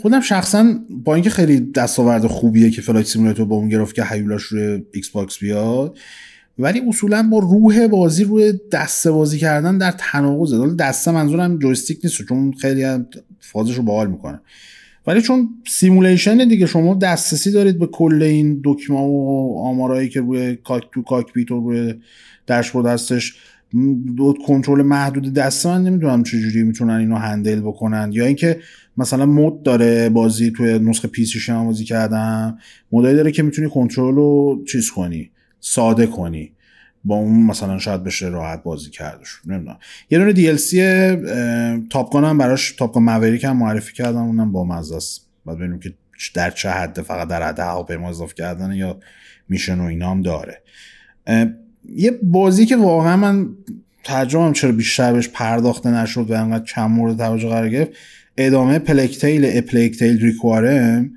خودم 0.02 0.20
شخصا 0.20 0.74
با 0.90 1.14
اینکه 1.14 1.30
خیلی 1.30 1.60
دستاورد 1.60 2.26
خوبیه 2.26 2.70
که 2.70 2.82
Flight 2.82 3.06
Simulator 3.06 3.46
با 3.46 3.56
اون 3.56 3.68
گرفت 3.68 3.94
که 3.94 4.04
هیولاش 4.04 4.42
روی 4.42 4.82
Xbox 4.92 5.38
بیاد 5.38 5.98
ولی 6.58 6.82
اصولا 6.88 7.28
با 7.32 7.38
روح 7.38 7.86
بازی 7.86 8.24
روی 8.24 8.52
دسته 8.72 9.10
بازی 9.10 9.38
کردن 9.38 9.78
در 9.78 9.94
تناقضه. 9.98 10.56
حالا 10.56 10.74
دسته 10.74 11.10
منظورم 11.10 11.58
جویستیک 11.58 12.00
نیست 12.04 12.22
چون 12.22 12.52
خیلی 12.52 12.84
فازش 13.40 13.76
رو 13.76 13.82
باحال 13.82 14.10
می‌کنه. 14.10 14.40
ولی 15.06 15.22
چون 15.22 15.48
simulation 15.68 16.48
دیگه 16.48 16.66
شما 16.66 16.94
دسترسی 16.94 17.50
دارید 17.50 17.78
به 17.78 17.86
کل 17.86 18.22
این 18.22 18.60
دکمه 18.64 18.98
و 18.98 19.54
آمارایی 19.58 20.08
که 20.08 20.20
روی 20.20 20.56
cock 20.56 20.82
تو 20.92 21.02
cockpit 21.02 21.50
و 21.50 21.60
روی 21.60 21.94
داشبورد 22.46 22.86
هستش. 22.86 23.36
دو 24.16 24.34
کنترل 24.46 24.82
محدود 24.82 25.34
دسته 25.34 25.68
من 25.68 25.82
نمی‌دونم 25.82 26.22
چجوری 26.22 26.62
می‌تونن 26.62 26.94
اینو 26.94 27.16
handle 27.16 27.60
بکنن. 27.60 28.10
یا 28.12 28.24
اینکه 28.24 28.60
مثلا 28.96 29.26
mode 29.26 29.62
داره 29.62 30.08
بازی 30.08 30.50
توی 30.50 30.78
نسخه 30.78 31.08
PC 31.08 31.38
شما 31.38 31.64
بازی 31.64 31.84
کردم 31.84 32.58
مودایی 32.92 33.16
داره 33.16 33.32
که 33.32 33.42
می‌تونی 33.42 33.68
کنترل 33.70 34.14
رو 34.14 34.62
چیز 34.72 34.90
کنی. 34.90 35.30
ساده 35.66 36.06
کنی. 36.06 36.52
با 37.04 37.14
اون 37.14 37.42
مثلا 37.42 37.78
شاید 37.78 38.04
بشه 38.04 38.28
راحت 38.28 38.62
بازی 38.62 38.90
کردش. 38.90 39.40
نمی‌دونم. 39.46 39.78
یه 40.10 40.18
دونه 40.18 40.32
دی 40.32 40.48
ال 40.48 40.56
سی 40.56 40.80
تاپگان 41.90 42.24
هم 42.24 42.38
براش 42.38 42.72
تاپگان 42.72 43.02
موریک 43.02 43.44
هم 43.44 43.56
معرفی 43.56 43.92
کردم. 43.92 44.22
اونم 44.22 44.52
با 44.52 44.64
مزه 44.64 44.96
است 44.96 45.26
بعد 45.46 45.56
ببینیم 45.56 45.78
که 45.78 45.94
در 46.34 46.50
چه 46.50 46.70
حد 46.70 47.02
فقط 47.02 47.28
در 47.28 47.42
حد 47.42 47.60
هواپیما 47.60 48.08
اضافه 48.08 48.34
کردن 48.34 48.72
یا 48.72 48.98
میشن 49.48 49.80
و 49.80 49.84
اینا 49.84 50.20
داره. 50.20 50.62
یه 51.88 52.10
بازی 52.22 52.66
که 52.66 52.76
واقعا 52.76 53.16
من 53.16 53.48
ترجمه 54.04 54.52
چرا 54.52 54.72
بیشتر 54.72 55.12
بهش 55.12 55.28
پرداخته 55.28 55.90
نشد 55.90 56.30
و 56.30 56.34
انقدر 56.34 56.64
کم 56.64 56.86
مورد 56.86 57.16
توجه 57.16 57.48
قرار 57.48 57.68
گرفت 57.68 57.90
ادامه 58.36 58.78
Plague 58.78 59.21
Tale 59.21 59.50
A 59.58 59.64
Plague 59.64 59.97
Tale 59.97 60.20
Requiem 60.20 61.10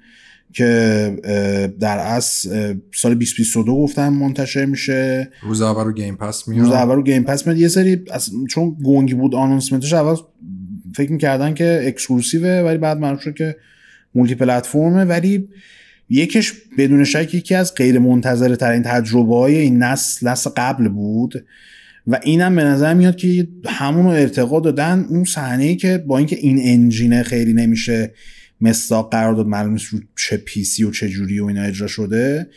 که 0.54 1.70
در 1.80 1.98
اصل 1.98 2.50
اه، 2.52 2.74
سال 2.94 3.14
2022 3.14 3.76
گفتم 3.76 4.10
منتشر 4.14 4.66
میشه. 4.66 5.30
روز 5.44 5.62
اول 5.62 5.84
رو 5.84 5.94
Game 5.94 6.16
Pass 6.16 6.44
روز 6.48 6.58
میاد 6.58 6.74
اول 6.74 6.96
رو 6.96 7.04
Game 7.04 7.24
Pass 7.24 7.48
میاد. 7.48 7.58
یه 7.60 7.68
سری 7.68 8.04
از- 8.12 8.30
چون 8.50 8.78
گنگی 8.84 9.14
بود 9.14 9.36
announcement 9.36 9.85
ش 9.85 9.94
اول 9.94 10.16
فکر 10.96 11.12
می‌کردن 11.12 11.54
که 11.54 11.84
exclusive 11.86 12.54
ه 12.54 12.62
ولی 12.66 12.78
بعد 12.78 12.98
معلوم 12.98 13.18
شد 13.20 13.34
که 13.34 13.56
multi-platform 14.16 14.36
ه 14.36 15.06
ولی 15.06 15.48
یکش 16.10 16.54
بدون 16.78 17.04
شک 17.04 17.34
یکی 17.34 17.56
از 17.56 17.76
غیر 17.76 18.00
منتظره 18.00 18.56
ترین 18.56 18.84
تجربه 18.84 19.36
های 19.36 19.56
این 19.58 19.78
نسل 19.84 20.28
نسل 20.30 20.50
قبل 20.58 20.88
بود. 20.88 21.46
و 22.08 22.20
اینم 22.24 22.56
به 22.56 22.64
نظر 22.64 22.94
میاد 22.94 23.16
که 23.16 23.48
همون 23.66 24.06
رو 24.06 24.12
ارتقا 24.12 24.60
دادن 24.60 25.06
اون 25.10 25.24
صحنه 25.24 25.64
ای 25.64 25.76
که 25.76 25.98
با 25.98 26.18
اینکه 26.18 26.36
این 26.36 26.60
engine 26.62 27.15
ه 27.15 27.24
خیلی 27.24 27.54
نمیشه 27.54 28.14
مصداق 28.62 29.12
قرار 29.12 29.34
داد 29.34 29.48
معلوم 29.48 29.74
نیست 29.74 29.86
رو 29.86 30.00
چه 30.16 30.38
پیسی 30.38 30.84
و 30.84 30.92
چه 30.92 31.10
جوری 31.10 31.40
و 31.40 31.46
اینا 31.46 31.64
اجرا 31.64 31.88
شده. 31.88 32.50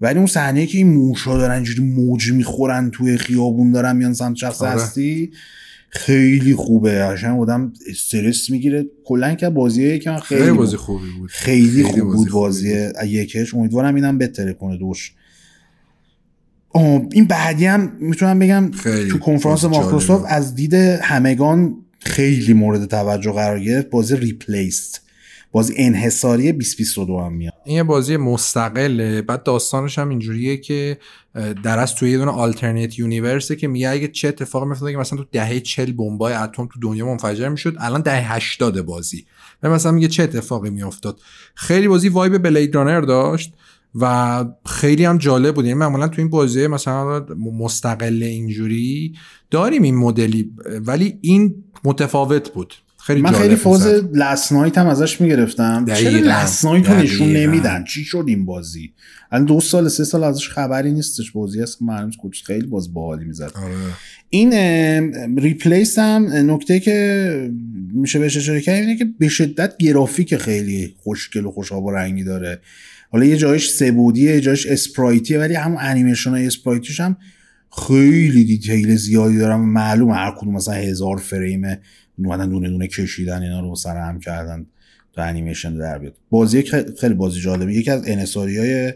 ولی 0.00 0.18
اون 0.18 0.26
صحنه 0.26 0.66
که 0.66 0.78
این 0.78 0.88
موشا 0.94 1.38
دارن 1.38 1.54
اینجوری 1.54 1.82
موج 1.82 2.32
می‌خورن 2.32 2.90
توی 2.90 3.16
خیابون 3.16 3.72
دارن 3.72 3.96
میان 3.96 4.14
سمت 4.14 4.36
شخص 4.36 4.62
آره. 4.62 4.70
هستی 4.70 5.30
خیلی 5.90 6.54
خوبه. 6.54 7.04
عشان 7.04 7.30
آدم 7.30 7.72
استرس 7.88 8.50
می‌گیره. 8.50 8.86
کلا 9.04 9.34
که 9.34 9.48
بازیه 9.48 9.98
که 9.98 10.16
خیلی, 10.16 10.42
خیلی. 10.42 10.56
بازی 10.56 10.76
خوبی 10.76 11.10
بود. 11.18 11.30
خیلی, 11.30 11.82
خوب 11.82 12.00
بازی 12.00 12.16
بود 12.16 12.30
بازی 12.30 12.90
یکش 13.06 13.54
امیدوارم 13.54 13.94
اینم 13.94 14.18
بهتره 14.18 14.52
کنه 14.52 14.76
دوش. 14.76 15.12
این 17.12 17.24
بعدی 17.24 17.66
هم 17.66 17.92
می‌تونم 18.00 18.38
بگم 18.38 18.70
خیلی 18.70 19.10
تو 19.10 19.18
کنفرانس 19.18 19.64
بازی 19.64 19.76
مایکروسافت. 19.76 20.24
از 20.28 20.54
دید 20.54 20.74
همگان 20.74 21.76
خیلی 22.00 22.52
مورد 22.52 22.84
توجه 22.84 23.32
قرار 23.32 23.60
گرفت. 23.60 23.90
بازی 23.90 24.16
ریپلیست. 24.16 25.07
بازی 25.52 25.74
انحصاری 25.76 26.52
2022 26.52 27.18
هم 27.18 27.32
میاد. 27.32 27.52
این 27.64 27.76
یه 27.76 27.82
بازی 27.82 28.16
مستقله. 28.16 29.22
بعد 29.22 29.42
داستانش 29.42 29.98
هم 29.98 30.08
اینجوریه 30.08 30.56
که 30.56 30.98
در 31.62 31.78
از 31.78 31.94
توی 31.94 32.10
یه 32.10 32.18
دونه 32.18 32.30
آلترنیت 32.30 32.98
یونیورسه 32.98 33.56
که 33.56 33.68
میگه 33.68 33.88
اگه 33.88 34.08
چه 34.08 34.28
اتفاقی 34.28 34.66
میافتاد 34.66 34.90
که 34.90 34.96
مثلا 34.96 35.18
تو 35.18 35.24
دهه 35.32 35.60
40 35.60 35.92
بمبای 35.92 36.34
اتم 36.34 36.68
تو 36.72 36.80
دنیا 36.82 37.06
منفجر 37.06 37.48
می‌شد 37.48 37.76
الان 37.78 38.00
دهه 38.00 38.34
80 38.34 38.80
بازی. 38.80 39.26
و 39.62 39.70
مثلا 39.70 39.92
میگه 39.92 40.08
چه 40.08 40.22
اتفاقی 40.22 40.70
میافتاد. 40.70 41.20
خیلی 41.54 41.88
بازی 41.88 42.08
وایب 42.08 42.38
بلید 42.38 42.74
رانر 42.74 43.00
داشت 43.00 43.54
و 43.94 44.44
خیلی 44.66 45.04
هم 45.04 45.18
جالب 45.18 45.54
بود. 45.54 45.64
یعنی 45.64 45.78
معمولا 45.78 46.08
تو 46.08 46.20
این 46.20 46.30
بازی 46.30 46.66
مثلا 46.66 47.26
مستقل 47.58 48.22
اینجوری 48.22 49.14
داریم 49.50 49.82
این 49.82 49.96
مدلی 49.96 50.52
ولی 50.86 51.18
این 51.20 51.64
متفاوت 51.84 52.52
بود. 52.52 52.74
خیلی 53.00 53.20
من 53.22 53.32
خیلی 53.32 53.56
فاز 53.56 53.86
می‌زد. 53.86 54.16
Last 54.16 54.52
Night 54.52 54.78
هم 54.78 54.86
ازش 54.86 55.20
می‌گرفتم. 55.20 55.84
چرا 55.86 56.10
دقیقاً. 56.10 56.30
Last 56.30 56.64
Night 56.64 56.90
رو 56.90 56.96
نشون. 56.96 57.32
نمیدن؟ 57.32 57.84
چی 57.84 58.04
شد 58.04 58.24
این 58.28 58.44
بازی؟ 58.44 58.92
الان 59.32 59.46
دو 59.46 59.60
سال 59.60 59.88
سه 59.88 60.04
سال 60.04 60.24
ازش 60.24 60.48
خبری 60.48 60.92
نیستش. 60.92 61.30
بازی 61.30 61.60
هست 61.60 61.82
معلوم 61.82 62.10
کوچ 62.10 62.42
خیلی 62.42 62.66
باز 62.66 62.94
باحالی 62.94 63.24
می‌زد. 63.24 63.52
آره. 63.54 63.74
این 64.30 64.52
Replaced 65.38 65.98
هم 65.98 66.28
نکته 66.32 66.80
که 66.80 67.50
میشه 67.94 68.18
بهش 68.18 68.36
اشاره 68.36 68.60
کرد 68.60 68.80
اینه 68.80 68.96
که 68.96 69.06
به 69.18 69.28
شدت 69.28 69.76
گرافیک 69.76 70.36
خیلی 70.36 70.94
خوشگل 71.02 71.44
و 71.44 71.50
خوشاب 71.50 71.84
و 71.84 71.90
رنگی 71.90 72.24
داره. 72.24 72.60
حالا 73.10 73.24
یه 73.24 73.36
جایش 73.36 73.70
سه 73.70 73.87
بعدیه 73.87 74.30
یه 74.30 74.40
جایش 74.40 74.66
sprite 74.66 75.20
یه 75.20 75.38
ولی 75.38 75.54
همون 75.54 75.78
انیمیشن 75.80 76.30
های 76.30 76.46
sprite 76.46 76.82
یش 76.82 77.00
هم 77.00 77.16
خیلی 77.86 78.44
detail 78.44 78.96
زیادی 78.96 79.38
داره 79.38 79.72
معلومه 79.72 80.10
هر 80.10 80.34
کدوم 80.38 80.54
مثلا 80.54 80.74
هزار 80.74 81.16
فریم 81.16 81.62
اومدن 82.18 82.48
دونه 82.48 82.68
دونه 82.68 82.86
کشیدن 82.86 83.42
اینا 83.42 83.60
رو 83.60 83.76
سر 83.76 83.96
هم 83.96 84.20
کردن 84.20 84.66
تا 85.12 85.22
انیمیشن 85.22 85.74
در 85.74 85.98
بیاد. 85.98 86.14
بازی 86.30 86.62
خیلی 87.00 87.14
بازی 87.14 87.40
جالبه. 87.40 87.74
یکی 87.74 87.90
از 87.90 88.02
انحصاری 88.06 88.58
های 88.58 88.94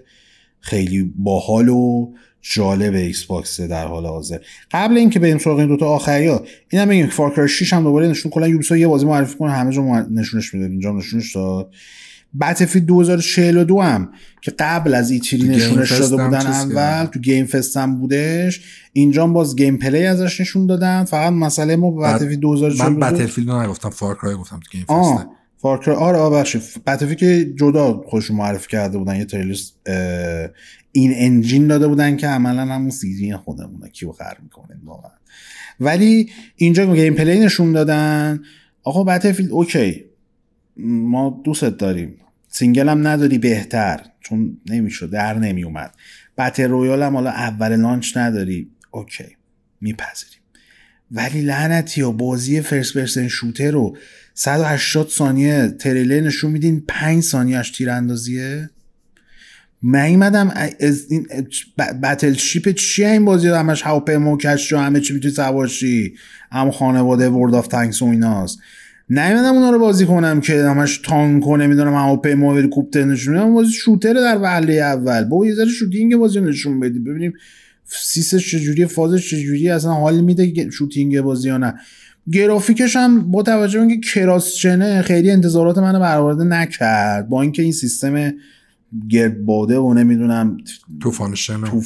خیلی 0.60 1.12
باحال 1.16 1.68
و 1.68 2.12
جالب 2.42 2.94
Xbox 2.94 3.60
در 3.60 3.86
حال 3.86 4.06
حاضر. 4.06 4.38
قبل 4.70 4.96
اینکه 4.96 5.18
بریم 5.18 5.38
سراغ 5.38 5.58
این 5.58 5.68
دوتا 5.68 5.86
آخری 5.86 6.26
ها 6.26 6.44
اینم 6.68 6.88
بگیم 6.88 7.06
Far 7.06 7.26
Cry 7.26 7.46
6 7.46 7.72
هم 7.72 7.82
دوباره 7.82 8.08
نشون 8.08 8.32
کلا 8.32 8.48
Ubisoft 8.48 8.80
یه 8.80 8.86
بازی 8.86 9.06
معرفی 9.06 9.38
کنه 9.38 9.52
همه 9.52 9.72
جا 9.72 9.82
نشونش 10.10 10.54
می‌داد 10.54 10.70
اینجا 10.70 10.92
نشونش 10.92 11.34
داد. 11.34 11.70
Battlefield 12.40 12.86
2042 12.86 13.80
هم 13.80 14.12
که 14.42 14.50
قبل 14.58 14.94
از 14.94 15.10
E3 15.10 15.38
game 15.38 15.50
نشونش 15.50 15.92
داده 15.92 16.24
بودن 16.24 16.46
اول. 16.46 17.06
تو 17.06 17.20
Game 17.20 17.46
Fest 17.46 17.76
هم 17.76 17.98
بودش. 18.00 18.60
اینجا 18.92 19.26
باز 19.26 19.56
gameplay 19.56 20.06
ازش 20.06 20.40
نشون 20.40 20.66
دادن. 20.66 21.04
فقط 21.04 21.32
مسئله 21.32 21.76
ما 21.76 21.90
Battlefield 21.90 22.32
من 22.34 22.40
2042 22.40 23.16
Battlefield 23.16 23.50
رو 23.50 23.62
نگفتم 23.62 23.90
Far 23.90 24.12
Cry 24.12 24.34
گفتم 24.34 24.60
تو 24.60 24.70
Game 24.72 24.82
Fest 24.82 24.90
آه 24.90 25.30
Far 25.56 25.73
Cry 25.73 25.90
آره 25.90 26.18
آه 26.18 26.32
بخشی 26.32 26.60
Battlefield 26.86 27.18
که 27.18 27.52
جدا 27.56 28.02
خودشون 28.06 28.36
معرفی 28.36 28.68
کرده 28.68 28.98
بودن. 28.98 29.16
یه 29.16 29.24
تریلر 29.24 29.56
in-engine 30.92 31.66
داده 31.66 31.88
بودن 31.88 32.16
که 32.16 32.26
عملا 32.26 32.62
همون 32.74 32.90
CG 32.90 33.36
خودمونه. 33.36 33.88
کیو 33.88 34.12
خر 34.12 34.36
می‌کنه 34.42 34.76
واقعا. 34.84 35.10
ولی 35.80 36.30
اینجا 36.56 36.94
gameplay 36.94 37.40
نشون 37.40 37.72
دادن. 37.72 38.40
آقا 38.82 39.04
Battlefield 39.04 39.50
okay. 39.50 40.04
ما 40.76 41.42
دوست 41.44 41.64
داریم. 41.64 42.16
single 42.48 42.88
هم 42.88 43.06
نداری 43.06 43.38
بهتر 43.38 44.00
چون 44.20 44.56
نمی‌شد 44.70 45.10
در 45.10 45.38
نمیومد 45.38 45.94
battle 46.38 46.68
royale 46.68 47.02
هم 47.02 47.14
حالا 47.14 47.30
اول 47.30 47.76
launch 47.76 48.16
نداری. 48.16 48.70
okay 48.90 49.36
میپذیریم. 49.80 50.38
ولی 51.10 51.40
لعنتی 51.40 52.02
یه 52.02 52.12
بازی 52.12 52.60
first 52.60 52.94
person 52.94 53.28
shooter 53.28 53.70
رو 53.70 53.96
180 54.34 55.08
ثانیه 55.08 55.68
تریلر 55.68 56.20
نشون 56.20 56.50
میدین 56.50 56.84
5 56.88 57.22
ثانیهش 57.22 57.70
تیراندازیه؟ 57.70 58.70
من 59.82 60.00
اومدم 60.00 60.52
از 60.80 61.06
این 61.10 61.26
Battleship 62.02 62.68
چیه 62.68 63.08
این 63.08 63.24
بازی 63.24 63.48
رو؟ 63.48 63.56
همش 63.56 63.82
هواپیما 63.82 64.32
و 64.32 64.38
کشتی 64.38 64.74
و 64.74 64.78
همه 64.78 65.00
چی 65.00 65.14
می‌تونی 65.14 65.34
سوارشی. 65.34 66.14
هم 66.52 66.70
خانواده 66.70 67.28
World 67.28 67.54
of 67.54 67.68
Tanks 67.68 68.02
و 68.02 68.04
ایناست. 68.04 68.58
نیومدم 69.10 69.54
اونا 69.54 69.70
رو 69.70 69.78
بازی 69.78 70.06
کنم 70.06 70.40
که 70.40 70.62
همش 70.62 70.98
تانک 70.98 71.44
کنه 71.44 71.66
می‌دونم 71.66 71.94
هواپیما 71.94 72.48
و 72.48 72.56
هلیکوپتر 72.56 73.04
نشون 73.04 73.34
میدم 73.34 73.54
بازی 73.54 73.72
shooter 73.72 74.12
در 74.14 74.38
وهله 74.42 74.72
اول. 74.72 75.24
با 75.24 75.46
یه 75.46 75.54
ذره 75.54 75.68
shooting 75.68 76.16
بازی 76.16 76.40
نشون 76.40 76.80
بدیم 76.80 77.04
ببینیم 77.04 77.32
حسش 77.84 78.50
چجوریه 78.50 78.86
فازش 78.86 79.30
چجوریه. 79.30 79.74
اصلا 79.74 79.92
حال 79.92 80.20
میده 80.20 80.50
که 80.50 80.70
shooting 80.70 81.20
بازی 81.20 81.48
یا 81.48 81.58
نه. 81.58 81.74
گرافیکش 82.32 82.96
هم 82.96 83.30
با 83.30 83.42
توجه 83.42 83.78
به 83.78 83.86
اینکه 83.86 84.08
cross-gen 84.08 84.93
ه 84.93 85.02
خیلی 85.02 85.30
انتظارات 85.30 85.78
منو 85.78 86.00
برآورده 86.00 86.44
نکرد. 86.44 87.28
با 87.28 87.42
اینکه 87.42 87.62
این 87.62 87.72
سیستم 87.72 88.32
گردباده 89.08 89.78
و 89.78 89.94
نمی‌دونم 89.94 90.56
طوفان 91.02 91.34
شن 91.34 91.60
و- 91.60 91.80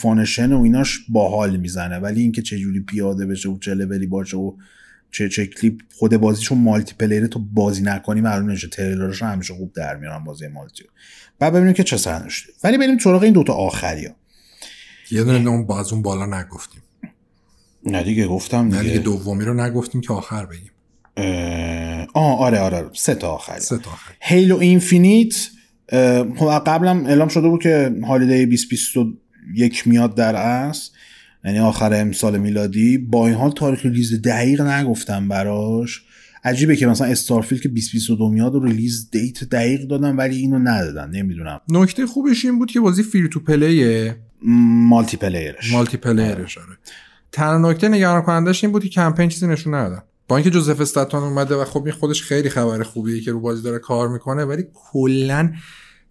و 0.52 0.62
ایناش 0.62 1.00
باحال 1.08 1.56
می‌زنه. 1.56 1.98
ولی 1.98 2.20
اینکه 2.20 2.42
چه 2.42 2.58
جوری 2.58 2.80
پیاده 2.80 3.26
بشه 3.26 3.48
و 3.48 3.58
چه 3.58 3.74
لولی 3.74 4.06
باشه 4.06 4.36
و 4.36 4.52
چه 5.10 5.28
چه 5.28 5.46
کلیپ 5.46 5.80
خود 5.98 6.16
بازیشون 6.16 6.58
مالتی 6.58 6.94
پلیره 6.94 7.28
تو 7.28 7.38
بازی 7.38 7.82
نکنی 7.82 8.20
معلوم 8.20 8.50
نشه 8.50 8.68
تریلرش 8.68 9.22
همیشه 9.22 9.54
خوب 9.54 9.72
در 9.72 9.96
میارن 9.96 10.24
بازی 10.24 10.48
مالتی. 10.48 10.84
بعد 11.38 11.52
ببینیم 11.52 11.72
که 11.72 11.84
چه 11.84 11.96
سرنوشته 11.96 12.52
ولی 12.64 12.78
بریم 12.78 12.98
سراغ 12.98 13.22
این 13.22 13.32
دوتا 13.32 13.52
آخری 13.52 14.06
ها 14.06 14.14
یه 15.10 15.24
دونه 15.24 15.50
اون 15.50 15.66
باز 15.66 15.92
اون 15.92 16.02
بالا 16.02 16.40
نگفتیم. 16.40 16.82
نه 17.86 18.02
دیگه 18.02 18.26
گفتم 18.26 18.68
نه 18.68 18.78
دیگه. 18.78 18.82
دیگه 18.82 18.98
دومی 18.98 19.44
رو 19.44 19.54
نگفتیم 19.54 20.00
که 20.00 20.12
آخر 20.12 20.46
بگیم. 20.46 20.70
آه 22.14 22.38
آره 22.38 22.58
آره 22.58 22.90
سه 22.94 23.14
تا 23.14 23.28
آخری 23.28 23.60
سه 23.60 23.78
تا 23.78 23.90
آخر 23.90 24.12
هیلو 24.20 24.58
اینفینیت 24.58 25.34
خب 26.36 26.62
قبلم 26.66 27.06
اعلام 27.06 27.28
شده 27.28 27.48
بود 27.48 27.62
که 27.62 27.94
holiday 28.06 28.46
2021 28.46 29.86
میاد 29.86 30.14
در 30.14 30.36
اصل. 30.36 30.90
یعنی 31.44 31.58
آخر 31.58 31.94
امسال 31.94 32.38
میلادی 32.38 32.98
با 32.98 33.26
این 33.26 33.36
حال 33.36 33.50
تاریخ 33.50 33.84
release 33.84 34.22
دقیق 34.22 34.60
نگفتم 34.60 35.28
براش. 35.28 36.02
عجیبه 36.44 36.76
که 36.76 36.86
مثلا 36.86 37.06
Starfield 37.06 37.60
که 37.60 37.68
2022 37.68 38.28
میاد 38.28 38.54
و 38.54 38.64
release 38.64 39.10
date 39.10 39.44
دقیق 39.44 39.80
دادن 39.80 40.16
ولی 40.16 40.36
اینو 40.36 40.58
ندادن 40.58 41.10
نمی‌دونم. 41.10 41.60
نکته 41.68 42.06
خوبش 42.06 42.44
این 42.44 42.58
بود 42.58 42.70
که 42.70 42.80
بازی 42.80 43.02
free 43.02 43.28
to 43.28 43.40
play 43.40 43.91
ه. 43.91 44.16
multiplayer 44.42 45.16
ش. 45.16 45.72
multiplayer 45.72 45.96
ش 45.96 46.58
آره. 46.58 46.76
تنها 47.32 47.70
نکته 47.70 47.88
نگران 47.88 48.22
کنندش 48.22 48.64
این 48.64 48.72
بود 48.72 48.82
که 48.82 48.88
کمپین 48.88 49.28
چیزی 49.28 49.46
نشون 49.46 49.74
ندادن. 49.74 50.02
با 50.28 50.36
اینکه 50.36 50.50
جوزف 50.50 50.80
استیتن 50.80 51.22
اومده 51.22 51.54
و 51.54 51.64
خب 51.64 51.84
این 51.84 51.92
خودش 51.92 52.22
خیلی 52.22 52.48
خبر 52.48 52.82
خوبیه 52.82 53.20
که 53.20 53.32
رو 53.32 53.40
بازی 53.40 53.62
داره 53.62 53.78
کار 53.78 54.08
می‌کنه 54.08 54.44
ولی 54.44 54.64
کلا 54.74 55.52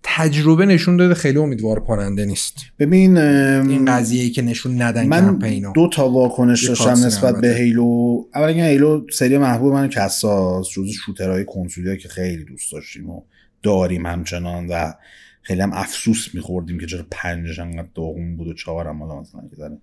تجربه 0.07 0.65
نشون 0.65 0.97
داده 0.97 1.13
خیلی 1.13 1.37
امیدوار 1.37 1.79
کننده 1.79 2.25
نیست. 2.25 2.57
ببین 2.79 3.17
این 3.17 3.85
قضیه 3.85 4.23
ای 4.23 4.29
که 4.29 4.41
نشون 4.41 4.81
ندن 4.81 5.07
من 5.07 5.37
دو 5.75 5.89
تا 5.93 6.09
واکنش 6.09 6.67
داشتم 6.67 6.91
نسبت 6.91 7.41
به. 7.41 7.55
Halo. 7.55 8.23
اولا 8.35 8.47
اینکه 8.47 8.63
Halo 8.63 9.05
سری 9.11 9.37
محبوب 9.37 9.73
من 9.73 9.89
که 9.89 10.37
اساسا 10.37 10.69
جز 10.69 10.89
shooter 10.89 11.33
های 11.33 11.45
کنسولی 11.45 11.97
که 11.97 12.09
خیلی 12.09 12.43
دوست 12.43 12.71
داشتیم 12.71 13.09
و 13.09 13.21
داریم 13.63 14.05
همچنان 14.05 14.67
و 14.67 14.93
خیلی 15.41 15.61
هم 15.61 15.73
افسوس 15.73 16.27
میخوردیم 16.33 16.79
که 16.79 16.85
چرا 16.85 17.05
پنجش 17.11 17.59
انقدر 17.59 17.87
داغون 17.95 18.37
بود 18.37 18.47
و 18.47 18.53
چهارم 18.53 19.03
حالا 19.03 19.21
مثلا 19.21 19.41
که 19.49 19.55
داره. 19.55 19.77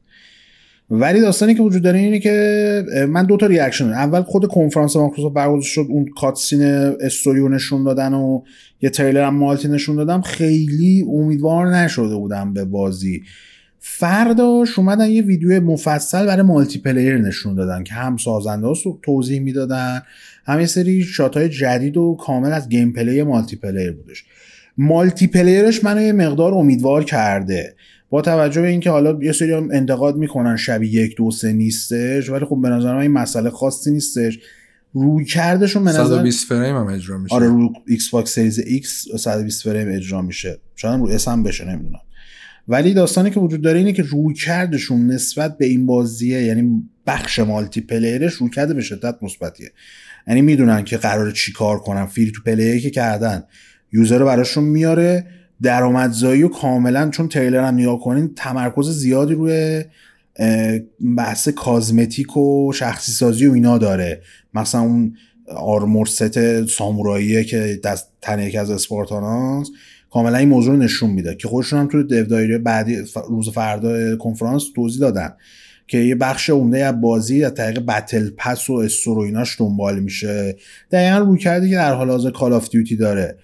ولی 0.94 1.20
داستانی 1.20 1.54
که 1.54 1.62
وجود 1.62 1.82
داره 1.82 1.98
اینه 1.98 2.18
که 2.18 2.84
من 3.08 3.26
دو 3.26 3.36
تا 3.36 3.46
reaction. 3.46 3.84
اول 3.84 4.22
خود 4.22 4.46
کنفرانس 4.46 4.96
مایکروسافت 4.96 5.34
برگزار 5.34 5.62
شد 5.62 5.86
اون 5.88 6.06
cutscene 6.20 6.62
استوری 7.00 7.40
رو 7.40 7.48
نشون 7.48 7.84
دادن 7.84 8.12
و 8.12 8.42
یه 8.82 8.90
تریلر 8.90 9.24
هم 9.24 9.34
multi 9.34 9.68
نشون 9.68 9.96
دادن. 9.96 10.20
خیلی 10.20 11.04
امیدوار 11.08 11.76
نشده 11.76 12.16
بودم 12.16 12.52
به 12.54 12.64
بازی. 12.64 13.22
فرداش 13.78 14.78
اومدن 14.78 15.10
یه 15.10 15.22
ویدیو 15.22 15.60
مفصل 15.60 16.26
برای 16.26 16.42
multiplayer 16.42 17.18
نشون 17.18 17.54
دادن 17.54 17.84
که 17.84 17.94
هم 17.94 18.16
سازنده 18.16 18.66
ها 18.66 18.74
توضیح 19.02 19.40
می‌دادن 19.40 20.02
هم 20.46 20.60
یه 20.60 20.66
سری 20.66 21.02
shot 21.02 21.36
های 21.36 21.48
جدید 21.48 21.96
و 21.96 22.16
کامل 22.20 22.52
از 22.52 22.68
gameplay 22.68 23.22
multiplayer 23.22 23.92
بودش. 23.92 24.24
multiplayer 24.78 25.26
ش 25.26 25.84
منو 25.84 26.02
یه 26.02 26.12
مقدار 26.12 26.54
امیدوار 26.54 27.04
کرده. 27.04 27.74
با 28.12 28.22
توجه 28.22 28.62
به 28.62 28.68
اینکه 28.68 28.90
حالا 28.90 29.18
یه 29.22 29.32
سری 29.32 29.52
هم 29.52 29.68
انتقاد 29.72 30.16
می‌کنن 30.16 30.56
شبیه 30.56 30.90
یک 30.90 31.16
دو 31.16 31.30
سه 31.30 31.52
نیستش 31.52 32.30
ولی 32.30 32.44
خب 32.44 32.58
به 32.62 32.68
نظر 32.68 32.94
من 32.94 33.00
این 33.00 33.10
مسئله 33.10 33.50
خاصی 33.50 33.90
نیستش. 33.90 34.38
روی 34.92 35.24
کردشون 35.24 35.84
به 35.84 35.90
نظر 35.90 36.04
120 36.04 36.48
فریم 36.48 36.76
هم 36.76 36.86
اجرا 36.86 37.18
میشه. 37.18 37.34
آره 37.34 37.46
رو 37.46 37.72
Xbox 37.86 38.34
Series 38.34 38.58
X 38.58 39.08
120 39.16 39.62
فریم 39.62 39.96
اجرا 39.96 40.22
میشه. 40.22 40.60
شاید 40.76 40.94
هم 40.94 41.02
رو 41.02 41.08
S 41.08 41.28
هم 41.28 41.42
بشه 41.42 41.64
نمی‌دونم. 41.64 42.00
ولی 42.68 42.94
داستانی 42.94 43.30
که 43.30 43.40
وجود 43.40 43.62
داره 43.62 43.78
اینه 43.78 43.92
که 43.92 44.02
روی 44.02 44.34
کردشون 44.34 45.06
نسبت 45.06 45.58
به 45.58 45.66
این 45.66 45.86
بازیه 45.86 46.42
یعنی 46.42 46.82
بخش 47.06 47.38
multiplayer 47.38 47.80
ش 47.80 48.32
روی 48.32 48.50
کرده 48.50 48.74
به 48.74 48.82
شدت 48.82 49.14
مثبتیه. 49.22 49.70
یعنی 50.28 50.42
می‌دونن 50.42 50.84
که 50.84 50.96
قرار 50.96 51.30
چی 51.30 51.52
کار 51.52 51.78
کنن. 51.78 52.06
free 52.06 52.32
to 52.32 52.42
play 52.42 52.72
ای 52.72 52.80
که 52.80 52.90
کردن. 52.90 53.42
user 53.92 54.18
رو 54.18 54.26
براشون 54.26 54.64
میاره. 54.64 55.26
درآمدزایی 55.62 56.42
و 56.42 56.48
کاملا 56.48 57.10
چون 57.10 57.28
تریلر 57.28 57.64
هم 57.64 57.74
نگاه 57.74 58.00
کنین 58.00 58.34
تمرکز 58.36 58.88
زیادی 58.90 59.34
روی 59.34 59.84
بحث 61.16 61.48
cosmetic 61.48 62.36
و 62.36 62.72
شخصی 62.72 63.12
سازی 63.12 63.46
و 63.46 63.52
اینا 63.52 63.78
داره. 63.78 64.22
مثلا 64.54 64.80
اون 64.80 65.16
armor 65.56 66.06
set 66.06 66.66
ساموراییه 66.66 67.44
که 67.44 67.80
هستش 67.84 68.08
تن 68.20 68.40
یکی 68.40 68.58
از 68.58 68.70
Spartan 68.70 69.41
هاست 69.41 69.72
کاملا 70.10 70.38
این 70.38 70.48
موضوع 70.48 70.74
رو 70.74 70.80
نشون 70.80 71.10
میده 71.10 71.34
که 71.34 71.48
خودشون 71.48 71.78
هم 71.78 71.88
تو 71.88 72.02
دایره 72.02 72.58
بعدی 72.58 72.96
روز 73.28 73.48
فردا 73.48 74.16
کنفرانس 74.16 74.62
توضیح 74.74 75.00
دادن 75.00 75.32
که 75.86 75.98
یه 75.98 76.14
بخش 76.14 76.50
عمده 76.50 76.84
از 76.84 77.00
بازی 77.00 77.44
از 77.44 77.54
طریق 77.54 77.80
battle 77.80 78.30
pass 78.36 78.70
و 78.70 78.88
ایناش 79.18 79.60
دنبال 79.60 80.00
میشه. 80.00 80.56
دقیقا 80.90 81.18
روی 81.18 81.38
کردی 81.38 81.70
که 81.70 81.76
در 81.76 81.94
حال 81.94 82.10
حاضر 82.10 82.30
Call 82.30 82.52
of 82.52 82.68
Duty 82.68 82.96
داره. 82.96 83.38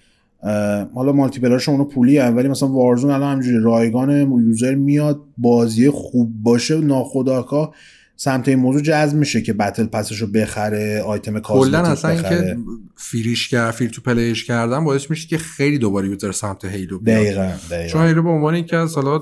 حالا 0.95 1.11
multiplayer 1.11 1.39
ش 1.39 1.69
اونو 1.69 1.85
پولی 1.85 2.17
هم 2.17 2.35
ولی 2.35 2.47
مثلا 2.47 2.69
Warzone 2.69 3.11
الان 3.11 3.35
همجوری 3.35 3.59
رایگان 3.63 4.31
user 4.31 4.75
میاد 4.75 5.21
بازی 5.37 5.89
خوب 5.89 6.33
باشه 6.43 6.77
ناخداگاه 6.77 7.75
سمت 8.15 8.47
این 8.47 8.59
موضوع 8.59 8.81
جذب 8.81 9.17
میشه 9.17 9.41
که 9.41 9.53
battle 9.53 9.85
pass 9.85 10.09
ش 10.09 10.21
رو 10.21 10.27
بخره 10.27 11.01
آیتم 11.01 11.39
کلا 11.39 11.81
cosmetic 11.81 11.91
اصلا 11.91 12.11
اینکه 12.11 12.57
free 12.95 13.30
ش 13.30 13.47
کرد 13.47 13.71
free 13.71 13.89
to 13.89 14.01
play 14.01 14.30
ش 14.30 14.45
کردن 14.45 14.83
باعث 14.83 15.09
میشه 15.09 15.27
که 15.27 15.37
خیلی 15.37 15.77
دوباره 15.77 16.07
user 16.07 16.31
سمت 16.31 16.65
Halo 16.65 16.99
بیاد. 16.99 17.17
دقیقا 17.17 17.51
چون 17.69 17.77
دقیقا 17.77 18.03
Halo 18.03 18.23
به 18.23 18.29
عنوان 18.29 18.55
یکی 18.55 18.75
از 18.75 18.95
حالا 18.95 19.21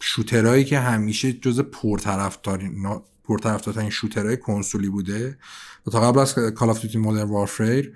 shooter 0.00 0.45
هایی 0.45 0.64
که 0.64 0.78
همیشه 0.78 1.32
جز 1.32 1.60
پرطرفدارین 1.60 2.72
پرطرفدارترین 3.24 3.90
shooter 3.90 4.26
های 4.26 4.36
کنسولی 4.36 4.88
بوده. 4.88 5.38
و 5.86 5.90
تا 5.90 6.00
قبل 6.00 6.18
از 6.18 6.34
Call 6.34 6.70
of 6.70 6.80
Duty 6.80 6.98
Modern 6.98 7.28
Warfare 7.28 7.92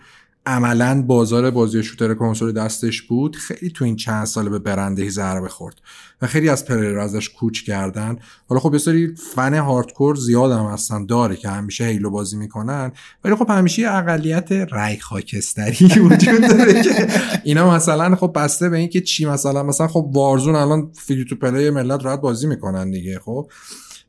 عملا 0.46 1.02
بازار 1.02 1.50
بازی 1.50 1.82
shooter 1.82 2.14
کنسولی 2.14 2.52
دستش 2.52 3.02
بود 3.02 3.36
خیلی 3.36 3.70
تو 3.70 3.84
این 3.84 3.96
چند 3.96 4.24
ساله 4.24 4.50
به 4.50 4.58
برندهی 4.58 5.10
ضربه 5.10 5.48
خورد 5.48 5.80
و 6.22 6.26
خیلی 6.26 6.48
از 6.48 6.64
player 6.64 6.98
ازش 6.98 7.28
کوچ 7.28 7.62
کردن. 7.62 8.18
حالا 8.48 8.60
خب 8.60 8.72
یه 8.72 8.78
سری 8.78 9.14
fan 9.34 9.54
hardcore 9.54 10.16
زیاد 10.16 10.52
هم 10.52 10.64
هستن 10.64 11.06
داره 11.06 11.36
که 11.36 11.48
همیشه 11.48 11.84
Halo 11.84 12.10
بازی 12.10 12.36
می‌کنن 12.36 12.92
ولی 13.24 13.34
خب 13.34 13.50
همیشه 13.50 13.82
یه 13.82 13.90
اقلیت 13.92 14.52
رای 14.52 14.96
خاکستری 14.96 15.86
وجود 16.10 16.40
داره 16.40 16.82
که 16.82 17.08
اینا 17.44 17.74
مثلا 17.74 18.16
خب 18.16 18.32
بسته 18.34 18.68
به 18.68 18.76
اینکه 18.76 19.00
چی 19.00 19.26
مثلا 19.26 19.62
مثلا 19.62 19.88
خب 19.88 20.10
Warzone 20.14 20.56
الان 20.56 20.92
free 20.94 21.24
to 21.24 21.36
play 21.36 21.70
ملت 21.70 22.04
راحت 22.04 22.20
بازی 22.20 22.46
می‌کنن 22.46 22.90
دیگه 22.90 23.18
خب. 23.18 23.50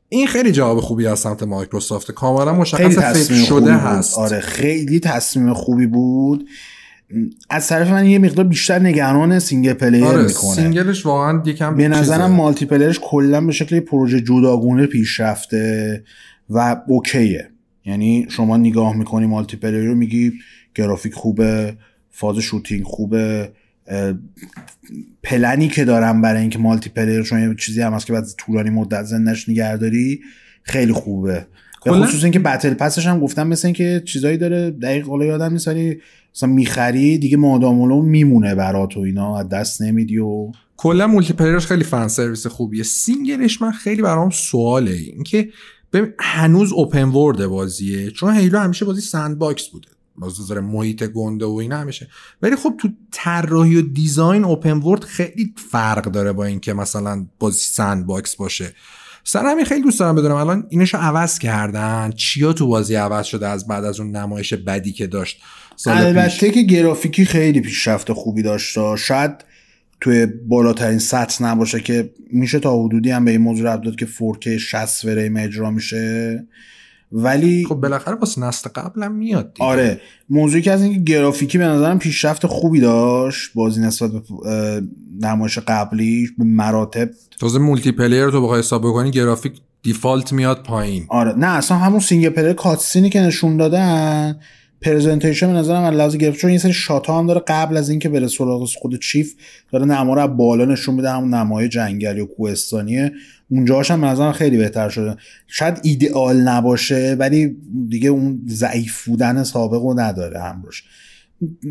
این 0.08 0.26
خیلی 0.26 0.52
جواب 0.52 0.80
خوبی 0.80 1.06
از 1.06 1.18
سمت 1.18 1.42
مایکروسافت. 1.42 2.10
کاملا 2.10 2.54
مشخص 2.54 2.98
فکر 2.98 3.44
شده. 3.44 3.72
هست. 3.72 4.18
آره 4.18 4.40
خیلی 4.40 5.00
تصمیم 5.00 5.54
خوبی 5.54 5.86
بود. 5.86 6.48
از 7.50 7.68
طرف 7.68 7.90
من 7.90 8.06
یه 8.06 8.18
مقدار 8.18 8.44
بیشتر 8.44 8.78
نگران 8.78 9.38
single 9.38 9.72
player 9.72 10.04
آره 10.04 10.22
می‌کنه. 10.22 10.54
single 10.54 10.93
ش 10.93 11.06
واقعا 11.06 11.42
یکم 11.46 11.76
به 11.76 11.88
نظرم. 11.88 12.30
multiplayer 12.30 12.66
ش 12.66 12.98
کلا 13.02 13.40
به 13.40 13.52
شکل 13.52 13.80
پروژه 13.80 14.20
جداگونه 14.20 14.86
پیش 14.86 15.20
رفته 15.20 16.04
و 16.50 16.76
okay 16.86 17.27
ه. 17.27 17.48
یعنی 17.84 18.26
شما 18.28 18.56
نگاه 18.56 18.96
می‌کنی 18.96 19.26
multiplayer 19.26 19.84
رو 19.84 19.94
میگی 19.94 20.32
گرافیک 20.74 21.14
خوبه 21.14 21.76
فاز 22.10 22.38
shooting 22.38 22.84
خوبه 22.84 23.52
پلنی 25.22 25.68
که 25.68 25.84
دارن 25.84 26.22
برای 26.22 26.40
اینکه 26.40 26.58
multiplayer 26.58 27.22
چون 27.22 27.48
یه 27.48 27.54
چیزی 27.58 27.82
هم 27.82 27.92
هست 27.92 28.06
که 28.06 28.12
بعد 28.12 28.24
طولانی 28.38 28.70
مدت 28.70 29.04
زندش 29.04 29.48
نگهداری 29.48 30.20
خیلی 30.62 30.92
خوبه. 30.92 31.46
به 31.84 31.92
خصوص 31.92 32.22
اینکه 32.22 32.38
battle 32.38 32.74
pass 32.74 32.95
ش 32.95 33.06
هم 33.06 33.20
گفتم 33.20 33.46
مثل 33.46 33.68
اینکه 33.68 34.02
چیزایی 34.04 34.36
داره 34.36 34.70
دقیق 34.70 35.06
حالا 35.06 35.24
یادم 35.24 35.52
نیست 35.52 35.68
ولی 35.68 36.00
مثلا 36.34 36.48
می‌خری 36.48 37.18
دیگه 37.18 37.36
مادام‌العمر 37.36 38.02
میمونه 38.02 38.54
برات 38.54 38.96
و 38.96 39.00
اینا 39.00 39.38
از 39.38 39.48
دست 39.48 39.82
نمیدی 39.82 40.18
و 40.18 40.52
کلا 40.76 41.06
multiplayer 41.06 41.32
ش 41.32 41.66
خیلی 41.66 41.84
fan 41.84 42.08
service 42.08 42.46
خوبیه. 42.46 42.82
single 42.82 43.42
ش 43.42 43.62
من 43.62 43.70
خیلی 43.70 44.02
برام 44.02 44.30
سواله. 44.30 44.90
اینکه 44.90 45.48
ببین 45.92 46.12
هنوز 46.18 46.72
open 46.72 47.08
world 47.08 47.46
بازیه. 47.46 48.10
چون 48.10 48.34
Halo 48.34 48.58
همیشه 48.58 48.84
بازی 48.84 49.00
sandbox 49.00 49.68
بوده. 49.68 49.88
از 50.20 50.40
نظر 50.40 50.60
محیط 50.60 51.04
گنده 51.04 51.44
و 51.44 51.54
اینا 51.54 51.78
همیشه 51.78 52.08
ولی 52.42 52.56
خب 52.56 52.74
تو 52.78 52.88
طراحی 53.10 53.76
و 53.76 53.82
design 53.82 54.44
open 54.44 54.78
world 54.78 55.04
خیلی 55.04 55.54
فرق 55.70 56.04
داره 56.04 56.32
با 56.32 56.44
اینکه 56.44 56.74
مثلا 56.74 57.26
بازی 57.38 57.62
sandbox 57.62 58.36
باشه. 58.36 58.72
سر 59.24 59.46
همین 59.46 59.64
خیلی 59.64 59.82
دوست 59.82 60.00
دارم 60.00 60.14
بدونم 60.14 60.34
الان 60.34 60.66
اینشو 60.68 60.98
عوض 60.98 61.38
کردن. 61.38 62.12
چیا 62.16 62.52
تو 62.52 62.66
بازی 62.66 62.94
عوض 62.94 63.26
شده 63.26 63.48
از 63.48 63.66
بعد 63.66 63.84
از 63.84 64.00
اون 64.00 64.16
نمایش 64.16 64.54
بدی 64.54 64.92
که 64.92 65.06
داشت؟ 65.06 65.42
البته 65.86 66.50
که 66.50 66.62
گرافیکی 66.62 67.24
خیلی 67.24 67.60
پیشرفت 67.60 68.12
خوبی 68.12 68.42
داشته 68.42 68.96
شاید 68.96 69.44
توی 70.00 70.26
بالاترین 70.26 70.98
سطح 70.98 71.44
نباشه 71.44 71.80
که 71.80 72.10
میشه 72.30 72.58
تا 72.58 72.84
حدودی 72.84 73.10
هم 73.10 73.24
به 73.24 73.30
این 73.30 73.40
موضوع 73.40 73.76
داد 73.76 73.96
که 73.96 74.06
4K 74.06 74.48
60 74.48 74.86
فریم 74.86 75.36
اجرا 75.36 75.70
میشه. 75.70 76.46
ولی 77.12 77.64
خب 77.68 77.74
بالاخره 77.74 78.14
واسه 78.14 78.40
نسل 78.40 78.68
قبلم 78.68 79.12
میاد 79.12 79.52
دیگه. 79.54 79.66
آره 79.66 80.00
موضوعی 80.30 80.62
که 80.62 80.72
از 80.72 80.82
اینکه 80.82 81.00
گرافیکی 81.00 81.58
به 81.58 81.64
نظرم 81.64 81.98
پیشرفت 81.98 82.46
خوبی 82.46 82.80
داشت 82.80 83.50
بازی 83.54 83.80
نسبت 83.80 84.10
به 84.10 84.82
نمایش 85.20 85.58
قبلی 85.58 86.28
به 86.38 86.44
مراتب 86.44 87.10
تازه 87.40 87.58
multiplayer 87.58 88.24
رو 88.24 88.30
تو 88.30 88.42
بخوای 88.42 88.58
حساب 88.58 88.82
بکنی 88.82 89.10
گرافیک 89.10 89.52
default 89.82 90.32
میاد 90.32 90.62
پایین 90.62 91.06
آره 91.08 91.32
نه 91.32 91.46
اصلا 91.46 91.76
همون 91.76 92.00
single 92.00 92.28
player 92.28 92.52
cutsceneی 92.52 93.10
که 93.10 93.20
نشون 93.20 93.56
دادن 93.56 94.40
presentation 94.80 95.46
به 95.46 95.52
نظرم 95.52 95.82
از 95.82 95.94
لحاظ 95.94 96.16
گرافیک 96.16 96.40
چون 96.40 96.50
یه 96.50 96.58
سری 96.58 96.72
shot 96.72 97.06
ها 97.06 97.18
هم 97.18 97.26
داره 97.26 97.42
قبل 97.46 97.76
از 97.76 97.88
اینکه 97.88 98.08
بره 98.08 98.28
سراغ 98.28 98.68
خود 98.76 99.00
Chief 99.00 99.34
داره 99.72 99.84
نما 99.84 100.14
رو 100.14 100.20
از 100.20 100.36
بالا 100.36 100.64
نشون 100.64 100.94
میده 100.94 101.10
همون 101.10 101.34
نمای 101.34 101.68
جنگلی 101.68 102.20
و 102.20 102.26
کوهستانیه. 102.26 103.12
اونجاش 103.50 103.90
هم 103.90 104.00
به 104.00 104.06
نظرم 104.06 104.32
خیلی 104.32 104.56
بهتر 104.56 104.88
شده. 104.88 105.16
شاید 105.46 105.80
ایدئال 105.82 106.36
نباشه 106.36 107.16
ولی 107.18 107.56
دیگه 107.88 108.10
اون 108.10 108.40
ضعیف 108.48 109.04
بودن 109.04 109.42
سابق 109.42 109.82
رو 109.82 110.00
نداره 110.00 110.40
همراش 110.40 110.84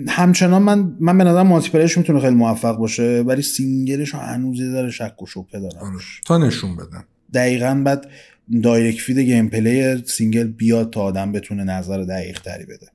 همچنان 0.08 0.62
من 0.62 0.96
من 1.00 1.18
به 1.18 1.24
نظرم 1.24 1.48
multiplayerش 1.48 1.98
می‌تونه 1.98 2.20
خیلی 2.20 2.36
موفق 2.36 2.78
باشه 2.78 3.24
ولی 3.28 3.42
singleش 3.42 4.16
هنوز 4.16 4.60
یه 4.60 4.72
ذره 4.72 4.92
شک 4.92 5.22
و 5.22 5.26
شبهه 5.26 5.60
دارم. 5.62 5.78
آره. 5.80 5.98
تا 6.26 6.38
نشون 6.38 6.76
بدن. 6.76 7.04
دقیقا 7.34 7.82
بعد 7.86 8.08
direct 8.64 9.00
feed 9.00 9.20
gameplay 9.20 10.04
single 10.06 10.48
بیاد 10.48 10.90
تا 10.90 11.02
آدم 11.02 11.32
بتونه 11.32 11.64
نظر 11.64 12.04
دقیق 12.04 12.42
تری 12.42 12.64
بده. 12.64 12.88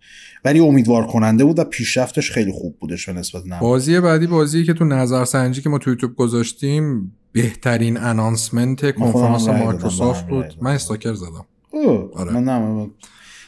ولی 0.45 0.61
امیدوار 0.61 1.07
کننده 1.07 1.45
بود 1.45 1.59
و 1.59 1.65
پیشرفتش 1.65 2.31
خیلی 2.31 2.53
خوب 2.53 2.77
بودش 2.81 3.07
به 3.07 3.13
نسبت 3.13 3.43
نه 3.47 3.61
بازی 3.61 4.01
بعدی 4.01 4.27
بازی 4.27 4.65
که 4.65 4.73
تو 4.73 4.85
نظر 4.85 5.25
سنجی 5.25 5.63
که 5.63 5.69
ما 5.69 5.79
تو 5.79 5.91
یوتیوب 5.91 6.15
گذاشتیم 6.15 7.13
بهترین 7.33 7.97
announcement 7.97 8.95
کنفرانس 8.95 9.49
مایکروسافت 9.49 10.27
بود. 10.27 10.55
من 10.63 10.71
استاکر 10.71 11.15
زدم. 11.15 11.47
آره. 12.15 12.33
من 12.33 12.45
نه 12.45 12.91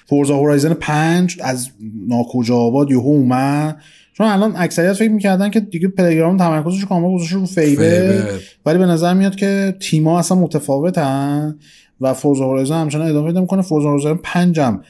Forza 0.07 0.37
Horizon 0.37 0.75
5 0.75 1.39
از 1.43 1.71
ناکجا 2.09 2.57
آباد 2.57 2.91
یهو 2.91 3.09
اومد. 3.09 3.81
چون 4.13 4.27
الان 4.27 4.55
اکثریت 4.57 4.93
فکر 4.93 5.11
می‌کردن 5.11 5.51
که 5.51 5.61
دیگه 5.61 5.89
Playground 5.89 6.37
تمرکزش 6.37 6.85
کامل 6.85 7.15
گذاشته 7.15 7.37
رو 7.37 7.47
فیبه 7.47 7.67
فیبه. 7.67 8.41
ولی 8.67 8.79
به 8.79 8.87
نظر 8.87 9.15
میاد 9.15 9.37
که 9.37 9.77
تیما 9.81 10.19
اصلا 10.19 10.39
متفاوتن. 10.39 11.59
و 12.01 12.15
فورزا 12.15 12.45
هورایزن 12.45 12.81
همچنان 12.81 13.09
ادامه 13.09 13.27
پیدا 13.27 13.41
می‌کنه. 13.41 13.63
فورزا 13.63 13.89
هورایزن 13.89 14.21
5 14.23 14.61
هم 14.61 14.83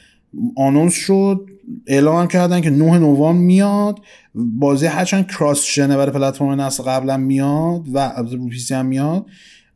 آنونس 0.55 0.93
شد. 0.93 1.49
اعلام 1.87 2.21
هم 2.21 2.27
کردن 2.27 2.61
که 2.61 2.69
9 2.69 2.99
نوامبر 2.99 3.41
میاد. 3.41 3.99
بازی 4.35 4.85
هرچند 4.85 5.27
کراس 5.27 5.65
جنه 5.73 5.97
برای 5.97 6.11
پلتفرم 6.11 6.61
نسل 6.61 6.83
قبلا 6.83 7.17
میاد 7.17 7.81
و 7.93 8.13
رو 8.31 8.47
پیسی 8.47 8.73
هم 8.73 8.85
میاد. 8.85 9.25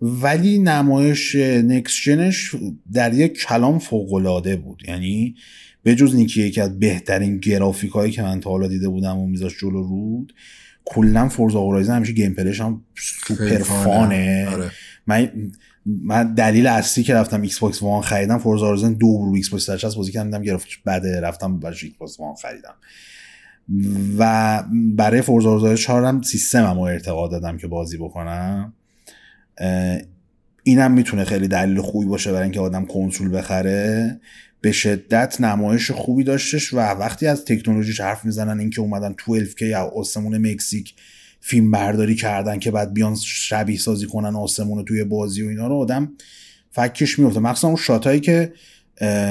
ولی 0.02 0.60
نمایش 0.60 1.36
نکس 1.36 1.94
جنش 2.04 2.56
در 2.94 3.14
یک 3.14 3.34
کلام 3.34 3.80
فوق 3.80 4.14
العاده 4.14 4.56
بود. 4.56 4.84
یعنی 4.88 5.36
به 5.84 5.96
جز 5.96 6.16
اینکه 6.16 6.42
یکی 6.42 6.62
از 6.62 6.80
بهترین 6.80 7.38
گرافیک 7.38 7.92
هایی 7.92 8.12
که 8.12 8.22
من 8.22 8.40
تا 8.40 8.50
حالا 8.50 8.68
دیده 8.68 8.90
بودم 8.90 9.18
و 9.18 9.28
میذاش 9.28 9.60
جلو 9.60 9.84
رود 9.84 10.34
کلا 10.86 11.30
Forza 11.30 11.60
Horizon 11.60 11.96
همیشه 11.96 12.14
gameplayش 12.14 12.62
هم 12.62 12.82
super 12.96 13.58
funه. 13.58 14.48
آره. 14.52 14.72
من 15.08 15.32
من 16.04 16.34
دلیل 16.34 16.68
اصلی 16.68 17.04
که 17.04 17.14
رفتم 17.14 17.42
Xbox 17.42 17.82
One 17.82 18.02
خریدم 18.02 18.38
Forza 18.38 18.66
Horizon 18.66 18.94
دو 18.94 19.26
رو 19.26 19.34
Xbox 19.36 19.66
360 19.66 19.98
بازی 19.98 20.12
کردم 20.12 20.32
دیدم 20.32 20.44
گرافیکش 20.44 20.78
بده 20.78 21.22
رفتم 21.22 21.60
براش 21.60 21.84
Xbox 21.84 22.20
One 22.20 22.36
خریدم. 22.36 22.74
و 24.18 24.64
برای 24.96 25.22
Forza 25.22 25.58
Horizon 25.58 25.84
4 25.84 26.06
هم 26.06 26.22
سیستمم 26.22 26.76
رو 26.76 26.82
ارتقا 26.82 27.28
دادم 27.28 27.58
که 27.58 27.68
بازی 27.68 27.98
بکنم. 27.98 28.74
اینم 30.64 30.92
می‌تونه 30.92 31.24
خیلی 31.24 31.48
دلیل 31.48 31.82
خوبی 31.82 32.06
باشه 32.06 32.32
برای 32.32 32.44
اینکه 32.44 32.60
آدم 32.60 32.86
کنسول 32.86 33.38
بخره. 33.38 34.20
به 34.62 34.72
شدت 34.72 35.42
نمایش 35.42 35.92
خوبی 35.92 36.24
داشتش 36.24 36.74
و 36.74 36.78
وقتی 36.78 37.28
از 37.28 37.46
تکنولوژیش 37.46 38.02
حرف 38.02 38.26
می‌زنن 38.26 38.60
اینکه 38.60 38.82
اومدن 38.82 39.16
12K 39.22 39.62
یا 39.62 39.80
آسمون 39.80 40.52
مکزیک 40.52 40.96
فیلم 41.42 41.72
برداری 41.72 42.16
کردن 42.16 42.60
که 42.60 42.72
بعد 42.72 42.94
بیان 42.94 43.16
شبیه 43.16 43.78
سازی 43.78 44.06
کنن 44.06 44.36
آسمون 44.36 44.78
رو 44.78 44.84
توی 44.84 45.04
بازی 45.04 45.44
و 45.44 45.48
اینا 45.48 45.68
رو 45.68 45.76
آدم 45.76 46.12
فکش 46.72 47.20
میفته 47.20 47.40
مخصوصا 47.40 47.68
اون 47.68 47.78
shotایی 47.78 48.20
که 48.20 48.54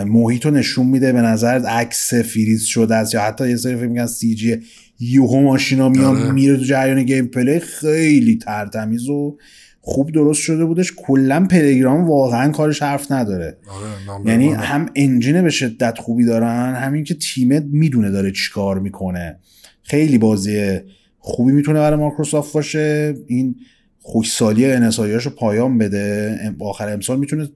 محیط 0.06 0.46
رو 0.46 0.50
نشون 0.50 0.86
میده 0.86 1.12
به 1.12 1.20
نظر 1.20 1.58
عکس 1.58 2.14
فریز 2.14 2.64
شده 2.64 2.94
است 2.94 3.14
یا 3.14 3.22
حتی 3.22 3.48
یه 3.48 3.56
سری 3.56 3.76
فکر 3.76 3.86
میگن 3.86 4.06
CG 4.06 4.62
یوهو 5.00 5.40
ماشینا 5.40 5.88
میان 5.88 6.16
آره. 6.16 6.32
میره 6.32 6.56
تو 6.56 6.64
جریان 6.64 7.04
gameplay 7.04 7.60
خیلی 7.60 8.36
ترتمیز 8.36 9.08
و 9.08 9.38
خوب 9.80 10.12
درست 10.12 10.40
شده 10.40 10.64
بودش 10.64 10.92
کلا 10.96 11.46
Playground 11.50 12.08
واقعا 12.08 12.52
کارش 12.52 12.82
حرف 12.82 13.12
نداره 13.12 13.58
آره 13.68 14.26
یعنی. 14.26 14.48
هم 14.48 14.90
engine 14.96 15.42
به 15.42 15.50
شدت 15.50 15.98
خوبی 15.98 16.24
دارن 16.24 16.74
همین 16.74 17.04
که 17.04 17.14
تیمه 17.14 17.64
می‌دونه 17.70 18.10
داره 18.10 18.32
چیکار 18.32 18.78
می‌کنه 18.78 19.38
خیلی 19.82 20.18
بازی 20.18 20.78
خوبی 21.18 21.52
می‌تونه 21.52 21.78
برای 21.78 21.98
مایکروسافت 21.98 22.52
باشه. 22.52 23.14
این 23.26 23.56
خوشسالی 24.00 24.66
انساییاش 24.66 25.26
رو 25.26 25.30
پایان 25.30 25.78
بده. 25.78 26.38
آخر 26.60 26.92
امسال 26.92 27.18
می‌تونه 27.18 27.48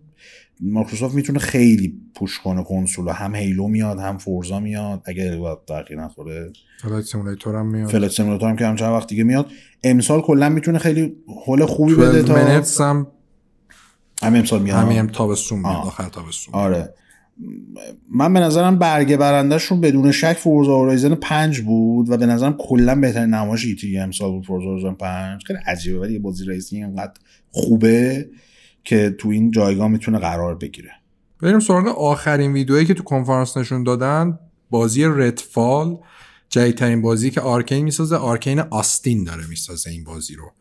مایکروسافت 0.61 1.15
می‌تونه 1.15 1.39
خیلی 1.39 1.95
پوش 2.15 2.41
کنه 2.41 2.65
کنسول 2.65 3.09
هم 3.09 3.35
هیلو 3.35 3.69
میاد 3.69 3.99
هم 3.99 4.19
فورزا 4.19 4.61
میاد. 4.61 5.03
اگه 5.05 5.41
تاخیر 5.67 6.01
نخوره. 6.01 6.53
فلایت 6.83 7.05
سیمولیتور 7.05 7.57
هم 7.57 7.67
میاد. 7.67 7.91
فلت 7.91 8.11
سیمولاتور 8.11 8.49
هم 8.51 8.57
که 8.57 8.67
هم 8.67 8.77
چند 8.77 8.93
وقت 8.93 9.09
دیگه 9.09 9.25
میاد. 9.25 9.47
امسال 9.85 10.21
کلا 10.21 10.49
می‌تونه 10.49 10.79
خیلی 10.79 11.17
حل 11.47 11.65
خوبی 11.65 11.95
بده 11.95 12.23
12 12.23 12.61
تا 12.61 12.91
هم 12.91 13.07
همین 14.23 14.41
امسال 14.41 14.63
میاد. 14.63 14.77
همین 14.77 15.07
تابستون 15.07 15.59
میاد. 15.59 15.77
آخر 15.77 16.09
تابستون. 16.09 16.55
آره. 16.55 16.95
من 18.11 18.33
به 18.33 18.41
نظرم 18.41 18.79
برگه 18.79 19.17
برنده‌شون 19.17 19.81
بدون 19.81 20.13
شک 20.13 20.33
Forza 20.33 20.77
Horizon 20.77 21.15
5 21.15 21.61
بود 21.61 22.11
و 22.11 22.17
به 22.17 22.27
نظرم 22.27 22.57
کلا 22.59 22.95
بهترین 22.95 23.35
نمایش 23.35 23.65
E3 23.65 23.99
امسال 23.99 24.31
بود 24.31 24.47
Forza 24.47 24.67
Horizon 24.67 24.95
5 24.95 25.45
خیلی 25.45 25.59
عجیبه 25.67 25.99
ولی 25.99 26.19
بازی 26.19 26.45
racing 26.45 26.85
انقدر 26.85 27.13
خوبه 27.51 28.29
که 28.85 29.15
تو 29.19 29.29
این 29.29 29.51
جایگاه 29.51 29.89
می‌تونه 29.89 30.19
قرار 30.19 30.55
بگیره. 30.55 30.91
بریم 31.43 31.61
سراغ 31.61 31.87
آخرین 31.87 32.53
ویدئویی 32.53 32.87
که 32.87 32.95
تو 32.95 33.03
کنفرانس 33.03 33.57
نشون 33.57 33.83
دادن. 33.83 34.39
بازی 34.71 35.05
Redfall 35.05 35.99
جدیدترین 36.49 37.03
بازی 37.03 37.31
که 37.31 37.41
Arkane 37.41 37.85
می‌سازه. 37.85 38.17
Arkane 38.17 38.61
Austin 38.61 39.25
داره 39.25 39.47
می‌سازه 39.47 39.91
این 39.91 40.05
بازی 40.05 40.35
رو. 40.35 40.53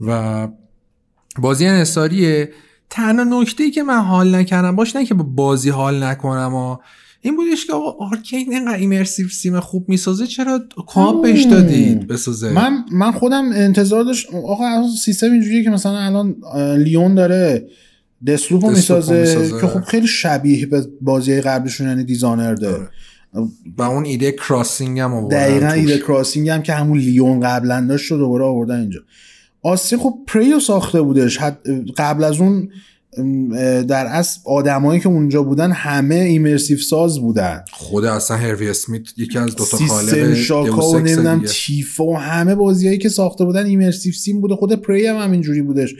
و 0.00 0.48
بازی 1.38 1.66
انحصاریه. 1.66 2.50
تنها 2.90 3.40
نکته 3.40 3.64
ای 3.64 3.70
که 3.70 3.82
من 3.82 3.98
حال 3.98 4.34
نکردم 4.34 4.76
باهاش 4.76 4.96
نه 4.96 5.04
که 5.04 5.14
با 5.14 5.24
بازی 5.24 5.70
حال 5.70 6.02
نکنم 6.02 6.54
و 6.54 6.76
این 7.20 7.36
بودش 7.36 7.66
که 7.66 7.72
آقا 7.72 8.06
Arkane 8.06 8.52
اینقدر 8.52 8.76
immersive 8.76 9.28
sim 9.28 9.60
خوب 9.60 9.88
می‌سازه 9.88 10.26
چرا 10.26 10.60
co-op 10.86 11.22
بهش 11.22 11.44
دادید 11.44 12.06
بسازه 12.06 12.52
من 12.52 12.84
من 12.92 13.12
خودم 13.12 13.50
انتظار 13.52 14.04
داشت 14.04 14.34
آقا 14.34 14.64
سیستم 15.04 15.32
اینجوریه 15.32 15.64
که 15.64 15.70
مثلا 15.70 15.98
الان 15.98 16.36
Lyon 16.76 17.14
داره 17.14 17.66
Deathloop 18.26 18.64
رو 18.64 18.70
می‌سازه. 18.70 19.50
که 19.60 19.66
خب 19.66 19.80
خیلی 19.80 20.06
شبیه 20.06 20.66
به 20.66 20.86
بازی 21.00 21.40
قبلشون 21.40 21.88
یعنی 21.88 22.04
Dishonored 22.04 22.54
داره. 22.54 22.88
و 23.78 23.82
اون 23.82 24.04
ایده 24.04 24.32
Crossing 24.32 25.00
هم 25.00 25.14
آوردن 25.14 25.38
دقیقا 25.38 25.68
توش. 25.68 25.78
ایده 25.78 25.98
Crossing 25.98 26.48
هم 26.48 26.62
که 26.62 26.72
همون 26.72 26.98
Lyon 26.98 27.40
قبلا 27.40 27.86
داشت 27.88 28.10
رو 28.12 28.18
دوباره 28.18 28.44
آوردن 28.44 28.80
اینجا 28.80 29.00
آستین 29.66 29.98
خب 29.98 30.18
پریو 30.26 30.60
ساخته 30.60 31.02
بودش. 31.02 31.38
قبل 31.96 32.24
از 32.24 32.40
اون 32.40 32.68
در 33.82 34.06
اصل 34.06 34.40
آدمایی 34.44 35.00
که 35.00 35.08
اونجا 35.08 35.42
بودن 35.42 35.72
همه 35.72 36.14
ایمرسیو 36.14 36.78
ساز 36.78 37.20
بودن. 37.20 37.64
خود 37.72 38.04
اصلا 38.04 38.36
هروی 38.36 38.70
اسمیت 38.70 39.02
یکی 39.16 39.38
از 39.38 39.56
دوتا 39.56 39.76
سیستم 39.76 39.94
خالق 39.94 40.34
شاکا 40.34 40.70
دیوس 40.70 40.94
و 40.94 40.98
نمی‌دونم. 40.98 41.42
تیفا 41.46 42.04
و 42.04 42.18
همه 42.18 42.54
بازیایی 42.54 42.98
که 42.98 43.08
ساخته 43.08 43.44
بودن 43.44 43.66
ایمرسیو 43.66 44.12
سیم 44.12 44.40
بوده. 44.40 44.54
خود 44.54 44.72
پری 44.72 45.06
هم 45.06 45.16
همینجوری 45.16 45.62
بودش. 45.62 45.94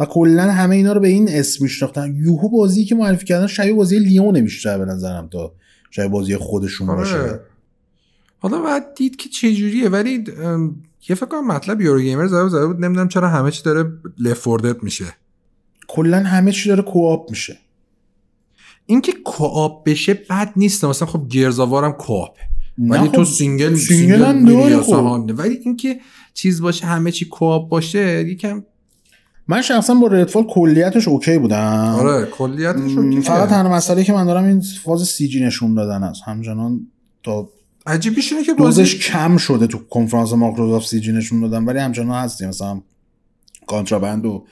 و 0.00 0.04
کلا 0.04 0.42
همه 0.42 0.76
اینا 0.76 0.92
رو 0.92 1.00
به 1.00 1.08
این 1.08 1.28
اسم 1.28 1.64
میشناختن. 1.64 2.14
یوهو 2.14 2.48
بازی 2.48 2.84
که 2.84 2.94
معرفی 2.94 3.26
کردن 3.26 3.46
شبیه 3.46 3.72
بازی 3.72 3.98
لیونه 3.98 4.42
بیشتر 4.42 4.78
به 4.78 4.84
نظرم 4.84 5.28
تا 5.32 5.52
شبیه 5.90 6.08
بازی 6.08 6.36
خودشون 6.36 6.86
باشه. 6.86 7.18
آره. 7.18 7.40
حالا 8.38 8.58
باید 8.58 8.82
دید 8.96 9.16
که 9.16 9.28
چجوریه. 9.28 9.88
ولی 9.88 10.24
ام، 10.42 10.76
یه 11.08 11.16
فکر 11.16 11.26
کنم 11.26 11.46
مطلب 11.46 11.80
Eurogamer 11.80 12.26
زده 12.26 12.48
زده 12.48 12.66
بود 12.66 12.84
نمی‌دونم 12.84 13.08
چرا 13.08 13.28
همه 13.28 13.50
چی 13.50 13.62
داره 13.62 13.92
Left 14.18 14.46
4 14.46 14.54
Dead 14.54 14.82
میشه. 14.82 15.04
کلا 15.88 16.16
همه 16.18 16.52
چی 16.52 16.68
داره 16.68 16.82
co-op 16.82 17.30
میشه. 17.30 17.58
اینکه 18.86 19.12
co-op 19.24 19.84
بشه 19.84 20.14
بد 20.14 20.52
نیست 20.56 20.84
مثلا 20.84 21.08
خب 21.08 21.28
Gears 21.28 21.57
of 21.57 21.69
Warم 21.69 21.92
co-op 21.92 22.36
ولی 22.78 23.06
خب، 23.06 23.12
تو 23.12 23.24
single 23.24 23.74
single 23.74 24.24
هم 24.24 24.44
داره 24.44 24.78
اصلا 24.78 25.18
خب. 25.18 25.30
ولی 25.38 25.54
اینکه 25.54 26.00
چیز 26.34 26.60
باشه 26.62 26.86
همه 26.86 27.12
چی 27.12 27.24
co-op 27.24 27.68
باشه 27.68 28.28
یکم 28.28 28.64
من 29.48 29.62
شخصا 29.62 29.94
با 29.94 30.06
Redfall 30.06 30.44
کلیتش 30.44 31.08
okay 31.08 31.38
بودم. 31.38 31.96
آره 31.98 32.26
کلیتش 32.26 32.92
م، 32.92 32.98
okayه. 32.98 33.20
فقط 33.20 33.48
تنها 33.48 33.72
مسئله 33.72 34.04
که 34.04 34.12
من 34.12 34.26
دارم 34.26 34.44
این 34.44 34.62
فاز 34.84 35.02
سی 35.08 35.28
جی 35.28 35.44
نشون 35.44 35.74
دادن 35.74 36.02
است. 36.02 36.22
همچنان 36.24 36.86
تا 37.22 37.48
عجیبیش 37.88 38.32
اینه 38.32 38.44
که 38.44 38.54
بازی 38.54 38.82
دوزش 38.82 38.96
کم 38.96 39.36
شده 39.36 39.66
تو 39.66 39.78
کنفرانس 39.78 40.32
مایکروسافت 40.32 40.88
سی 40.88 41.12
نشون 41.12 41.40
دادن 41.40 41.64
ولی 41.64 41.78
همچنان 41.78 42.24
هستیم 42.24 42.48
مثلا 42.48 42.80
کانترابند 43.66 44.26
و 44.26 44.44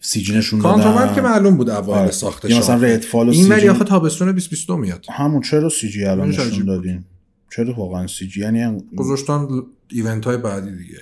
سی 0.00 0.22
جی 0.22 0.38
نشون 0.38 0.60
دادن. 0.60 0.74
کانترابند 0.74 1.14
که 1.14 1.20
معلوم 1.20 1.56
بود 1.56 1.70
اوایل 1.70 2.02
آره. 2.02 2.10
ساخته 2.10 2.50
یا 2.50 2.58
مثلا 2.58 2.76
ردفال 2.76 3.28
و 3.28 3.32
این 3.32 3.48
ولی 3.48 3.68
آخه 3.68 3.84
تابستون 3.84 4.26
2022 4.26 4.76
میاد. 4.76 5.06
همون 5.10 5.42
چرا 5.42 5.68
سی 5.68 5.88
جی 5.88 6.04
الان 6.04 6.28
نشون. 6.28 6.64
دادین؟ 6.64 7.04
چرا 7.56 7.74
واقعا 7.74 8.06
سی 8.06 8.26
جی؟ 8.26 8.40
یعنی 8.40 8.82
گذاشتن 8.96 9.48
ایونت 9.90 10.24
های 10.24 10.36
بعدی 10.36 10.70
دیگه. 10.70 10.98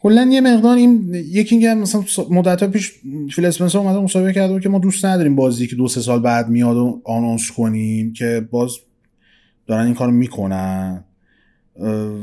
کلا 0.00 0.28
یه 0.32 0.40
مقدار 0.40 0.76
این 0.76 1.14
یکی 1.14 1.54
اینکه 1.54 1.74
مثلا 1.74 2.04
مدت 2.30 2.64
پیش 2.64 2.92
فیل 3.32 3.44
اسپنسر 3.44 3.78
اومده 3.78 3.98
مصاحبه 3.98 4.32
کرده 4.32 4.52
بود 4.52 4.62
که 4.62 4.68
ما 4.68 4.78
دوست 4.78 5.04
نداریم 5.04 5.36
بازی 5.36 5.66
که 5.66 5.76
دو 5.76 5.88
سه 5.88 6.00
سال 6.00 6.20
بعد 6.20 6.48
میاد 6.48 6.76
و 6.76 7.00
announce 7.04 7.50
کنیم 7.50 8.12
که 8.12 8.48
باز 8.50 8.70
دارن 9.70 9.84
این 9.86 9.94
کارو 9.94 10.12
می‌کنن. 10.12 11.04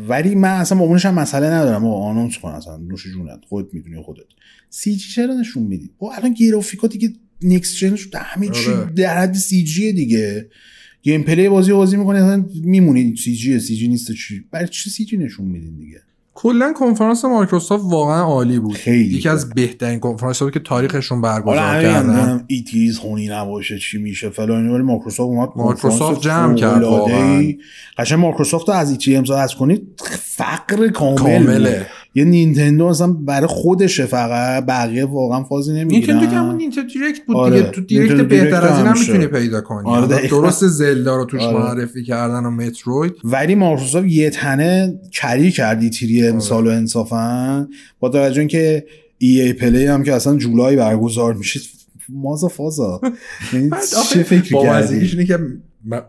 ولی 0.07 0.35
من 0.35 0.49
اصلا 0.49 0.77
با 0.77 0.85
اونش 0.85 1.05
هم 1.05 1.13
مسئله 1.13 1.47
ندارم. 1.47 1.85
و 1.85 1.93
announce 1.93 2.37
کن 2.37 2.49
اصلا. 2.49 2.77
نوش 2.77 3.03
جونت. 3.07 3.39
خودت 3.49 3.73
می‌دونی 3.73 4.01
خودت. 4.01 4.23
CG 4.69 5.09
چرا 5.09 5.33
نشون 5.33 5.63
میدی؟ 5.63 5.89
با 5.97 6.13
الان 6.13 6.33
گرافیکا 6.33 6.87
دیگه 6.87 7.13
next 7.41 7.75
gen 7.75 7.95
شده 7.95 8.17
همه 8.17 8.49
چی 8.49 8.71
آره. 8.71 8.91
در 8.91 9.17
حد 9.17 9.33
CG 9.33 9.93
دیگه. 9.93 10.49
gameplay 11.01 11.49
بازی 11.49 11.73
بازی 11.73 11.97
می‌کنی 11.97 12.17
اصلا 12.17 12.45
میمونی. 12.63 13.15
CG 13.15 13.35
CG 13.35 13.87
نیست 13.87 14.11
چی. 14.11 14.45
برای 14.51 14.67
چی 14.67 14.89
CG 14.89 15.17
نشون 15.17 15.45
میدین 15.45 15.77
دیگه؟ 15.77 16.01
کلا 16.39 16.73
کنفرانس 16.73 17.25
مایکروسافت 17.25 17.83
واقعا 17.85 18.23
عالی 18.23 18.59
بود 18.59 18.87
یکی 18.87 19.29
از 19.29 19.49
بهترین 19.49 19.99
کنفرانس 19.99 20.43
بود 20.43 20.53
که 20.53 20.59
تاریخشون 20.59 21.21
برگزار 21.21 21.81
کردن 21.81 22.43
ایتیز 22.47 22.97
خونی 22.97 23.27
نباشه 23.27 23.79
چی 23.79 23.97
میشه 23.97 24.29
فلان 24.29 24.69
ولی 24.69 24.83
مایکروسافت 24.83 25.29
اومد 25.29 25.49
مایکروسافت 25.55 26.21
جمع 26.21 26.55
کرد. 26.55 26.83
واقعاً. 26.83 27.53
قشنگ 27.97 28.19
مایکروسافت 28.19 28.69
رو 28.69 28.75
از 28.75 28.91
ایتی 28.91 29.15
امضا 29.15 29.37
از 29.37 29.55
کنید 29.55 30.01
فقر 30.21 30.87
کامل 30.87 31.15
کامله. 31.15 31.87
یه 32.17 32.23
نینتندو 32.23 32.85
اصلا 32.85 33.07
برای 33.13 33.47
خودشه 33.47 34.05
فقط 34.05 34.65
بقیه 34.65 35.05
واقعا 35.05 35.43
فازی 35.43 35.73
نمی‌گیرن 35.73 36.13
نینتندو 36.13 36.31
که 36.31 36.37
همون 36.37 36.55
نینتندو 36.55 36.87
دیرکت 36.87 37.25
بود 37.27 37.35
آره. 37.35 37.57
دیگه 37.57 37.71
تو 37.71 37.81
دیرکت 37.81 38.21
بهتر 38.21 38.67
از 38.67 38.77
این 38.77 38.87
هم. 38.87 38.99
می‌تونی 38.99 39.27
پیدا 39.27 39.61
کنی 39.61 39.89
آره،. 39.89 40.27
درست 40.29 40.67
زلدا 40.67 41.15
رو 41.15 41.25
توش 41.25 41.41
آره. 41.41 41.57
معرفی 41.57 42.03
کردن 42.03 42.45
و 42.45 42.51
متروید 42.51 43.13
ولی 43.23 43.55
مایکروسافت 43.55 44.07
یه 44.07 44.29
تنه 44.29 44.99
کری 45.11 45.51
کردی 45.51 45.89
تیری 45.89 46.23
آره. 46.23 46.33
امسال 46.33 46.67
و 46.67 46.69
انصافا 46.69 47.67
با 47.99 48.09
توجه 48.09 48.39
اینکه 48.39 48.85
ای 49.17 49.41
ای 49.41 49.53
پلی 49.53 49.85
هم 49.85 50.03
که 50.03 50.13
اصلا 50.13 50.35
جولای 50.35 50.75
برگزار 50.75 51.33
میشه 51.33 51.59
مازا 52.09 52.47
فازا 52.47 53.01
یعنی 53.53 53.69
چه 54.09 54.41
با 54.51 54.63
کردی 54.63 54.95
اینه 54.95 55.25
که 55.25 55.39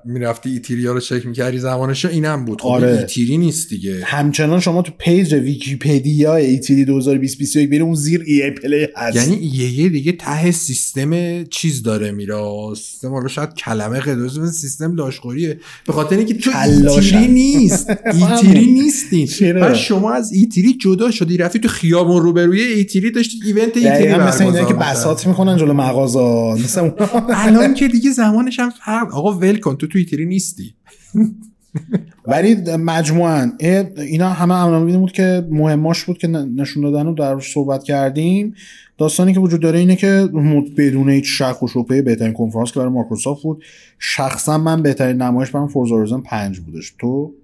می‌رفتی 0.04 0.50
ایتیریا 0.50 0.92
رو 0.92 1.00
چک 1.00 1.26
می‌کردی 1.26 1.58
زمانش 1.58 2.04
اینم 2.04 2.44
بود. 2.44 2.60
خب 2.60 2.68
آره. 2.68 2.98
ایتیری 2.98 3.36
نیست 3.36 3.68
دیگه. 3.70 4.00
همچنان 4.04 4.60
شما 4.60 4.82
تو 4.82 4.92
پیج 4.98 5.34
ویکیپدیا 5.34 6.34
ایتیلی 6.34 6.84
2021 6.84 7.70
بریم 7.70 7.82
اون 7.82 7.94
زیر 7.94 8.24
ای 8.26 8.42
ای 8.42 8.50
پلی 8.50 8.88
هست. 8.96 9.16
یعنی 9.16 9.36
یه 9.46 9.88
دیگه 9.88 10.12
ته 10.12 10.50
سیستم 10.50 11.44
چیز 11.44 11.82
داره 11.82 12.10
میره 12.10 12.34
سیستم 12.76 13.08
حالا 13.08 13.28
شاید 13.28 13.54
کلمه 13.54 14.00
قدوس 14.00 14.38
سیستم 14.60 14.94
لاشخوریه. 14.94 15.60
به 15.86 15.92
خاطر 15.92 16.16
اینکه 16.16 16.34
تو. 16.34 16.50
ایتیری 16.58 17.28
نیست. 17.28 17.90
ایتیری 18.30 18.66
نیستین؟ 18.66 19.52
بعد 19.60 19.74
شما 19.74 20.12
از 20.12 20.32
ایتیری 20.32 20.74
جدا 20.74 21.10
شدی 21.10 21.36
رفتی 21.36 21.58
تو 21.58 21.68
خیابون 21.68 22.22
روبروی 22.22 22.62
ایتیری 22.62 23.10
داشتی 23.10 23.38
ایونت 23.44 23.76
ایتیری 23.76 23.88
دقیقا 23.88 24.26
مثل 24.26 24.44
اینا 24.44 24.64
که. 24.64 24.74
بساط 24.74 25.26
می‌کنن 25.26 25.56
جلو 25.56 25.72
مغازه 25.72 26.62
مثل 26.64 26.80
اون 26.80 26.92
الان 27.28 27.74
که 27.74 27.88
دیگه 27.88 28.10
زمانش 28.10 28.58
هم 28.60 28.70
فرق 28.70 29.14
آقا 29.14 29.32
ول 29.38 29.58
کن. 29.68 29.76
تو 29.76 29.86
تو 29.86 29.98
ایتیری 29.98 30.26
نیستی. 30.26 30.74
ولی 32.26 32.54
مجموعا 32.76 33.52
اینا 33.96 34.28
همه 34.28 34.54
عناوینی 34.54 34.98
بود 34.98 35.12
که 35.12 35.46
مهماش 35.50 36.04
بود 36.04 36.18
که 36.18 36.28
نشون 36.28 36.82
دادن 36.82 37.06
رو 37.06 37.14
در 37.14 37.40
صحبت 37.40 37.84
کردیم. 37.84 38.54
داستانی 38.98 39.34
که 39.34 39.40
وجود 39.40 39.60
داره 39.60 39.78
اینه 39.78 39.96
که 39.96 40.28
بدون 40.76 41.10
هیچ 41.10 41.24
شک 41.28 41.62
و 41.62 41.68
شبهه 41.68 42.02
بهترین 42.02 42.32
کنفرانس 42.32 42.72
که 42.72 42.80
برای 42.80 42.92
مایکروسافت 42.92 43.42
بود. 43.42 43.64
شخصا 43.98 44.58
من 44.58 44.82
بهترین 44.82 45.22
نمایش 45.22 45.50
برام 45.50 45.68
Forza 45.68 45.94
Horizon 45.94 46.20
5 46.20 46.60
بودش. 46.60 46.94
تو؟ 46.98 47.34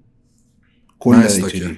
کل. 0.98 1.14
Stalker. 1.14 1.76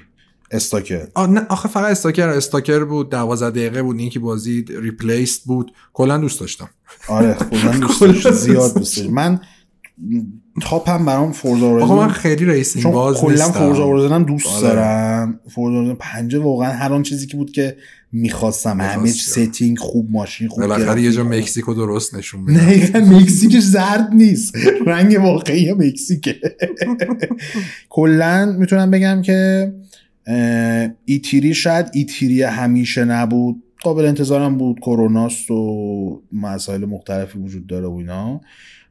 Stalker. 0.50 1.06
آه 1.14 1.30
نه 1.30 1.46
آخه 1.48 1.68
فقط 1.68 1.90
Stalker. 1.90 2.28
Stalker 2.28 2.84
بود 2.84 3.10
12 3.10 3.50
دقیقه 3.50 3.82
بود 3.82 3.98
این 3.98 4.10
که 4.10 4.20
بازی 4.20 4.64
ریپلیست 4.80 5.44
بود. 5.44 5.72
کلا 5.92 6.18
دوست 6.18 6.40
داشتم. 6.40 6.70
آره 7.08 7.34
کلا 7.34 7.78
دوست 7.78 8.00
داشتم. 8.04 8.30
زیاد 8.30 8.74
دوست 8.74 8.96
داشتم. 8.96 9.12
من 9.12 9.40
تاپم 10.62 11.04
برام 11.04 11.32
Forza 11.32 11.66
آقا 11.66 11.96
من 11.96 12.08
خیلی 12.08 12.44
racing 12.44 12.82
چون 12.82 12.92
باز 12.92 13.16
کلا 13.16 13.52
Forza 13.52 13.84
Horizon 13.84 14.14
هم 14.14 14.24
دوست 14.24 14.46
آره. 14.46 14.60
دارم. 14.60 15.40
Forza 15.50 15.78
Horizon 15.78 15.96
5 16.00 16.34
واقعا 16.34 16.72
هر 16.72 16.92
آن 16.92 17.02
چیزی 17.02 17.26
که 17.26 17.36
بود 17.36 17.50
که 17.50 17.76
می‌خواستم. 18.12 18.80
همه. 18.80 19.10
setting 19.10 19.78
خوب 19.78 20.10
ماشین 20.10 20.48
خوب 20.48 20.66
بالاخره 20.66 21.02
یه 21.02 21.12
جا. 21.12 21.24
مکزیکو 21.24 21.74
درست 21.74 22.14
نشون 22.14 22.40
میده 22.40 22.98
نه 23.00 23.18
مکزیکش 23.18 23.62
زرد 23.62 24.08
نیست. 24.12 24.54
رنگ 24.86 25.20
واقعی 25.20 25.72
مکزیکه. 25.72 26.36
کلا 27.88 28.56
می‌تونم 28.58 28.90
بگم 28.90 29.22
که 29.22 29.72
ایتیری 31.04 31.54
شاید 31.54 31.86
ایتیری 31.92 32.42
همیشه 32.42 33.04
نبود. 33.04 33.62
قابل 33.82 34.04
انتظارم 34.04 34.58
بود 34.58 34.80
کروناست 34.80 35.50
و 35.50 36.22
مسائل 36.32 36.84
مختلفی 36.84 37.38
وجود 37.38 37.66
داره 37.66 37.86
و 37.86 37.92
اینا. 37.92 38.40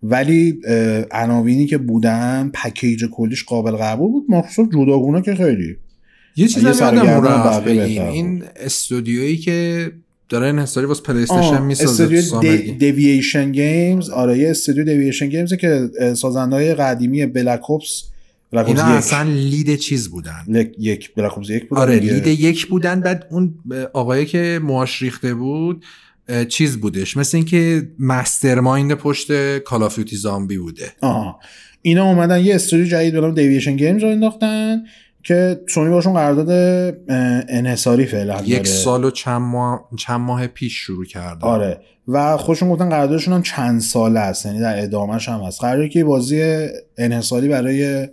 ولی 0.10 0.60
عناوینی 1.12 1.66
که 1.66 1.78
بودن 1.78 2.52
پکیج 2.54 3.06
کلیش 3.12 3.44
قابل 3.44 3.72
قبول 3.72 4.12
بود. 4.12 4.26
مایکروسافت 4.30 4.70
جداگونه 4.70 5.22
که 5.22 5.36
خیلی. 5.36 5.76
یه 6.36 6.48
چیز 6.48 6.64
یادم 6.64 7.26
رفت. 7.26 7.68
این 7.68 8.44
استودیویی 8.56 9.38
که 9.38 9.92
داره 10.30 10.48
انحصاری 10.48 10.86
واسه 10.88 11.04
پلی 11.04 11.24
استیشن 11.24 11.62
می‌سازه 11.62 12.16
استودیو. 12.18 12.74
Deviation 12.78 13.52
Games 13.52 14.10
آره 14.10 14.38
یه 14.38 14.50
استودیو 14.50 14.84
Deviation 14.84 15.30
Games 15.30 15.54
که 15.54 15.90
سازنده 16.16 16.56
های 16.56 16.76
قدیمی 16.76 17.26
Black 17.26 17.62
Black 18.52 18.68
اینا 18.68 18.84
اصلا 18.84 19.24
lead 19.24 19.76
چیز 19.76 20.10
بودن. 20.10 20.72
یک 20.80 21.14
Black 21.14 21.50
یک 21.50 21.70
بود 21.70 21.78
آره. 21.78 22.00
lead 22.00 22.28
یک 22.28 22.68
بودن. 22.68 23.02
بعد 23.02 23.28
اون 23.32 23.54
آقایی 23.94 24.26
که 24.26 24.60
موهاش 24.64 25.02
ریخته 25.02 25.34
بود 25.34 25.86
چیز 26.50 26.78
بودش. 26.78 27.18
مثل 27.18 27.38
اینکه 27.38 27.88
mastermind 28.00 28.94
پشت 28.94 29.58
Call 29.60 29.84
of 29.84 29.96
Duty 29.96 30.16
Zombie 30.16 30.58
بوده. 30.58 30.92
آها. 31.02 31.40
اینا 31.82 32.06
اومدن 32.06 32.40
یه 32.40 32.56
استودیو 32.56 32.86
جدید 32.86 33.14
به 33.14 33.22
نام 33.22 33.34
دیویشن 33.34 33.76
گیمز 33.76 34.04
رو 34.04 34.10
انداختن 34.10 34.84
که 35.24 35.62
سونی 35.70 35.90
باشون 35.90 36.14
قرارداد 36.14 36.50
انحصاری 37.50 38.06
فعلا 38.06 38.42
یک 38.42 38.50
داره. 38.50 38.64
سال 38.64 39.04
و 39.04 39.12
چند 39.12 39.42
ماه 39.42 39.90
چند 39.98 40.22
ماه 40.22 40.48
پیش 40.48 40.74
شروع 40.74 41.06
کرده. 41.06 41.46
آره. 41.46 41.80
و 42.08 42.38
خودشون 42.38 42.70
گفتن 42.70 42.90
قراردادشون 42.90 43.34
هم 43.34 43.42
چند 43.42 43.82
ساله 43.82 44.20
است. 44.20 44.46
یعنی 44.46 44.60
در 44.60 44.84
ادامهش 44.84 45.30
هم 45.30 45.40
هست. 45.40 45.62
قراره 45.62 45.90
که 45.90 46.04
بازی 46.04 46.68
انحصاری 46.98 47.48
برای 47.48 48.08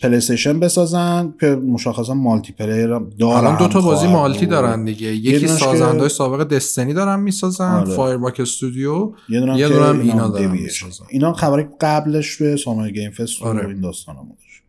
پلی 0.00 0.16
استیشن 0.16 0.60
بسازن 0.60 1.34
که 1.40 1.46
مشخصا 1.46 2.14
مالتی 2.14 2.52
پلیر 2.52 2.86
دارن 2.86 3.06
الان 3.20 3.58
دو 3.58 3.68
تا 3.68 3.80
بازی 3.80 4.06
خواهد 4.06 4.12
مالتی. 4.16 4.46
دارن 4.46 4.84
دیگه 4.84 5.06
یکی 5.06 5.46
سازنده 5.46 6.08
سابق 6.08 6.48
دستنی 6.48 6.94
دارن 6.94 7.20
می‌سازن 7.20 7.72
آره. 7.72 7.94
فایرباک 7.94 8.40
استودیو 8.40 9.12
یه 9.28 9.40
دونه 9.40 9.58
یه 9.58 9.66
اینا 9.66 9.90
اینا 9.90 10.28
دارن. 10.28 10.50
می‌سازن. 10.50 11.04
اینا 11.08 11.32
خبری 11.32 11.66
قبلش 11.80 12.36
به 12.36 12.56
Summer 12.56 12.90
Game 12.90 13.10
Fest 13.10 13.42
آره. 13.42 13.68
این 13.68 13.80
داستان 13.80 14.16
هم 14.16 14.28
داشت 14.28 14.62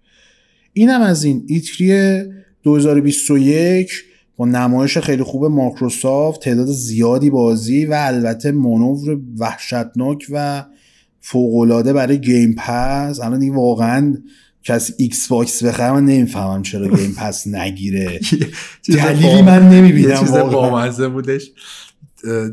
اینم 0.74 1.02
از 1.02 1.24
این 1.24 1.44
E3 1.48 2.24
2021 2.64 3.92
با 4.38 4.46
نمایش 4.46 4.98
خیلی 4.98 5.24
خوب 5.24 5.46
مایکروسافت 5.46 6.42
تعداد 6.42 6.68
زیادی 6.68 7.30
بازی 7.30 7.86
و 7.86 7.94
البته 7.94 8.52
مانور 8.52 9.20
وحشتناک 9.38 10.26
و 10.30 10.66
فوقالعاده 11.22 11.94
برای 11.94 12.22
Game 12.22 12.56
Pass 12.58 13.20
الان 13.20 13.40
دیگه 13.40 13.54
واقعا 13.54 14.18
کسی 14.64 14.94
ایکس 14.98 15.28
باکس 15.28 15.64
بخره 15.64 15.92
من 15.92 16.06
نمی‌فهمم 16.06 16.62
چرا 16.62 16.88
Game 16.88 17.16
Pass 17.18 17.48
نگیره 17.48 18.20
دلیلی 18.88 19.42
من 19.42 19.70
نمی‌بینم 19.70 20.20
چیز. 20.20 20.32
بامزه 20.32 21.08
بودش 21.08 21.52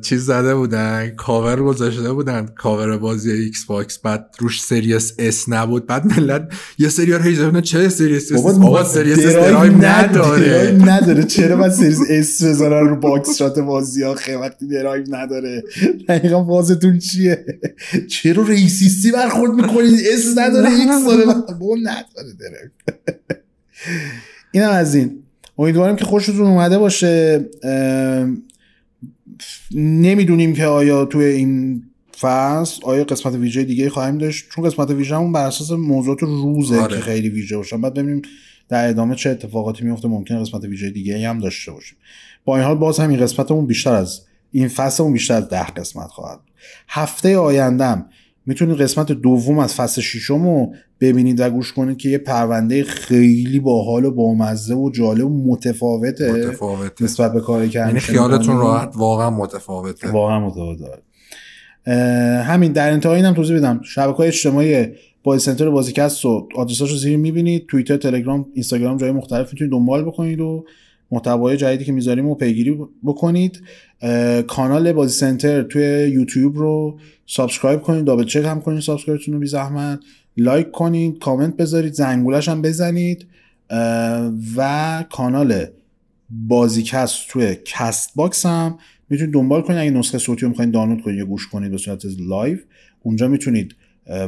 چیز 0.02 0.26
زده 0.26 0.54
بودن 0.54 1.08
کاور 1.16 1.62
گذاشته 1.62 2.12
بودن 2.12 2.46
کاور 2.46 2.96
بازی 2.96 3.30
ایکس 3.30 3.64
باکس 3.64 3.98
بعد 3.98 4.26
روش 4.38 4.62
Series 4.62 5.14
S 5.18 5.48
نبود. 5.48 5.86
بعد 5.86 6.06
ملت 6.06 6.52
یه 6.78 6.88
سری 6.88 7.12
ها 7.12 7.18
هیچ 7.18 7.38
چه 7.62 7.88
Series 7.88 8.32
S 8.32 8.44
آقا 8.44 8.84
Series 8.84 9.18
S 9.18 9.34
drive 9.34 9.72
نداره. 9.72 10.78
نداره. 10.84 11.24
چرا 11.24 11.56
باید 11.56 11.72
Series 11.72 12.00
S 12.10 12.42
بذارن 12.42 12.88
رو 12.88 12.96
box 12.96 13.36
shot 13.38 13.58
بازی 13.58 14.02
ها 14.02 14.14
خیلی 14.14 14.36
وقتی 14.36 14.68
درایو 14.68 15.04
نداره. 15.08 15.62
دقیقا 16.08 16.42
بازتون 16.42 16.98
چیه؟ 16.98 17.44
چرا 18.08 18.42
racist 18.42 19.01
ی 19.01 19.10
برخورد 19.10 19.52
می‌کنید 19.52 20.00
S 20.12 20.38
نداره 20.38 20.68
X 20.70 21.04
داره. 21.06 21.24
نداره 21.82 22.32
درایو 22.40 22.70
اینم 24.52 24.70
از 24.70 24.94
این. 24.94 25.22
امیدوارم 25.58 25.96
که 25.96 26.04
خوشتون 26.04 26.46
اومده 26.46 26.78
باشه. 26.78 27.44
نمی‌دونیم 29.74 30.54
که 30.54 30.66
آیا 30.66 31.04
توی 31.04 31.24
این 31.24 31.82
فصل 32.20 32.80
آیا 32.84 33.04
قسمت 33.04 33.34
ویژه 33.34 33.64
دیگه 33.64 33.90
خواهیم 33.90 34.18
داشت 34.18 34.44
چون 34.50 34.64
قسمت 34.64 34.90
ویژه 34.90 35.16
همون 35.16 35.32
بر 35.32 35.46
اساس 35.46 35.70
موضوعات 35.70 36.22
روزه 36.22 36.80
آره. 36.80 36.96
که 36.96 37.02
خیلی 37.02 37.28
ویژه 37.28 37.56
باشن 37.56 37.80
بعد 37.80 37.94
ببینیم 37.94 38.22
در 38.68 38.88
ادامه 38.88 39.14
چه 39.14 39.30
اتفاقاتی 39.30 39.84
میفته 39.84 40.08
ممکنه 40.08 40.40
قسمت 40.40 40.64
ویژه 40.64 40.90
دیگه 40.90 41.28
هم 41.28 41.38
داشته 41.38 41.72
باشیم 41.72 41.98
با 42.44 42.56
این 42.56 42.66
حال 42.66 42.76
باز 42.76 43.00
هم 43.00 43.10
این 43.10 43.20
قسمتمون 43.20 43.66
بیشتر 43.66 43.94
از 43.94 44.20
این 44.52 44.68
فصلمون 44.68 45.12
بیشتر 45.12 45.34
از 45.34 45.48
ده 45.48 45.66
قسمت 45.66 46.08
خواهد. 46.08 46.40
هفته 46.88 47.36
آیندهم 47.36 48.06
می‌تونید 48.48 48.76
قسمت 48.76 49.12
دوم 49.12 49.58
از 49.58 49.74
فصل 49.74 50.00
ششم 50.00 50.42
رو 50.42 50.72
ببینید 51.00 51.40
و 51.40 51.50
گوش 51.50 51.72
کنید 51.72 51.96
که 51.96 52.08
یه 52.08 52.18
پرونده 52.18 52.84
خیلی 52.84 53.60
باحال 53.60 54.04
و 54.04 54.10
بامزه 54.10 54.74
و 54.74 54.90
جالب 54.90 55.26
و 55.26 55.52
متفاوته 55.52 56.32
متفاوته. 56.32 57.04
نسبت 57.04 57.32
به 57.32 57.40
کاری 57.40 57.68
که 57.68 57.78
یعنی 57.78 58.00
خیالتون. 58.00 58.58
راحت 58.58 58.92
واقعا 58.96 59.30
متفاوته. 59.30 60.10
واقعا 60.10 60.40
متفاوت 60.40 60.78
داره 60.78 61.02
اه، 61.86 61.96
همین 62.42 62.72
در 62.72 62.92
انتهای 62.92 63.16
اینم 63.16 63.34
توضیح 63.34 63.56
بدم 63.56 63.80
شبکه 63.84 64.16
های 64.16 64.28
اجتماعی 64.28 64.86
بازی 65.22 65.44
سنتر 65.44 65.70
بازیکست 65.70 66.24
و 66.24 66.48
آدرساشو 66.56 66.96
زیر 66.96 67.16
می‌بینید. 67.16 67.66
توییتر 67.66 67.96
تلگرام 67.96 68.46
اینستاگرام 68.54 68.96
جای 68.96 69.10
مختلف 69.12 69.52
می‌تونید 69.52 69.72
دنبال 69.72 70.04
بکنید 70.04 70.40
و 70.40 70.64
محتوای 71.10 71.56
جدیدی 71.56 71.84
که 71.84 71.92
می‌ذاریم 71.92 72.26
و 72.26 72.34
پیگیری 72.34 72.78
بکنید. 73.04 73.62
کانال 74.46 74.92
بازی 74.92 75.18
سنتر 75.18 75.62
توی 75.62 76.10
یوتیوب 76.12 76.56
رو 76.56 76.98
subscribe 77.26 77.80
کنید 77.80 78.04
double 78.04 78.24
check 78.24 78.44
هم 78.44 78.60
کنید 78.60 78.80
subscribe 78.80 79.21
تون 79.21 79.34
رو 79.34 79.40
بی 79.40 79.46
زحمت. 79.46 80.00
لایک 80.36 80.70
کنید 80.70 81.18
کامنت 81.18 81.56
بذارید 81.56 81.92
زنگولش 81.92 82.48
هم 82.48 82.62
بزنید. 82.62 83.26
و 84.56 85.04
کانال 85.10 85.66
بازیکست 86.30 87.28
توی 87.28 87.56
Castbox 87.64 88.46
هم 88.46 88.78
می‌تونید 89.08 89.34
دنبال 89.34 89.62
کنید. 89.62 89.78
اگه 89.78 89.90
نسخه 89.90 90.18
صوتی 90.18 90.42
رو 90.42 90.48
می‌خواین 90.48 90.70
دانلود 90.70 91.02
کنید 91.02 91.18
یا 91.18 91.24
گوش 91.24 91.48
کنید 91.48 91.70
به 91.70 91.78
صورت 91.78 92.04
live 92.28 92.58
اونجا 93.02 93.28
می‌تونید 93.28 93.74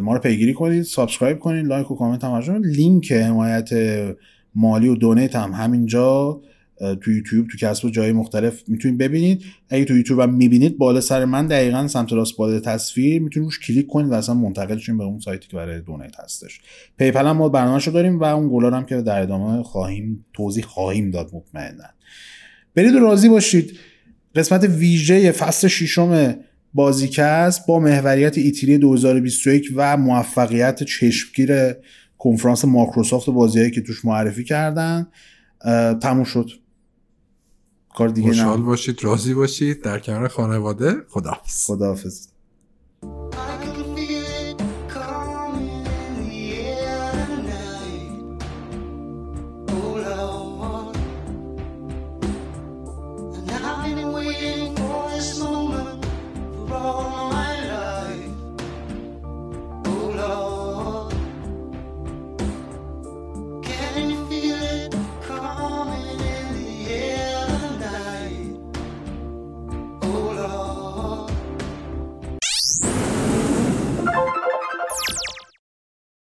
ما 0.03 0.15
رو 0.15 0.21
پیگیری 0.21 0.55
کنید 0.55 0.83
subscribe 0.83 1.39
کنید 1.39 1.67
لایک 1.67 1.91
و 1.91 1.97
کامنت 1.97 2.25
هم. 2.25 2.63
لینک 2.65 3.13
حمایت 3.13 3.71
مالی 4.55 4.89
و 4.89 4.95
donate 4.95 5.37
هم 5.37 5.53
همینجا. 5.53 6.41
تو 7.01 7.13
یوتیوب 7.13 7.47
تو 7.49 7.59
کست 7.67 7.85
و 7.85 7.91
جای 7.91 8.13
مختلف 8.13 8.63
می‌تونید 8.69 8.99
ببینید. 8.99 9.45
اگه 9.69 9.85
تو 9.85 9.97
یوتیوب 9.97 10.21
هم 10.21 10.35
می‌بینید 10.35 10.79
بالا 10.79 11.01
سر 11.01 11.25
من 11.25 11.47
دقیقا 11.47 11.89
سمت 11.89 12.13
راست 12.13 12.37
بالا 12.37 12.61
تصویر 12.61 13.23
می‌تونید 13.23 13.47
روش 13.47 13.61
کلیک 13.61 13.87
کنید 13.87 14.11
و 14.11 14.15
اصلا 14.15 14.35
منتقل 14.35 14.79
شین 14.79 14.99
به 14.99 15.05
اون 15.05 15.19
سایتی 15.19 15.49
که 15.49 15.57
برای 15.57 15.81
donate 15.81 16.21
هستش. 16.21 16.61
PayPal 16.99 17.27
هم 17.27 17.37
ما 17.37 17.49
برنامه‌شو 17.49 17.91
داریم 17.91 18.19
و 18.19 18.25
اون 18.25 18.49
گلار 18.53 18.75
هم 18.75 18.85
که 18.85 19.03
در 19.03 19.23
ادامه 19.23 19.63
خواهیم 19.63 20.25
توضیح 20.33 20.65
خواهیم 20.65 21.11
داد 21.11 21.31
مطمئنا. 21.33 21.85
برید 22.75 22.95
و 22.95 22.99
راضی 22.99 23.29
باشید. 23.29 23.79
قسمت 24.35 24.65
ویژه 24.65 25.33
فصل 25.33 25.69
ششم 25.69 26.35
بازیکست 26.75 27.67
با 27.67 27.79
محوریت 27.79 28.39
E3 28.39 28.79
2021 28.79 29.73
و 29.77 29.97
موفقیت 29.97 30.83
چشمگیر 30.83 31.75
کنفرانس 32.19 32.65
مایکروسافت 32.65 33.29
و 33.29 33.33
بازیهایی 33.33 33.71
که 33.71 33.81
توش 33.81 34.05
معرفی 34.05 34.45
کردن 34.45 35.07
تموم 36.03 36.25
شد. 36.25 36.51
کار 37.95 38.09
دیگه 38.09 38.29
خوشحال 38.29 38.63
باشید 38.63 39.05
راضی 39.05 39.35
باشید. 39.35 39.83
در 39.83 39.99
کنار 39.99 40.29
خانواده 40.29 40.97
خداحافظ. 41.09 41.67
خداحافظ. 41.67 42.27